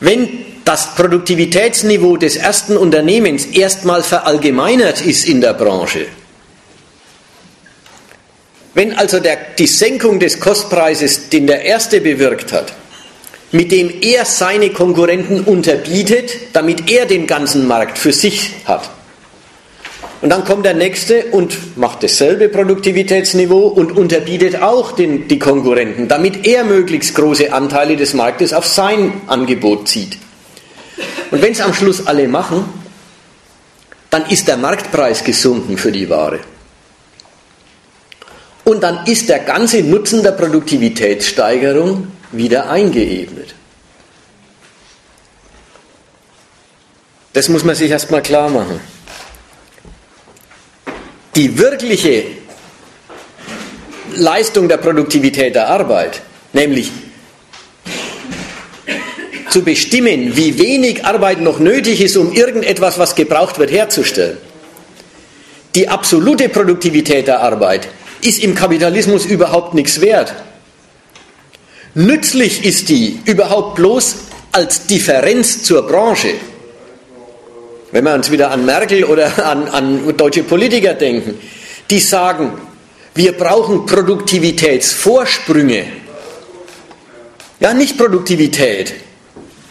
Wenn 0.00 0.28
das 0.64 0.94
Produktivitätsniveau 0.94 2.16
des 2.16 2.36
ersten 2.36 2.76
Unternehmens 2.76 3.46
erstmal 3.46 4.02
verallgemeinert 4.02 5.04
ist 5.04 5.26
in 5.26 5.42
der 5.42 5.52
Branche, 5.52 6.06
wenn 8.72 8.98
also 8.98 9.20
der, 9.20 9.36
die 9.56 9.66
Senkung 9.66 10.18
des 10.18 10.40
Kostpreises, 10.40 11.28
den 11.28 11.46
der 11.46 11.62
erste 11.62 12.00
bewirkt 12.00 12.52
hat, 12.52 12.72
mit 13.52 13.70
dem 13.70 14.00
er 14.00 14.24
seine 14.24 14.70
Konkurrenten 14.70 15.44
unterbietet, 15.44 16.30
damit 16.54 16.90
er 16.90 17.06
den 17.06 17.28
ganzen 17.28 17.68
Markt 17.68 17.98
für 17.98 18.12
sich 18.12 18.50
hat. 18.64 18.90
Und 20.24 20.30
dann 20.30 20.46
kommt 20.46 20.64
der 20.64 20.72
nächste 20.72 21.26
und 21.32 21.76
macht 21.76 22.02
dasselbe 22.02 22.48
Produktivitätsniveau 22.48 23.66
und 23.66 23.94
unterbietet 23.94 24.62
auch 24.62 24.92
den, 24.92 25.28
die 25.28 25.38
Konkurrenten, 25.38 26.08
damit 26.08 26.46
er 26.46 26.64
möglichst 26.64 27.14
große 27.14 27.52
Anteile 27.52 27.94
des 27.94 28.14
Marktes 28.14 28.54
auf 28.54 28.66
sein 28.66 29.20
Angebot 29.26 29.86
zieht. 29.86 30.16
Und 31.30 31.42
wenn 31.42 31.52
es 31.52 31.60
am 31.60 31.74
Schluss 31.74 32.06
alle 32.06 32.26
machen, 32.26 32.64
dann 34.08 34.24
ist 34.30 34.48
der 34.48 34.56
Marktpreis 34.56 35.22
gesunken 35.24 35.76
für 35.76 35.92
die 35.92 36.08
Ware. 36.08 36.40
Und 38.64 38.82
dann 38.82 39.04
ist 39.04 39.28
der 39.28 39.40
ganze 39.40 39.82
Nutzen 39.82 40.22
der 40.22 40.32
Produktivitätssteigerung 40.32 42.06
wieder 42.32 42.70
eingeebnet. 42.70 43.54
Das 47.34 47.50
muss 47.50 47.62
man 47.62 47.74
sich 47.74 47.90
erstmal 47.90 48.22
klar 48.22 48.48
machen. 48.48 48.93
Die 51.36 51.58
wirkliche 51.58 52.24
Leistung 54.14 54.68
der 54.68 54.76
Produktivität 54.76 55.54
der 55.54 55.68
Arbeit, 55.68 56.22
nämlich 56.52 56.92
zu 59.50 59.62
bestimmen, 59.62 60.36
wie 60.36 60.58
wenig 60.58 61.04
Arbeit 61.04 61.40
noch 61.40 61.58
nötig 61.58 62.00
ist, 62.00 62.16
um 62.16 62.32
irgendetwas, 62.32 62.98
was 62.98 63.14
gebraucht 63.14 63.58
wird, 63.58 63.70
herzustellen. 63.70 64.38
Die 65.74 65.88
absolute 65.88 66.48
Produktivität 66.48 67.26
der 67.26 67.40
Arbeit 67.40 67.88
ist 68.20 68.42
im 68.42 68.54
Kapitalismus 68.54 69.26
überhaupt 69.26 69.74
nichts 69.74 70.00
wert. 70.00 70.34
Nützlich 71.94 72.64
ist 72.64 72.88
die 72.88 73.18
überhaupt 73.24 73.76
bloß 73.76 74.16
als 74.52 74.86
Differenz 74.86 75.62
zur 75.64 75.86
Branche. 75.86 76.34
Wenn 77.94 78.04
wir 78.04 78.12
uns 78.14 78.30
wieder 78.32 78.50
an 78.50 78.66
Merkel 78.66 79.04
oder 79.04 79.46
an, 79.46 79.68
an 79.68 80.16
deutsche 80.16 80.42
Politiker 80.42 80.94
denken, 80.94 81.38
die 81.88 82.00
sagen, 82.00 82.54
wir 83.14 83.30
brauchen 83.32 83.86
Produktivitätsvorsprünge. 83.86 85.84
Ja, 87.60 87.72
nicht 87.72 87.96
Produktivität. 87.96 88.94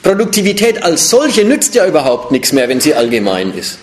Produktivität 0.01 0.81
als 0.83 1.09
solche 1.09 1.43
nützt 1.43 1.75
ja 1.75 1.85
überhaupt 1.85 2.31
nichts 2.31 2.53
mehr, 2.53 2.69
wenn 2.69 2.79
sie 2.79 2.95
allgemein 2.95 3.53
ist. 3.53 3.77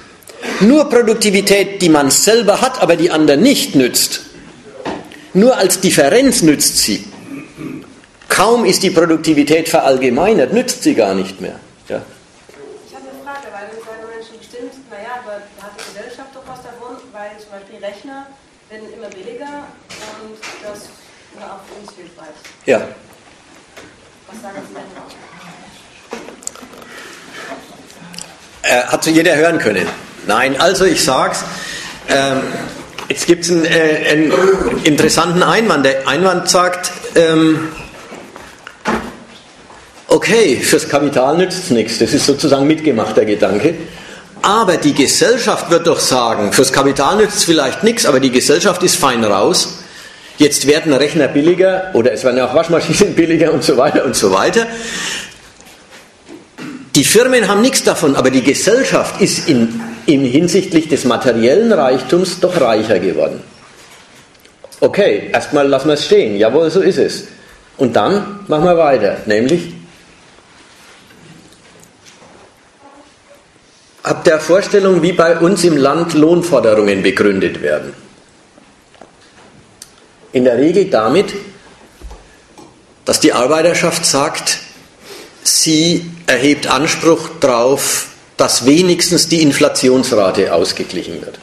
Nur 0.61 0.89
Produktivität, 0.89 1.83
die 1.83 1.91
man 1.91 2.11
selber 2.11 2.63
hat, 2.63 2.81
aber 2.83 2.97
die 2.97 3.11
anderen 3.11 3.43
nicht 3.43 3.75
nützt. 3.75 4.23
Nur 5.35 5.59
als 5.59 5.81
Differenz 5.81 6.41
nützt 6.41 6.79
sie. 6.79 7.05
Kaum 8.31 8.65
ist 8.65 8.83
die 8.83 8.91
Produktivität 8.91 9.69
verallgemeinert, 9.69 10.55
nützt 10.55 10.83
sie 10.83 10.95
gar 10.95 11.15
nicht 11.15 11.43
mehr. 11.43 11.61
Ja. 11.89 12.01
Ich 12.89 12.95
habe 12.95 13.05
eine 13.05 13.23
Frage, 13.23 13.49
weil 13.53 13.69
du 13.69 13.77
sagen 13.85 14.01
Menschen 14.21 14.39
bestimmt, 14.39 14.73
naja, 14.91 15.23
aber 15.25 15.43
da 15.57 15.63
hat 15.65 15.73
die 15.79 15.85
Gesellschaft 15.95 16.31
doch 16.35 16.43
was 16.47 16.63
davon, 16.63 16.97
weil 17.13 17.31
zum 17.39 17.51
Beispiel 17.51 17.79
Rechner 17.85 18.27
werden 18.69 18.93
immer 18.93 19.09
billiger 19.09 19.65
und 20.23 20.39
das 20.63 20.89
war 21.39 21.57
auch 21.57 21.63
für 21.67 21.81
uns 21.81 21.93
hilfreich. 21.97 22.37
Ja. 22.71 22.81
Äh, 28.63 28.83
hat 28.87 29.05
jeder 29.07 29.35
hören 29.35 29.59
können? 29.59 29.89
Nein, 30.29 30.61
also 30.61 30.85
ich 30.85 31.03
sag's. 31.03 31.43
Ähm, 32.09 32.43
jetzt 33.09 33.27
gibt 33.27 33.45
es 33.45 33.51
einen, 33.51 33.65
äh, 33.65 34.09
einen, 34.09 34.33
interessanten 34.85 35.43
Einwand. 35.43 35.85
Der 35.85 36.07
Einwand 36.07 36.49
sagt, 36.49 36.93
ähm, 37.17 37.71
okay, 40.07 40.61
fürs 40.61 40.89
Kapital 40.89 41.39
nützt 41.39 41.65
es 41.65 41.71
nichts, 41.71 41.99
das 41.99 42.13
ist 42.13 42.25
sozusagen 42.25 42.69
mitgemachter 42.69 43.25
Gedanke. 43.25 43.75
Aber 44.43 44.77
die 44.77 44.95
Gesellschaft 44.95 45.73
wird 45.73 45.89
doch 45.89 45.99
sagen, 45.99 46.53
fürs 46.53 46.73
Kapital 46.73 47.17
nützt 47.17 47.39
es 47.39 47.45
vielleicht 47.45 47.83
nichts, 47.83 48.07
aber 48.07 48.21
die 48.21 48.31
Gesellschaft 48.31 48.81
ist 48.85 48.95
fein 48.95 49.25
raus. 49.25 49.81
Jetzt 50.41 50.67
werden 50.67 50.95
Rechner 50.95 51.29
billiger 51.29 51.91
oder 51.93 52.13
es 52.13 52.25
werden 52.25 52.39
ja 52.39 52.49
auch 52.49 52.55
Waschmaschinen 52.55 53.15
billiger 53.15 53.53
und 53.53 53.63
so 53.63 53.77
weiter 53.77 54.07
und 54.07 54.17
so 54.17 54.33
weiter. 54.33 54.67
Die 56.95 57.05
Firmen 57.05 57.47
haben 57.47 57.61
nichts 57.61 57.85
davon, 57.85 58.17
aber 58.17 58.31
die 58.31 58.43
Gesellschaft 58.43 59.21
ist 59.21 59.51
in, 59.51 59.83
in 60.07 60.25
hinsichtlich 60.25 60.89
des 60.89 61.05
materiellen 61.05 61.71
Reichtums 61.71 62.41
doch 62.41 62.59
reicher 62.59 62.99
geworden. 63.01 63.43
Okay, 64.81 65.29
erstmal 65.31 65.69
lassen 65.69 65.89
wir 65.89 65.95
es 65.95 66.07
stehen. 66.07 66.39
Jawohl, 66.39 66.71
so 66.71 66.81
ist 66.81 66.97
es. 66.97 67.25
Und 67.77 67.95
dann 67.95 68.41
machen 68.49 68.65
wir 68.65 68.79
weiter, 68.79 69.19
nämlich 69.27 69.75
ab 74.03 74.25
der 74.25 74.41
Vorstellung, 74.41 75.03
wie 75.03 75.13
bei 75.13 75.39
uns 75.39 75.65
im 75.65 75.77
Land 75.77 76.15
Lohnforderungen 76.15 77.03
begründet 77.03 77.61
werden. 77.61 78.00
In 80.33 80.45
der 80.45 80.59
Regel 80.59 80.87
damit, 80.87 81.35
dass 83.05 83.21
die 83.21 83.33
Arbeiterschaft 83.33 84.07
sagt, 84.07 84.59
sie 85.43 86.09
erhebt 86.27 86.69
Anspruch 86.69 87.29
darauf, 87.41 88.07
dass 88.37 88.65
wenigstens 88.65 89.29
die 89.29 89.43
Inflationsrate 89.43 90.55
ausgeglichen 90.55 91.21
wird. 91.21 91.39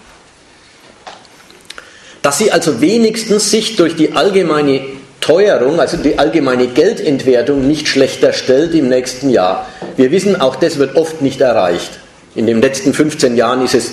Dass 2.21 2.37
sie 2.37 2.51
also 2.51 2.81
wenigstens 2.81 3.51
sich 3.51 3.75
durch 3.75 3.95
die 3.95 4.13
allgemeine 4.13 4.81
Teuerung, 5.19 5.79
also 5.79 5.97
die 5.97 6.17
allgemeine 6.17 6.67
Geldentwertung 6.67 7.67
nicht 7.67 7.87
schlechter 7.87 8.31
stellt 8.31 8.73
im 8.73 8.87
nächsten 8.87 9.29
Jahr. 9.29 9.67
Wir 9.97 10.11
wissen, 10.11 10.39
auch 10.39 10.55
das 10.55 10.77
wird 10.77 10.95
oft 10.95 11.21
nicht 11.21 11.41
erreicht. 11.41 11.99
In 12.33 12.47
den 12.47 12.61
letzten 12.61 12.93
15 12.93 13.35
Jahren 13.35 13.63
ist 13.65 13.73
es 13.73 13.91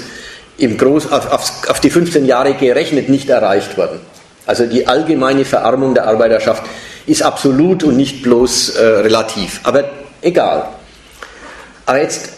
im 0.59 0.79
Groß, 0.79 1.11
auf, 1.11 1.33
auf, 1.33 1.69
auf 1.69 1.81
die 1.81 1.91
15 1.91 2.27
Jahre 2.27 2.55
gerechnet 2.55 3.09
nicht 3.09 3.29
erreicht 3.29 3.77
worden. 3.77 4.01
Also 4.47 4.67
die 4.67 4.87
allgemeine 4.87 5.45
Verarmung 5.45 5.95
der 5.95 6.07
Arbeiterschaft 6.07 6.63
ist 7.07 7.23
absolut 7.23 7.83
und 7.85 7.97
nicht 7.97 8.23
bloß 8.23 8.77
äh, 8.77 8.85
relativ. 8.85 9.61
Aber 9.65 9.85
egal. 10.21 10.69
Aber 11.87 12.01
jetzt 12.01 12.31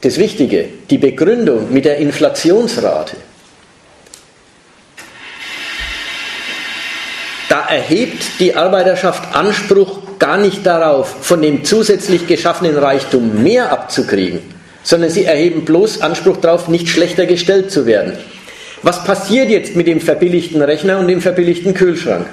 das 0.00 0.18
Wichtige, 0.18 0.68
die 0.90 0.98
Begründung 0.98 1.72
mit 1.72 1.84
der 1.84 1.98
Inflationsrate. 1.98 3.16
Da 7.48 7.66
erhebt 7.68 8.40
die 8.40 8.56
Arbeiterschaft 8.56 9.34
Anspruch 9.34 10.18
gar 10.18 10.38
nicht 10.38 10.64
darauf, 10.64 11.08
von 11.20 11.42
dem 11.42 11.64
zusätzlich 11.64 12.26
geschaffenen 12.26 12.76
Reichtum 12.78 13.42
mehr 13.42 13.70
abzukriegen, 13.70 14.40
sondern 14.82 15.10
sie 15.10 15.24
erheben 15.24 15.64
bloß 15.64 16.00
Anspruch 16.00 16.38
darauf, 16.38 16.68
nicht 16.68 16.88
schlechter 16.88 17.26
gestellt 17.26 17.70
zu 17.70 17.86
werden. 17.86 18.16
Was 18.82 19.04
passiert 19.04 19.48
jetzt 19.48 19.76
mit 19.76 19.86
dem 19.86 20.00
verbilligten 20.00 20.60
Rechner 20.60 20.98
und 20.98 21.08
dem 21.08 21.20
verbilligten 21.20 21.72
Kühlschrank? 21.72 22.26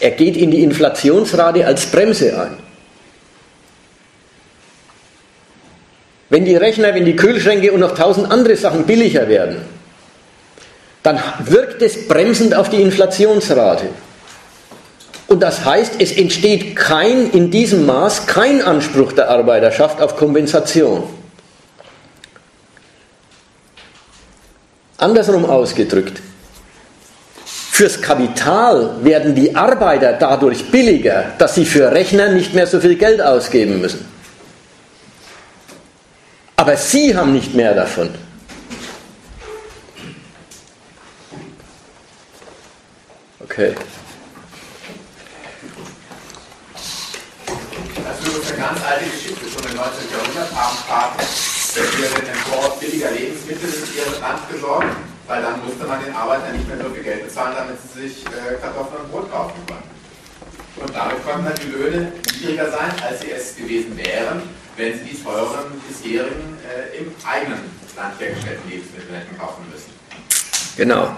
Er 0.00 0.10
geht 0.10 0.36
in 0.36 0.50
die 0.50 0.62
Inflationsrate 0.62 1.64
als 1.64 1.86
Bremse 1.86 2.40
ein. 2.40 2.56
Wenn 6.28 6.44
die 6.44 6.56
Rechner, 6.56 6.94
wenn 6.94 7.04
die 7.04 7.14
Kühlschränke 7.14 7.72
und 7.72 7.80
noch 7.80 7.94
tausend 7.94 8.30
andere 8.30 8.56
Sachen 8.56 8.84
billiger 8.84 9.28
werden, 9.28 9.58
dann 11.02 11.20
wirkt 11.44 11.82
es 11.82 12.08
bremsend 12.08 12.54
auf 12.54 12.68
die 12.68 12.80
Inflationsrate. 12.80 13.86
Und 15.28 15.42
das 15.42 15.64
heißt, 15.64 15.94
es 15.98 16.12
entsteht 16.12 16.74
kein, 16.74 17.30
in 17.30 17.50
diesem 17.50 17.86
Maß 17.86 18.26
kein 18.26 18.60
Anspruch 18.60 19.12
der 19.12 19.30
Arbeiterschaft 19.30 20.00
auf 20.00 20.16
Kompensation. 20.16 21.04
Andersrum 25.02 25.44
ausgedrückt, 25.44 26.22
fürs 27.44 28.00
Kapital 28.00 29.02
werden 29.02 29.34
die 29.34 29.56
Arbeiter 29.56 30.12
dadurch 30.12 30.70
billiger, 30.70 31.32
dass 31.38 31.56
sie 31.56 31.64
für 31.64 31.90
Rechner 31.90 32.28
nicht 32.28 32.54
mehr 32.54 32.66
so 32.66 32.78
viel 32.78 32.94
Geld 32.94 33.20
ausgeben 33.20 33.80
müssen. 33.80 34.06
Aber 36.54 36.76
sie 36.76 37.16
haben 37.16 37.32
nicht 37.32 37.54
mehr 37.54 37.74
davon. 37.74 38.10
Okay. 43.40 43.74
Das 48.04 48.18
ist 48.20 48.52
eine 48.52 48.60
ganz 48.60 48.78
alte 48.88 49.04
Geschichte, 49.06 49.50
schon 49.52 49.70
im 49.70 49.76
19. 49.76 50.10
Jahrhundert 50.12 50.52
Staaten 51.72 51.88
für 51.88 52.20
den 52.20 52.34
Import 52.34 52.80
billiger 52.80 53.10
Lebensmittel 53.12 53.68
in 53.68 53.96
ihrem 53.96 54.20
Land 54.20 54.50
gesorgt, 54.52 54.94
weil 55.26 55.40
dann 55.40 55.64
musste 55.64 55.84
man 55.86 56.04
den 56.04 56.14
Arbeitern 56.14 56.52
nicht 56.52 56.68
mehr 56.68 56.76
so 56.76 56.92
viel 56.92 57.02
Geld 57.02 57.24
bezahlen, 57.24 57.56
damit 57.56 57.78
sie 57.80 58.02
sich 58.02 58.26
äh, 58.26 58.60
Kartoffeln 58.60 59.04
und 59.04 59.10
Brot 59.10 59.32
kaufen 59.32 59.54
konnten. 59.66 59.90
Und 60.76 60.94
damit 60.94 61.24
konnten 61.24 61.44
dann 61.46 61.54
die 61.64 61.70
Löhne 61.70 62.12
niedriger 62.34 62.70
sein, 62.70 62.92
als 63.08 63.22
sie 63.22 63.30
es 63.30 63.56
gewesen 63.56 63.96
wären, 63.96 64.42
wenn 64.76 64.98
sie 64.98 65.04
die 65.04 65.22
teuren 65.22 65.80
bisherigen 65.88 66.58
äh, 66.68 66.98
im 66.98 67.14
eigenen 67.24 67.60
Land 67.96 68.20
hergestellten 68.20 68.70
Lebensmittel 68.70 69.16
hätten 69.16 69.38
kaufen 69.38 69.64
müssen. 69.72 69.92
Genau. 70.76 71.16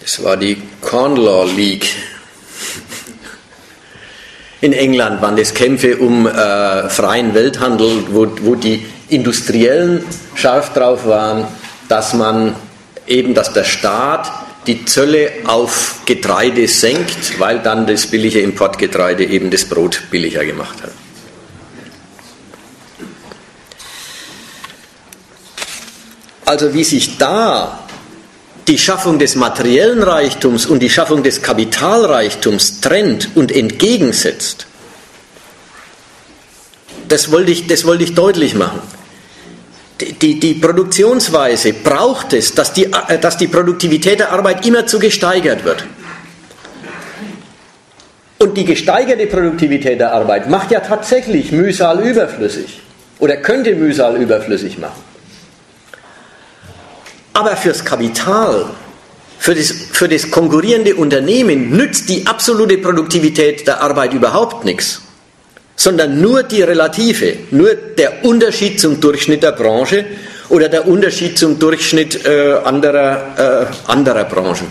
Das 0.00 0.22
war 0.22 0.36
die 0.36 0.62
Corn 0.80 1.16
Law 1.16 1.44
League 1.46 1.88
in 4.62 4.72
England 4.72 5.20
waren 5.20 5.36
das 5.36 5.54
Kämpfe 5.54 5.96
um 5.96 6.26
äh, 6.26 6.88
freien 6.88 7.34
Welthandel, 7.34 8.04
wo, 8.10 8.28
wo 8.42 8.54
die 8.54 8.86
Industriellen 9.08 10.04
scharf 10.36 10.72
drauf 10.72 11.04
waren, 11.04 11.46
dass 11.88 12.14
man 12.14 12.54
eben, 13.06 13.34
dass 13.34 13.52
der 13.52 13.64
Staat 13.64 14.30
die 14.68 14.84
Zölle 14.84 15.32
auf 15.46 16.02
Getreide 16.06 16.68
senkt, 16.68 17.40
weil 17.40 17.58
dann 17.58 17.88
das 17.88 18.06
billige 18.06 18.40
Importgetreide 18.40 19.24
eben 19.24 19.50
das 19.50 19.64
Brot 19.64 20.04
billiger 20.12 20.44
gemacht 20.44 20.80
hat. 20.80 20.92
Also 26.44 26.72
wie 26.72 26.84
sich 26.84 27.18
da 27.18 27.81
die 28.68 28.78
Schaffung 28.78 29.18
des 29.18 29.34
materiellen 29.34 30.02
Reichtums 30.02 30.66
und 30.66 30.80
die 30.80 30.90
Schaffung 30.90 31.22
des 31.22 31.42
Kapitalreichtums 31.42 32.80
trennt 32.80 33.30
und 33.34 33.50
entgegensetzt, 33.50 34.66
das 37.08 37.30
wollte 37.30 37.50
ich, 37.50 37.66
das 37.66 37.84
wollte 37.84 38.04
ich 38.04 38.14
deutlich 38.14 38.54
machen. 38.54 38.80
Die, 40.00 40.40
die, 40.40 40.54
Produktionsweise 40.54 41.74
braucht 41.74 42.32
es, 42.32 42.54
dass 42.54 42.72
die, 42.72 42.86
äh, 42.86 43.18
dass 43.20 43.36
die 43.36 43.46
Produktivität 43.46 44.18
der 44.18 44.32
Arbeit 44.32 44.66
immerzu 44.66 44.98
gesteigert 44.98 45.64
wird. 45.64 45.84
Und 48.38 48.56
die 48.56 48.64
gesteigerte 48.64 49.26
Produktivität 49.26 50.00
der 50.00 50.12
Arbeit 50.12 50.50
macht 50.50 50.72
ja 50.72 50.80
tatsächlich 50.80 51.52
Mühsal 51.52 52.00
überflüssig 52.00 52.80
oder 53.20 53.36
könnte 53.36 53.76
Mühsal 53.76 54.16
überflüssig 54.16 54.78
machen. 54.78 55.11
Aber 57.32 57.56
fürs 57.56 57.84
Kapital, 57.84 58.66
für 59.38 59.54
das, 59.54 59.72
für 59.92 60.08
das 60.08 60.30
konkurrierende 60.30 60.94
Unternehmen 60.94 61.70
nützt 61.70 62.08
die 62.08 62.26
absolute 62.26 62.78
Produktivität 62.78 63.66
der 63.66 63.80
Arbeit 63.80 64.12
überhaupt 64.12 64.64
nichts, 64.64 65.00
sondern 65.74 66.20
nur 66.20 66.42
die 66.42 66.62
relative, 66.62 67.36
nur 67.50 67.74
der 67.74 68.24
Unterschied 68.24 68.80
zum 68.80 69.00
Durchschnitt 69.00 69.42
der 69.42 69.52
Branche 69.52 70.04
oder 70.48 70.68
der 70.68 70.86
Unterschied 70.86 71.38
zum 71.38 71.58
Durchschnitt 71.58 72.24
äh, 72.26 72.52
anderer, 72.62 73.66
äh, 73.86 73.90
anderer 73.90 74.24
Branchen. 74.24 74.66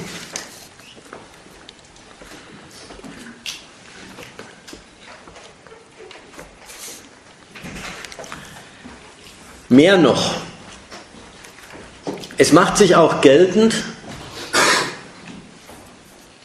Mehr 9.69 9.97
noch, 9.97 10.35
es 12.41 12.51
macht 12.51 12.75
sich 12.75 12.95
auch 12.95 13.21
geltend, 13.21 13.75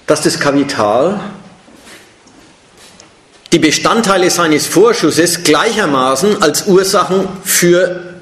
dass 0.06 0.20
das 0.20 0.38
Kapital 0.38 1.18
die 3.50 3.58
Bestandteile 3.58 4.28
seines 4.28 4.66
Vorschusses 4.66 5.42
gleichermaßen 5.42 6.42
als 6.42 6.66
Ursachen 6.66 7.26
für 7.44 8.14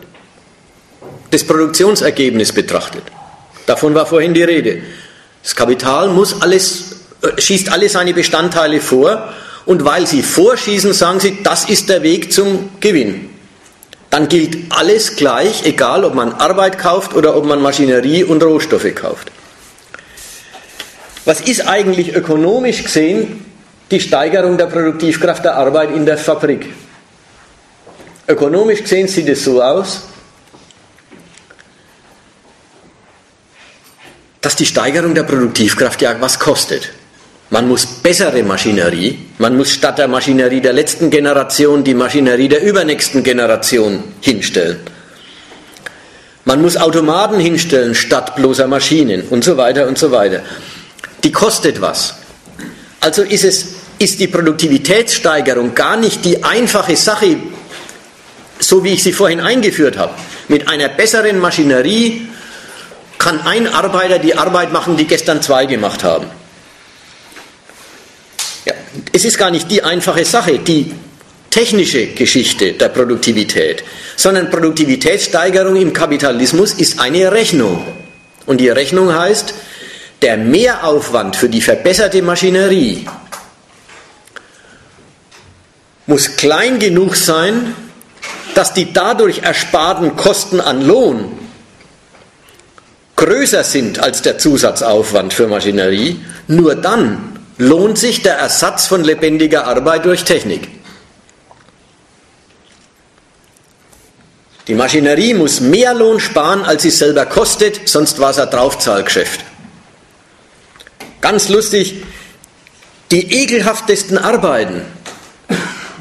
das 1.32 1.42
Produktionsergebnis 1.42 2.52
betrachtet. 2.52 3.02
Davon 3.66 3.92
war 3.92 4.06
vorhin 4.06 4.34
die 4.34 4.44
Rede. 4.44 4.82
Das 5.42 5.56
Kapital 5.56 6.10
muss 6.10 6.42
alles, 6.42 7.00
äh, 7.22 7.40
schießt 7.40 7.72
alle 7.72 7.88
seine 7.88 8.14
Bestandteile 8.14 8.80
vor 8.80 9.34
und 9.64 9.84
weil 9.84 10.06
sie 10.06 10.22
vorschießen, 10.22 10.92
sagen 10.92 11.18
sie, 11.18 11.42
das 11.42 11.68
ist 11.68 11.88
der 11.88 12.04
Weg 12.04 12.32
zum 12.32 12.70
Gewinn 12.78 13.33
dann 14.14 14.28
gilt 14.28 14.72
alles 14.72 15.16
gleich, 15.16 15.66
egal 15.66 16.04
ob 16.04 16.14
man 16.14 16.34
Arbeit 16.34 16.78
kauft 16.78 17.14
oder 17.14 17.34
ob 17.34 17.46
man 17.46 17.60
Maschinerie 17.60 18.22
und 18.22 18.44
Rohstoffe 18.44 18.94
kauft. 18.94 19.32
Was 21.24 21.40
ist 21.40 21.66
eigentlich 21.66 22.14
ökonomisch 22.14 22.84
gesehen 22.84 23.44
die 23.90 23.98
Steigerung 23.98 24.56
der 24.56 24.66
Produktivkraft 24.66 25.44
der 25.44 25.56
Arbeit 25.56 25.90
in 25.90 26.06
der 26.06 26.16
Fabrik? 26.16 26.72
Ökonomisch 28.28 28.82
gesehen 28.82 29.08
sieht 29.08 29.28
es 29.28 29.42
so 29.42 29.60
aus, 29.60 30.02
dass 34.40 34.54
die 34.54 34.66
Steigerung 34.66 35.12
der 35.16 35.24
Produktivkraft 35.24 36.00
ja 36.02 36.14
was 36.20 36.38
kostet. 36.38 36.92
Man 37.50 37.68
muss 37.68 37.86
bessere 37.86 38.42
Maschinerie, 38.42 39.18
man 39.38 39.56
muss 39.56 39.70
statt 39.70 39.98
der 39.98 40.08
Maschinerie 40.08 40.60
der 40.60 40.72
letzten 40.72 41.10
Generation 41.10 41.84
die 41.84 41.94
Maschinerie 41.94 42.48
der 42.48 42.62
übernächsten 42.62 43.22
Generation 43.22 44.02
hinstellen. 44.20 44.80
Man 46.46 46.60
muss 46.60 46.76
Automaten 46.76 47.38
hinstellen 47.38 47.94
statt 47.94 48.36
bloßer 48.36 48.66
Maschinen 48.66 49.22
und 49.30 49.44
so 49.44 49.56
weiter 49.56 49.86
und 49.86 49.96
so 49.98 50.10
weiter. 50.10 50.42
Die 51.22 51.32
kostet 51.32 51.80
was. 51.80 52.14
Also 53.00 53.22
ist, 53.22 53.44
es, 53.44 53.66
ist 53.98 54.20
die 54.20 54.28
Produktivitätssteigerung 54.28 55.74
gar 55.74 55.96
nicht 55.96 56.24
die 56.24 56.42
einfache 56.44 56.96
Sache, 56.96 57.36
so 58.58 58.84
wie 58.84 58.94
ich 58.94 59.02
sie 59.02 59.12
vorhin 59.12 59.40
eingeführt 59.40 59.96
habe. 59.96 60.14
Mit 60.48 60.68
einer 60.68 60.88
besseren 60.88 61.38
Maschinerie 61.38 62.28
kann 63.18 63.40
ein 63.46 63.66
Arbeiter 63.66 64.18
die 64.18 64.36
Arbeit 64.36 64.72
machen, 64.72 64.96
die 64.96 65.06
gestern 65.06 65.40
zwei 65.40 65.66
gemacht 65.66 66.04
haben. 66.04 66.26
Ja, 68.64 68.74
es 69.12 69.24
ist 69.24 69.38
gar 69.38 69.50
nicht 69.50 69.70
die 69.70 69.82
einfache 69.82 70.24
Sache, 70.24 70.58
die 70.58 70.92
technische 71.50 72.06
Geschichte 72.08 72.72
der 72.72 72.88
Produktivität, 72.88 73.84
sondern 74.16 74.50
Produktivitätssteigerung 74.50 75.76
im 75.76 75.92
Kapitalismus 75.92 76.74
ist 76.74 76.98
eine 76.98 77.30
Rechnung. 77.30 77.84
Und 78.46 78.58
die 78.58 78.68
Rechnung 78.68 79.14
heißt, 79.14 79.54
der 80.22 80.36
Mehraufwand 80.36 81.36
für 81.36 81.48
die 81.48 81.60
verbesserte 81.60 82.22
Maschinerie 82.22 83.06
muss 86.06 86.36
klein 86.36 86.78
genug 86.78 87.16
sein, 87.16 87.74
dass 88.54 88.74
die 88.74 88.92
dadurch 88.92 89.38
ersparten 89.38 90.16
Kosten 90.16 90.60
an 90.60 90.82
Lohn 90.86 91.38
größer 93.16 93.64
sind 93.64 93.98
als 94.00 94.22
der 94.22 94.38
Zusatzaufwand 94.38 95.32
für 95.32 95.46
Maschinerie, 95.46 96.20
nur 96.48 96.74
dann 96.74 97.33
lohnt 97.58 97.98
sich 97.98 98.22
der 98.22 98.34
Ersatz 98.34 98.86
von 98.86 99.04
lebendiger 99.04 99.66
Arbeit 99.66 100.04
durch 100.04 100.24
Technik. 100.24 100.68
Die 104.66 104.74
Maschinerie 104.74 105.34
muss 105.34 105.60
mehr 105.60 105.92
Lohn 105.92 106.20
sparen, 106.20 106.62
als 106.64 106.82
sie 106.82 106.90
selber 106.90 107.26
kostet, 107.26 107.86
sonst 107.86 108.18
war 108.18 108.30
es 108.30 108.38
ein 108.38 108.48
Draufzahlgeschäft. 108.48 109.40
Ganz 111.20 111.48
lustig, 111.48 112.02
die 113.10 113.42
ekelhaftesten 113.42 114.16
Arbeiten 114.16 114.82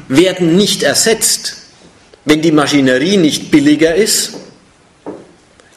werden 0.08 0.56
nicht 0.56 0.82
ersetzt, 0.82 1.56
wenn 2.24 2.40
die 2.40 2.52
Maschinerie 2.52 3.18
nicht 3.18 3.50
billiger 3.50 3.94
ist, 3.94 4.32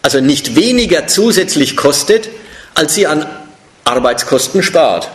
also 0.01 0.21
nicht 0.21 0.55
weniger 0.55 1.07
zusätzlich 1.07 1.75
kostet, 1.75 2.29
als 2.73 2.95
sie 2.95 3.07
an 3.07 3.25
Arbeitskosten 3.83 4.63
spart. 4.63 5.09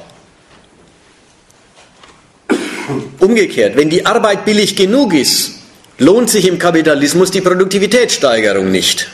Umgekehrt, 3.22 3.76
wenn 3.76 3.88
die 3.88 4.04
Arbeit 4.04 4.44
billig 4.44 4.74
genug 4.74 5.14
ist, 5.14 5.52
lohnt 5.98 6.28
sich 6.28 6.48
im 6.48 6.58
Kapitalismus 6.58 7.30
die 7.30 7.40
Produktivitätssteigerung 7.40 8.68
nicht. 8.68 9.08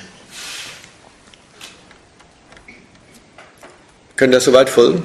Könnt 4.17 4.33
ihr 4.33 4.41
soweit 4.41 4.71
folgen? 4.71 5.03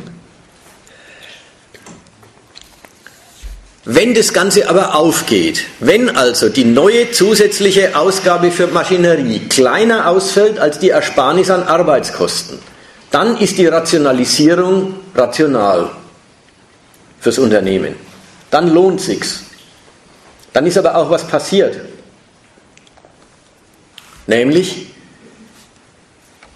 Wenn 3.83 4.13
das 4.13 4.31
Ganze 4.31 4.69
aber 4.69 4.95
aufgeht, 4.95 5.65
wenn 5.81 6.15
also 6.15 6.47
die 6.47 6.63
neue 6.63 7.11
zusätzliche 7.11 7.97
Ausgabe 7.97 8.51
für 8.51 8.67
Maschinerie 8.67 9.39
kleiner 9.49 10.07
ausfällt 10.07 10.59
als 10.59 10.79
die 10.79 10.91
Ersparnis 10.91 11.49
an 11.49 11.63
Arbeitskosten, 11.63 12.57
dann 13.11 13.35
ist 13.35 13.57
die 13.57 13.67
Rationalisierung 13.67 14.95
rational 15.13 15.91
fürs 17.19 17.37
Unternehmen. 17.37 18.02
Dann 18.53 18.71
lohnt 18.71 19.01
sich's. 19.01 19.41
Dann 20.53 20.67
ist 20.67 20.77
aber 20.77 20.95
auch 20.95 21.09
was 21.09 21.27
passiert. 21.27 21.75
Nämlich 24.27 24.89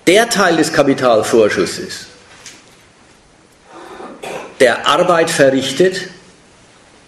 der 0.05 0.29
Teil 0.29 0.57
des 0.57 0.71
Kapitalvorschusses, 0.71 2.05
der 4.59 4.85
Arbeit 4.85 5.31
verrichtet 5.31 6.09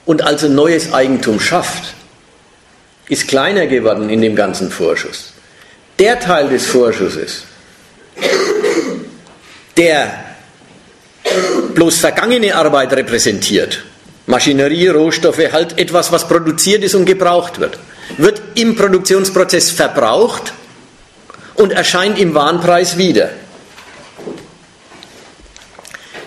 und 0.07 0.23
also 0.23 0.47
neues 0.47 0.91
Eigentum 0.91 1.39
schafft, 1.39 1.93
ist 3.09 3.27
kleiner 3.27 3.67
geworden 3.67 4.09
in 4.09 4.21
dem 4.23 4.35
ganzen 4.35 4.71
Vorschuss. 4.71 5.33
Der 5.99 6.19
Teil 6.19 6.49
des 6.49 6.65
Vorschusses, 6.65 7.43
der 9.77 10.25
bloß 11.75 11.99
vergangene 11.99 12.55
Arbeit 12.55 12.91
repräsentiert, 12.93 13.83
Maschinerie, 14.29 14.89
Rohstoffe, 14.89 15.51
halt 15.51 15.79
etwas, 15.79 16.11
was 16.11 16.27
produziert 16.27 16.83
ist 16.83 16.93
und 16.93 17.05
gebraucht 17.05 17.59
wird, 17.59 17.79
wird 18.17 18.39
im 18.53 18.75
Produktionsprozess 18.75 19.71
verbraucht 19.71 20.53
und 21.55 21.71
erscheint 21.71 22.19
im 22.19 22.35
Warenpreis 22.35 22.95
wieder. 22.99 23.31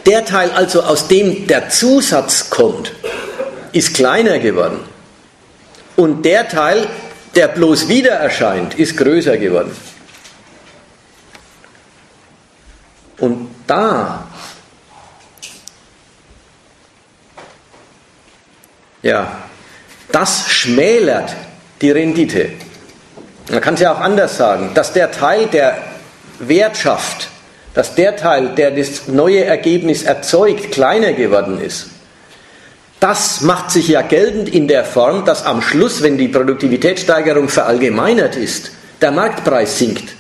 Der 0.05 0.24
Teil 0.24 0.51
also, 0.51 0.83
aus 0.83 1.07
dem 1.07 1.47
der 1.47 1.69
Zusatz 1.69 2.51
kommt, 2.51 2.93
ist 3.70 3.95
kleiner 3.95 4.41
geworden. 4.41 4.81
Und 5.95 6.24
der 6.24 6.49
Teil, 6.49 6.89
der 7.37 7.47
bloß 7.47 7.87
wieder 7.87 8.11
erscheint, 8.11 8.74
ist 8.74 8.97
größer 8.97 9.37
geworden. 9.37 9.77
Und 13.19 13.49
da 13.69 14.27
Ja, 19.03 19.45
das 20.11 20.49
schmälert 20.49 21.35
die 21.81 21.91
Rendite. 21.91 22.51
Man 23.51 23.61
kann 23.61 23.74
es 23.74 23.81
ja 23.81 23.93
auch 23.93 24.01
anders 24.01 24.37
sagen, 24.37 24.70
dass 24.74 24.93
der 24.93 25.11
Teil, 25.11 25.47
der 25.47 25.79
Wert 26.39 26.77
schafft, 26.77 27.29
dass 27.74 27.95
der 27.95 28.16
Teil, 28.16 28.51
der 28.51 28.70
das 28.70 29.09
neue 29.09 29.45
Ergebnis 29.45 30.03
erzeugt, 30.03 30.70
kleiner 30.73 31.12
geworden 31.12 31.61
ist. 31.61 31.89
Das 33.01 33.41
macht 33.41 33.73
sich 33.73 33.89
ja 33.89 34.03
geltend 34.03 34.49
in 34.49 34.69
der 34.69 34.85
Form, 34.85 35.24
dass 35.24 35.45
am 35.45 35.61
Schluss, 35.61 36.03
wenn 36.03 36.19
die 36.19 36.29
Produktivitätssteigerung 36.29 37.49
verallgemeinert 37.49 38.37
ist, 38.37 38.70
der 39.01 39.11
Marktpreis 39.11 39.79
sinkt. 39.79 40.15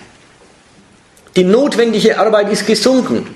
Die 1.36 1.44
notwendige 1.44 2.18
Arbeit 2.18 2.50
ist 2.50 2.66
gesunken, 2.66 3.28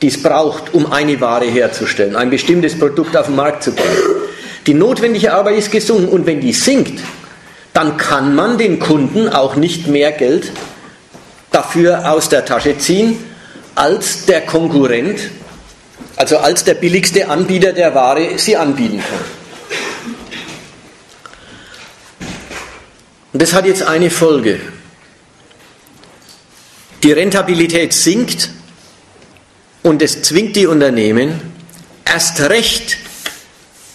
die 0.00 0.08
es 0.08 0.22
braucht, 0.22 0.72
um 0.72 0.90
eine 0.90 1.20
Ware 1.20 1.44
herzustellen, 1.44 2.16
ein 2.16 2.30
bestimmtes 2.30 2.78
Produkt 2.78 3.16
auf 3.16 3.26
den 3.26 3.36
Markt 3.36 3.64
zu 3.64 3.72
bringen. 3.72 4.24
Die 4.66 4.74
notwendige 4.74 5.32
Arbeit 5.32 5.56
ist 5.56 5.70
gesunken 5.70 6.08
und 6.08 6.26
wenn 6.26 6.40
die 6.40 6.52
sinkt, 6.52 7.00
dann 7.72 7.96
kann 7.96 8.34
man 8.34 8.56
den 8.56 8.78
Kunden 8.78 9.28
auch 9.28 9.56
nicht 9.56 9.88
mehr 9.88 10.12
Geld 10.12 10.52
dafür 11.50 12.10
aus 12.10 12.28
der 12.28 12.44
Tasche 12.44 12.78
ziehen, 12.78 13.18
als 13.74 14.26
der 14.26 14.42
Konkurrent, 14.42 15.18
also 16.16 16.38
als 16.38 16.64
der 16.64 16.74
billigste 16.74 17.28
Anbieter 17.28 17.72
der 17.72 17.94
Ware 17.94 18.38
sie 18.38 18.56
anbieten 18.56 18.98
kann. 18.98 19.20
Und 23.32 23.42
das 23.42 23.52
hat 23.52 23.66
jetzt 23.66 23.82
eine 23.82 24.10
Folge. 24.10 24.60
Die 27.02 27.12
Rentabilität 27.12 27.92
sinkt 27.92 28.48
und 29.82 30.00
es 30.00 30.22
zwingt 30.22 30.56
die 30.56 30.66
Unternehmen 30.66 31.40
erst 32.04 32.40
recht 32.40 32.96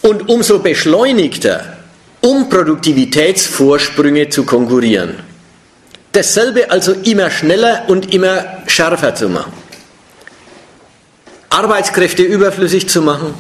und 0.02 0.30
umso 0.30 0.60
beschleunigter, 0.60 1.78
um 2.22 2.50
Produktivitätsvorsprünge 2.50 4.30
zu 4.30 4.44
konkurrieren. 4.44 5.20
Dasselbe 6.12 6.72
also 6.72 6.94
immer 6.94 7.30
schneller 7.30 7.86
und 7.88 8.14
immer 8.14 8.64
schärfer 8.68 9.14
zu 9.16 9.30
machen. 9.30 9.54
Arbeitskräfte 11.50 12.24
überflüssig 12.24 12.90
zu 12.90 13.02
machen, 13.02 13.34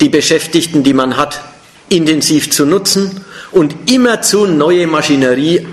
die 0.00 0.08
Beschäftigten, 0.08 0.82
die 0.82 0.94
man 0.94 1.16
hat, 1.16 1.40
intensiv 1.88 2.50
zu 2.50 2.64
nutzen 2.64 3.24
und 3.50 3.90
immerzu 3.90 4.46
neue 4.46 4.86
Maschinerie 4.86 5.66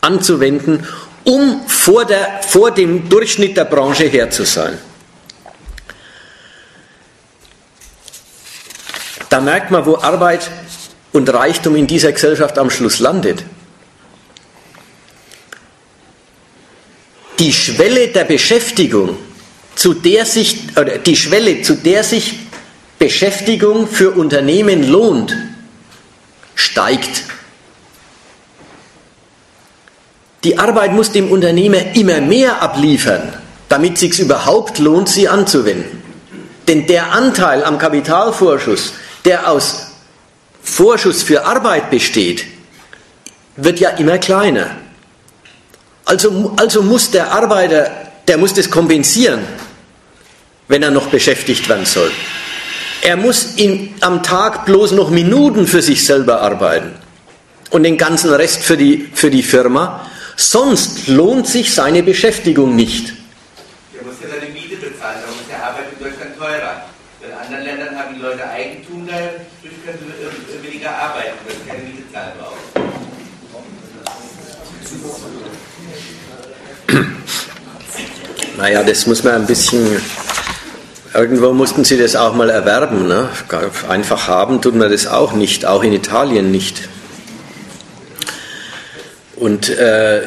anzuwenden, 0.00 0.86
um 1.24 1.62
vor, 1.66 2.04
der, 2.04 2.40
vor 2.46 2.70
dem 2.70 3.08
Durchschnitt 3.08 3.56
der 3.56 3.64
Branche 3.64 4.04
her 4.04 4.30
zu 4.30 4.44
sein. 4.44 4.78
Da 9.34 9.40
merkt 9.40 9.72
man, 9.72 9.84
wo 9.84 9.96
Arbeit 9.96 10.48
und 11.10 11.28
Reichtum 11.28 11.74
in 11.74 11.88
dieser 11.88 12.12
Gesellschaft 12.12 12.56
am 12.56 12.70
Schluss 12.70 13.00
landet. 13.00 13.42
Die 17.40 17.52
Schwelle 17.52 18.06
der 18.06 18.22
Beschäftigung, 18.22 19.16
zu 19.74 19.92
der 19.92 20.24
sich, 20.24 20.78
oder 20.80 20.98
die 20.98 21.16
Schwelle, 21.16 21.62
zu 21.62 21.74
der 21.74 22.04
sich 22.04 22.38
Beschäftigung 23.00 23.88
für 23.88 24.12
Unternehmen 24.12 24.88
lohnt, 24.88 25.36
steigt. 26.54 27.24
Die 30.44 30.60
Arbeit 30.60 30.92
muss 30.92 31.10
dem 31.10 31.32
Unternehmer 31.32 31.96
immer 31.96 32.20
mehr 32.20 32.62
abliefern, 32.62 33.32
damit 33.68 33.94
es 33.94 34.00
sich 34.00 34.20
überhaupt 34.20 34.78
lohnt, 34.78 35.08
sie 35.08 35.26
anzuwenden. 35.28 36.04
Denn 36.68 36.86
der 36.86 37.10
Anteil 37.10 37.64
am 37.64 37.78
Kapitalvorschuss, 37.78 38.92
der 39.24 39.50
aus 39.50 39.86
Vorschuss 40.62 41.22
für 41.22 41.44
Arbeit 41.44 41.90
besteht, 41.90 42.46
wird 43.56 43.80
ja 43.80 43.90
immer 43.90 44.18
kleiner. 44.18 44.76
Also, 46.04 46.52
also 46.56 46.82
muss 46.82 47.10
der 47.10 47.32
Arbeiter, 47.32 47.90
der 48.28 48.38
muss 48.38 48.54
das 48.54 48.70
kompensieren, 48.70 49.40
wenn 50.68 50.82
er 50.82 50.90
noch 50.90 51.06
beschäftigt 51.08 51.68
werden 51.68 51.86
soll. 51.86 52.10
Er 53.02 53.16
muss 53.16 53.54
in, 53.56 53.94
am 54.00 54.22
Tag 54.22 54.64
bloß 54.64 54.92
noch 54.92 55.10
Minuten 55.10 55.66
für 55.66 55.82
sich 55.82 56.04
selber 56.06 56.40
arbeiten 56.40 56.94
und 57.70 57.82
den 57.82 57.98
ganzen 57.98 58.32
Rest 58.32 58.62
für 58.62 58.76
die, 58.76 59.08
für 59.14 59.30
die 59.30 59.42
Firma. 59.42 60.08
Sonst 60.36 61.06
lohnt 61.08 61.46
sich 61.46 61.74
seine 61.74 62.02
Beschäftigung 62.02 62.74
nicht. 62.74 63.12
Er 63.96 64.04
muss 64.04 64.14
ja 64.22 64.28
seine 64.28 64.52
Miete 64.52 64.76
bezahlen, 64.76 65.18
darum 65.20 65.38
ist 65.40 65.50
der 65.50 65.62
Arbeit 65.62 65.84
in 65.92 66.04
Deutschland 66.04 66.38
teurer. 66.38 66.84
In 67.20 67.32
anderen 67.32 67.64
Ländern 67.64 67.98
haben 67.98 68.14
die 68.14 68.20
Leute 68.20 68.48
Eigentum, 68.48 69.06
dadurch 69.06 69.84
können 69.84 69.98
sie 70.50 70.68
weniger 70.68 70.90
arbeiten, 70.90 71.38
weil 71.46 71.56
sie 71.56 71.68
keine 71.68 71.82
Miete 71.84 72.12
zahlen 72.12 72.32
brauchen. 72.38 72.84
Naja, 78.56 78.84
das 78.84 79.06
muss 79.06 79.24
man 79.24 79.34
ein 79.34 79.46
bisschen. 79.46 80.00
Irgendwo 81.12 81.52
mussten 81.52 81.84
sie 81.84 81.98
das 81.98 82.16
auch 82.16 82.34
mal 82.34 82.50
erwerben. 82.50 83.08
Ne? 83.08 83.28
Einfach 83.88 84.28
haben 84.28 84.60
tut 84.60 84.74
man 84.74 84.90
das 84.90 85.06
auch 85.06 85.32
nicht, 85.32 85.66
auch 85.66 85.82
in 85.82 85.92
Italien 85.92 86.50
nicht. 86.50 86.88
Und 89.36 89.68
äh, 89.68 90.22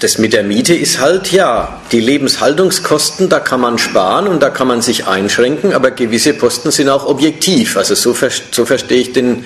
das 0.00 0.18
mit 0.18 0.32
der 0.32 0.44
Miete 0.44 0.74
ist 0.74 1.00
halt, 1.00 1.32
ja, 1.32 1.80
die 1.90 2.00
Lebenshaltungskosten, 2.00 3.28
da 3.28 3.40
kann 3.40 3.60
man 3.60 3.78
sparen 3.78 4.28
und 4.28 4.40
da 4.40 4.50
kann 4.50 4.68
man 4.68 4.80
sich 4.80 5.06
einschränken, 5.06 5.72
aber 5.72 5.90
gewisse 5.90 6.34
Posten 6.34 6.70
sind 6.70 6.88
auch 6.88 7.06
objektiv. 7.06 7.76
Also 7.76 7.94
so, 7.94 8.16
so 8.50 8.64
verstehe 8.64 9.00
ich 9.00 9.12
den, 9.12 9.44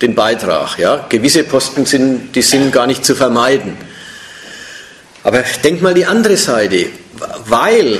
den 0.00 0.14
Beitrag. 0.14 0.78
Ja. 0.78 1.04
Gewisse 1.08 1.44
Posten 1.44 1.84
sind, 1.84 2.34
die 2.34 2.42
sind 2.42 2.72
gar 2.72 2.86
nicht 2.86 3.04
zu 3.04 3.14
vermeiden. 3.14 3.76
Aber 5.22 5.44
denk 5.62 5.82
mal 5.82 5.94
die 5.94 6.06
andere 6.06 6.36
Seite. 6.36 6.86
Weil 7.46 7.98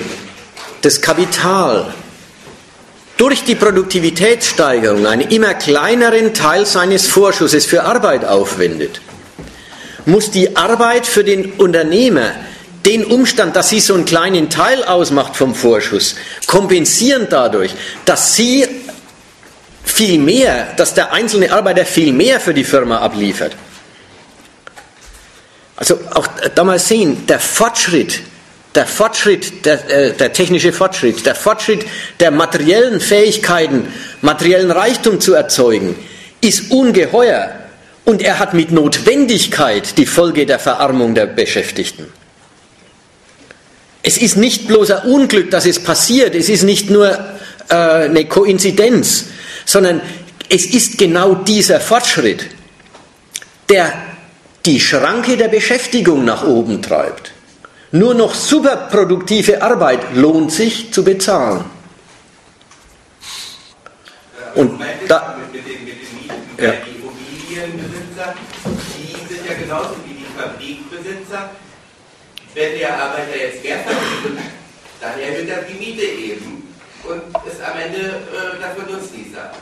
das 0.82 1.00
Kapital 1.00 1.92
durch 3.16 3.44
die 3.44 3.54
Produktivitätssteigerung 3.54 5.06
einen 5.06 5.28
immer 5.28 5.52
kleineren 5.54 6.32
Teil 6.32 6.64
seines 6.64 7.06
Vorschusses 7.06 7.66
für 7.66 7.84
Arbeit 7.84 8.24
aufwendet, 8.24 9.02
muss 10.06 10.30
die 10.30 10.56
Arbeit 10.56 11.06
für 11.06 11.22
den 11.22 11.52
Unternehmer 11.52 12.32
den 12.86 13.04
Umstand, 13.04 13.56
dass 13.56 13.68
sie 13.68 13.80
so 13.80 13.92
einen 13.92 14.06
kleinen 14.06 14.48
Teil 14.48 14.84
ausmacht 14.84 15.36
vom 15.36 15.54
Vorschuss, 15.54 16.14
kompensieren 16.46 17.26
dadurch, 17.28 17.72
dass 18.06 18.36
sie 18.36 18.66
viel 19.84 20.18
mehr, 20.18 20.68
dass 20.78 20.94
der 20.94 21.12
einzelne 21.12 21.52
Arbeiter 21.52 21.84
viel 21.84 22.12
mehr 22.12 22.40
für 22.40 22.54
die 22.54 22.64
Firma 22.64 22.98
abliefert. 23.00 23.54
Also 25.80 25.98
auch 26.12 26.28
da 26.54 26.62
mal 26.62 26.78
sehen, 26.78 27.26
der 27.26 27.40
Fortschritt, 27.40 28.20
der 28.74 28.86
Fortschritt, 28.86 29.64
der, 29.64 29.90
äh, 29.90 30.12
der 30.12 30.32
technische 30.32 30.74
Fortschritt, 30.74 31.24
der 31.24 31.34
Fortschritt 31.34 31.86
der 32.20 32.30
materiellen 32.30 33.00
Fähigkeiten, 33.00 33.88
materiellen 34.20 34.70
Reichtum 34.70 35.20
zu 35.20 35.32
erzeugen, 35.32 35.96
ist 36.42 36.70
ungeheuer. 36.70 37.50
Und 38.04 38.20
er 38.20 38.38
hat 38.38 38.52
mit 38.52 38.72
Notwendigkeit 38.72 39.96
die 39.96 40.04
Folge 40.04 40.44
der 40.44 40.58
Verarmung 40.58 41.14
der 41.14 41.26
Beschäftigten. 41.26 42.06
Es 44.02 44.18
ist 44.18 44.36
nicht 44.36 44.68
bloß 44.68 44.90
ein 44.90 45.10
Unglück, 45.10 45.50
dass 45.50 45.64
es 45.64 45.82
passiert, 45.82 46.34
es 46.34 46.50
ist 46.50 46.62
nicht 46.62 46.90
nur 46.90 47.10
äh, 47.68 47.74
eine 47.74 48.26
Koinzidenz, 48.26 49.26
sondern 49.64 50.02
es 50.50 50.66
ist 50.66 50.98
genau 50.98 51.36
dieser 51.36 51.80
Fortschritt, 51.80 52.46
der 53.68 54.09
die 54.66 54.80
Schranke 54.80 55.36
der 55.36 55.48
Beschäftigung 55.48 56.24
nach 56.24 56.44
oben 56.44 56.82
treibt. 56.82 57.32
Nur 57.92 58.14
noch 58.14 58.34
superproduktive 58.34 59.62
Arbeit 59.62 60.14
lohnt 60.14 60.52
sich 60.52 60.92
zu 60.92 61.02
bezahlen. 61.02 61.64
Und 64.54 64.80
da, 65.08 65.36
mit 65.52 65.64
den, 65.64 65.84
mit 65.84 65.94
den 65.94 66.16
Mieten, 66.18 66.34
ja. 66.58 66.72
die 66.72 66.98
Immobilienbesitzer, 66.98 68.34
die 68.98 69.34
sind 69.34 69.46
ja 69.46 69.54
genauso 69.54 69.96
wie 70.06 70.14
die 70.14 70.26
Fabrikbesitzer. 70.36 71.50
Wenn 72.54 72.78
der 72.78 73.00
Arbeiter 73.00 73.36
jetzt 73.36 73.62
mehr 73.62 73.78
verdient, 73.78 74.40
dann 75.00 75.20
erhöht 75.20 75.48
er 75.48 75.62
die 75.62 75.74
Miete 75.74 76.02
eben 76.02 76.74
und 77.04 77.22
ist 77.46 77.62
am 77.62 77.78
Ende 77.78 77.98
äh, 77.98 78.60
dafür 78.60 78.92
Nutznießer. 78.92 79.52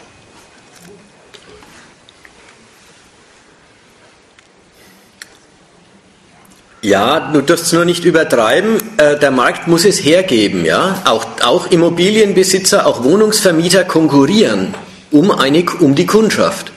Ja, 6.81 7.31
du 7.33 7.41
darfst 7.41 7.67
es 7.67 7.73
nur 7.73 7.85
nicht 7.85 8.05
übertreiben. 8.05 8.77
Äh, 8.99 9.19
der 9.19 9.33
Markt 9.33 9.67
muss 9.67 9.85
es 9.85 10.05
hergeben. 10.05 10.65
Ja? 10.65 11.03
Auch, 11.05 11.27
auch 11.43 11.71
Immobilienbesitzer, 11.71 12.87
auch 12.87 13.03
Wohnungsvermieter 13.03 13.85
konkurrieren 13.85 14.75
um, 15.11 15.31
eine, 15.31 15.65
um 15.81 15.95
die 15.95 16.07
Kundschaft. 16.07 16.73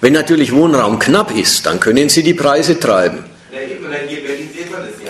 Wenn 0.00 0.14
natürlich 0.14 0.52
Wohnraum 0.52 0.98
knapp 0.98 1.36
ist, 1.36 1.66
dann 1.66 1.78
können 1.78 2.08
sie 2.08 2.24
die 2.24 2.34
Preise 2.34 2.80
treiben. 2.80 3.24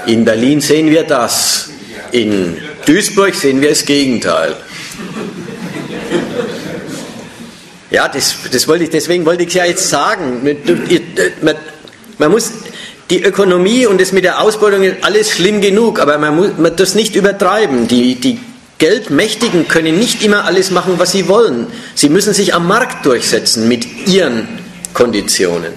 In 0.06 0.24
Berlin 0.24 0.60
sehen 0.60 0.90
wir 0.90 1.04
das. 1.04 1.70
In 2.10 2.58
Duisburg 2.84 3.34
sehen 3.34 3.62
wir 3.62 3.70
das 3.70 3.86
Gegenteil. 3.86 4.54
Ja, 7.90 8.08
das, 8.08 8.36
das 8.50 8.68
wollte 8.68 8.84
ich, 8.84 8.90
deswegen 8.90 9.24
wollte 9.24 9.44
ich 9.44 9.48
es 9.50 9.54
ja 9.54 9.64
jetzt 9.64 9.88
sagen. 9.88 10.42
Man, 11.40 11.56
man 12.18 12.30
muss, 12.30 12.50
die 13.12 13.22
Ökonomie 13.22 13.84
und 13.84 14.00
das 14.00 14.12
mit 14.12 14.24
der 14.24 14.40
Ausbeutung 14.40 14.82
ist 14.82 15.04
alles 15.04 15.30
schlimm 15.30 15.60
genug, 15.60 16.00
aber 16.00 16.16
man 16.16 16.34
muss 16.34 16.56
man 16.56 16.74
das 16.74 16.94
nicht 16.94 17.14
übertreiben. 17.14 17.86
Die, 17.86 18.14
die 18.14 18.40
Geldmächtigen 18.78 19.68
können 19.68 19.98
nicht 19.98 20.24
immer 20.24 20.46
alles 20.46 20.70
machen, 20.70 20.94
was 20.96 21.12
sie 21.12 21.28
wollen. 21.28 21.66
Sie 21.94 22.08
müssen 22.08 22.32
sich 22.32 22.54
am 22.54 22.66
Markt 22.66 23.04
durchsetzen 23.04 23.68
mit 23.68 24.08
ihren 24.08 24.48
Konditionen. 24.94 25.74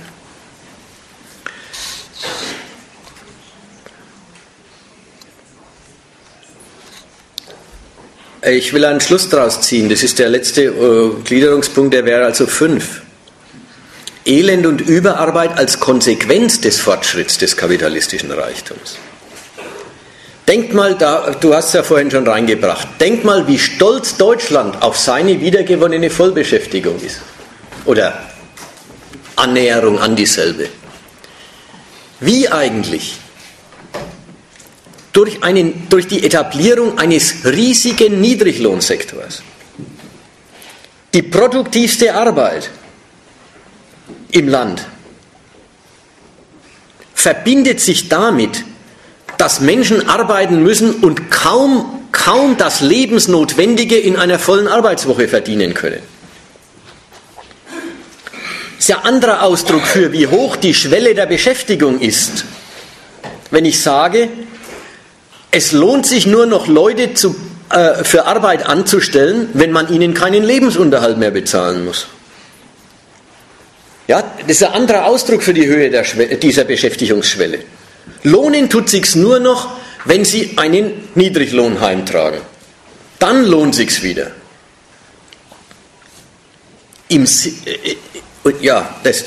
Ich 8.47 8.71
will 8.71 8.85
einen 8.85 9.01
Schluss 9.01 9.27
daraus 9.27 9.59
ziehen. 9.59 9.89
Das 9.89 10.03
ist 10.03 10.19
der 10.19 10.29
letzte 10.29 10.65
äh, 10.65 11.09
Gliederungspunkt, 11.25 11.93
der 11.93 12.05
wäre 12.05 12.23
also 12.23 12.47
fünf. 12.47 13.01
Elend 14.25 14.65
und 14.65 14.81
Überarbeit 14.81 15.57
als 15.57 15.79
Konsequenz 15.79 16.59
des 16.59 16.79
Fortschritts 16.79 17.37
des 17.37 17.55
kapitalistischen 17.55 18.31
Reichtums. 18.31 18.97
Denkt 20.47 20.73
mal, 20.73 20.95
da, 20.95 21.31
du 21.39 21.53
hast 21.53 21.67
es 21.67 21.73
ja 21.73 21.83
vorhin 21.83 22.11
schon 22.11 22.27
reingebracht, 22.27 22.87
denkt 22.99 23.23
mal, 23.23 23.47
wie 23.47 23.57
stolz 23.57 24.17
Deutschland 24.17 24.81
auf 24.81 24.97
seine 24.97 25.41
wiedergewonnene 25.41 26.09
Vollbeschäftigung 26.09 26.99
ist. 27.01 27.21
Oder 27.85 28.19
Annäherung 29.35 29.99
an 29.99 30.15
dieselbe. 30.15 30.69
Wie 32.19 32.49
eigentlich? 32.49 33.17
Durch, 35.13 35.43
einen, 35.43 35.87
durch 35.89 36.07
die 36.07 36.23
Etablierung 36.23 36.97
eines 36.97 37.45
riesigen 37.45 38.21
Niedriglohnsektors. 38.21 39.43
Die 41.13 41.21
produktivste 41.21 42.13
Arbeit 42.13 42.69
im 44.35 44.49
Land 44.49 44.85
verbindet 47.13 47.79
sich 47.79 48.09
damit, 48.09 48.63
dass 49.37 49.59
Menschen 49.59 50.07
arbeiten 50.07 50.61
müssen 50.61 50.95
und 50.95 51.31
kaum, 51.31 52.03
kaum 52.11 52.57
das 52.57 52.81
Lebensnotwendige 52.81 53.97
in 53.97 54.15
einer 54.15 54.37
vollen 54.37 54.67
Arbeitswoche 54.67 55.27
verdienen 55.27 55.73
können. 55.73 56.01
Das 58.75 58.79
ist 58.79 58.89
ja 58.89 58.99
ein 58.99 59.05
anderer 59.05 59.41
Ausdruck 59.41 59.81
für, 59.87 60.11
wie 60.11 60.27
hoch 60.27 60.55
die 60.57 60.75
Schwelle 60.75 61.15
der 61.15 61.25
Beschäftigung 61.25 61.99
ist. 61.99 62.45
Wenn 63.49 63.65
ich 63.65 63.81
sage, 63.81 64.29
es 65.49 65.71
lohnt 65.71 66.05
sich 66.05 66.27
nur 66.27 66.45
noch 66.45 66.67
Leute 66.67 67.13
zu, 67.13 67.35
äh, 67.69 68.03
für 68.03 68.25
Arbeit 68.25 68.67
anzustellen, 68.67 69.49
wenn 69.53 69.71
man 69.71 69.91
ihnen 69.91 70.13
keinen 70.13 70.43
Lebensunterhalt 70.43 71.17
mehr 71.17 71.31
bezahlen 71.31 71.85
muss. 71.85 72.07
Ja, 74.07 74.23
das 74.41 74.61
ist 74.61 74.63
ein 74.63 74.73
anderer 74.73 75.05
Ausdruck 75.05 75.41
für 75.41 75.53
die 75.53 75.65
Höhe 75.65 75.89
dieser 76.37 76.63
Beschäftigungsschwelle. 76.63 77.59
Lohnen 78.23 78.69
tut 78.69 78.89
sich's 78.89 79.15
nur 79.15 79.39
noch, 79.39 79.69
wenn 80.05 80.25
Sie 80.25 80.53
einen 80.57 81.09
Niedriglohn 81.15 81.81
heimtragen. 81.81 82.41
Dann 83.19 83.45
lohnt 83.45 83.73
sich's 83.75 84.03
wieder. 84.03 84.31
Im, 87.07 87.23
äh, 87.23 87.91
äh, 88.49 88.53
ja, 88.61 88.95
das 89.03 89.25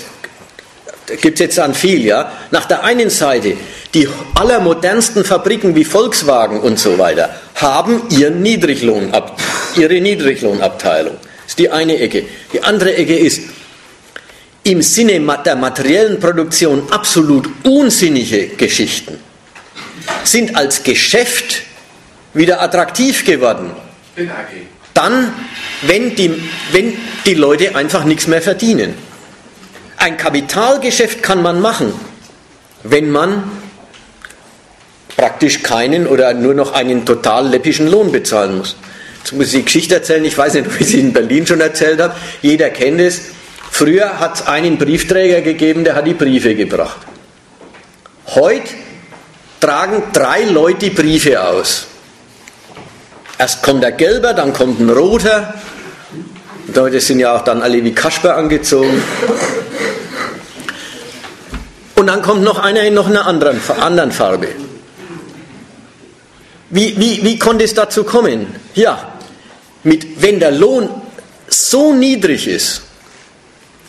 gibt 1.20 1.34
es 1.34 1.40
jetzt 1.40 1.58
an 1.58 1.74
viel, 1.74 2.04
ja. 2.04 2.32
Nach 2.50 2.66
der 2.66 2.84
einen 2.84 3.10
Seite, 3.10 3.56
die 3.94 4.08
allermodernsten 4.34 5.24
Fabriken 5.24 5.74
wie 5.74 5.84
Volkswagen 5.84 6.60
und 6.60 6.78
so 6.78 6.98
weiter 6.98 7.34
haben 7.54 8.02
ihren 8.10 8.42
Niedriglohn, 8.42 9.12
ihre 9.76 10.00
Niedriglohnabteilung. 10.00 11.16
Das 11.20 11.52
ist 11.52 11.58
die 11.58 11.70
eine 11.70 11.98
Ecke. 11.98 12.26
Die 12.52 12.62
andere 12.62 12.94
Ecke 12.94 13.16
ist, 13.16 13.42
im 14.68 14.82
Sinne 14.82 15.20
der 15.44 15.56
materiellen 15.56 16.20
Produktion 16.20 16.82
absolut 16.90 17.48
unsinnige 17.64 18.48
Geschichten 18.48 19.18
sind 20.24 20.56
als 20.56 20.82
Geschäft 20.82 21.62
wieder 22.34 22.60
attraktiv 22.60 23.24
geworden. 23.24 23.70
Dann, 24.92 25.32
wenn 25.82 26.14
die, 26.14 26.42
wenn 26.72 26.94
die 27.24 27.34
Leute 27.34 27.74
einfach 27.76 28.04
nichts 28.04 28.26
mehr 28.26 28.42
verdienen. 28.42 28.94
Ein 29.96 30.16
Kapitalgeschäft 30.16 31.22
kann 31.22 31.40
man 31.42 31.60
machen, 31.60 31.92
wenn 32.82 33.10
man 33.10 33.50
praktisch 35.16 35.62
keinen 35.62 36.06
oder 36.06 36.34
nur 36.34 36.54
noch 36.54 36.72
einen 36.72 37.06
total 37.06 37.48
läppischen 37.48 37.88
Lohn 37.88 38.12
bezahlen 38.12 38.58
muss. 38.58 38.76
Jetzt 39.18 39.32
muss 39.32 39.46
ich 39.46 39.52
die 39.52 39.64
Geschichte 39.64 39.94
erzählen, 39.94 40.24
ich 40.24 40.36
weiß 40.36 40.54
nicht, 40.54 40.66
ob 40.66 40.80
ich 40.80 40.88
sie 40.88 41.00
in 41.00 41.12
Berlin 41.12 41.46
schon 41.46 41.60
erzählt 41.60 42.00
habe. 42.00 42.14
Jeder 42.42 42.70
kennt 42.70 43.00
es. 43.00 43.22
Früher 43.70 44.18
hat 44.18 44.36
es 44.36 44.46
einen 44.46 44.78
Briefträger 44.78 45.40
gegeben, 45.40 45.84
der 45.84 45.94
hat 45.94 46.06
die 46.06 46.14
Briefe 46.14 46.54
gebracht. 46.54 46.98
Heute 48.34 48.68
tragen 49.60 50.02
drei 50.12 50.44
Leute 50.44 50.90
Briefe 50.90 51.42
aus. 51.42 51.86
Erst 53.38 53.62
kommt 53.62 53.82
der 53.82 53.92
Gelber, 53.92 54.34
dann 54.34 54.52
kommt 54.52 54.80
ein 54.80 54.90
Roter. 54.90 55.54
Die 56.66 56.72
Leute 56.72 57.00
sind 57.00 57.20
ja 57.20 57.36
auch 57.36 57.44
dann 57.44 57.62
alle 57.62 57.82
wie 57.82 57.92
Kasper 57.92 58.36
angezogen. 58.36 59.02
Und 61.94 62.06
dann 62.06 62.22
kommt 62.22 62.42
noch 62.42 62.58
einer 62.58 62.82
in 62.82 62.94
noch 62.94 63.08
einer 63.08 63.26
anderen, 63.26 63.60
anderen 63.80 64.12
Farbe. 64.12 64.48
Wie, 66.70 66.98
wie, 66.98 67.24
wie 67.24 67.38
konnte 67.38 67.64
es 67.64 67.74
dazu 67.74 68.04
kommen? 68.04 68.54
Ja, 68.74 69.12
mit, 69.84 70.20
wenn 70.20 70.38
der 70.38 70.50
Lohn 70.50 70.90
so 71.48 71.94
niedrig 71.94 72.46
ist, 72.46 72.82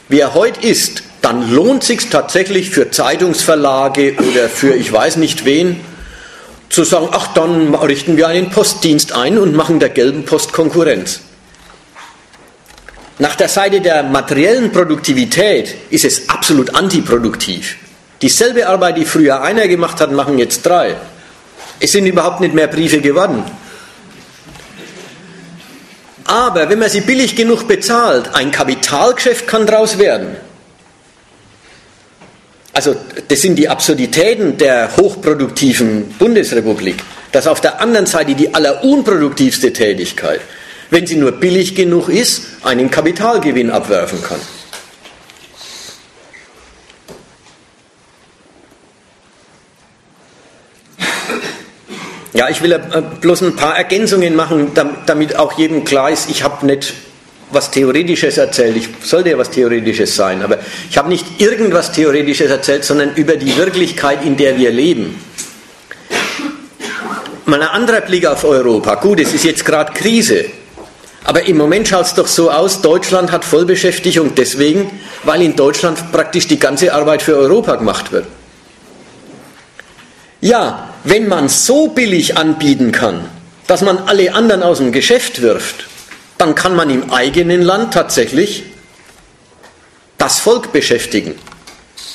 wie 0.09 0.19
er 0.19 0.33
heute 0.33 0.65
ist, 0.67 1.03
dann 1.21 1.51
lohnt 1.51 1.83
sich 1.83 2.09
tatsächlich 2.09 2.71
für 2.71 2.91
Zeitungsverlage 2.91 4.15
oder 4.17 4.49
für 4.49 4.75
ich 4.75 4.91
weiß 4.91 5.17
nicht 5.17 5.45
wen 5.45 5.79
zu 6.69 6.83
sagen, 6.83 7.09
ach 7.11 7.33
dann 7.33 7.73
richten 7.75 8.17
wir 8.17 8.27
einen 8.27 8.49
Postdienst 8.49 9.13
ein 9.13 9.37
und 9.37 9.55
machen 9.55 9.79
der 9.79 9.89
gelben 9.89 10.25
Post 10.25 10.53
Konkurrenz. 10.53 11.21
Nach 13.17 13.35
der 13.35 13.49
Seite 13.49 13.81
der 13.81 14.03
materiellen 14.03 14.71
Produktivität 14.71 15.75
ist 15.89 16.05
es 16.05 16.29
absolut 16.29 16.73
antiproduktiv. 16.75 17.75
Dieselbe 18.21 18.67
Arbeit, 18.67 18.97
die 18.97 19.05
früher 19.05 19.41
einer 19.41 19.67
gemacht 19.67 19.99
hat, 19.99 20.11
machen 20.11 20.37
jetzt 20.37 20.65
drei. 20.65 20.95
Es 21.79 21.91
sind 21.91 22.05
überhaupt 22.05 22.39
nicht 22.39 22.53
mehr 22.53 22.67
Briefe 22.67 23.01
geworden. 23.01 23.43
Aber 26.29 26.69
wenn 26.69 26.77
man 26.77 26.91
sie 26.91 27.01
billig 27.01 27.35
genug 27.35 27.67
bezahlt, 27.67 28.35
ein 28.35 28.51
Kapitalgeschäft 28.51 29.47
kann 29.47 29.65
daraus 29.65 29.97
werden. 29.97 30.35
Also 32.71 32.95
das 33.27 33.41
sind 33.41 33.55
die 33.55 33.67
Absurditäten 33.67 34.55
der 34.55 34.95
hochproduktiven 34.95 36.13
Bundesrepublik, 36.19 36.97
dass 37.31 37.47
auf 37.47 37.61
der 37.61 37.81
anderen 37.81 38.05
Seite 38.05 38.35
die 38.35 38.53
allerunproduktivste 38.53 39.73
Tätigkeit, 39.73 40.41
wenn 40.91 41.07
sie 41.07 41.15
nur 41.15 41.31
billig 41.31 41.73
genug 41.73 42.09
ist, 42.09 42.43
einen 42.61 42.91
Kapitalgewinn 42.91 43.71
abwerfen 43.71 44.21
kann. 44.21 44.39
Ja, 52.39 52.47
ich 52.47 52.61
will 52.61 52.71
äh, 52.71 52.79
bloß 53.19 53.41
ein 53.41 53.57
paar 53.57 53.75
Ergänzungen 53.77 54.33
machen, 54.33 54.71
damit 55.05 55.35
auch 55.35 55.57
jedem 55.57 55.83
klar 55.83 56.09
ist, 56.09 56.29
ich 56.29 56.41
habe 56.41 56.65
nicht 56.65 56.93
was 57.51 57.69
Theoretisches 57.69 58.37
erzählt. 58.37 58.77
Ich 58.77 58.87
sollte 59.03 59.31
ja 59.31 59.37
was 59.37 59.49
Theoretisches 59.49 60.15
sein, 60.15 60.41
aber 60.41 60.59
ich 60.89 60.97
habe 60.97 61.09
nicht 61.09 61.41
irgendwas 61.41 61.91
Theoretisches 61.91 62.49
erzählt, 62.49 62.85
sondern 62.85 63.13
über 63.15 63.35
die 63.35 63.57
Wirklichkeit, 63.57 64.23
in 64.23 64.37
der 64.37 64.57
wir 64.57 64.71
leben. 64.71 65.21
Mal 67.43 67.61
ein 67.61 67.67
anderer 67.67 67.99
Blick 67.99 68.25
auf 68.25 68.45
Europa. 68.45 68.95
Gut, 68.95 69.19
es 69.19 69.33
ist 69.33 69.43
jetzt 69.43 69.65
gerade 69.65 69.91
Krise. 69.91 70.45
Aber 71.25 71.43
im 71.43 71.57
Moment 71.57 71.89
schaut 71.89 72.05
es 72.05 72.13
doch 72.13 72.27
so 72.27 72.49
aus, 72.49 72.81
Deutschland 72.81 73.33
hat 73.33 73.43
Vollbeschäftigung 73.43 74.33
deswegen, 74.33 74.89
weil 75.25 75.41
in 75.41 75.57
Deutschland 75.57 76.13
praktisch 76.13 76.47
die 76.47 76.57
ganze 76.57 76.93
Arbeit 76.93 77.21
für 77.21 77.35
Europa 77.35 77.75
gemacht 77.75 78.13
wird. 78.13 78.27
Ja, 80.41 80.93
wenn 81.03 81.27
man 81.27 81.49
so 81.49 81.89
billig 81.89 82.37
anbieten 82.37 82.91
kann, 82.91 83.25
dass 83.67 83.81
man 83.81 83.97
alle 83.97 84.33
anderen 84.33 84.63
aus 84.63 84.77
dem 84.77 84.91
Geschäft 84.91 85.41
wirft, 85.41 85.85
dann 86.37 86.55
kann 86.55 86.75
man 86.75 86.89
im 86.89 87.11
eigenen 87.11 87.61
Land 87.61 87.93
tatsächlich 87.93 88.63
das 90.17 90.39
Volk 90.39 90.71
beschäftigen. 90.71 91.35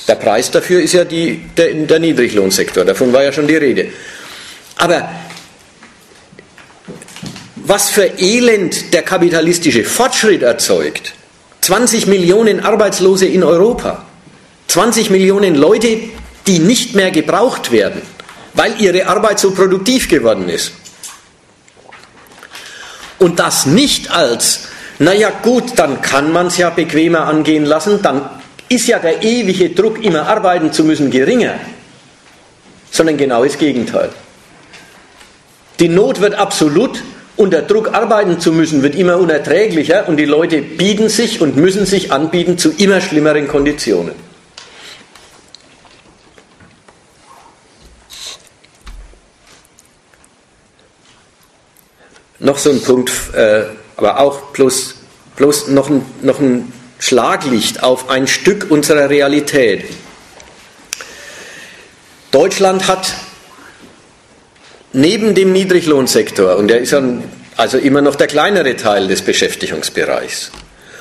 Der 0.08 0.14
Preis 0.16 0.50
dafür 0.50 0.82
ist 0.82 0.92
ja 0.92 1.04
die, 1.04 1.42
der, 1.56 1.72
der 1.74 1.98
Niedriglohnsektor, 1.98 2.84
davon 2.84 3.12
war 3.12 3.22
ja 3.22 3.32
schon 3.32 3.46
die 3.46 3.56
Rede. 3.56 3.88
Aber 4.76 5.08
was 7.56 7.90
für 7.90 8.06
Elend 8.18 8.92
der 8.92 9.02
kapitalistische 9.02 9.84
Fortschritt 9.84 10.42
erzeugt, 10.42 11.14
20 11.62 12.06
Millionen 12.06 12.60
Arbeitslose 12.60 13.26
in 13.26 13.42
Europa, 13.42 14.04
20 14.68 15.08
Millionen 15.10 15.54
Leute, 15.54 15.98
die 16.46 16.58
nicht 16.58 16.94
mehr 16.94 17.10
gebraucht 17.10 17.72
werden, 17.72 18.02
weil 18.54 18.80
ihre 18.80 19.06
Arbeit 19.06 19.38
so 19.38 19.50
produktiv 19.50 20.08
geworden 20.08 20.48
ist. 20.48 20.72
Und 23.18 23.38
das 23.38 23.66
nicht 23.66 24.10
als, 24.10 24.68
naja 24.98 25.30
gut, 25.42 25.72
dann 25.76 26.02
kann 26.02 26.32
man 26.32 26.48
es 26.48 26.56
ja 26.56 26.70
bequemer 26.70 27.26
angehen 27.26 27.64
lassen, 27.64 28.02
dann 28.02 28.28
ist 28.68 28.86
ja 28.86 28.98
der 28.98 29.22
ewige 29.22 29.70
Druck, 29.70 30.02
immer 30.02 30.26
arbeiten 30.26 30.72
zu 30.72 30.84
müssen, 30.84 31.10
geringer, 31.10 31.54
sondern 32.90 33.16
genau 33.16 33.44
das 33.44 33.58
Gegenteil. 33.58 34.10
Die 35.80 35.88
Not 35.88 36.20
wird 36.20 36.34
absolut 36.34 37.02
und 37.36 37.52
der 37.52 37.62
Druck, 37.62 37.94
arbeiten 37.94 38.38
zu 38.38 38.52
müssen, 38.52 38.82
wird 38.82 38.94
immer 38.94 39.18
unerträglicher 39.18 40.08
und 40.08 40.16
die 40.16 40.24
Leute 40.24 40.62
bieten 40.62 41.08
sich 41.08 41.40
und 41.40 41.56
müssen 41.56 41.84
sich 41.84 42.12
anbieten 42.12 42.58
zu 42.58 42.70
immer 42.70 43.00
schlimmeren 43.00 43.48
Konditionen. 43.48 44.12
Noch 52.38 52.58
so 52.58 52.70
ein 52.70 52.82
Punkt, 52.82 53.10
äh, 53.34 53.64
aber 53.96 54.20
auch 54.20 54.52
bloß, 54.52 54.94
bloß 55.36 55.68
noch, 55.68 55.88
ein, 55.88 56.04
noch 56.22 56.40
ein 56.40 56.72
Schlaglicht 56.98 57.82
auf 57.82 58.10
ein 58.10 58.26
Stück 58.26 58.70
unserer 58.70 59.10
Realität. 59.10 59.84
Deutschland 62.30 62.88
hat 62.88 63.14
neben 64.92 65.34
dem 65.34 65.52
Niedriglohnsektor, 65.52 66.56
und 66.56 66.68
der 66.68 66.80
ist 66.80 66.94
also 67.56 67.78
immer 67.78 68.00
noch 68.00 68.16
der 68.16 68.26
kleinere 68.26 68.76
Teil 68.76 69.06
des 69.06 69.22
Beschäftigungsbereichs, 69.22 70.50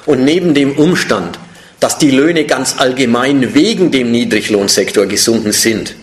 und 0.05 0.23
neben 0.23 0.53
dem 0.53 0.77
Umstand, 0.77 1.39
dass 1.79 1.97
die 1.97 2.11
Löhne 2.11 2.45
ganz 2.45 2.75
allgemein 2.77 3.53
wegen 3.55 3.91
dem 3.91 4.11
Niedriglohnsektor 4.11 5.05
gesunken 5.05 5.51
sind, 5.51 5.95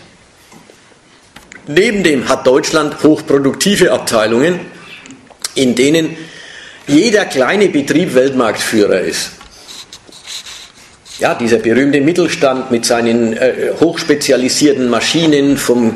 neben 1.66 2.02
dem 2.02 2.28
hat 2.28 2.46
Deutschland 2.46 3.02
hochproduktive 3.02 3.92
Abteilungen, 3.92 4.60
in 5.54 5.74
denen 5.74 6.16
jeder 6.86 7.24
kleine 7.24 7.68
Betrieb 7.68 8.14
Weltmarktführer 8.14 9.00
ist. 9.00 9.30
Ja, 11.18 11.34
dieser 11.34 11.58
berühmte 11.58 12.00
Mittelstand 12.00 12.70
mit 12.70 12.86
seinen 12.86 13.34
äh, 13.34 13.72
hochspezialisierten 13.78 14.88
Maschinen 14.88 15.58
vom, 15.58 15.94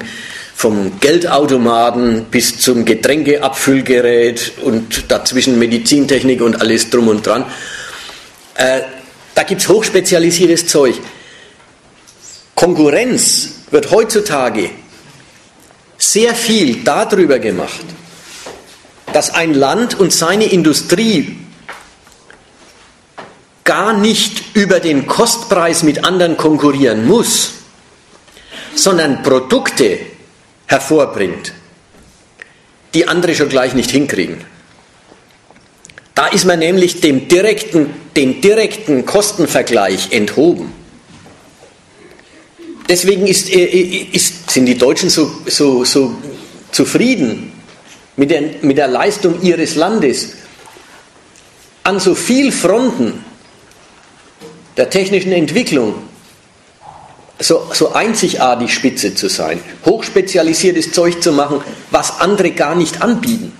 vom 0.54 1.00
Geldautomaten 1.00 2.26
bis 2.30 2.60
zum 2.60 2.84
Getränkeabfüllgerät 2.84 4.52
und 4.62 5.10
dazwischen 5.10 5.58
Medizintechnik 5.58 6.42
und 6.42 6.60
alles 6.60 6.90
drum 6.90 7.08
und 7.08 7.26
dran. 7.26 7.46
Äh, 8.56 8.82
da 9.34 9.42
gibt 9.42 9.62
es 9.62 9.68
hochspezialisiertes 9.68 10.66
Zeug. 10.66 10.94
Konkurrenz 12.54 13.50
wird 13.70 13.90
heutzutage 13.90 14.70
sehr 15.98 16.34
viel 16.34 16.84
darüber 16.84 17.38
gemacht, 17.38 17.84
dass 19.14 19.30
ein 19.30 19.54
Land 19.54 19.94
und 19.94 20.12
seine 20.12 20.46
Industrie 20.46 21.36
gar 23.62 23.92
nicht 23.92 24.56
über 24.56 24.80
den 24.80 25.06
Kostpreis 25.06 25.84
mit 25.84 26.04
anderen 26.04 26.36
konkurrieren 26.36 27.06
muss, 27.06 27.52
sondern 28.74 29.22
Produkte 29.22 30.00
hervorbringt, 30.66 31.52
die 32.92 33.06
andere 33.06 33.36
schon 33.36 33.48
gleich 33.48 33.74
nicht 33.74 33.92
hinkriegen. 33.92 34.44
Da 36.16 36.26
ist 36.26 36.44
man 36.44 36.58
nämlich 36.58 37.00
dem 37.00 37.28
direkten, 37.28 37.94
dem 38.16 38.40
direkten 38.40 39.06
Kostenvergleich 39.06 40.10
enthoben. 40.10 40.72
Deswegen 42.88 43.28
ist, 43.28 43.48
äh, 43.48 43.64
ist, 43.64 44.50
sind 44.50 44.66
die 44.66 44.76
Deutschen 44.76 45.08
so, 45.08 45.30
so, 45.46 45.84
so 45.84 46.16
zufrieden 46.72 47.53
mit 48.16 48.30
der, 48.30 48.42
mit 48.62 48.78
der 48.78 48.88
Leistung 48.88 49.42
ihres 49.42 49.74
Landes 49.74 50.34
an 51.82 52.00
so 52.00 52.14
vielen 52.14 52.52
Fronten 52.52 53.24
der 54.76 54.90
technischen 54.90 55.32
Entwicklung 55.32 55.94
so, 57.40 57.66
so 57.72 57.92
einzigartig 57.92 58.72
spitze 58.72 59.14
zu 59.14 59.28
sein, 59.28 59.60
hochspezialisiertes 59.84 60.92
Zeug 60.92 61.22
zu 61.22 61.32
machen, 61.32 61.60
was 61.90 62.20
andere 62.20 62.52
gar 62.52 62.74
nicht 62.74 63.02
anbieten. 63.02 63.52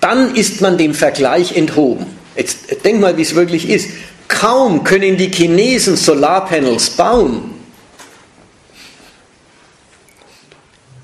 Dann 0.00 0.34
ist 0.34 0.60
man 0.60 0.76
dem 0.76 0.94
Vergleich 0.94 1.56
enthoben. 1.56 2.06
Jetzt 2.36 2.84
denk 2.84 3.00
mal, 3.00 3.16
wie 3.16 3.22
es 3.22 3.34
wirklich 3.34 3.68
ist. 3.68 3.88
Kaum 4.28 4.84
können 4.84 5.16
die 5.16 5.30
Chinesen 5.30 5.96
Solarpanels 5.96 6.90
bauen, 6.90 7.55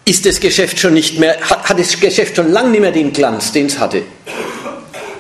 ist 0.05 0.27
das 0.27 0.41
Geschäft 0.41 0.79
schon 0.79 0.95
nicht 0.95 1.19
mehr, 1.19 1.41
hat, 1.41 1.69
hat 1.69 1.79
das 1.79 1.99
Geschäft 1.99 2.37
schon 2.37 2.51
lange 2.51 2.71
nicht 2.71 2.81
mehr 2.81 2.93
den 2.93 3.13
Glanz, 3.13 3.53
den 3.53 3.67
es 3.67 3.79
hatte. 3.79 4.03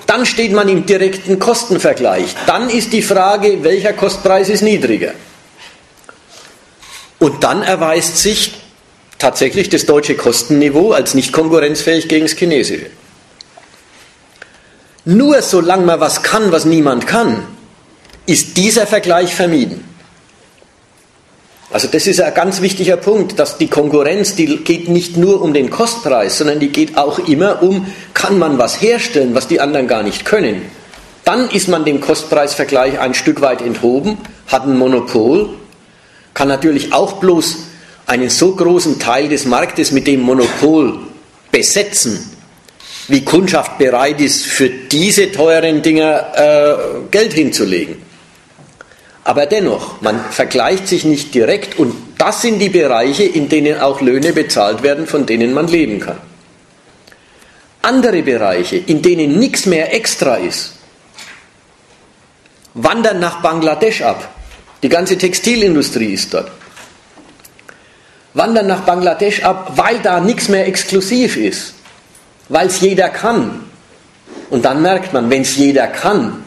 Dann 0.06 0.26
steht 0.26 0.52
man 0.52 0.68
im 0.68 0.84
direkten 0.84 1.38
Kostenvergleich. 1.38 2.34
Dann 2.46 2.68
ist 2.68 2.92
die 2.92 3.02
Frage, 3.02 3.62
welcher 3.62 3.92
Kostpreis 3.92 4.48
ist 4.48 4.62
niedriger. 4.62 5.12
Und 7.18 7.44
dann 7.44 7.62
erweist 7.62 8.18
sich 8.18 8.54
tatsächlich 9.18 9.68
das 9.68 9.86
deutsche 9.86 10.16
Kostenniveau 10.16 10.90
als 10.90 11.14
nicht 11.14 11.32
konkurrenzfähig 11.32 12.08
gegen 12.08 12.26
das 12.26 12.36
chinesische. 12.36 12.86
Nur 15.04 15.40
solange 15.42 15.86
man 15.86 16.00
was 16.00 16.22
kann, 16.22 16.50
was 16.50 16.64
niemand 16.64 17.06
kann, 17.06 17.46
ist 18.26 18.56
dieser 18.56 18.86
Vergleich 18.86 19.34
vermieden. 19.34 19.91
Also 21.72 21.88
das 21.88 22.06
ist 22.06 22.20
ein 22.20 22.34
ganz 22.34 22.60
wichtiger 22.60 22.98
Punkt, 22.98 23.38
dass 23.38 23.56
die 23.56 23.68
Konkurrenz, 23.68 24.34
die 24.34 24.58
geht 24.58 24.90
nicht 24.90 25.16
nur 25.16 25.40
um 25.40 25.54
den 25.54 25.70
Kostpreis, 25.70 26.36
sondern 26.36 26.60
die 26.60 26.68
geht 26.68 26.98
auch 26.98 27.18
immer 27.18 27.62
um, 27.62 27.86
kann 28.12 28.38
man 28.38 28.58
was 28.58 28.82
herstellen, 28.82 29.34
was 29.34 29.48
die 29.48 29.58
anderen 29.58 29.88
gar 29.88 30.02
nicht 30.02 30.26
können. 30.26 30.62
Dann 31.24 31.48
ist 31.48 31.68
man 31.68 31.86
dem 31.86 32.02
Kostpreisvergleich 32.02 32.98
ein 32.98 33.14
Stück 33.14 33.40
weit 33.40 33.62
enthoben, 33.62 34.18
hat 34.48 34.64
ein 34.66 34.76
Monopol, 34.76 35.48
kann 36.34 36.48
natürlich 36.48 36.92
auch 36.92 37.14
bloß 37.14 37.56
einen 38.06 38.28
so 38.28 38.54
großen 38.54 38.98
Teil 38.98 39.30
des 39.30 39.46
Marktes 39.46 39.92
mit 39.92 40.06
dem 40.06 40.20
Monopol 40.20 40.98
besetzen, 41.50 42.36
wie 43.08 43.24
Kundschaft 43.24 43.78
bereit 43.78 44.20
ist, 44.20 44.44
für 44.44 44.68
diese 44.68 45.32
teuren 45.32 45.80
Dinger 45.80 46.26
äh, 46.34 46.74
Geld 47.10 47.32
hinzulegen. 47.32 48.11
Aber 49.24 49.46
dennoch, 49.46 50.00
man 50.00 50.20
vergleicht 50.30 50.88
sich 50.88 51.04
nicht 51.04 51.34
direkt 51.34 51.78
und 51.78 51.94
das 52.18 52.42
sind 52.42 52.58
die 52.58 52.68
Bereiche, 52.68 53.24
in 53.24 53.48
denen 53.48 53.80
auch 53.80 54.00
Löhne 54.00 54.32
bezahlt 54.32 54.82
werden, 54.82 55.06
von 55.06 55.26
denen 55.26 55.54
man 55.54 55.68
leben 55.68 56.00
kann. 56.00 56.18
Andere 57.82 58.22
Bereiche, 58.22 58.76
in 58.76 59.02
denen 59.02 59.38
nichts 59.38 59.66
mehr 59.66 59.94
extra 59.94 60.36
ist, 60.36 60.74
wandern 62.74 63.20
nach 63.20 63.42
Bangladesch 63.42 64.02
ab. 64.02 64.28
Die 64.82 64.88
ganze 64.88 65.16
Textilindustrie 65.16 66.14
ist 66.14 66.34
dort. 66.34 66.50
Wandern 68.34 68.66
nach 68.66 68.80
Bangladesch 68.80 69.42
ab, 69.42 69.72
weil 69.76 69.98
da 69.98 70.20
nichts 70.20 70.48
mehr 70.48 70.66
exklusiv 70.66 71.36
ist, 71.36 71.74
weil 72.48 72.68
es 72.68 72.80
jeder 72.80 73.10
kann. 73.10 73.64
Und 74.50 74.64
dann 74.64 74.82
merkt 74.82 75.12
man, 75.12 75.28
wenn 75.30 75.42
es 75.42 75.56
jeder 75.56 75.86
kann, 75.86 76.44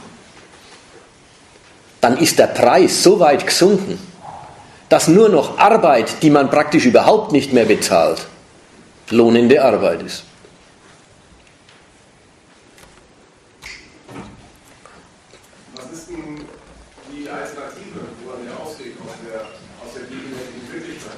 dann 2.05 2.17
ist 2.17 2.37
der 2.37 2.45
Preis 2.45 3.01
so 3.01 3.19
weit 3.19 3.47
gesunken, 3.47 3.97
dass 4.89 5.07
nur 5.07 5.27
noch 5.27 5.57
Arbeit, 5.57 6.21
die 6.21 6.29
man 6.29 6.51
praktisch 6.51 6.85
überhaupt 6.85 7.31
nicht 7.31 7.51
mehr 7.51 7.65
bezahlt, 7.65 8.27
lohnende 9.09 9.59
Arbeit 9.63 10.03
ist. 10.03 10.23
Was 15.75 15.85
ist 15.97 16.09
denn 16.09 16.45
die 17.09 17.27
Alternative 17.27 18.01
oder 18.23 18.37
der 18.45 18.53
Ausweg 18.63 18.93
aus 19.01 19.93
der, 19.95 20.03
gegenwärtigen 20.03 20.71
Wirklichkeit? 20.71 21.17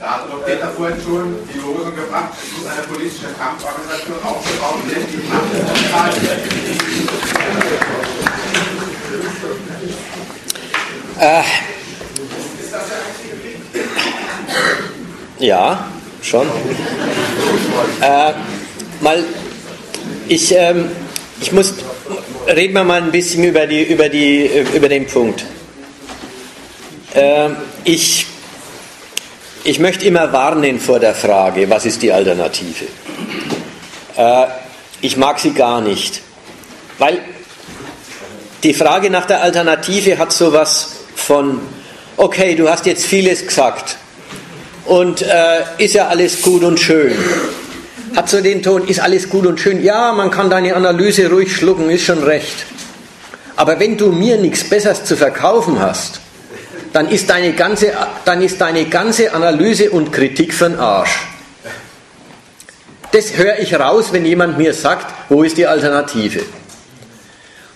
Da 0.00 0.06
hat 0.14 0.32
doch 0.32 0.46
Peter 0.46 0.68
vorhin 0.68 0.96
schon 1.04 1.36
die 1.52 1.58
Lösung 1.58 1.94
gebracht, 1.94 2.32
es 2.40 2.56
muss 2.56 2.72
eine 2.72 2.86
politische 2.86 3.28
Kampforganisation 3.38 4.16
aufgebaut 4.24 4.80
werden, 4.88 5.06
die 5.12 5.28
Macht 5.92 6.97
äh, 11.20 11.42
Ja, 15.40 15.88
schon. 16.20 16.48
Äh, 18.00 18.32
mal, 19.00 19.24
ich, 20.26 20.52
ähm, 20.52 20.90
ich 21.40 21.52
muss, 21.52 21.74
reden 22.46 22.74
wir 22.74 22.84
mal 22.84 23.02
ein 23.02 23.12
bisschen 23.12 23.44
über, 23.44 23.66
die, 23.66 23.82
über, 23.84 24.08
die, 24.08 24.50
über 24.74 24.88
den 24.88 25.06
Punkt. 25.06 25.44
Äh, 27.14 27.50
ich 27.84 28.26
ich 29.64 29.78
möchte 29.78 30.06
immer 30.06 30.32
warnen 30.32 30.80
vor 30.80 30.98
der 30.98 31.14
Frage, 31.14 31.68
was 31.68 31.84
ist 31.84 32.00
die 32.00 32.10
Alternative? 32.10 32.86
Äh, 34.16 34.46
ich 35.02 35.16
mag 35.16 35.38
sie 35.38 35.52
gar 35.52 35.80
nicht, 35.80 36.22
weil 36.98 37.20
die 38.62 38.74
Frage 38.74 39.10
nach 39.10 39.26
der 39.26 39.42
Alternative 39.42 40.18
hat 40.18 40.32
sowas 40.32 40.90
von, 41.14 41.60
okay, 42.16 42.54
du 42.54 42.68
hast 42.68 42.86
jetzt 42.86 43.06
vieles 43.06 43.46
gesagt 43.46 43.96
und 44.86 45.22
äh, 45.22 45.60
ist 45.78 45.94
ja 45.94 46.08
alles 46.08 46.42
gut 46.42 46.64
und 46.64 46.80
schön. 46.80 47.12
Hat 48.16 48.28
so 48.28 48.40
den 48.40 48.62
Ton, 48.62 48.88
ist 48.88 49.00
alles 49.00 49.28
gut 49.28 49.46
und 49.46 49.60
schön. 49.60 49.82
Ja, 49.82 50.12
man 50.12 50.30
kann 50.30 50.50
deine 50.50 50.74
Analyse 50.74 51.30
ruhig 51.30 51.54
schlucken, 51.54 51.90
ist 51.90 52.04
schon 52.04 52.22
recht. 52.22 52.66
Aber 53.54 53.78
wenn 53.78 53.96
du 53.96 54.10
mir 54.10 54.38
nichts 54.38 54.64
Besseres 54.64 55.04
zu 55.04 55.16
verkaufen 55.16 55.78
hast, 55.78 56.20
dann 56.92 57.08
ist 57.10 57.28
deine 57.28 57.52
ganze, 57.52 57.92
dann 58.24 58.40
ist 58.42 58.60
deine 58.60 58.86
ganze 58.86 59.32
Analyse 59.34 59.90
und 59.90 60.12
Kritik 60.12 60.54
für 60.54 60.70
den 60.70 60.80
Arsch. 60.80 61.26
Das 63.12 63.36
höre 63.36 63.58
ich 63.58 63.74
raus, 63.74 64.06
wenn 64.12 64.24
jemand 64.24 64.58
mir 64.58 64.74
sagt, 64.74 65.06
wo 65.28 65.42
ist 65.42 65.56
die 65.56 65.66
Alternative. 65.66 66.40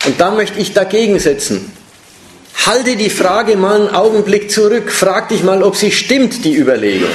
Und 0.04 0.20
da 0.20 0.30
möchte 0.30 0.58
ich 0.58 0.72
dagegen 0.72 1.18
setzen. 1.18 1.72
Halte 2.66 2.96
die 2.96 3.10
Frage 3.10 3.56
mal 3.56 3.80
einen 3.80 3.94
Augenblick 3.94 4.50
zurück. 4.50 4.90
Frag 4.90 5.28
dich 5.28 5.42
mal, 5.42 5.62
ob 5.62 5.76
sie 5.76 5.90
stimmt, 5.90 6.44
die 6.44 6.54
Überlegung. 6.54 7.10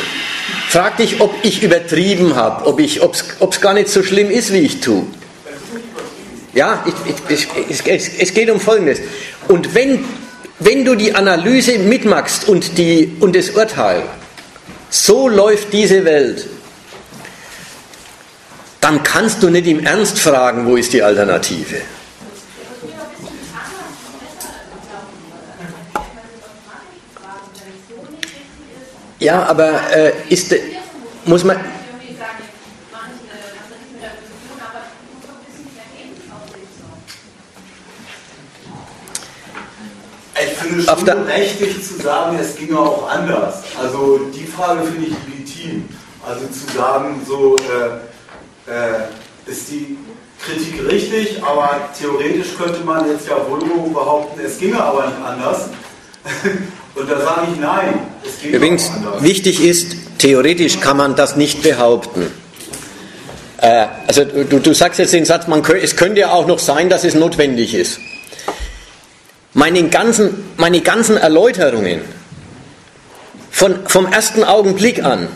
Frag 0.70 0.98
dich, 0.98 1.22
ob 1.22 1.34
ich 1.44 1.64
übertrieben 1.64 2.36
habe, 2.36 2.66
ob 2.66 2.80
es 2.80 3.62
gar 3.62 3.74
nicht 3.74 3.90
so 3.90 4.04
schlimm 4.04 4.30
ist, 4.30 4.52
wie 4.52 4.60
ich 4.60 4.82
tue. 4.82 5.06
Ja, 6.54 6.84
ich, 6.86 7.48
ich, 7.70 7.80
es, 7.88 8.10
es 8.20 8.34
geht 8.34 8.50
um 8.50 8.60
Folgendes. 8.60 9.00
Und 9.48 9.76
wenn 9.76 10.04
wenn 10.60 10.86
du 10.86 10.96
die 10.96 11.14
Analyse 11.14 11.78
mitmachst 11.80 12.48
und, 12.48 12.78
die, 12.78 13.16
und 13.20 13.36
das 13.36 13.52
Urteil, 13.52 14.04
so 14.90 15.28
läuft 15.28 15.72
diese 15.72 16.04
Welt, 16.04 16.48
dann 18.82 19.04
kannst 19.04 19.44
du 19.44 19.50
nicht 19.50 19.68
im 19.68 19.86
Ernst 19.86 20.20
fragen, 20.20 20.66
wo 20.66 20.76
ist 20.76 20.94
die 20.94 21.04
Alternative. 21.04 21.82
Ja, 29.20 29.48
aber 29.48 29.92
äh, 29.96 30.14
ist, 30.30 30.54
muss 31.26 31.44
man, 31.44 31.58
Ich 40.40 40.54
finde 40.54 40.80
es 40.82 40.86
schon 40.86 41.06
berechtigt 41.06 41.84
zu 41.84 41.96
sagen, 41.96 42.38
es 42.40 42.56
ginge 42.56 42.78
auch 42.78 43.10
anders. 43.10 43.64
Also 43.82 44.20
die 44.36 44.46
Frage 44.46 44.84
finde 44.84 45.08
ich 45.08 45.16
legitim. 45.26 45.90
Also 46.28 46.46
zu 46.48 46.78
sagen, 46.78 47.22
so 47.28 47.56
äh, 47.56 48.72
äh, 48.72 49.08
ist 49.48 49.70
die 49.72 49.98
Kritik 50.40 50.86
richtig, 50.88 51.42
aber 51.44 51.90
theoretisch 52.00 52.56
könnte 52.56 52.82
man 52.82 53.10
jetzt 53.10 53.28
ja 53.28 53.38
wohl 53.50 53.60
behaupten, 53.90 54.40
es 54.40 54.60
ginge 54.60 54.82
aber 54.82 55.08
nicht 55.08 55.18
anders. 55.26 55.70
Und 56.96 57.10
da 57.10 57.20
sage 57.22 57.48
ich 57.54 57.60
nein. 57.60 58.00
Es 58.26 58.42
geht 58.42 58.54
Übrigens, 58.54 58.92
wichtig 59.20 59.64
ist, 59.64 59.96
theoretisch 60.18 60.80
kann 60.80 60.98
man 60.98 61.16
das 61.16 61.36
nicht 61.36 61.62
behaupten. 61.62 62.32
Äh, 63.58 63.86
also 64.08 64.24
du, 64.26 64.60
du 64.60 64.74
sagst 64.74 65.00
jetzt 65.00 65.14
den 65.14 65.26
Satz, 65.26 65.48
man, 65.48 65.64
es 65.82 65.96
könnte 65.96 66.22
ja 66.22 66.32
auch 66.32 66.48
noch 66.48 66.60
sein, 66.60 66.90
dass 66.90 67.04
es 67.04 67.14
notwendig 67.16 67.74
ist. 67.74 68.00
Meine 69.54 69.88
ganzen, 69.90 70.46
meine 70.58 70.82
ganzen 70.82 71.18
Erläuterungen 71.18 72.02
von, 73.52 73.88
vom 73.88 74.06
ersten 74.12 74.44
Augenblick 74.44 75.04
an 75.04 75.28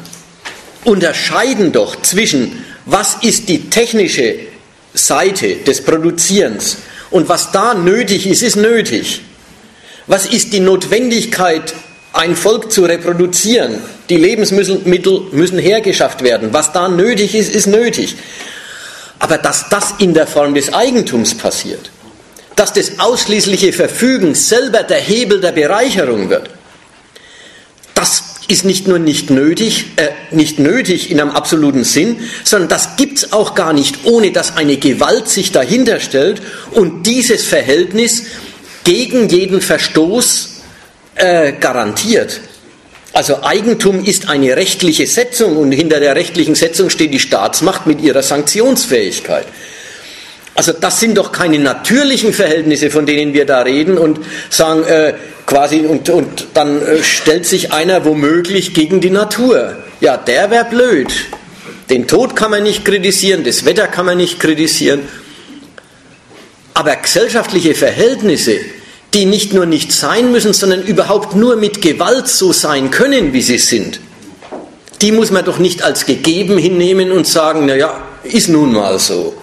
unterscheiden 0.83 1.71
doch 1.71 2.01
zwischen, 2.01 2.63
was 2.85 3.17
ist 3.21 3.49
die 3.49 3.69
technische 3.69 4.35
Seite 4.93 5.55
des 5.57 5.83
Produzierens 5.83 6.77
und 7.09 7.29
was 7.29 7.51
da 7.51 7.73
nötig 7.73 8.27
ist, 8.27 8.43
ist 8.43 8.57
nötig. 8.57 9.21
Was 10.11 10.25
ist 10.25 10.51
die 10.51 10.59
Notwendigkeit, 10.59 11.73
ein 12.11 12.35
Volk 12.35 12.69
zu 12.69 12.83
reproduzieren? 12.83 13.77
Die 14.09 14.17
Lebensmittel 14.17 15.21
müssen 15.31 15.57
hergeschafft 15.57 16.21
werden. 16.21 16.49
Was 16.51 16.73
da 16.73 16.89
nötig 16.89 17.33
ist, 17.33 17.55
ist 17.55 17.67
nötig. 17.67 18.17
Aber 19.19 19.37
dass 19.37 19.69
das 19.69 19.93
in 19.99 20.13
der 20.13 20.27
Form 20.27 20.53
des 20.53 20.73
Eigentums 20.73 21.35
passiert, 21.35 21.91
dass 22.57 22.73
das 22.73 22.99
ausschließliche 22.99 23.71
Verfügen 23.71 24.35
selber 24.35 24.83
der 24.83 24.99
Hebel 24.99 25.39
der 25.39 25.53
Bereicherung 25.53 26.29
wird. 26.29 26.49
Das 27.95 28.23
ist 28.49 28.65
nicht 28.65 28.89
nur 28.89 28.99
nicht 28.99 29.29
nötig, 29.29 29.91
äh, 29.95 30.09
nicht 30.31 30.59
nötig 30.59 31.09
in 31.09 31.21
einem 31.21 31.31
absoluten 31.31 31.85
Sinn, 31.85 32.19
sondern 32.43 32.67
das 32.67 32.97
gibt 32.97 33.19
es 33.19 33.31
auch 33.31 33.55
gar 33.55 33.71
nicht, 33.71 33.99
ohne 34.03 34.33
dass 34.33 34.57
eine 34.57 34.75
Gewalt 34.75 35.29
sich 35.29 35.53
dahinter 35.53 36.01
stellt 36.01 36.41
und 36.71 37.03
dieses 37.07 37.45
Verhältnis 37.45 38.23
gegen 38.83 39.29
jeden 39.29 39.61
Verstoß 39.61 40.61
äh, 41.15 41.53
garantiert. 41.53 42.41
Also 43.13 43.43
Eigentum 43.43 44.05
ist 44.05 44.29
eine 44.29 44.55
rechtliche 44.55 45.05
Setzung 45.05 45.57
und 45.57 45.71
hinter 45.71 45.99
der 45.99 46.15
rechtlichen 46.15 46.55
Setzung 46.55 46.89
steht 46.89 47.13
die 47.13 47.19
Staatsmacht 47.19 47.85
mit 47.85 48.01
ihrer 48.01 48.23
Sanktionsfähigkeit. 48.23 49.45
Also 50.55 50.73
das 50.73 50.99
sind 50.99 51.17
doch 51.17 51.31
keine 51.31 51.59
natürlichen 51.59 52.33
Verhältnisse, 52.33 52.89
von 52.89 53.05
denen 53.05 53.33
wir 53.33 53.45
da 53.45 53.61
reden 53.61 53.97
und 53.97 54.19
sagen 54.49 54.83
äh, 54.83 55.13
quasi 55.45 55.79
und, 55.79 56.09
und 56.09 56.47
dann 56.53 56.81
äh, 56.81 57.03
stellt 57.03 57.45
sich 57.45 57.73
einer 57.73 58.05
womöglich 58.05 58.73
gegen 58.73 59.01
die 59.01 59.09
Natur. 59.09 59.77
Ja, 59.99 60.17
der 60.17 60.51
wäre 60.51 60.65
blöd. 60.65 61.11
Den 61.89 62.07
Tod 62.07 62.35
kann 62.35 62.51
man 62.51 62.63
nicht 62.63 62.85
kritisieren, 62.85 63.43
das 63.43 63.65
Wetter 63.65 63.87
kann 63.87 64.05
man 64.05 64.17
nicht 64.17 64.39
kritisieren. 64.39 65.01
Aber 66.73 66.95
gesellschaftliche 66.95 67.75
Verhältnisse, 67.75 68.59
die 69.13 69.25
nicht 69.25 69.53
nur 69.53 69.65
nicht 69.65 69.91
sein 69.91 70.31
müssen, 70.31 70.53
sondern 70.53 70.83
überhaupt 70.83 71.35
nur 71.35 71.55
mit 71.57 71.81
Gewalt 71.81 72.27
so 72.27 72.53
sein 72.53 72.91
können, 72.91 73.33
wie 73.33 73.41
sie 73.41 73.57
sind, 73.57 73.99
die 75.01 75.11
muss 75.11 75.31
man 75.31 75.43
doch 75.43 75.57
nicht 75.57 75.83
als 75.83 76.05
gegeben 76.05 76.57
hinnehmen 76.57 77.11
und 77.11 77.27
sagen, 77.27 77.65
naja, 77.65 78.01
ist 78.23 78.49
nun 78.49 78.71
mal 78.71 78.99
so. 78.99 79.35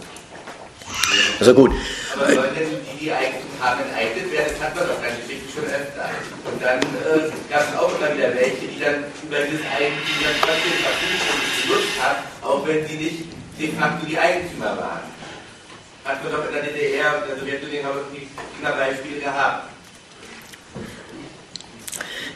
Also 1.40 1.52
gut. 1.52 1.72
Aber 2.14 2.32
Leute, 2.32 2.64
die 2.98 3.04
die 3.04 3.12
Eigentum 3.12 3.50
haben, 3.60 3.80
enteignet 3.82 4.32
werden, 4.32 4.54
hat 4.60 4.74
man 4.74 4.84
doch 4.86 5.02
richtig 5.02 5.38
schon 5.52 5.64
öfter. 5.64 6.10
Und 6.46 6.62
dann 6.62 6.78
äh, 6.78 7.30
gab 7.50 7.68
es 7.68 7.78
auch 7.78 7.90
immer 7.98 8.16
wieder 8.16 8.34
welche, 8.34 8.66
die 8.72 8.80
dann 8.80 9.04
über 9.22 9.38
dieses 9.44 9.66
Eigentum 9.66 10.16
dann 10.22 10.36
trotzdem 10.40 10.76
verfügt 10.82 11.22
und 11.28 11.62
genutzt 11.62 11.96
haben, 12.00 12.18
auch 12.42 12.66
wenn 12.66 12.86
sie 12.86 12.96
nicht 12.96 13.18
de 13.58 13.68
facto 13.74 14.06
die 14.06 14.18
Eigentümer 14.18 14.78
waren. 14.78 15.17
Hat 16.08 16.24
man 16.24 16.32
doch 16.32 16.46
in 16.48 16.54
der 16.54 16.62
DDR 16.62 17.20
und 17.20 17.28
der 17.28 17.36
Sowjetunion 17.38 17.84
haben 17.84 17.94
wir 18.62 18.70
Beispiele 18.70 19.20
gehabt. 19.20 19.68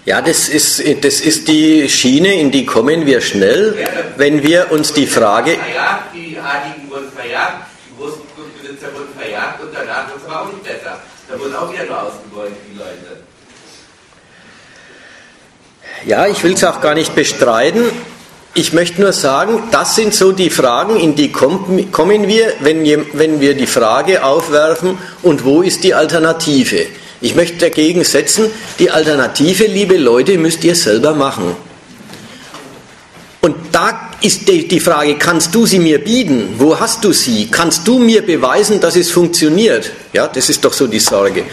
Ja, 0.04 0.20
das 0.20 0.50
ist, 0.50 0.78
das 1.02 1.20
ist 1.20 1.48
die 1.48 1.88
Schiene, 1.88 2.34
in 2.34 2.50
die 2.50 2.66
kommen 2.66 3.06
wir 3.06 3.22
schnell, 3.22 3.88
wenn 4.16 4.42
wir 4.42 4.70
uns 4.72 4.92
die 4.92 5.06
Frage. 5.06 5.56
Die 6.12 6.36
Adligen 6.36 6.90
wurden 6.90 7.10
verjagt, 7.12 7.64
die 7.88 7.98
großen 7.98 8.20
Grundbesitzer 8.36 8.92
wurden 8.92 9.14
verjagt 9.18 9.62
und 9.62 9.70
danach 9.72 10.06
wurde 10.10 10.20
es 10.22 10.30
aber 10.30 10.42
auch 10.42 10.52
nicht 10.52 10.64
besser. 10.64 11.00
Da 11.30 11.40
wurden 11.40 11.54
auch 11.54 11.72
wieder 11.72 11.84
nur 11.84 12.02
ausgebeutet, 12.02 12.56
die 12.70 12.76
Leute. 12.76 13.22
Ja, 16.04 16.26
ich 16.26 16.44
will 16.44 16.52
es 16.52 16.64
auch 16.64 16.82
gar 16.82 16.94
nicht 16.94 17.14
bestreiten. 17.14 17.90
Ich 18.54 18.74
möchte 18.74 19.00
nur 19.00 19.14
sagen, 19.14 19.62
das 19.70 19.94
sind 19.96 20.12
so 20.12 20.32
die 20.32 20.50
Fragen, 20.50 20.96
in 20.96 21.14
die 21.14 21.32
kommen 21.32 21.88
wir, 22.28 22.52
wenn 22.60 23.40
wir 23.40 23.54
die 23.54 23.66
Frage 23.66 24.22
aufwerfen, 24.22 24.98
und 25.22 25.44
wo 25.44 25.62
ist 25.62 25.84
die 25.84 25.94
Alternative? 25.94 26.84
Ich 27.22 27.34
möchte 27.34 27.56
dagegen 27.56 28.04
setzen, 28.04 28.50
die 28.78 28.90
Alternative, 28.90 29.64
liebe 29.64 29.96
Leute, 29.96 30.36
müsst 30.36 30.64
ihr 30.64 30.74
selber 30.74 31.14
machen. 31.14 31.56
Und 33.40 33.56
da 33.72 34.10
ist 34.20 34.46
die 34.46 34.80
Frage, 34.80 35.16
kannst 35.16 35.54
du 35.54 35.64
sie 35.64 35.78
mir 35.78 35.98
bieten? 35.98 36.54
Wo 36.58 36.78
hast 36.78 37.02
du 37.04 37.12
sie? 37.12 37.48
Kannst 37.50 37.88
du 37.88 37.98
mir 37.98 38.20
beweisen, 38.20 38.80
dass 38.80 38.96
es 38.96 39.10
funktioniert? 39.10 39.90
Ja, 40.12 40.28
das 40.28 40.50
ist 40.50 40.62
doch 40.62 40.74
so 40.74 40.86
die 40.86 41.00
Sorge. 41.00 41.44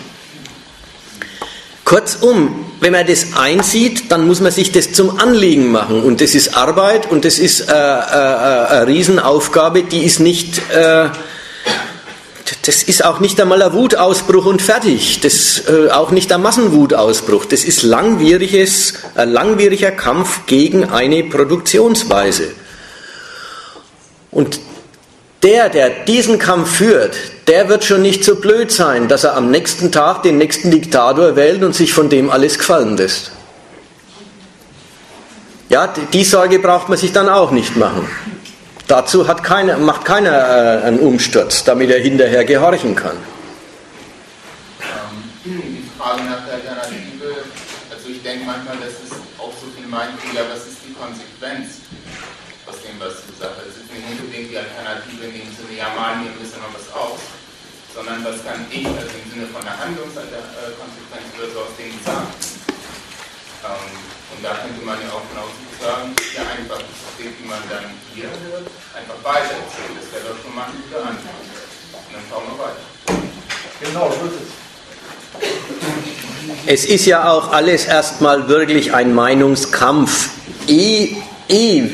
Kurzum, 1.83 2.65
wenn 2.79 2.93
man 2.93 3.05
das 3.05 3.35
einsieht, 3.35 4.11
dann 4.11 4.25
muss 4.25 4.39
man 4.39 4.51
sich 4.51 4.71
das 4.71 4.93
zum 4.93 5.19
Anliegen 5.19 5.71
machen. 5.71 6.03
Und 6.03 6.21
das 6.21 6.35
ist 6.35 6.55
Arbeit 6.55 7.11
und 7.11 7.25
das 7.25 7.37
ist 7.37 7.69
äh, 7.69 7.73
äh, 7.73 7.75
äh 7.75 8.65
eine 8.67 8.87
Riesenaufgabe, 8.87 9.83
die 9.83 10.05
ist 10.05 10.19
nicht, 10.19 10.61
äh, 10.71 11.09
das 12.65 12.83
ist 12.83 13.05
auch 13.05 13.19
nicht 13.19 13.39
einmal 13.39 13.61
ein 13.61 13.73
Wutausbruch 13.73 14.45
und 14.45 14.61
fertig. 14.61 15.19
Das 15.21 15.63
äh, 15.67 15.89
auch 15.89 16.11
nicht 16.11 16.31
ein 16.31 16.41
Massenwutausbruch. 16.41 17.45
Das 17.45 17.63
ist 17.63 17.83
langwieriges, 17.83 18.93
ein 19.15 19.31
langwieriger 19.31 19.91
Kampf 19.91 20.45
gegen 20.45 20.85
eine 20.89 21.23
Produktionsweise. 21.23 22.51
Und 24.31 24.59
der, 25.43 25.69
der 25.69 25.89
diesen 25.89 26.39
Kampf 26.39 26.75
führt, 26.77 27.15
der 27.47 27.67
wird 27.67 27.83
schon 27.83 28.01
nicht 28.01 28.23
so 28.23 28.35
blöd 28.35 28.71
sein, 28.71 29.07
dass 29.07 29.23
er 29.23 29.35
am 29.35 29.49
nächsten 29.49 29.91
Tag 29.91 30.23
den 30.23 30.37
nächsten 30.37 30.71
Diktator 30.71 31.35
wählt 31.35 31.63
und 31.63 31.75
sich 31.75 31.93
von 31.93 32.09
dem 32.09 32.29
alles 32.29 32.57
gefallen 32.59 32.95
lässt. 32.95 33.31
Ja, 35.69 35.87
die 35.87 36.23
Sorge 36.23 36.59
braucht 36.59 36.89
man 36.89 36.97
sich 36.97 37.13
dann 37.13 37.29
auch 37.29 37.51
nicht 37.51 37.77
machen. 37.77 38.07
Dazu 38.91 39.23
keine, 39.23 39.77
macht 39.77 40.03
keiner 40.03 40.35
äh, 40.35 40.83
einen 40.83 40.99
Umsturz, 40.99 41.63
damit 41.63 41.89
er 41.95 42.03
hinterher 42.03 42.43
gehorchen 42.43 42.93
kann. 42.93 43.15
Ähm, 44.83 45.15
die 45.47 45.87
Frage 45.95 46.27
nach 46.27 46.43
der 46.43 46.59
Alternative, 46.59 47.47
also 47.87 48.11
ich 48.11 48.19
denke 48.19 48.43
manchmal, 48.43 48.75
dass 48.83 48.99
es 48.99 49.15
auch 49.39 49.55
so 49.55 49.71
viel 49.71 49.87
ja, 49.87 50.43
was 50.51 50.67
ist 50.67 50.83
die 50.83 50.91
Konsequenz 50.91 51.87
aus 52.67 52.83
dem, 52.83 52.99
was 52.99 53.23
du 53.23 53.31
sagst? 53.39 53.63
Ist 53.63 53.87
nicht 53.95 54.19
unbedingt 54.27 54.51
die 54.51 54.59
Alternative 54.59 55.23
in 55.23 55.39
dem 55.39 55.47
Sinne, 55.55 55.71
ja, 55.71 55.87
malen 55.95 56.27
wir 56.27 56.35
ein 56.35 56.39
bisschen 56.43 56.59
noch 56.59 56.75
was 56.75 56.91
aus, 56.91 57.23
sondern 57.95 58.19
was 58.27 58.43
kann 58.43 58.59
ich, 58.75 58.83
also 58.83 59.07
im 59.07 59.27
Sinne 59.31 59.47
von 59.55 59.63
der 59.63 59.79
Handlungskonsequenz 59.79 61.31
oder 61.39 61.47
so 61.47 61.63
aus 61.63 61.79
dem 61.79 61.95
sagen? 62.03 62.27
Ähm, 63.71 64.20
und 64.35 64.43
da 64.43 64.55
könnte 64.55 64.85
man 64.85 64.97
ja 65.01 65.09
auch 65.13 65.25
genau 65.29 65.47
sagen, 65.81 66.15
ja, 66.35 66.41
einfach 66.41 66.81
Dinge, 67.17 67.31
die 67.39 67.47
man 67.47 67.59
dann 67.69 67.85
hier 68.13 68.25
hört, 68.25 68.67
einfach 68.95 69.17
weitererzählen. 69.23 69.93
Das 69.99 70.11
wäre 70.13 70.33
doch 70.33 70.41
schon 70.43 70.55
mal 70.55 70.65
ein 70.65 70.73
guter 70.83 71.01
Anfang. 71.01 71.37
Und 71.93 72.11
dann 72.13 72.23
schauen 72.29 72.43
wir 72.49 72.57
weiter. 72.63 72.83
Genau, 73.81 74.09
so 74.09 74.27
ist 74.27 74.41
es. 74.41 74.61
Es 76.65 76.85
ist 76.85 77.05
ja 77.05 77.29
auch 77.29 77.51
alles 77.51 77.85
erstmal 77.85 78.47
wirklich 78.47 78.93
ein 78.93 79.13
Meinungskampf. 79.13 80.29
Ehe, 80.67 81.17
ehe 81.47 81.91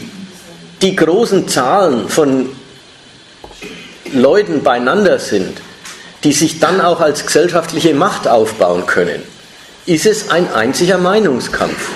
die 0.82 0.96
großen 0.96 1.48
Zahlen 1.48 2.10
von 2.10 2.50
Leuten 4.12 4.64
beieinander 4.64 5.20
sind, 5.20 5.62
die 6.24 6.34
sich 6.34 6.60
dann 6.60 6.82
auch 6.82 7.00
als 7.00 7.26
gesellschaftliche 7.26 7.94
Macht 7.94 8.28
aufbauen 8.28 8.86
können, 8.86 9.22
ist 9.86 10.06
es 10.06 10.30
ein 10.30 10.52
einziger 10.54 10.98
Meinungskampf. 10.98 11.90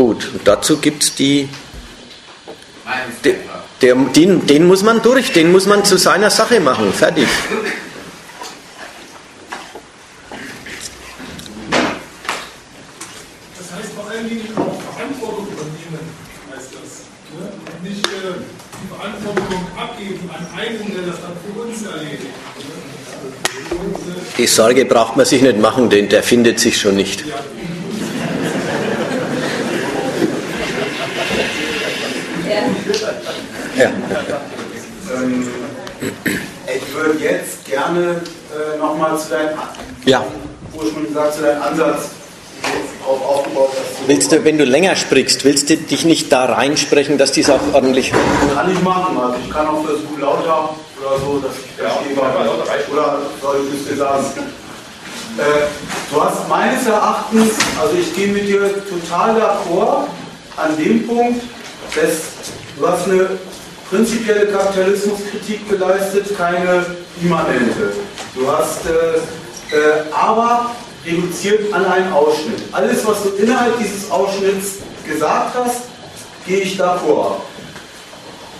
Gut, 0.00 0.30
und 0.32 0.48
dazu 0.48 0.78
gibt 0.78 1.02
es 1.02 1.14
die. 1.14 1.46
Der, 3.22 3.34
der, 3.82 3.94
den, 3.94 4.46
den 4.46 4.66
muss 4.66 4.82
man 4.82 5.02
durch, 5.02 5.32
den 5.32 5.52
muss 5.52 5.66
man 5.66 5.84
zu 5.84 5.98
seiner 5.98 6.30
Sache 6.30 6.58
machen. 6.58 6.90
Fertig. 6.90 7.28
Das 13.58 13.72
heißt 13.76 13.92
vor 13.94 14.08
allen 14.08 14.26
Dingen 14.26 14.48
auch 14.56 14.80
Verantwortung 14.80 15.48
übernehmen, 15.52 16.08
heißt 16.50 16.70
das. 16.72 17.04
Ne? 17.38 17.52
Und 17.66 17.82
nicht 17.84 18.06
äh, 18.06 18.40
die 18.80 18.88
Verantwortung 18.88 19.66
abgeben 19.76 20.30
an 20.30 20.46
einen, 20.58 20.94
der 20.94 21.12
das 21.12 21.20
dann 21.20 21.36
für 21.44 21.60
uns 21.60 21.82
erledigt. 21.82 22.22
Ne? 22.22 22.80
Die 24.38 24.46
Sorge 24.46 24.86
braucht 24.86 25.18
man 25.18 25.26
sich 25.26 25.42
nicht 25.42 25.58
machen, 25.58 25.90
denn 25.90 26.08
der 26.08 26.22
findet 26.22 26.58
sich 26.58 26.80
schon 26.80 26.96
nicht. 26.96 27.22
Ja. 33.76 33.90
Ähm, 35.14 35.48
ich 36.66 36.94
würde 36.94 37.18
jetzt 37.18 37.64
gerne 37.64 38.20
äh, 38.52 38.78
nochmal 39.00 39.18
zu 39.18 39.30
deinem, 39.30 39.58
ja. 40.04 40.24
ursprünglich 40.74 41.08
gesagt, 41.08 41.34
zu 41.34 41.42
deinem 41.42 41.62
Ansatz 41.62 42.10
auf, 43.06 43.22
aufgebaut 43.22 43.70
hast. 43.72 44.08
Willst 44.08 44.32
du, 44.32 44.44
wenn 44.44 44.58
du 44.58 44.64
länger 44.64 44.96
sprichst, 44.96 45.44
willst 45.44 45.70
du 45.70 45.76
dich 45.76 46.04
nicht 46.04 46.30
da 46.30 46.44
reinsprechen, 46.44 47.18
dass 47.18 47.32
dies 47.32 47.48
auch 47.50 47.60
ordentlich? 47.72 48.12
Kann 48.54 48.70
ich 48.70 48.80
machen, 48.82 49.16
also 49.18 49.36
ich 49.42 49.50
kann 49.50 49.66
auch 49.66 49.84
versuchen 49.84 50.20
lauter 50.20 50.70
oder 51.00 51.18
so, 51.18 51.38
dass 51.38 51.52
ich 51.56 51.72
verstehe, 51.72 52.16
ja, 52.16 52.92
oder 52.92 53.18
soll 53.40 53.60
ich 53.72 53.80
es 53.80 53.88
dir 53.88 53.96
sagen? 53.96 54.24
Äh, 55.38 55.42
du 56.12 56.22
hast 56.22 56.48
meines 56.48 56.86
Erachtens, 56.86 57.52
also 57.80 57.96
ich 57.98 58.14
gehe 58.14 58.28
mit 58.28 58.46
dir 58.46 58.70
total 58.84 59.36
d'accord 59.36 60.08
an 60.56 60.76
dem 60.76 61.06
Punkt, 61.06 61.42
dass 61.94 62.50
du 62.76 62.86
hast 62.86 63.06
eine 63.06 63.38
prinzipielle 63.88 64.46
Kapitalismuskritik 64.46 65.68
geleistet, 65.68 66.36
keine 66.36 66.84
immanente. 67.22 67.92
Du 68.34 68.50
hast 68.50 68.86
äh, 68.86 69.76
äh, 69.76 70.02
aber 70.12 70.70
reduziert 71.04 71.72
an 71.72 71.84
einen 71.84 72.12
Ausschnitt. 72.12 72.62
Alles, 72.72 73.06
was 73.06 73.22
du 73.22 73.30
innerhalb 73.30 73.78
dieses 73.78 74.10
Ausschnitts 74.10 74.76
gesagt 75.06 75.54
hast, 75.54 75.82
gehe 76.46 76.60
ich 76.60 76.76
davor. 76.76 77.42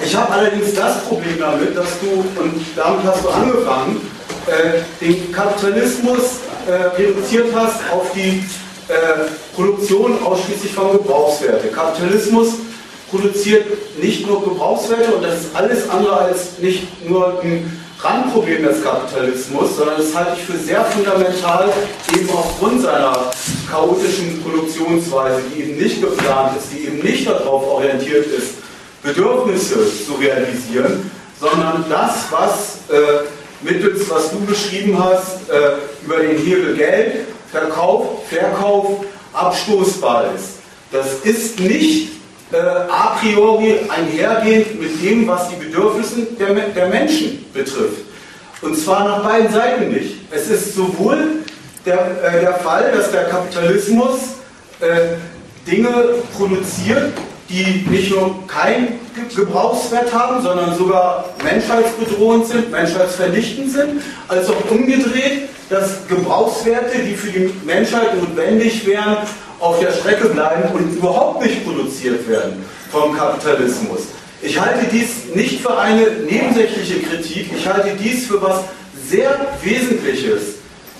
Ich 0.02 0.16
habe 0.16 0.32
allerdings 0.32 0.74
das 0.74 1.02
Problem 1.04 1.38
damit, 1.38 1.76
dass 1.76 1.88
du, 2.00 2.24
und 2.40 2.64
damit 2.74 3.04
hast 3.04 3.22
du 3.22 3.28
angefangen, 3.28 4.10
äh, 4.46 5.04
den 5.04 5.30
Kapitalismus 5.30 6.40
äh, 6.66 7.00
reduziert 7.00 7.54
hast 7.54 7.76
auf 7.92 8.10
die 8.14 8.44
äh, 8.88 8.94
Produktion 9.54 10.22
ausschließlich 10.24 10.72
von 10.72 10.92
Gebrauchswerte. 10.92 11.68
Kapitalismus 11.68 12.54
produziert 13.10 13.66
nicht 14.02 14.26
nur 14.26 14.42
Gebrauchswerte 14.42 15.12
und 15.12 15.22
das 15.22 15.40
ist 15.40 15.54
alles 15.54 15.88
andere 15.88 16.16
als 16.16 16.58
nicht 16.58 17.08
nur 17.08 17.40
ein 17.42 17.79
Randproblem 18.02 18.62
des 18.62 18.82
Kapitalismus, 18.82 19.76
sondern 19.76 19.98
das 19.98 20.14
halte 20.14 20.32
ich 20.36 20.44
für 20.44 20.56
sehr 20.56 20.84
fundamental, 20.84 21.70
eben 22.14 22.30
aufgrund 22.30 22.82
seiner 22.82 23.30
chaotischen 23.70 24.42
Produktionsweise, 24.42 25.42
die 25.54 25.62
eben 25.62 25.76
nicht 25.76 26.00
geplant 26.00 26.56
ist, 26.56 26.72
die 26.72 26.86
eben 26.86 26.98
nicht 27.00 27.28
darauf 27.28 27.66
orientiert 27.66 28.26
ist, 28.26 28.54
Bedürfnisse 29.02 29.78
zu 30.06 30.14
realisieren, 30.14 31.10
sondern 31.38 31.84
das, 31.88 32.26
was 32.30 32.78
äh, 32.90 33.24
mittels, 33.62 34.08
was 34.10 34.30
du 34.30 34.40
beschrieben 34.40 34.98
hast, 35.02 35.48
äh, 35.50 36.04
über 36.04 36.18
den 36.18 36.38
Hebel 36.38 36.76
Geld, 36.76 37.26
Verkauf, 37.50 38.26
Verkauf 38.28 39.04
abstoßbar 39.32 40.34
ist. 40.34 40.60
Das 40.92 41.06
ist 41.24 41.60
nicht 41.60 42.19
äh, 42.52 42.56
a 42.56 43.16
priori 43.20 43.80
einhergehend 43.88 44.80
mit 44.80 45.02
dem, 45.02 45.26
was 45.26 45.48
die 45.48 45.56
Bedürfnisse 45.56 46.22
der, 46.38 46.54
der 46.54 46.88
Menschen 46.88 47.44
betrifft. 47.52 48.02
Und 48.62 48.76
zwar 48.76 49.04
nach 49.04 49.22
beiden 49.22 49.52
Seiten 49.52 49.88
nicht. 49.90 50.16
Es 50.30 50.48
ist 50.48 50.74
sowohl 50.74 51.38
der, 51.86 52.22
äh, 52.22 52.40
der 52.40 52.54
Fall, 52.54 52.92
dass 52.92 53.10
der 53.10 53.24
Kapitalismus 53.24 54.18
äh, 54.80 55.16
Dinge 55.66 55.90
produziert, 56.36 57.12
die 57.48 57.86
nicht 57.88 58.10
nur 58.10 58.46
keinen 58.46 59.00
Gebrauchswert 59.34 60.12
haben, 60.12 60.42
sondern 60.42 60.76
sogar 60.76 61.24
menschheitsbedrohend 61.42 62.46
sind, 62.46 62.70
menschheitsvernichtend 62.70 63.72
sind, 63.72 64.02
als 64.28 64.48
auch 64.48 64.70
umgedreht, 64.70 65.48
dass 65.70 66.06
Gebrauchswerte, 66.08 66.98
die 66.98 67.14
für 67.14 67.30
die 67.30 67.54
Menschheit 67.64 68.16
notwendig 68.20 68.84
wären, 68.86 69.18
auf 69.60 69.78
der 69.78 69.92
Strecke 69.92 70.28
bleiben 70.28 70.70
und 70.74 70.96
überhaupt 70.96 71.42
nicht 71.42 71.64
produziert 71.64 72.28
werden 72.28 72.64
vom 72.90 73.16
Kapitalismus. 73.16 74.00
Ich 74.42 74.58
halte 74.60 74.86
dies 74.90 75.34
nicht 75.34 75.60
für 75.60 75.78
eine 75.78 76.06
nebensächliche 76.28 77.00
Kritik, 77.00 77.50
ich 77.56 77.68
halte 77.68 77.90
dies 78.02 78.26
für 78.26 78.42
was 78.42 78.64
sehr 79.08 79.38
Wesentliches, 79.62 80.54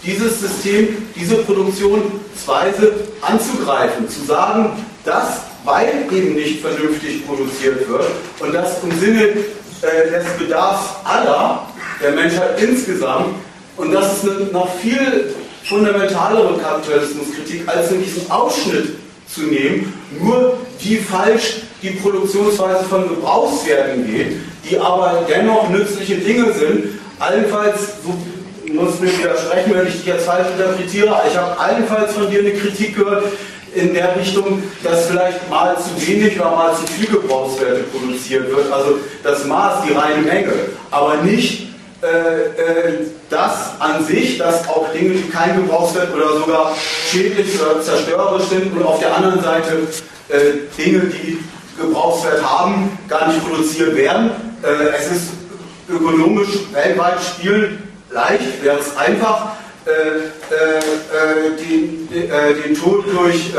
dieses 0.05 0.41
System, 0.41 1.09
diese 1.17 1.37
Produktionsweise 1.37 2.93
anzugreifen, 3.23 4.09
zu 4.09 4.25
sagen, 4.25 4.85
dass, 5.05 5.41
weil 5.65 6.05
eben 6.13 6.35
nicht 6.35 6.61
vernünftig 6.61 7.27
produziert 7.27 7.89
wird 7.89 8.07
und 8.41 8.55
das 8.55 8.83
im 8.83 8.99
Sinne 9.01 9.23
äh, 9.23 10.11
des 10.11 10.27
Bedarfs 10.39 10.85
aller, 11.05 11.67
der 12.03 12.13
Menschheit 12.13 12.61
insgesamt, 12.61 13.35
und 13.81 13.93
das 13.93 14.19
ist 14.19 14.31
eine 14.31 14.45
noch 14.53 14.69
viel 14.77 15.35
fundamentalere 15.65 16.59
Kapitalismuskritik, 16.59 17.67
als 17.67 17.91
in 17.91 18.05
diesem 18.05 18.31
Ausschnitt 18.31 18.91
zu 19.27 19.43
nehmen, 19.43 19.93
nur 20.21 20.59
die 20.83 20.97
falsch 20.97 21.63
die 21.83 21.91
Produktionsweise 21.91 22.85
von 22.85 23.09
Gebrauchswerten 23.09 24.07
geht, 24.07 24.37
die 24.69 24.79
aber 24.79 25.25
dennoch 25.27 25.71
nützliche 25.71 26.17
Dinge 26.17 26.53
sind. 26.53 26.99
Allenfalls, 27.19 27.79
du 28.67 28.73
musst 28.75 29.01
mir 29.01 29.17
widersprechen, 29.19 29.75
wenn 29.75 29.87
ich 29.87 29.95
dich 29.95 30.07
jetzt 30.07 30.27
falsch 30.27 30.49
interpretiere, 30.59 31.19
ich 31.31 31.37
habe 31.37 31.59
allenfalls 31.59 32.13
von 32.13 32.31
dir 32.31 32.41
eine 32.41 32.53
Kritik 32.53 32.97
gehört 32.97 33.25
in 33.75 33.95
der 33.95 34.15
Richtung, 34.15 34.63
dass 34.83 35.07
vielleicht 35.07 35.49
mal 35.49 35.75
zu 35.79 36.07
wenig 36.07 36.39
oder 36.39 36.51
mal 36.51 36.75
zu 36.75 36.87
viel 36.93 37.07
Gebrauchswerte 37.07 37.85
produziert 37.85 38.55
wird. 38.55 38.71
Also 38.71 38.99
das 39.23 39.47
Maß, 39.47 39.85
die 39.89 39.95
reine 39.95 40.23
Menge, 40.23 40.53
aber 40.91 41.17
nicht 41.23 41.70
das 43.29 43.73
an 43.79 44.05
sich, 44.07 44.39
dass 44.39 44.67
auch 44.69 44.91
Dinge, 44.93 45.15
die 45.15 45.29
kein 45.29 45.57
Gebrauchswert 45.57 46.15
oder 46.15 46.39
sogar 46.39 46.75
schädlich 47.11 47.61
oder 47.61 47.83
zerstörerisch 47.83 48.45
sind 48.45 48.73
und 48.75 48.83
auf 48.85 48.99
der 49.01 49.15
anderen 49.15 49.43
Seite 49.43 49.87
äh, 50.31 50.83
Dinge, 50.83 51.01
die 51.01 51.39
Gebrauchswert 51.79 52.43
haben, 52.43 52.99
gar 53.09 53.29
nicht 53.29 53.45
produziert 53.47 53.97
werden. 53.97 54.31
Äh, 54.63 54.97
es 54.99 55.11
ist 55.11 55.29
ökonomisch 55.89 56.51
weltweit 56.73 57.19
spielen 57.21 57.83
leicht, 58.11 58.63
wäre 58.63 58.79
es 58.79 58.97
einfach, 58.97 59.53
äh, 59.87 59.91
äh, 59.91 61.57
den, 61.59 62.09
den, 62.09 62.75
Tod 62.75 63.05
durch 63.07 63.53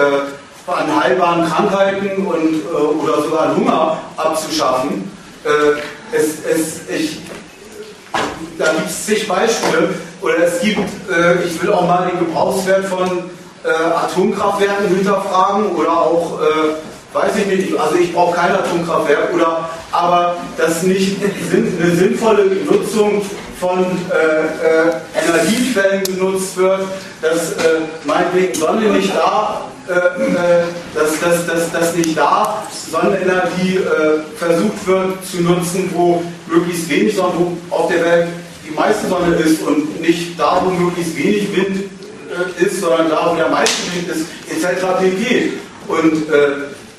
an 0.67 1.03
heilbaren 1.03 1.49
Krankheiten 1.49 2.25
und, 2.25 2.65
oder 2.71 3.21
sogar 3.23 3.55
Hunger 3.55 3.97
abzuschaffen. 4.17 5.11
Es, 6.11 6.45
es, 6.45 6.89
ich, 6.89 7.19
da 8.57 8.73
gibt 8.73 8.89
es 8.89 9.05
zig 9.05 9.27
Beispiele. 9.27 9.89
Oder 10.21 10.45
es 10.45 10.61
gibt, 10.61 10.79
äh, 11.09 11.43
ich 11.43 11.61
will 11.61 11.71
auch 11.73 11.87
mal 11.87 12.09
den 12.09 12.19
Gebrauchswert 12.19 12.85
von 12.85 13.07
äh, 13.63 13.69
Atomkraftwerken 13.69 14.87
hinterfragen 14.95 15.75
oder 15.75 15.91
auch, 15.91 16.39
äh, 16.39 17.15
weiß 17.15 17.31
ich 17.37 17.45
nicht, 17.47 17.79
also 17.79 17.95
ich 17.95 18.13
brauche 18.13 18.35
kein 18.35 18.51
Atomkraftwerk, 18.51 19.33
oder, 19.33 19.69
aber 19.91 20.35
das 20.57 20.83
nicht 20.83 21.17
eine 21.21 21.95
sinnvolle 21.95 22.45
Nutzung 22.69 23.23
von 23.59 23.79
äh, 23.79 24.23
äh, 24.65 25.27
Energiequellen 25.27 26.03
genutzt 26.03 26.57
wird, 26.57 26.81
dass 27.21 27.53
äh, 27.53 27.81
meinetwegen 28.05 28.55
Sonne 28.55 28.87
nicht 28.87 29.15
da, 29.15 29.61
dass, 30.93 31.19
dass, 31.19 31.45
dass, 31.47 31.71
dass 31.71 31.95
nicht 31.95 32.17
da 32.17 32.63
Sonnenenergie 32.91 33.77
äh, 33.77 34.37
versucht 34.37 34.87
wird 34.87 35.25
zu 35.25 35.41
nutzen, 35.41 35.89
wo 35.93 36.23
möglichst 36.47 36.89
wenig 36.89 37.15
Sonne, 37.15 37.33
wo 37.37 37.75
auf 37.75 37.89
der 37.89 38.03
Welt 38.03 38.27
die 38.67 38.73
meiste 38.73 39.07
Sonne 39.07 39.35
ist 39.35 39.61
und 39.63 40.01
nicht 40.01 40.39
da, 40.39 40.61
wo 40.63 40.69
möglichst 40.71 41.17
wenig 41.17 41.55
Wind 41.55 41.89
ist, 42.59 42.79
sondern 42.79 43.09
da, 43.09 43.31
wo 43.31 43.35
der 43.35 43.49
meiste 43.49 43.91
Wind 43.93 44.07
ist, 44.07 44.25
etc. 44.49 44.85
pp. 44.99 45.51
Und 45.87 46.27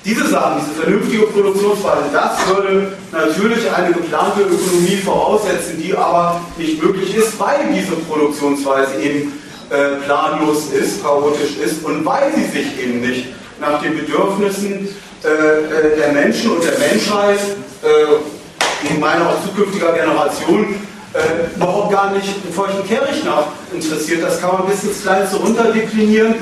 diese 0.05 0.29
Sachen, 0.29 0.61
diese 0.61 0.83
vernünftige 0.83 1.23
Produktionsweise, 1.27 2.05
das 2.13 2.33
würde 2.49 2.93
natürlich 3.13 3.71
eine 3.71 3.93
geplante 3.95 4.43
Ökonomie 4.43 4.97
voraussetzen, 4.97 5.81
die 5.81 5.95
aber 5.97 6.41
nicht 6.59 6.83
möglich 6.83 7.15
ist, 7.15 7.39
weil 7.39 7.73
diese 7.73 7.93
Produktionsweise 7.93 9.01
eben 9.01 9.33
äh, 9.73 10.05
planlos 10.05 10.71
ist, 10.71 11.03
chaotisch 11.03 11.57
ist 11.57 11.83
und 11.83 12.05
weil 12.05 12.31
sie 12.35 12.45
sich 12.45 12.79
eben 12.79 13.01
nicht 13.01 13.29
nach 13.59 13.81
den 13.81 13.97
Bedürfnissen 13.97 14.89
äh, 15.25 15.29
äh 15.29 15.97
der 15.97 16.13
Menschen 16.13 16.51
und 16.51 16.63
der 16.63 16.79
Menschheit, 16.79 17.39
äh, 17.83 18.91
in 18.93 19.01
meiner 19.01 19.31
auch 19.31 19.43
zukünftiger 19.43 19.93
Generation, 19.93 20.75
äh, 21.15 21.57
überhaupt 21.57 21.91
gar 21.91 22.13
nicht 22.13 22.29
in 22.45 22.53
feuchten 22.53 22.87
Kehricht 22.87 23.25
nach 23.25 23.47
interessiert. 23.73 24.23
Das 24.23 24.41
kann 24.43 24.53
man 24.53 24.67
bis 24.67 24.85
ins 24.85 25.03
Kleinste 25.03 25.37
runterdeklinieren. 25.37 26.35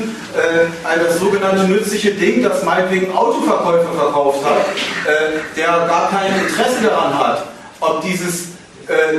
Das 0.85 1.19
sogenannte 1.19 1.65
nützliche 1.65 2.13
Ding, 2.13 2.43
das 2.43 2.65
meinetwegen 2.65 3.13
Autoverkäufer 3.13 3.93
verkauft 3.93 4.45
hat, 4.45 4.65
der 5.57 5.67
gar 5.67 6.09
kein 6.09 6.33
Interesse 6.41 6.83
daran 6.85 7.19
hat, 7.19 7.47
ob 7.81 8.01
dieses 8.03 8.51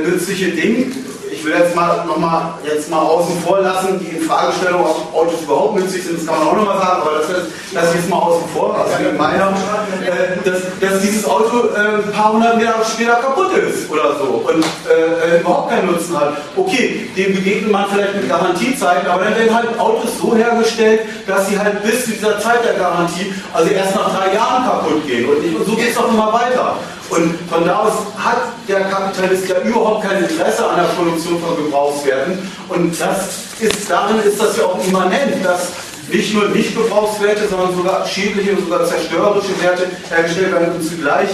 nützliche 0.06 0.52
Ding 0.52 0.90
ich 1.32 1.44
will 1.44 1.54
jetzt 1.58 1.74
mal 1.74 2.04
nochmal 2.06 2.54
jetzt 2.62 2.90
mal 2.90 3.00
außen 3.00 3.40
vor 3.40 3.60
lassen, 3.60 3.98
die 3.98 4.16
Infragestellung, 4.16 4.84
ob 4.84 5.14
Autos 5.14 5.42
überhaupt 5.42 5.76
nützlich 5.76 6.04
sind, 6.04 6.18
das 6.18 6.26
kann 6.26 6.38
man 6.38 6.48
auch 6.48 6.56
nochmal 6.56 6.78
sagen, 6.78 7.02
aber 7.02 7.18
das 7.18 7.28
lasse 7.72 7.88
ich 7.88 8.00
jetzt 8.00 8.10
mal 8.10 8.18
außen 8.18 8.48
vor, 8.54 8.76
also 8.76 9.08
in 9.08 9.16
meiner, 9.16 9.48
äh, 9.48 10.36
dass, 10.44 10.60
dass 10.80 11.00
dieses 11.00 11.24
Auto 11.24 11.68
äh, 11.74 12.04
ein 12.04 12.12
paar 12.12 12.34
hundert 12.34 12.58
Meter 12.58 12.74
später 12.84 13.14
kaputt 13.14 13.52
ist 13.56 13.90
oder 13.90 14.16
so 14.18 14.44
und 14.46 14.64
äh, 14.64 15.40
überhaupt 15.40 15.70
keinen 15.70 15.90
Nutzen 15.90 16.18
hat. 16.18 16.34
Okay, 16.56 17.08
dem 17.16 17.34
begegnet 17.34 17.72
man 17.72 17.86
vielleicht 17.90 18.14
mit 18.14 18.28
Garantiezeiten, 18.28 19.08
aber 19.08 19.24
dann 19.24 19.36
werden 19.36 19.54
halt 19.54 19.80
Autos 19.80 20.18
so 20.20 20.36
hergestellt, 20.36 21.00
dass 21.26 21.48
sie 21.48 21.58
halt 21.58 21.82
bis 21.82 22.04
zu 22.04 22.10
dieser 22.12 22.38
Zeit 22.38 22.64
der 22.64 22.74
Garantie, 22.74 23.32
also 23.54 23.70
erst 23.70 23.94
nach 23.94 24.14
drei 24.14 24.34
Jahren 24.34 24.64
kaputt 24.64 25.06
gehen. 25.06 25.28
Und, 25.28 25.44
ich, 25.44 25.54
und 25.56 25.64
so 25.64 25.74
geht 25.74 25.90
es 25.90 25.94
doch 25.94 26.08
immer 26.08 26.32
weiter. 26.32 26.76
Und 27.12 27.38
von 27.50 27.66
da 27.66 27.80
aus 27.80 27.92
hat 28.16 28.38
der 28.66 28.80
Kapitalist 28.88 29.46
ja 29.46 29.60
überhaupt 29.60 30.02
kein 30.02 30.24
Interesse 30.24 30.66
an 30.66 30.76
der 30.76 30.88
Produktion 30.94 31.38
von 31.42 31.62
Gebrauchswerten. 31.62 32.38
Und 32.70 32.98
das 32.98 33.28
ist, 33.60 33.90
darin 33.90 34.18
ist 34.20 34.40
das 34.40 34.56
ja 34.56 34.64
auch 34.64 34.82
immanent, 34.86 35.44
dass 35.44 35.72
nicht 36.10 36.32
nur 36.32 36.48
Nicht-Gebrauchswerte, 36.48 37.48
sondern 37.48 37.76
sogar 37.76 38.06
schädliche 38.06 38.52
und 38.52 38.60
sogar 38.60 38.86
zerstörerische 38.86 39.62
Werte 39.62 39.88
hergestellt 40.08 40.52
werden 40.52 40.72
und 40.74 40.82
zugleich 40.82 41.28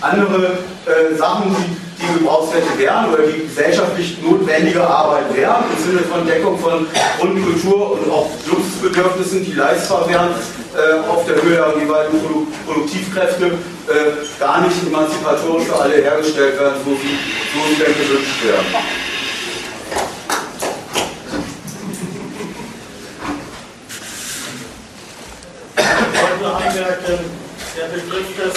andere 0.00 0.58
äh, 0.86 1.16
Sachen, 1.16 1.54
die 1.54 1.90
die 2.00 2.18
Gebrauchswerte 2.18 2.78
wären 2.78 3.12
oder 3.12 3.22
die 3.24 3.46
gesellschaftlich 3.46 4.18
notwendige 4.22 4.84
Arbeit 4.84 5.36
wären, 5.36 5.62
im 5.76 5.84
Sinne 5.84 6.02
von 6.02 6.26
Deckung 6.26 6.58
von 6.58 6.86
Grundkultur 7.20 7.92
und 7.92 8.10
auch 8.10 8.30
Luxusbedürfnissen, 8.46 9.44
die 9.44 9.52
leistbar 9.52 10.08
wären 10.08 10.30
äh, 10.76 11.08
auf 11.08 11.26
der 11.26 11.42
Höhe 11.42 11.56
der 11.56 11.82
jeweiligen 11.82 12.20
Produ 12.20 12.46
Produktivkräfte, 12.66 13.46
äh, 13.46 14.38
gar 14.38 14.60
nicht 14.60 14.76
emanzipatorisch 14.86 15.66
für 15.66 15.76
alle 15.76 15.94
hergestellt 15.96 16.58
werden, 16.58 16.76
so 16.84 16.90
wie, 16.92 17.18
so 17.52 17.58
wie 17.68 17.74
denn 17.76 17.94
gewünscht 17.94 18.44
wäre. 18.44 18.64
Ich 25.76 26.22
wollte 26.22 26.38
nur 26.40 26.56
anmerken, 26.56 27.18
der 27.76 27.86
Begriff 27.86 28.36
des 28.36 28.54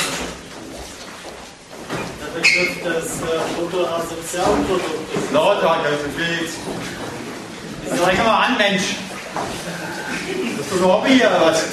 Begriff 2.34 2.84
des 2.84 3.22
äh, 3.22 3.40
Bruttosozialproduktes. 3.56 5.32
Lauter, 5.32 5.78
das 5.84 6.18
will 6.18 6.40
jetzt. 6.42 6.58
Zeig 8.04 8.18
mal 8.26 8.46
an, 8.46 8.58
Mensch. 8.58 8.96
Bist 10.58 10.72
du 10.72 10.76
ein 10.78 10.84
Hobby 10.86 11.16
oder 11.16 11.42
was? 11.42 11.64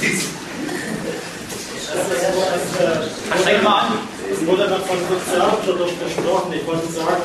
Zeig 3.45 3.63
mal 3.63 3.81
an. 3.81 3.99
Es 4.33 4.47
wurde 4.47 4.69
noch 4.69 4.87
von 4.87 4.97
Sozialprodukt 5.09 6.05
gesprochen. 6.05 6.53
Ich 6.55 6.67
wollte 6.67 6.91
sagen, 6.93 7.23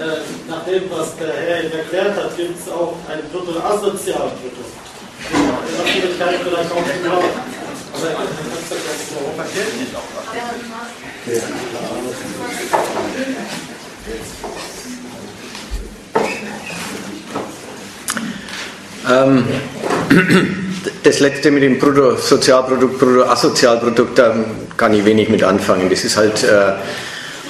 äh, 0.00 0.50
nach 0.50 0.64
dem, 0.64 0.90
was 0.90 1.16
der 1.16 1.32
Herr 1.32 1.64
Ihnen 1.64 1.72
erklärt 1.72 2.16
hat, 2.16 2.36
gibt 2.36 2.58
es 2.58 2.72
auch 2.72 2.96
ein 3.08 3.20
Bruttoasozialprodukt. 3.30 4.56
Das 5.22 6.18
kann 6.18 6.34
ich 6.34 6.40
vielleicht 6.40 6.72
auch 6.72 6.86
nicht 6.86 7.02
glauben. 7.04 7.28
Aber 7.92 8.06
warum 8.06 9.34
verkehrt 9.36 9.76
nicht 9.76 9.94
auch 9.94 10.02
Ähm, 19.08 19.44
das 21.02 21.20
letzte 21.20 21.50
mit 21.50 21.62
dem 21.62 21.78
Bruttosozialprodukt, 21.78 22.98
Bruttoasozialprodukt, 22.98 24.18
da 24.18 24.34
kann 24.76 24.94
ich 24.94 25.04
wenig 25.04 25.28
mit 25.28 25.42
anfangen. 25.42 25.88
Das 25.88 26.04
ist 26.04 26.16
halt, 26.16 26.42
äh, 26.44 26.72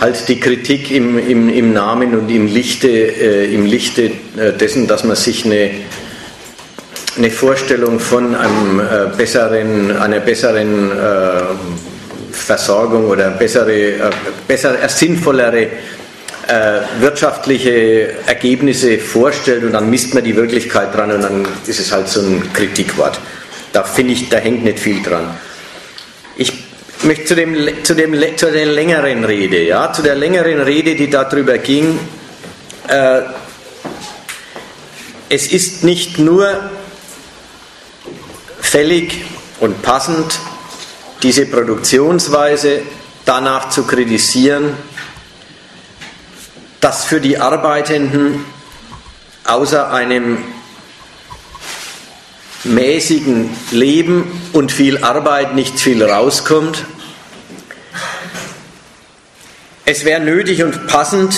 halt 0.00 0.28
die 0.28 0.40
Kritik 0.40 0.90
im, 0.90 1.18
im, 1.18 1.48
im 1.48 1.72
Namen 1.72 2.18
und 2.18 2.28
im 2.28 2.46
Lichte, 2.46 2.88
äh, 2.88 3.54
im 3.54 3.66
Lichte 3.66 4.04
äh, 4.36 4.52
dessen, 4.58 4.86
dass 4.86 5.04
man 5.04 5.16
sich 5.16 5.44
eine, 5.44 5.70
eine 7.16 7.30
Vorstellung 7.30 8.00
von 8.00 8.34
einem, 8.34 8.80
äh, 8.80 9.16
besseren, 9.16 9.96
einer 9.96 10.20
besseren 10.20 10.90
äh, 10.90 11.42
Versorgung 12.32 13.06
oder 13.08 13.30
bessere, 13.30 13.72
äh, 13.72 14.10
bessere, 14.46 14.88
sinnvollere 14.88 15.68
wirtschaftliche 16.98 18.14
Ergebnisse 18.26 18.98
vorstellt 18.98 19.64
und 19.64 19.72
dann 19.72 19.88
misst 19.88 20.14
man 20.14 20.24
die 20.24 20.34
Wirklichkeit 20.34 20.94
dran 20.94 21.12
und 21.12 21.22
dann 21.22 21.46
ist 21.66 21.78
es 21.78 21.92
halt 21.92 22.08
so 22.08 22.20
ein 22.20 22.52
Kritikwort. 22.52 23.20
Da 23.72 23.84
finde 23.84 24.14
ich, 24.14 24.28
da 24.28 24.38
hängt 24.38 24.64
nicht 24.64 24.80
viel 24.80 25.02
dran. 25.02 25.36
Ich 26.36 26.52
möchte 27.02 27.24
zu, 27.24 27.34
dem, 27.36 27.84
zu, 27.84 27.94
dem, 27.94 28.36
zu 28.36 28.50
der 28.50 28.66
längeren 28.66 29.24
Rede, 29.24 29.62
ja, 29.62 29.92
zu 29.92 30.02
der 30.02 30.16
längeren 30.16 30.60
Rede, 30.60 30.96
die 30.96 31.08
darüber 31.08 31.58
ging, 31.58 31.98
äh, 32.88 33.20
es 35.28 35.46
ist 35.52 35.84
nicht 35.84 36.18
nur 36.18 36.70
fällig 38.60 39.24
und 39.60 39.80
passend, 39.82 40.40
diese 41.22 41.46
Produktionsweise 41.46 42.82
danach 43.24 43.70
zu 43.70 43.84
kritisieren, 43.84 44.74
dass 46.80 47.04
für 47.04 47.20
die 47.20 47.38
Arbeitenden 47.38 48.44
außer 49.44 49.92
einem 49.92 50.38
mäßigen 52.64 53.50
Leben 53.70 54.40
und 54.52 54.72
viel 54.72 55.02
Arbeit 55.02 55.54
nicht 55.54 55.78
viel 55.78 56.02
rauskommt. 56.02 56.84
Es 59.84 60.04
wäre 60.04 60.20
nötig 60.20 60.62
und 60.62 60.86
passend, 60.86 61.34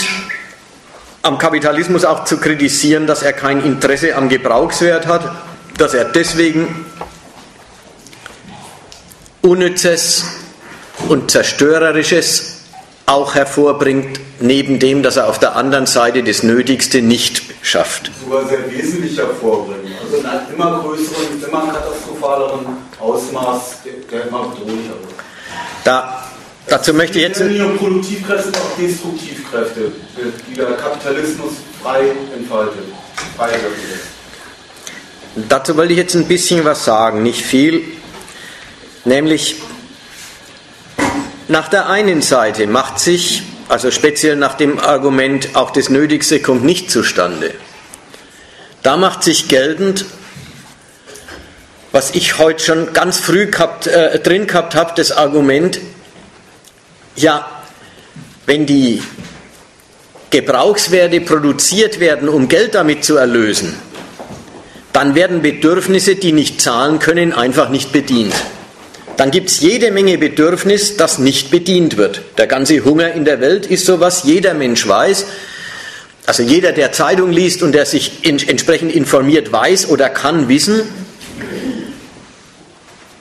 am 1.22 1.38
Kapitalismus 1.38 2.04
auch 2.04 2.24
zu 2.24 2.38
kritisieren, 2.38 3.06
dass 3.06 3.22
er 3.22 3.32
kein 3.32 3.64
Interesse 3.64 4.16
am 4.16 4.28
Gebrauchswert 4.28 5.06
hat, 5.06 5.36
dass 5.78 5.94
er 5.94 6.04
deswegen 6.04 6.84
Unnützes 9.40 10.24
und 11.08 11.30
Zerstörerisches 11.30 12.61
auch 13.06 13.34
hervorbringt, 13.34 14.20
neben 14.40 14.78
dem, 14.78 15.02
dass 15.02 15.16
er 15.16 15.28
auf 15.28 15.38
der 15.38 15.56
anderen 15.56 15.86
Seite 15.86 16.22
das 16.22 16.42
Nötigste 16.42 17.02
nicht 17.02 17.42
schafft. 17.62 18.10
Sogar 18.24 18.48
sehr 18.48 18.70
wesentlich 18.70 19.16
hervorbringen. 19.16 19.92
Also 20.02 20.16
in 20.18 20.26
einem 20.26 20.54
immer 20.54 20.80
größeren, 20.80 21.42
immer 21.46 21.72
katastrophaleren 21.72 22.66
Ausmaß, 23.00 23.78
der, 24.10 24.26
immer 24.26 24.44
bedrohlicher 24.44 24.90
wird. 24.90 25.14
Da, 25.84 26.24
dazu 26.68 26.94
möchte 26.94 27.18
ich 27.18 27.24
jetzt. 27.24 27.32
Es 27.32 27.38
sind 27.38 27.52
nicht 27.52 27.60
nur 27.60 27.76
Produktivkräfte, 27.76 28.44
sondern 28.44 28.62
auch 28.62 28.78
Destruktivkräfte, 28.78 29.92
die 30.48 30.54
der 30.54 30.66
Kapitalismus 30.72 31.52
frei 31.82 32.12
entfaltet. 32.36 32.84
Frei 33.36 33.48
Dazu 35.48 35.76
wollte 35.76 35.92
ich 35.92 35.98
jetzt 35.98 36.14
ein 36.14 36.28
bisschen 36.28 36.64
was 36.64 36.84
sagen, 36.84 37.22
nicht 37.22 37.42
viel. 37.42 37.82
Nämlich, 39.04 39.56
nach 41.52 41.68
der 41.68 41.88
einen 41.88 42.22
Seite 42.22 42.66
macht 42.66 42.98
sich, 42.98 43.42
also 43.68 43.90
speziell 43.90 44.36
nach 44.36 44.54
dem 44.54 44.78
Argument, 44.78 45.50
auch 45.54 45.70
das 45.70 45.90
Nötigste 45.90 46.40
kommt 46.40 46.64
nicht 46.64 46.90
zustande, 46.90 47.52
da 48.82 48.96
macht 48.96 49.22
sich 49.22 49.48
geltend, 49.48 50.06
was 51.92 52.14
ich 52.14 52.38
heute 52.38 52.64
schon 52.64 52.92
ganz 52.94 53.18
früh 53.18 53.46
gehabt, 53.46 53.86
äh, 53.86 54.18
drin 54.18 54.46
gehabt 54.46 54.74
habe, 54.74 54.92
das 54.96 55.12
Argument, 55.12 55.78
ja, 57.16 57.46
wenn 58.46 58.64
die 58.64 59.02
Gebrauchswerte 60.30 61.20
produziert 61.20 62.00
werden, 62.00 62.30
um 62.30 62.48
Geld 62.48 62.74
damit 62.74 63.04
zu 63.04 63.18
erlösen, 63.18 63.74
dann 64.94 65.14
werden 65.14 65.42
Bedürfnisse, 65.42 66.16
die 66.16 66.32
nicht 66.32 66.62
zahlen 66.62 66.98
können, 66.98 67.34
einfach 67.34 67.68
nicht 67.68 67.92
bedient 67.92 68.34
dann 69.16 69.30
gibt 69.30 69.50
es 69.50 69.60
jede 69.60 69.90
Menge 69.90 70.18
Bedürfnis, 70.18 70.96
das 70.96 71.18
nicht 71.18 71.50
bedient 71.50 71.96
wird. 71.96 72.22
Der 72.38 72.46
ganze 72.46 72.84
Hunger 72.84 73.12
in 73.12 73.24
der 73.24 73.40
Welt 73.40 73.66
ist 73.66 73.86
sowas, 73.86 74.22
jeder 74.24 74.54
Mensch 74.54 74.86
weiß, 74.86 75.26
also 76.24 76.42
jeder, 76.42 76.72
der 76.72 76.92
Zeitung 76.92 77.32
liest 77.32 77.62
und 77.62 77.72
der 77.72 77.84
sich 77.84 78.24
entsprechend 78.24 78.94
informiert, 78.94 79.52
weiß 79.52 79.88
oder 79.88 80.08
kann 80.08 80.48
wissen, 80.48 80.82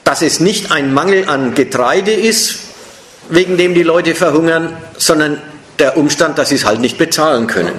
dass 0.04 0.22
es 0.22 0.40
nicht 0.40 0.70
ein 0.70 0.94
Mangel 0.94 1.28
an 1.28 1.54
Getreide 1.54 2.12
ist, 2.12 2.58
wegen 3.28 3.56
dem 3.56 3.74
die 3.74 3.82
Leute 3.82 4.14
verhungern, 4.14 4.76
sondern 4.96 5.40
der 5.78 5.96
Umstand, 5.96 6.38
dass 6.38 6.50
sie 6.50 6.56
es 6.56 6.64
halt 6.64 6.80
nicht 6.80 6.96
bezahlen 6.96 7.46
können. 7.46 7.74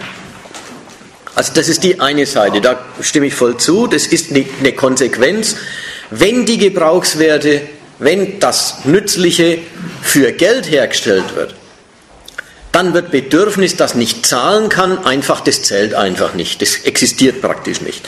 Also 1.36 1.54
das 1.54 1.68
ist 1.68 1.84
die 1.84 2.00
eine 2.00 2.26
Seite, 2.26 2.62
da 2.62 2.80
stimme 3.02 3.28
ich 3.28 3.34
voll 3.34 3.58
zu, 3.58 3.88
das 3.88 4.06
ist 4.06 4.32
eine 4.32 4.74
Konsequenz. 4.74 5.56
Wenn 6.10 6.46
die 6.46 6.58
Gebrauchswerte 6.58 7.62
wenn 8.04 8.40
das 8.40 8.86
Nützliche 8.86 9.60
für 10.02 10.32
Geld 10.32 10.70
hergestellt 10.70 11.36
wird, 11.36 11.56
dann 12.72 12.94
wird 12.94 13.12
Bedürfnis, 13.12 13.76
das 13.76 13.94
nicht 13.94 14.26
zahlen 14.26 14.68
kann, 14.68 15.06
einfach, 15.06 15.42
das 15.42 15.62
zählt 15.62 15.94
einfach 15.94 16.34
nicht. 16.34 16.62
Das 16.62 16.78
existiert 16.78 17.42
praktisch 17.42 17.82
nicht. 17.82 18.08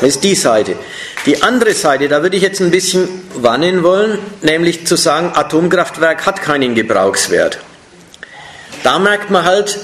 Das 0.00 0.08
ist 0.08 0.24
die 0.24 0.34
Seite. 0.34 0.76
Die 1.26 1.42
andere 1.42 1.74
Seite, 1.74 2.08
da 2.08 2.22
würde 2.22 2.36
ich 2.36 2.42
jetzt 2.42 2.60
ein 2.60 2.70
bisschen 2.70 3.08
warnen 3.34 3.82
wollen, 3.82 4.18
nämlich 4.40 4.86
zu 4.86 4.96
sagen, 4.96 5.32
Atomkraftwerk 5.34 6.24
hat 6.24 6.40
keinen 6.40 6.74
Gebrauchswert. 6.74 7.58
Da 8.82 8.98
merkt 8.98 9.30
man 9.30 9.44
halt, 9.44 9.78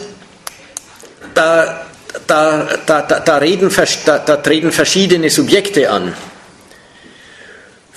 da, 1.34 1.86
da, 2.26 2.68
da, 2.86 3.02
da, 3.02 3.36
reden, 3.36 3.70
da, 4.06 4.18
da 4.18 4.36
treten 4.38 4.72
verschiedene 4.72 5.28
Subjekte 5.28 5.90
an. 5.90 6.14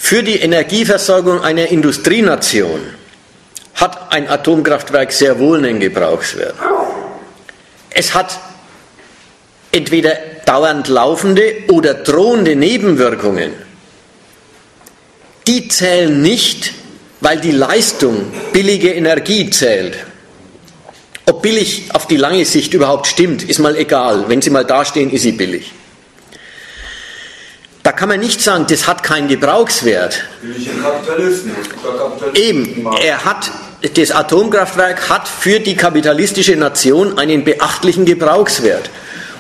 Für 0.01 0.23
die 0.23 0.39
Energieversorgung 0.39 1.41
einer 1.41 1.67
Industrienation 1.67 2.79
hat 3.75 4.11
ein 4.11 4.27
Atomkraftwerk 4.27 5.11
sehr 5.11 5.37
wohl 5.37 5.59
einen 5.59 5.79
Gebrauchswert. 5.79 6.55
Es 7.91 8.15
hat 8.15 8.39
entweder 9.71 10.17
dauernd 10.45 10.87
laufende 10.87 11.63
oder 11.67 11.93
drohende 11.93 12.55
Nebenwirkungen. 12.55 13.51
Die 15.45 15.67
zählen 15.67 16.21
nicht, 16.21 16.73
weil 17.19 17.39
die 17.39 17.51
Leistung 17.51 18.31
billige 18.51 18.93
Energie 18.93 19.49
zählt. 19.51 19.97
Ob 21.25 21.43
billig 21.43 21.89
auf 21.93 22.07
die 22.07 22.17
lange 22.17 22.45
Sicht 22.45 22.73
überhaupt 22.73 23.05
stimmt, 23.05 23.43
ist 23.43 23.59
mal 23.59 23.75
egal. 23.75 24.25
Wenn 24.27 24.41
sie 24.41 24.49
mal 24.49 24.65
dastehen, 24.65 25.11
ist 25.11 25.21
sie 25.21 25.33
billig. 25.33 25.71
Da 27.89 27.95
kann 27.95 28.09
man 28.09 28.19
nicht 28.19 28.39
sagen, 28.39 28.67
das 28.69 28.85
hat 28.85 29.01
keinen 29.01 29.27
Gebrauchswert. 29.27 30.23
Eben, 32.35 32.87
er 33.03 33.25
hat, 33.25 33.49
das 33.95 34.11
Atomkraftwerk 34.11 35.09
hat 35.09 35.27
für 35.27 35.59
die 35.59 35.75
kapitalistische 35.75 36.55
Nation 36.55 37.17
einen 37.17 37.43
beachtlichen 37.43 38.05
Gebrauchswert. 38.05 38.91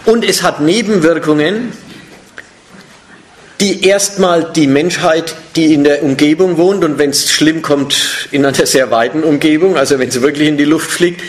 Und 0.05 0.25
es 0.25 0.41
hat 0.41 0.61
Nebenwirkungen, 0.61 1.73
die 3.59 3.85
erstmal 3.85 4.45
die 4.45 4.65
Menschheit, 4.65 5.35
die 5.55 5.71
in 5.71 5.83
der 5.83 6.01
Umgebung 6.01 6.57
wohnt 6.57 6.83
und 6.83 6.97
wenn 6.97 7.11
es 7.11 7.29
schlimm 7.29 7.61
kommt, 7.61 8.29
in 8.31 8.43
einer 8.47 8.65
sehr 8.65 8.89
weiten 8.89 9.23
Umgebung, 9.23 9.77
also 9.77 9.99
wenn 9.99 10.09
es 10.09 10.19
wirklich 10.23 10.47
in 10.47 10.57
die 10.57 10.65
Luft 10.65 10.89
fliegt, 10.89 11.21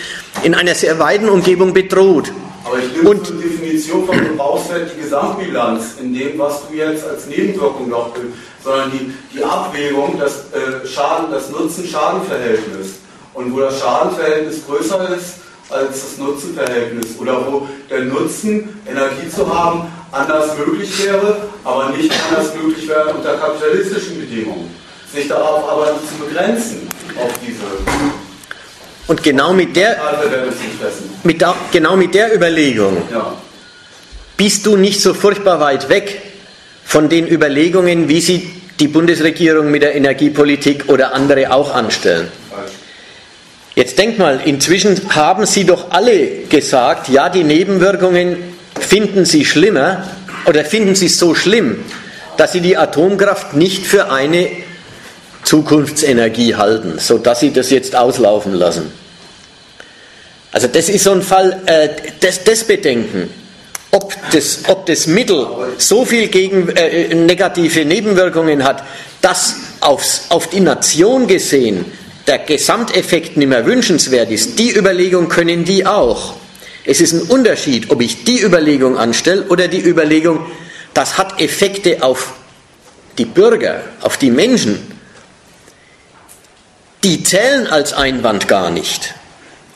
in 0.43 0.55
einer 0.55 0.75
sehr 0.75 0.99
weiten 0.99 1.29
Umgebung 1.29 1.75
bedroht. 1.75 2.33
Aber 2.65 2.79
ich 2.79 2.95
will 2.95 3.09
und, 3.09 3.27
zur 3.27 3.37
Definition 3.37 4.07
von 4.07 4.19
Gebrauchswert 4.19 4.91
die 4.95 5.01
Gesamtbilanz 5.01 5.95
in 6.01 6.13
dem, 6.13 6.39
was 6.39 6.69
du 6.69 6.77
jetzt 6.77 7.07
als 7.07 7.27
Nebenwirkung 7.27 7.89
noch 7.89 8.11
bist, 8.11 8.27
sondern 8.63 8.91
die, 8.93 9.15
die 9.35 9.43
Abwägung, 9.43 10.19
das 10.19 10.45
äh, 10.53 10.87
Schaden, 10.87 11.31
das 11.31 11.51
Nutzen-Schaden-Verhältnis. 11.51 13.01
und 13.35 13.55
wo 13.55 13.61
das 13.61 13.81
Schadenverhältnis 13.81 14.67
größer 14.67 15.17
ist 15.17 15.35
als 15.71 16.03
das 16.03 16.19
Nutzenverhältnis 16.19 17.17
oder 17.19 17.47
wo 17.47 17.69
der 17.89 18.05
Nutzen, 18.05 18.81
Energie 18.87 19.29
zu 19.29 19.47
haben, 19.53 19.87
anders 20.11 20.57
möglich 20.59 21.05
wäre, 21.05 21.49
aber 21.65 21.91
nicht 21.91 22.13
anders 22.29 22.53
möglich 22.55 22.89
wäre 22.89 23.15
unter 23.15 23.35
kapitalistischen 23.35 24.19
Bedingungen. 24.19 24.75
Sich 25.13 25.29
darauf 25.29 25.69
aber 25.69 25.87
zu 25.87 26.25
begrenzen, 26.25 26.89
auf 27.17 27.33
diese. 27.45 28.20
Und 29.11 29.25
genau 29.25 29.53
mit 29.53 29.75
der, 29.75 29.97
mit 31.25 31.41
der, 31.41 31.57
genau 31.73 31.97
mit 31.97 32.15
der 32.15 32.33
Überlegung 32.33 32.97
bist 34.37 34.65
du 34.65 34.77
nicht 34.77 35.03
so 35.03 35.15
furchtbar 35.15 35.59
weit 35.59 35.89
weg 35.89 36.23
von 36.85 37.09
den 37.09 37.27
Überlegungen, 37.27 38.09
wie 38.09 38.21
sie 38.21 38.49
die 38.79 38.87
Bundesregierung 38.87 39.69
mit 39.69 39.83
der 39.83 39.97
Energiepolitik 39.97 40.85
oder 40.89 41.13
andere 41.13 41.53
auch 41.53 41.75
anstellen. 41.75 42.29
Jetzt 43.75 43.99
denk 43.99 44.17
mal, 44.17 44.43
inzwischen 44.45 45.13
haben 45.13 45.45
Sie 45.45 45.65
doch 45.65 45.91
alle 45.91 46.45
gesagt, 46.49 47.09
ja, 47.09 47.29
die 47.31 47.43
Nebenwirkungen 47.43 48.37
finden 48.79 49.25
Sie 49.25 49.45
schlimmer 49.45 50.09
oder 50.47 50.65
finden 50.65 50.95
Sie 50.95 51.09
so 51.09 51.35
schlimm, 51.35 51.83
dass 52.37 52.53
Sie 52.53 52.61
die 52.61 52.77
Atomkraft 52.77 53.55
nicht 53.55 53.85
für 53.87 54.13
eine 54.13 54.51
Zukunftsenergie 55.45 56.55
halten, 56.55 56.99
sodass 56.99 57.41
Sie 57.41 57.53
das 57.53 57.71
jetzt 57.71 57.97
auslaufen 57.97 58.55
lassen. 58.55 58.93
Also 60.53 60.67
das 60.67 60.89
ist 60.89 61.05
so 61.05 61.13
ein 61.13 61.23
Fall, 61.23 61.61
äh, 61.67 61.89
das, 62.21 62.43
das 62.45 62.65
Bedenken, 62.65 63.31
ob 63.93 64.15
das, 64.33 64.61
ob 64.69 64.87
das 64.87 65.07
Mittel 65.07 65.47
so 65.79 66.05
viel 66.05 66.29
gegen, 66.29 66.69
äh, 66.71 67.15
negative 67.15 67.85
Nebenwirkungen 67.85 68.65
hat, 68.65 68.85
dass 69.21 69.57
aufs, 69.81 70.27
auf 70.29 70.49
die 70.49 70.61
Nation 70.61 71.27
gesehen 71.27 71.85
der 72.27 72.39
Gesamteffekt 72.39 73.37
nicht 73.37 73.49
mehr 73.49 73.67
wünschenswert 73.67 74.31
ist, 74.31 74.59
die 74.59 74.77
Überlegung 74.77 75.29
können 75.29 75.65
die 75.65 75.87
auch. 75.87 76.35
Es 76.85 77.01
ist 77.01 77.13
ein 77.13 77.23
Unterschied, 77.23 77.91
ob 77.91 78.01
ich 78.01 78.25
die 78.25 78.41
Überlegung 78.41 78.97
anstelle 78.97 79.43
oder 79.49 79.69
die 79.69 79.81
Überlegung, 79.81 80.47
das 80.95 81.19
hat 81.19 81.41
Effekte 81.41 82.03
auf 82.03 82.35
die 83.19 83.25
Bürger, 83.25 83.83
auf 84.01 84.17
die 84.17 84.31
Menschen. 84.31 85.00
Die 87.03 87.23
zählen 87.23 87.67
als 87.67 87.95
Einwand 87.95 88.47
gar 88.47 88.71
nicht. 88.71 89.15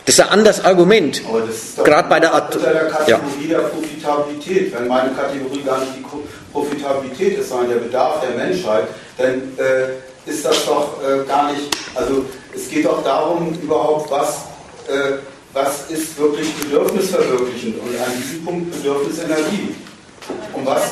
Das 0.05 0.17
ist 0.17 0.21
ein 0.21 0.29
anderes 0.29 0.63
Argument. 0.63 1.23
Aber 1.27 1.41
das 1.41 1.57
ist 1.57 1.79
doch 1.79 1.85
Gerade 1.85 2.09
bei 2.11 2.21
der 2.21 2.35
At 2.35 2.55
unter 2.55 2.73
der 2.73 2.89
Kategorie 2.89 3.49
ja. 3.49 3.59
der 3.59 3.69
Profitabilität. 3.69 4.75
Wenn 4.75 4.87
meine 4.87 5.11
Kategorie 5.13 5.63
gar 5.63 5.81
nicht 5.81 5.93
die 5.97 6.05
Profitabilität 6.53 7.39
ist, 7.39 7.49
sondern 7.49 7.71
der 7.71 7.77
Bedarf 7.77 8.21
der 8.21 8.37
Menschheit, 8.37 8.85
dann 9.17 9.57
äh, 9.57 10.31
ist 10.31 10.45
das 10.45 10.67
doch 10.67 11.01
äh, 11.03 11.27
gar 11.27 11.51
nicht, 11.53 11.71
also 11.95 12.27
es 12.55 12.69
geht 12.69 12.85
doch 12.85 13.03
darum 13.03 13.59
überhaupt, 13.63 14.11
was, 14.11 14.43
äh, 14.89 15.19
was 15.55 15.91
ist 15.91 16.19
wirklich 16.19 16.53
bedürfnisverwirklichend 16.57 17.81
und 17.81 17.89
an 17.99 18.13
diesem 18.19 18.45
Punkt 18.45 18.71
Bedürfnisenergie. 18.71 19.75
Und, 20.53 20.67
was, 20.67 20.83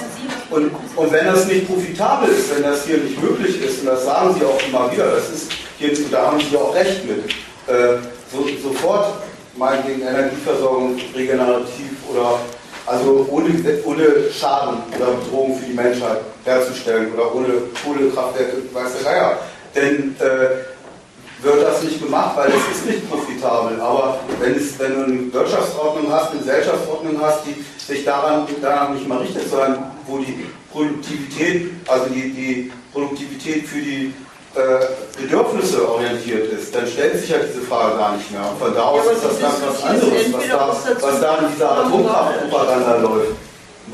und, 0.50 0.70
und 0.96 1.12
wenn 1.12 1.26
das 1.26 1.46
nicht 1.46 1.66
profitabel 1.66 2.30
ist, 2.30 2.54
wenn 2.54 2.62
das 2.62 2.84
hier 2.84 2.98
nicht 2.98 3.22
möglich 3.22 3.62
ist, 3.62 3.80
und 3.80 3.86
das 3.86 4.04
sagen 4.04 4.34
Sie 4.38 4.44
auch 4.44 4.60
immer 4.68 4.90
wieder, 4.92 5.12
das 5.12 5.30
ist 5.30 5.52
hier, 5.78 5.90
da 6.10 6.26
haben 6.26 6.40
Sie 6.40 6.56
auch 6.56 6.74
recht 6.74 7.04
mit, 7.06 7.30
äh, 7.68 7.98
so, 8.32 8.46
sofort 8.62 9.14
meinetwegen 9.56 10.02
Energieversorgung 10.02 10.98
regenerativ 11.14 11.90
oder 12.10 12.40
also 12.86 13.26
ohne, 13.30 13.50
ohne 13.84 14.30
Schaden 14.32 14.78
oder 14.96 15.12
Bedrohung 15.12 15.58
für 15.58 15.66
die 15.66 15.74
Menschheit 15.74 16.18
herzustellen 16.44 17.12
oder 17.14 17.32
ohne 17.34 17.48
Kohlekraftwerke, 17.84 18.56
weiß 18.72 18.92
der 18.94 19.12
Geier. 19.12 19.38
Denn 19.74 20.16
äh, 20.18 21.44
wird 21.44 21.62
das 21.62 21.82
nicht 21.82 22.02
gemacht, 22.02 22.36
weil 22.36 22.50
es 22.50 22.76
ist 22.76 22.86
nicht 22.86 23.10
profitabel. 23.10 23.80
Aber 23.80 24.20
wenn, 24.40 24.54
es, 24.54 24.78
wenn 24.78 24.94
du 24.94 25.04
eine 25.04 25.32
Wirtschaftsordnung 25.32 26.12
hast, 26.12 26.30
eine 26.30 26.40
Gesellschaftsordnung 26.40 27.20
hast, 27.20 27.40
die 27.46 27.64
sich 27.92 28.04
daran, 28.04 28.46
daran 28.60 28.94
nicht 28.94 29.08
mal 29.08 29.18
richtet, 29.18 29.48
sondern 29.48 29.92
wo 30.06 30.18
die 30.18 30.46
Produktivität, 30.70 31.70
also 31.86 32.06
die, 32.06 32.32
die 32.32 32.72
Produktivität 32.92 33.66
für 33.66 33.80
die 33.80 34.14
äh, 34.54 35.20
Bedürfnisse 35.20 35.88
orientiert 35.88 36.52
ist, 36.52 36.74
dann 36.74 36.86
stellt 36.86 37.18
sich 37.18 37.30
ja 37.30 37.38
diese 37.38 37.62
Frage 37.62 37.96
gar 37.96 38.16
nicht 38.16 38.30
mehr. 38.30 38.42
Und 38.50 38.58
von 38.58 38.74
da 38.74 38.82
aus 38.82 39.06
ja, 39.06 39.12
ist 39.12 39.24
das 39.24 39.40
ganz 39.40 39.54
was 39.66 39.82
anderes, 39.82 40.32
was 40.32 40.48
da, 40.48 40.76
was 41.00 41.20
da 41.20 41.38
in 41.38 41.52
dieser 41.52 41.78
Atomkraftpropaganda 41.78 42.96
läuft 42.96 43.36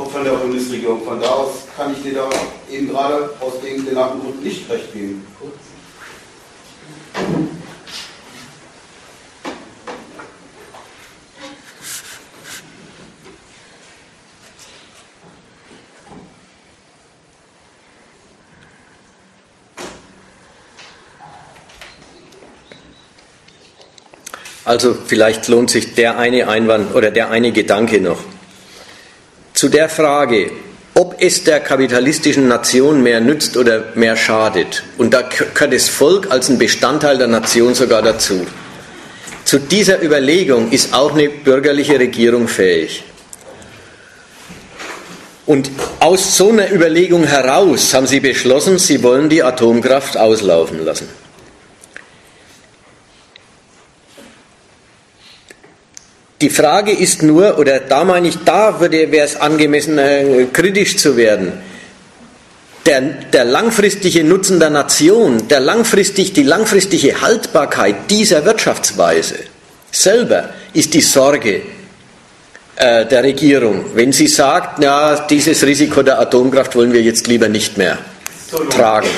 von 0.07 0.25
der 0.25 0.33
Bundesregierung. 0.33 1.03
Von 1.05 1.21
da 1.21 1.29
aus 1.29 1.51
kann 1.77 1.93
ich 1.93 2.03
dir 2.03 2.15
da 2.15 2.29
eben 2.71 2.89
gerade 2.89 3.31
aus 3.41 3.61
den 3.61 3.85
genannten 3.85 4.21
Gründen 4.21 4.43
nicht 4.43 4.71
recht 4.71 4.93
geben. 4.93 5.27
Also 24.69 24.95
vielleicht 25.07 25.49
lohnt 25.49 25.71
sich 25.71 25.95
der 25.95 26.19
eine 26.19 26.47
Einwand 26.47 26.95
oder 26.95 27.11
der 27.11 27.31
eine 27.31 27.53
Gedanke 27.53 28.03
noch. 28.03 28.19
Zu 29.55 29.71
der 29.71 29.89
Frage, 29.89 30.51
ob 30.93 31.23
es 31.23 31.43
der 31.43 31.61
kapitalistischen 31.61 32.49
Nation 32.49 33.03
mehr 33.03 33.23
nützt 33.23 33.57
oder 33.57 33.85
mehr 33.95 34.15
schadet. 34.15 34.83
Und 34.99 35.15
da 35.15 35.23
gehört 35.23 35.73
das 35.73 35.89
Volk 35.89 36.31
als 36.31 36.51
ein 36.51 36.59
Bestandteil 36.59 37.17
der 37.17 37.29
Nation 37.29 37.75
sogar 37.75 38.03
dazu. 38.03 38.47
Zu 39.47 39.59
dieser 39.59 40.03
Überlegung 40.03 40.71
ist 40.71 40.93
auch 40.93 41.15
eine 41.15 41.31
bürgerliche 41.31 41.99
Regierung 41.99 42.47
fähig. 42.47 43.05
Und 45.47 45.71
aus 46.01 46.37
so 46.37 46.51
einer 46.51 46.71
Überlegung 46.71 47.25
heraus 47.25 47.95
haben 47.95 48.07
sie 48.07 48.21
beschlossen, 48.21 48.79
sie 48.79 49.03
wollen 49.03 49.31
die 49.31 49.43
Atomkraft 49.43 50.19
auslaufen 50.19 50.85
lassen. 50.85 51.09
Die 56.41 56.51
Frage 56.51 56.93
ist 56.93 57.23
nur, 57.23 57.59
oder 57.59 57.81
da 57.81 58.05
meine 58.05 58.29
ich, 58.29 58.39
da 58.45 58.79
würde, 58.79 59.11
wäre 59.11 59.27
es 59.27 59.41
angemessen, 59.41 59.99
äh, 59.99 60.47
kritisch 60.53 60.97
zu 60.97 61.17
werden. 61.17 61.53
Der, 62.87 63.01
der 63.01 63.45
langfristige 63.45 64.23
Nutzen 64.23 64.61
der 64.61 64.71
Nation, 64.71 65.49
der 65.49 65.61
langfristig, 65.61 66.33
die 66.33 66.45
langfristige 66.45 67.21
Haltbarkeit 67.21 68.09
dieser 68.09 68.45
Wirtschaftsweise 68.45 69.35
selber 69.91 70.51
ist 70.73 70.95
die 70.95 71.01
Sorge 71.01 71.63
äh, 72.77 73.05
der 73.07 73.25
Regierung, 73.25 73.87
wenn 73.95 74.13
sie 74.13 74.29
sagt, 74.29 74.83
ja, 74.83 75.27
dieses 75.27 75.67
Risiko 75.67 76.03
der 76.03 76.21
Atomkraft 76.21 76.77
wollen 76.77 76.93
wir 76.93 77.03
jetzt 77.03 77.27
lieber 77.27 77.49
nicht 77.49 77.77
mehr 77.77 77.99
tragen. 78.71 79.09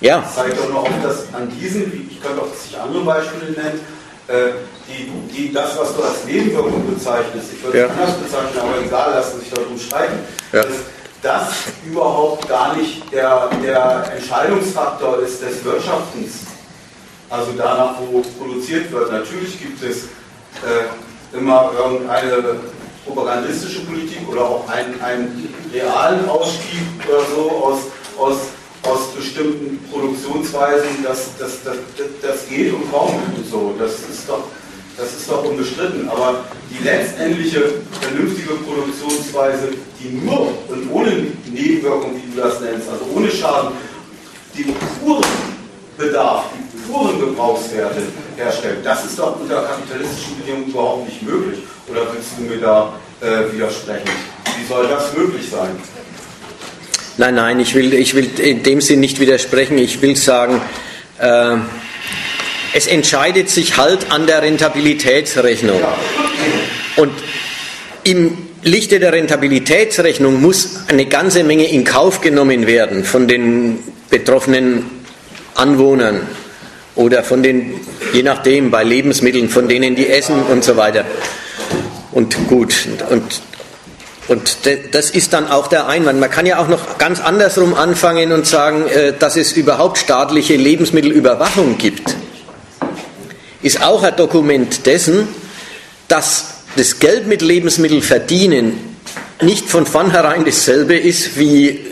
Ja. 0.00 0.20
Das 0.20 0.34
zeigt 0.36 0.58
doch 0.58 0.68
noch 0.68 0.82
auf, 0.82 0.90
dass 1.02 1.34
an 1.34 1.50
diesen, 1.58 2.08
ich 2.10 2.22
könnte 2.22 2.42
auch 2.42 2.54
sich 2.54 2.78
andere 2.78 3.02
Beispiele 3.02 3.52
nennen, 3.52 3.80
äh, 4.28 4.77
die, 4.88 5.10
die, 5.34 5.52
das, 5.52 5.78
was 5.78 5.94
du 5.94 6.02
als 6.02 6.24
Nebenwirkung 6.24 6.94
bezeichnest, 6.94 7.52
ich 7.52 7.62
würde 7.62 7.84
es 7.84 7.90
anders 7.90 8.16
bezeichnen, 8.16 8.60
aber 8.60 8.84
egal, 8.84 9.10
lassen 9.12 9.40
sich 9.40 9.50
darum 9.50 9.78
streiten, 9.78 10.18
ja. 10.52 10.62
dass 10.62 10.72
das 11.20 11.48
überhaupt 11.84 12.48
gar 12.48 12.76
nicht 12.76 13.12
der, 13.12 13.50
der 13.62 14.12
Entscheidungsfaktor 14.16 15.20
ist 15.20 15.42
des 15.42 15.64
Wirtschaftens. 15.64 16.46
Also 17.28 17.52
danach, 17.58 17.96
wo 18.00 18.22
produziert 18.38 18.90
wird. 18.90 19.12
Natürlich 19.12 19.58
gibt 19.60 19.82
es 19.82 20.04
äh, 20.64 21.36
immer 21.36 21.72
irgendeine 21.76 22.60
propagandistische 23.04 23.80
Politik 23.80 24.26
oder 24.30 24.42
auch 24.42 24.68
einen, 24.68 25.00
einen 25.02 25.54
realen 25.72 26.26
Ausstieg 26.28 26.82
oder 27.06 27.20
so 27.34 27.50
aus, 27.50 27.78
aus, 28.16 28.36
aus 28.84 29.08
bestimmten 29.14 29.78
Produktionsweisen, 29.90 31.02
das, 31.02 31.36
das, 31.38 31.62
das, 31.64 31.76
das 32.22 32.48
geht 32.48 32.72
und 32.72 32.90
kommt 32.90 33.36
und 33.36 33.46
so. 33.50 33.74
Das 33.78 33.92
ist 33.92 34.28
doch 34.28 34.44
das 34.98 35.14
ist 35.14 35.30
doch 35.30 35.44
unbestritten, 35.44 36.08
aber 36.08 36.44
die 36.68 36.82
letztendliche 36.82 37.62
vernünftige 38.00 38.54
Produktionsweise, 38.54 39.68
die 40.00 40.16
nur 40.16 40.52
und 40.68 40.90
ohne 40.92 41.26
Nebenwirkung, 41.46 42.16
wie 42.16 42.34
du 42.34 42.40
das 42.42 42.60
nennst, 42.60 42.88
also 42.88 43.04
ohne 43.14 43.30
Schaden, 43.30 43.70
den 44.56 44.74
puren 45.00 45.24
Bedarf, 45.96 46.46
die 46.52 46.90
puren 46.90 47.20
Gebrauchswerte 47.20 48.02
herstellt, 48.36 48.78
das 48.84 49.04
ist 49.04 49.18
doch 49.18 49.40
unter 49.40 49.62
kapitalistischen 49.62 50.36
Bedingungen 50.38 50.68
überhaupt 50.68 51.08
nicht 51.08 51.22
möglich. 51.22 51.60
Oder 51.88 52.00
willst 52.12 52.30
du 52.36 52.42
mir 52.42 52.60
da 52.60 52.92
äh, 53.20 53.52
widersprechen? 53.52 54.10
Wie 54.58 54.66
soll 54.66 54.88
das 54.88 55.16
möglich 55.16 55.48
sein? 55.48 55.70
Nein, 57.16 57.34
nein, 57.34 57.60
ich 57.60 57.74
will, 57.74 57.94
ich 57.94 58.14
will 58.14 58.28
in 58.38 58.62
dem 58.62 58.80
Sinn 58.80 59.00
nicht 59.00 59.18
widersprechen. 59.20 59.78
Ich 59.78 60.02
will 60.02 60.16
sagen, 60.16 60.60
äh, 61.18 61.56
es 62.74 62.86
entscheidet 62.86 63.48
sich 63.50 63.76
halt 63.76 64.10
an 64.10 64.26
der 64.26 64.42
Rentabilitätsrechnung. 64.42 65.80
Und 66.96 67.12
im 68.04 68.36
Lichte 68.62 69.00
der 69.00 69.12
Rentabilitätsrechnung 69.12 70.40
muss 70.40 70.80
eine 70.88 71.06
ganze 71.06 71.44
Menge 71.44 71.70
in 71.70 71.84
Kauf 71.84 72.20
genommen 72.20 72.66
werden 72.66 73.04
von 73.04 73.28
den 73.28 73.78
betroffenen 74.10 74.84
Anwohnern 75.54 76.20
oder 76.94 77.22
von 77.22 77.42
den 77.42 77.74
Je 78.12 78.22
nachdem, 78.22 78.70
bei 78.70 78.84
Lebensmitteln, 78.84 79.48
von 79.48 79.68
denen 79.68 79.94
die 79.94 80.08
essen 80.08 80.42
und 80.44 80.64
so 80.64 80.76
weiter. 80.76 81.04
Und 82.12 82.36
gut, 82.48 82.74
und, 83.10 83.22
und 84.28 84.58
das 84.92 85.10
ist 85.10 85.32
dann 85.32 85.48
auch 85.48 85.66
der 85.68 85.86
Einwand. 85.88 86.18
Man 86.18 86.30
kann 86.30 86.46
ja 86.46 86.58
auch 86.58 86.68
noch 86.68 86.98
ganz 86.98 87.20
andersrum 87.20 87.74
anfangen 87.74 88.32
und 88.32 88.46
sagen, 88.46 88.86
äh, 88.88 89.12
dass 89.18 89.36
es 89.36 89.52
überhaupt 89.52 89.98
staatliche 89.98 90.56
Lebensmittelüberwachung 90.56 91.76
gibt. 91.76 92.16
Ist 93.62 93.82
auch 93.82 94.02
ein 94.02 94.16
Dokument 94.16 94.86
dessen, 94.86 95.28
dass 96.06 96.58
das 96.76 96.98
Geld 97.00 97.26
mit 97.26 97.42
Lebensmitteln 97.42 98.02
verdienen 98.02 98.96
nicht 99.42 99.68
von 99.68 99.86
vornherein 99.86 100.44
dasselbe 100.44 100.96
ist 100.96 101.38
wie 101.38 101.84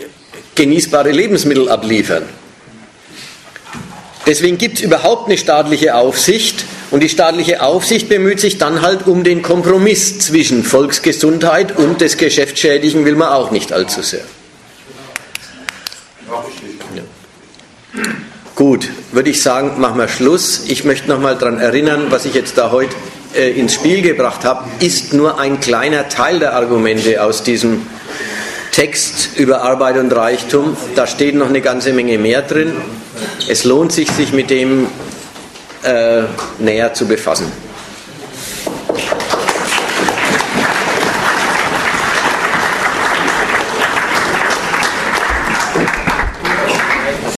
genießbare 0.55 1.11
Lebensmittel 1.11 1.69
abliefern. 1.69 2.23
Deswegen 4.25 4.57
gibt 4.57 4.79
es 4.79 4.83
überhaupt 4.83 5.27
eine 5.27 5.37
staatliche 5.37 5.95
Aufsicht 5.95 6.65
und 6.91 7.01
die 7.01 7.09
staatliche 7.09 7.61
Aufsicht 7.61 8.09
bemüht 8.09 8.41
sich 8.41 8.57
dann 8.57 8.81
halt 8.81 9.07
um 9.07 9.23
den 9.23 9.41
Kompromiss 9.41 10.19
zwischen 10.19 10.63
Volksgesundheit 10.63 11.77
und 11.77 12.01
das 12.01 12.17
Geschäftsschädigen 12.17 13.05
will 13.05 13.15
man 13.15 13.29
auch 13.29 13.51
nicht 13.51 13.71
allzu 13.71 14.01
sehr. 14.01 14.25
Ja. 16.95 17.03
Gut, 18.57 18.89
würde 19.11 19.29
ich 19.29 19.43
sagen, 19.43 19.79
machen 19.79 19.99
wir 19.99 20.07
Schluss. 20.07 20.63
Ich 20.67 20.83
möchte 20.83 21.07
noch 21.09 21.19
mal 21.19 21.35
daran 21.35 21.59
erinnern, 21.59 22.07
was 22.09 22.25
ich 22.25 22.33
jetzt 22.33 22.57
da 22.57 22.71
heute 22.71 22.95
äh, 23.35 23.51
ins 23.51 23.75
Spiel 23.75 24.01
gebracht 24.01 24.45
habe, 24.45 24.67
ist 24.79 25.13
nur 25.13 25.39
ein 25.39 25.59
kleiner 25.59 26.09
Teil 26.09 26.39
der 26.39 26.55
Argumente 26.55 27.23
aus 27.23 27.43
diesem 27.43 27.85
Text 28.71 29.37
über 29.37 29.61
Arbeit 29.61 29.97
und 29.97 30.11
Reichtum. 30.11 30.75
Da 30.95 31.05
steht 31.05 31.35
noch 31.35 31.49
eine 31.49 31.61
ganze 31.61 31.93
Menge 31.93 32.17
mehr 32.17 32.41
drin. 32.41 32.73
Es 33.47 33.63
lohnt 33.63 33.91
sich, 33.91 34.09
sich 34.09 34.33
mit 34.33 34.49
dem 34.49 34.87
äh, 35.83 36.23
näher 36.57 36.95
zu 36.95 37.05
befassen. 37.05 37.51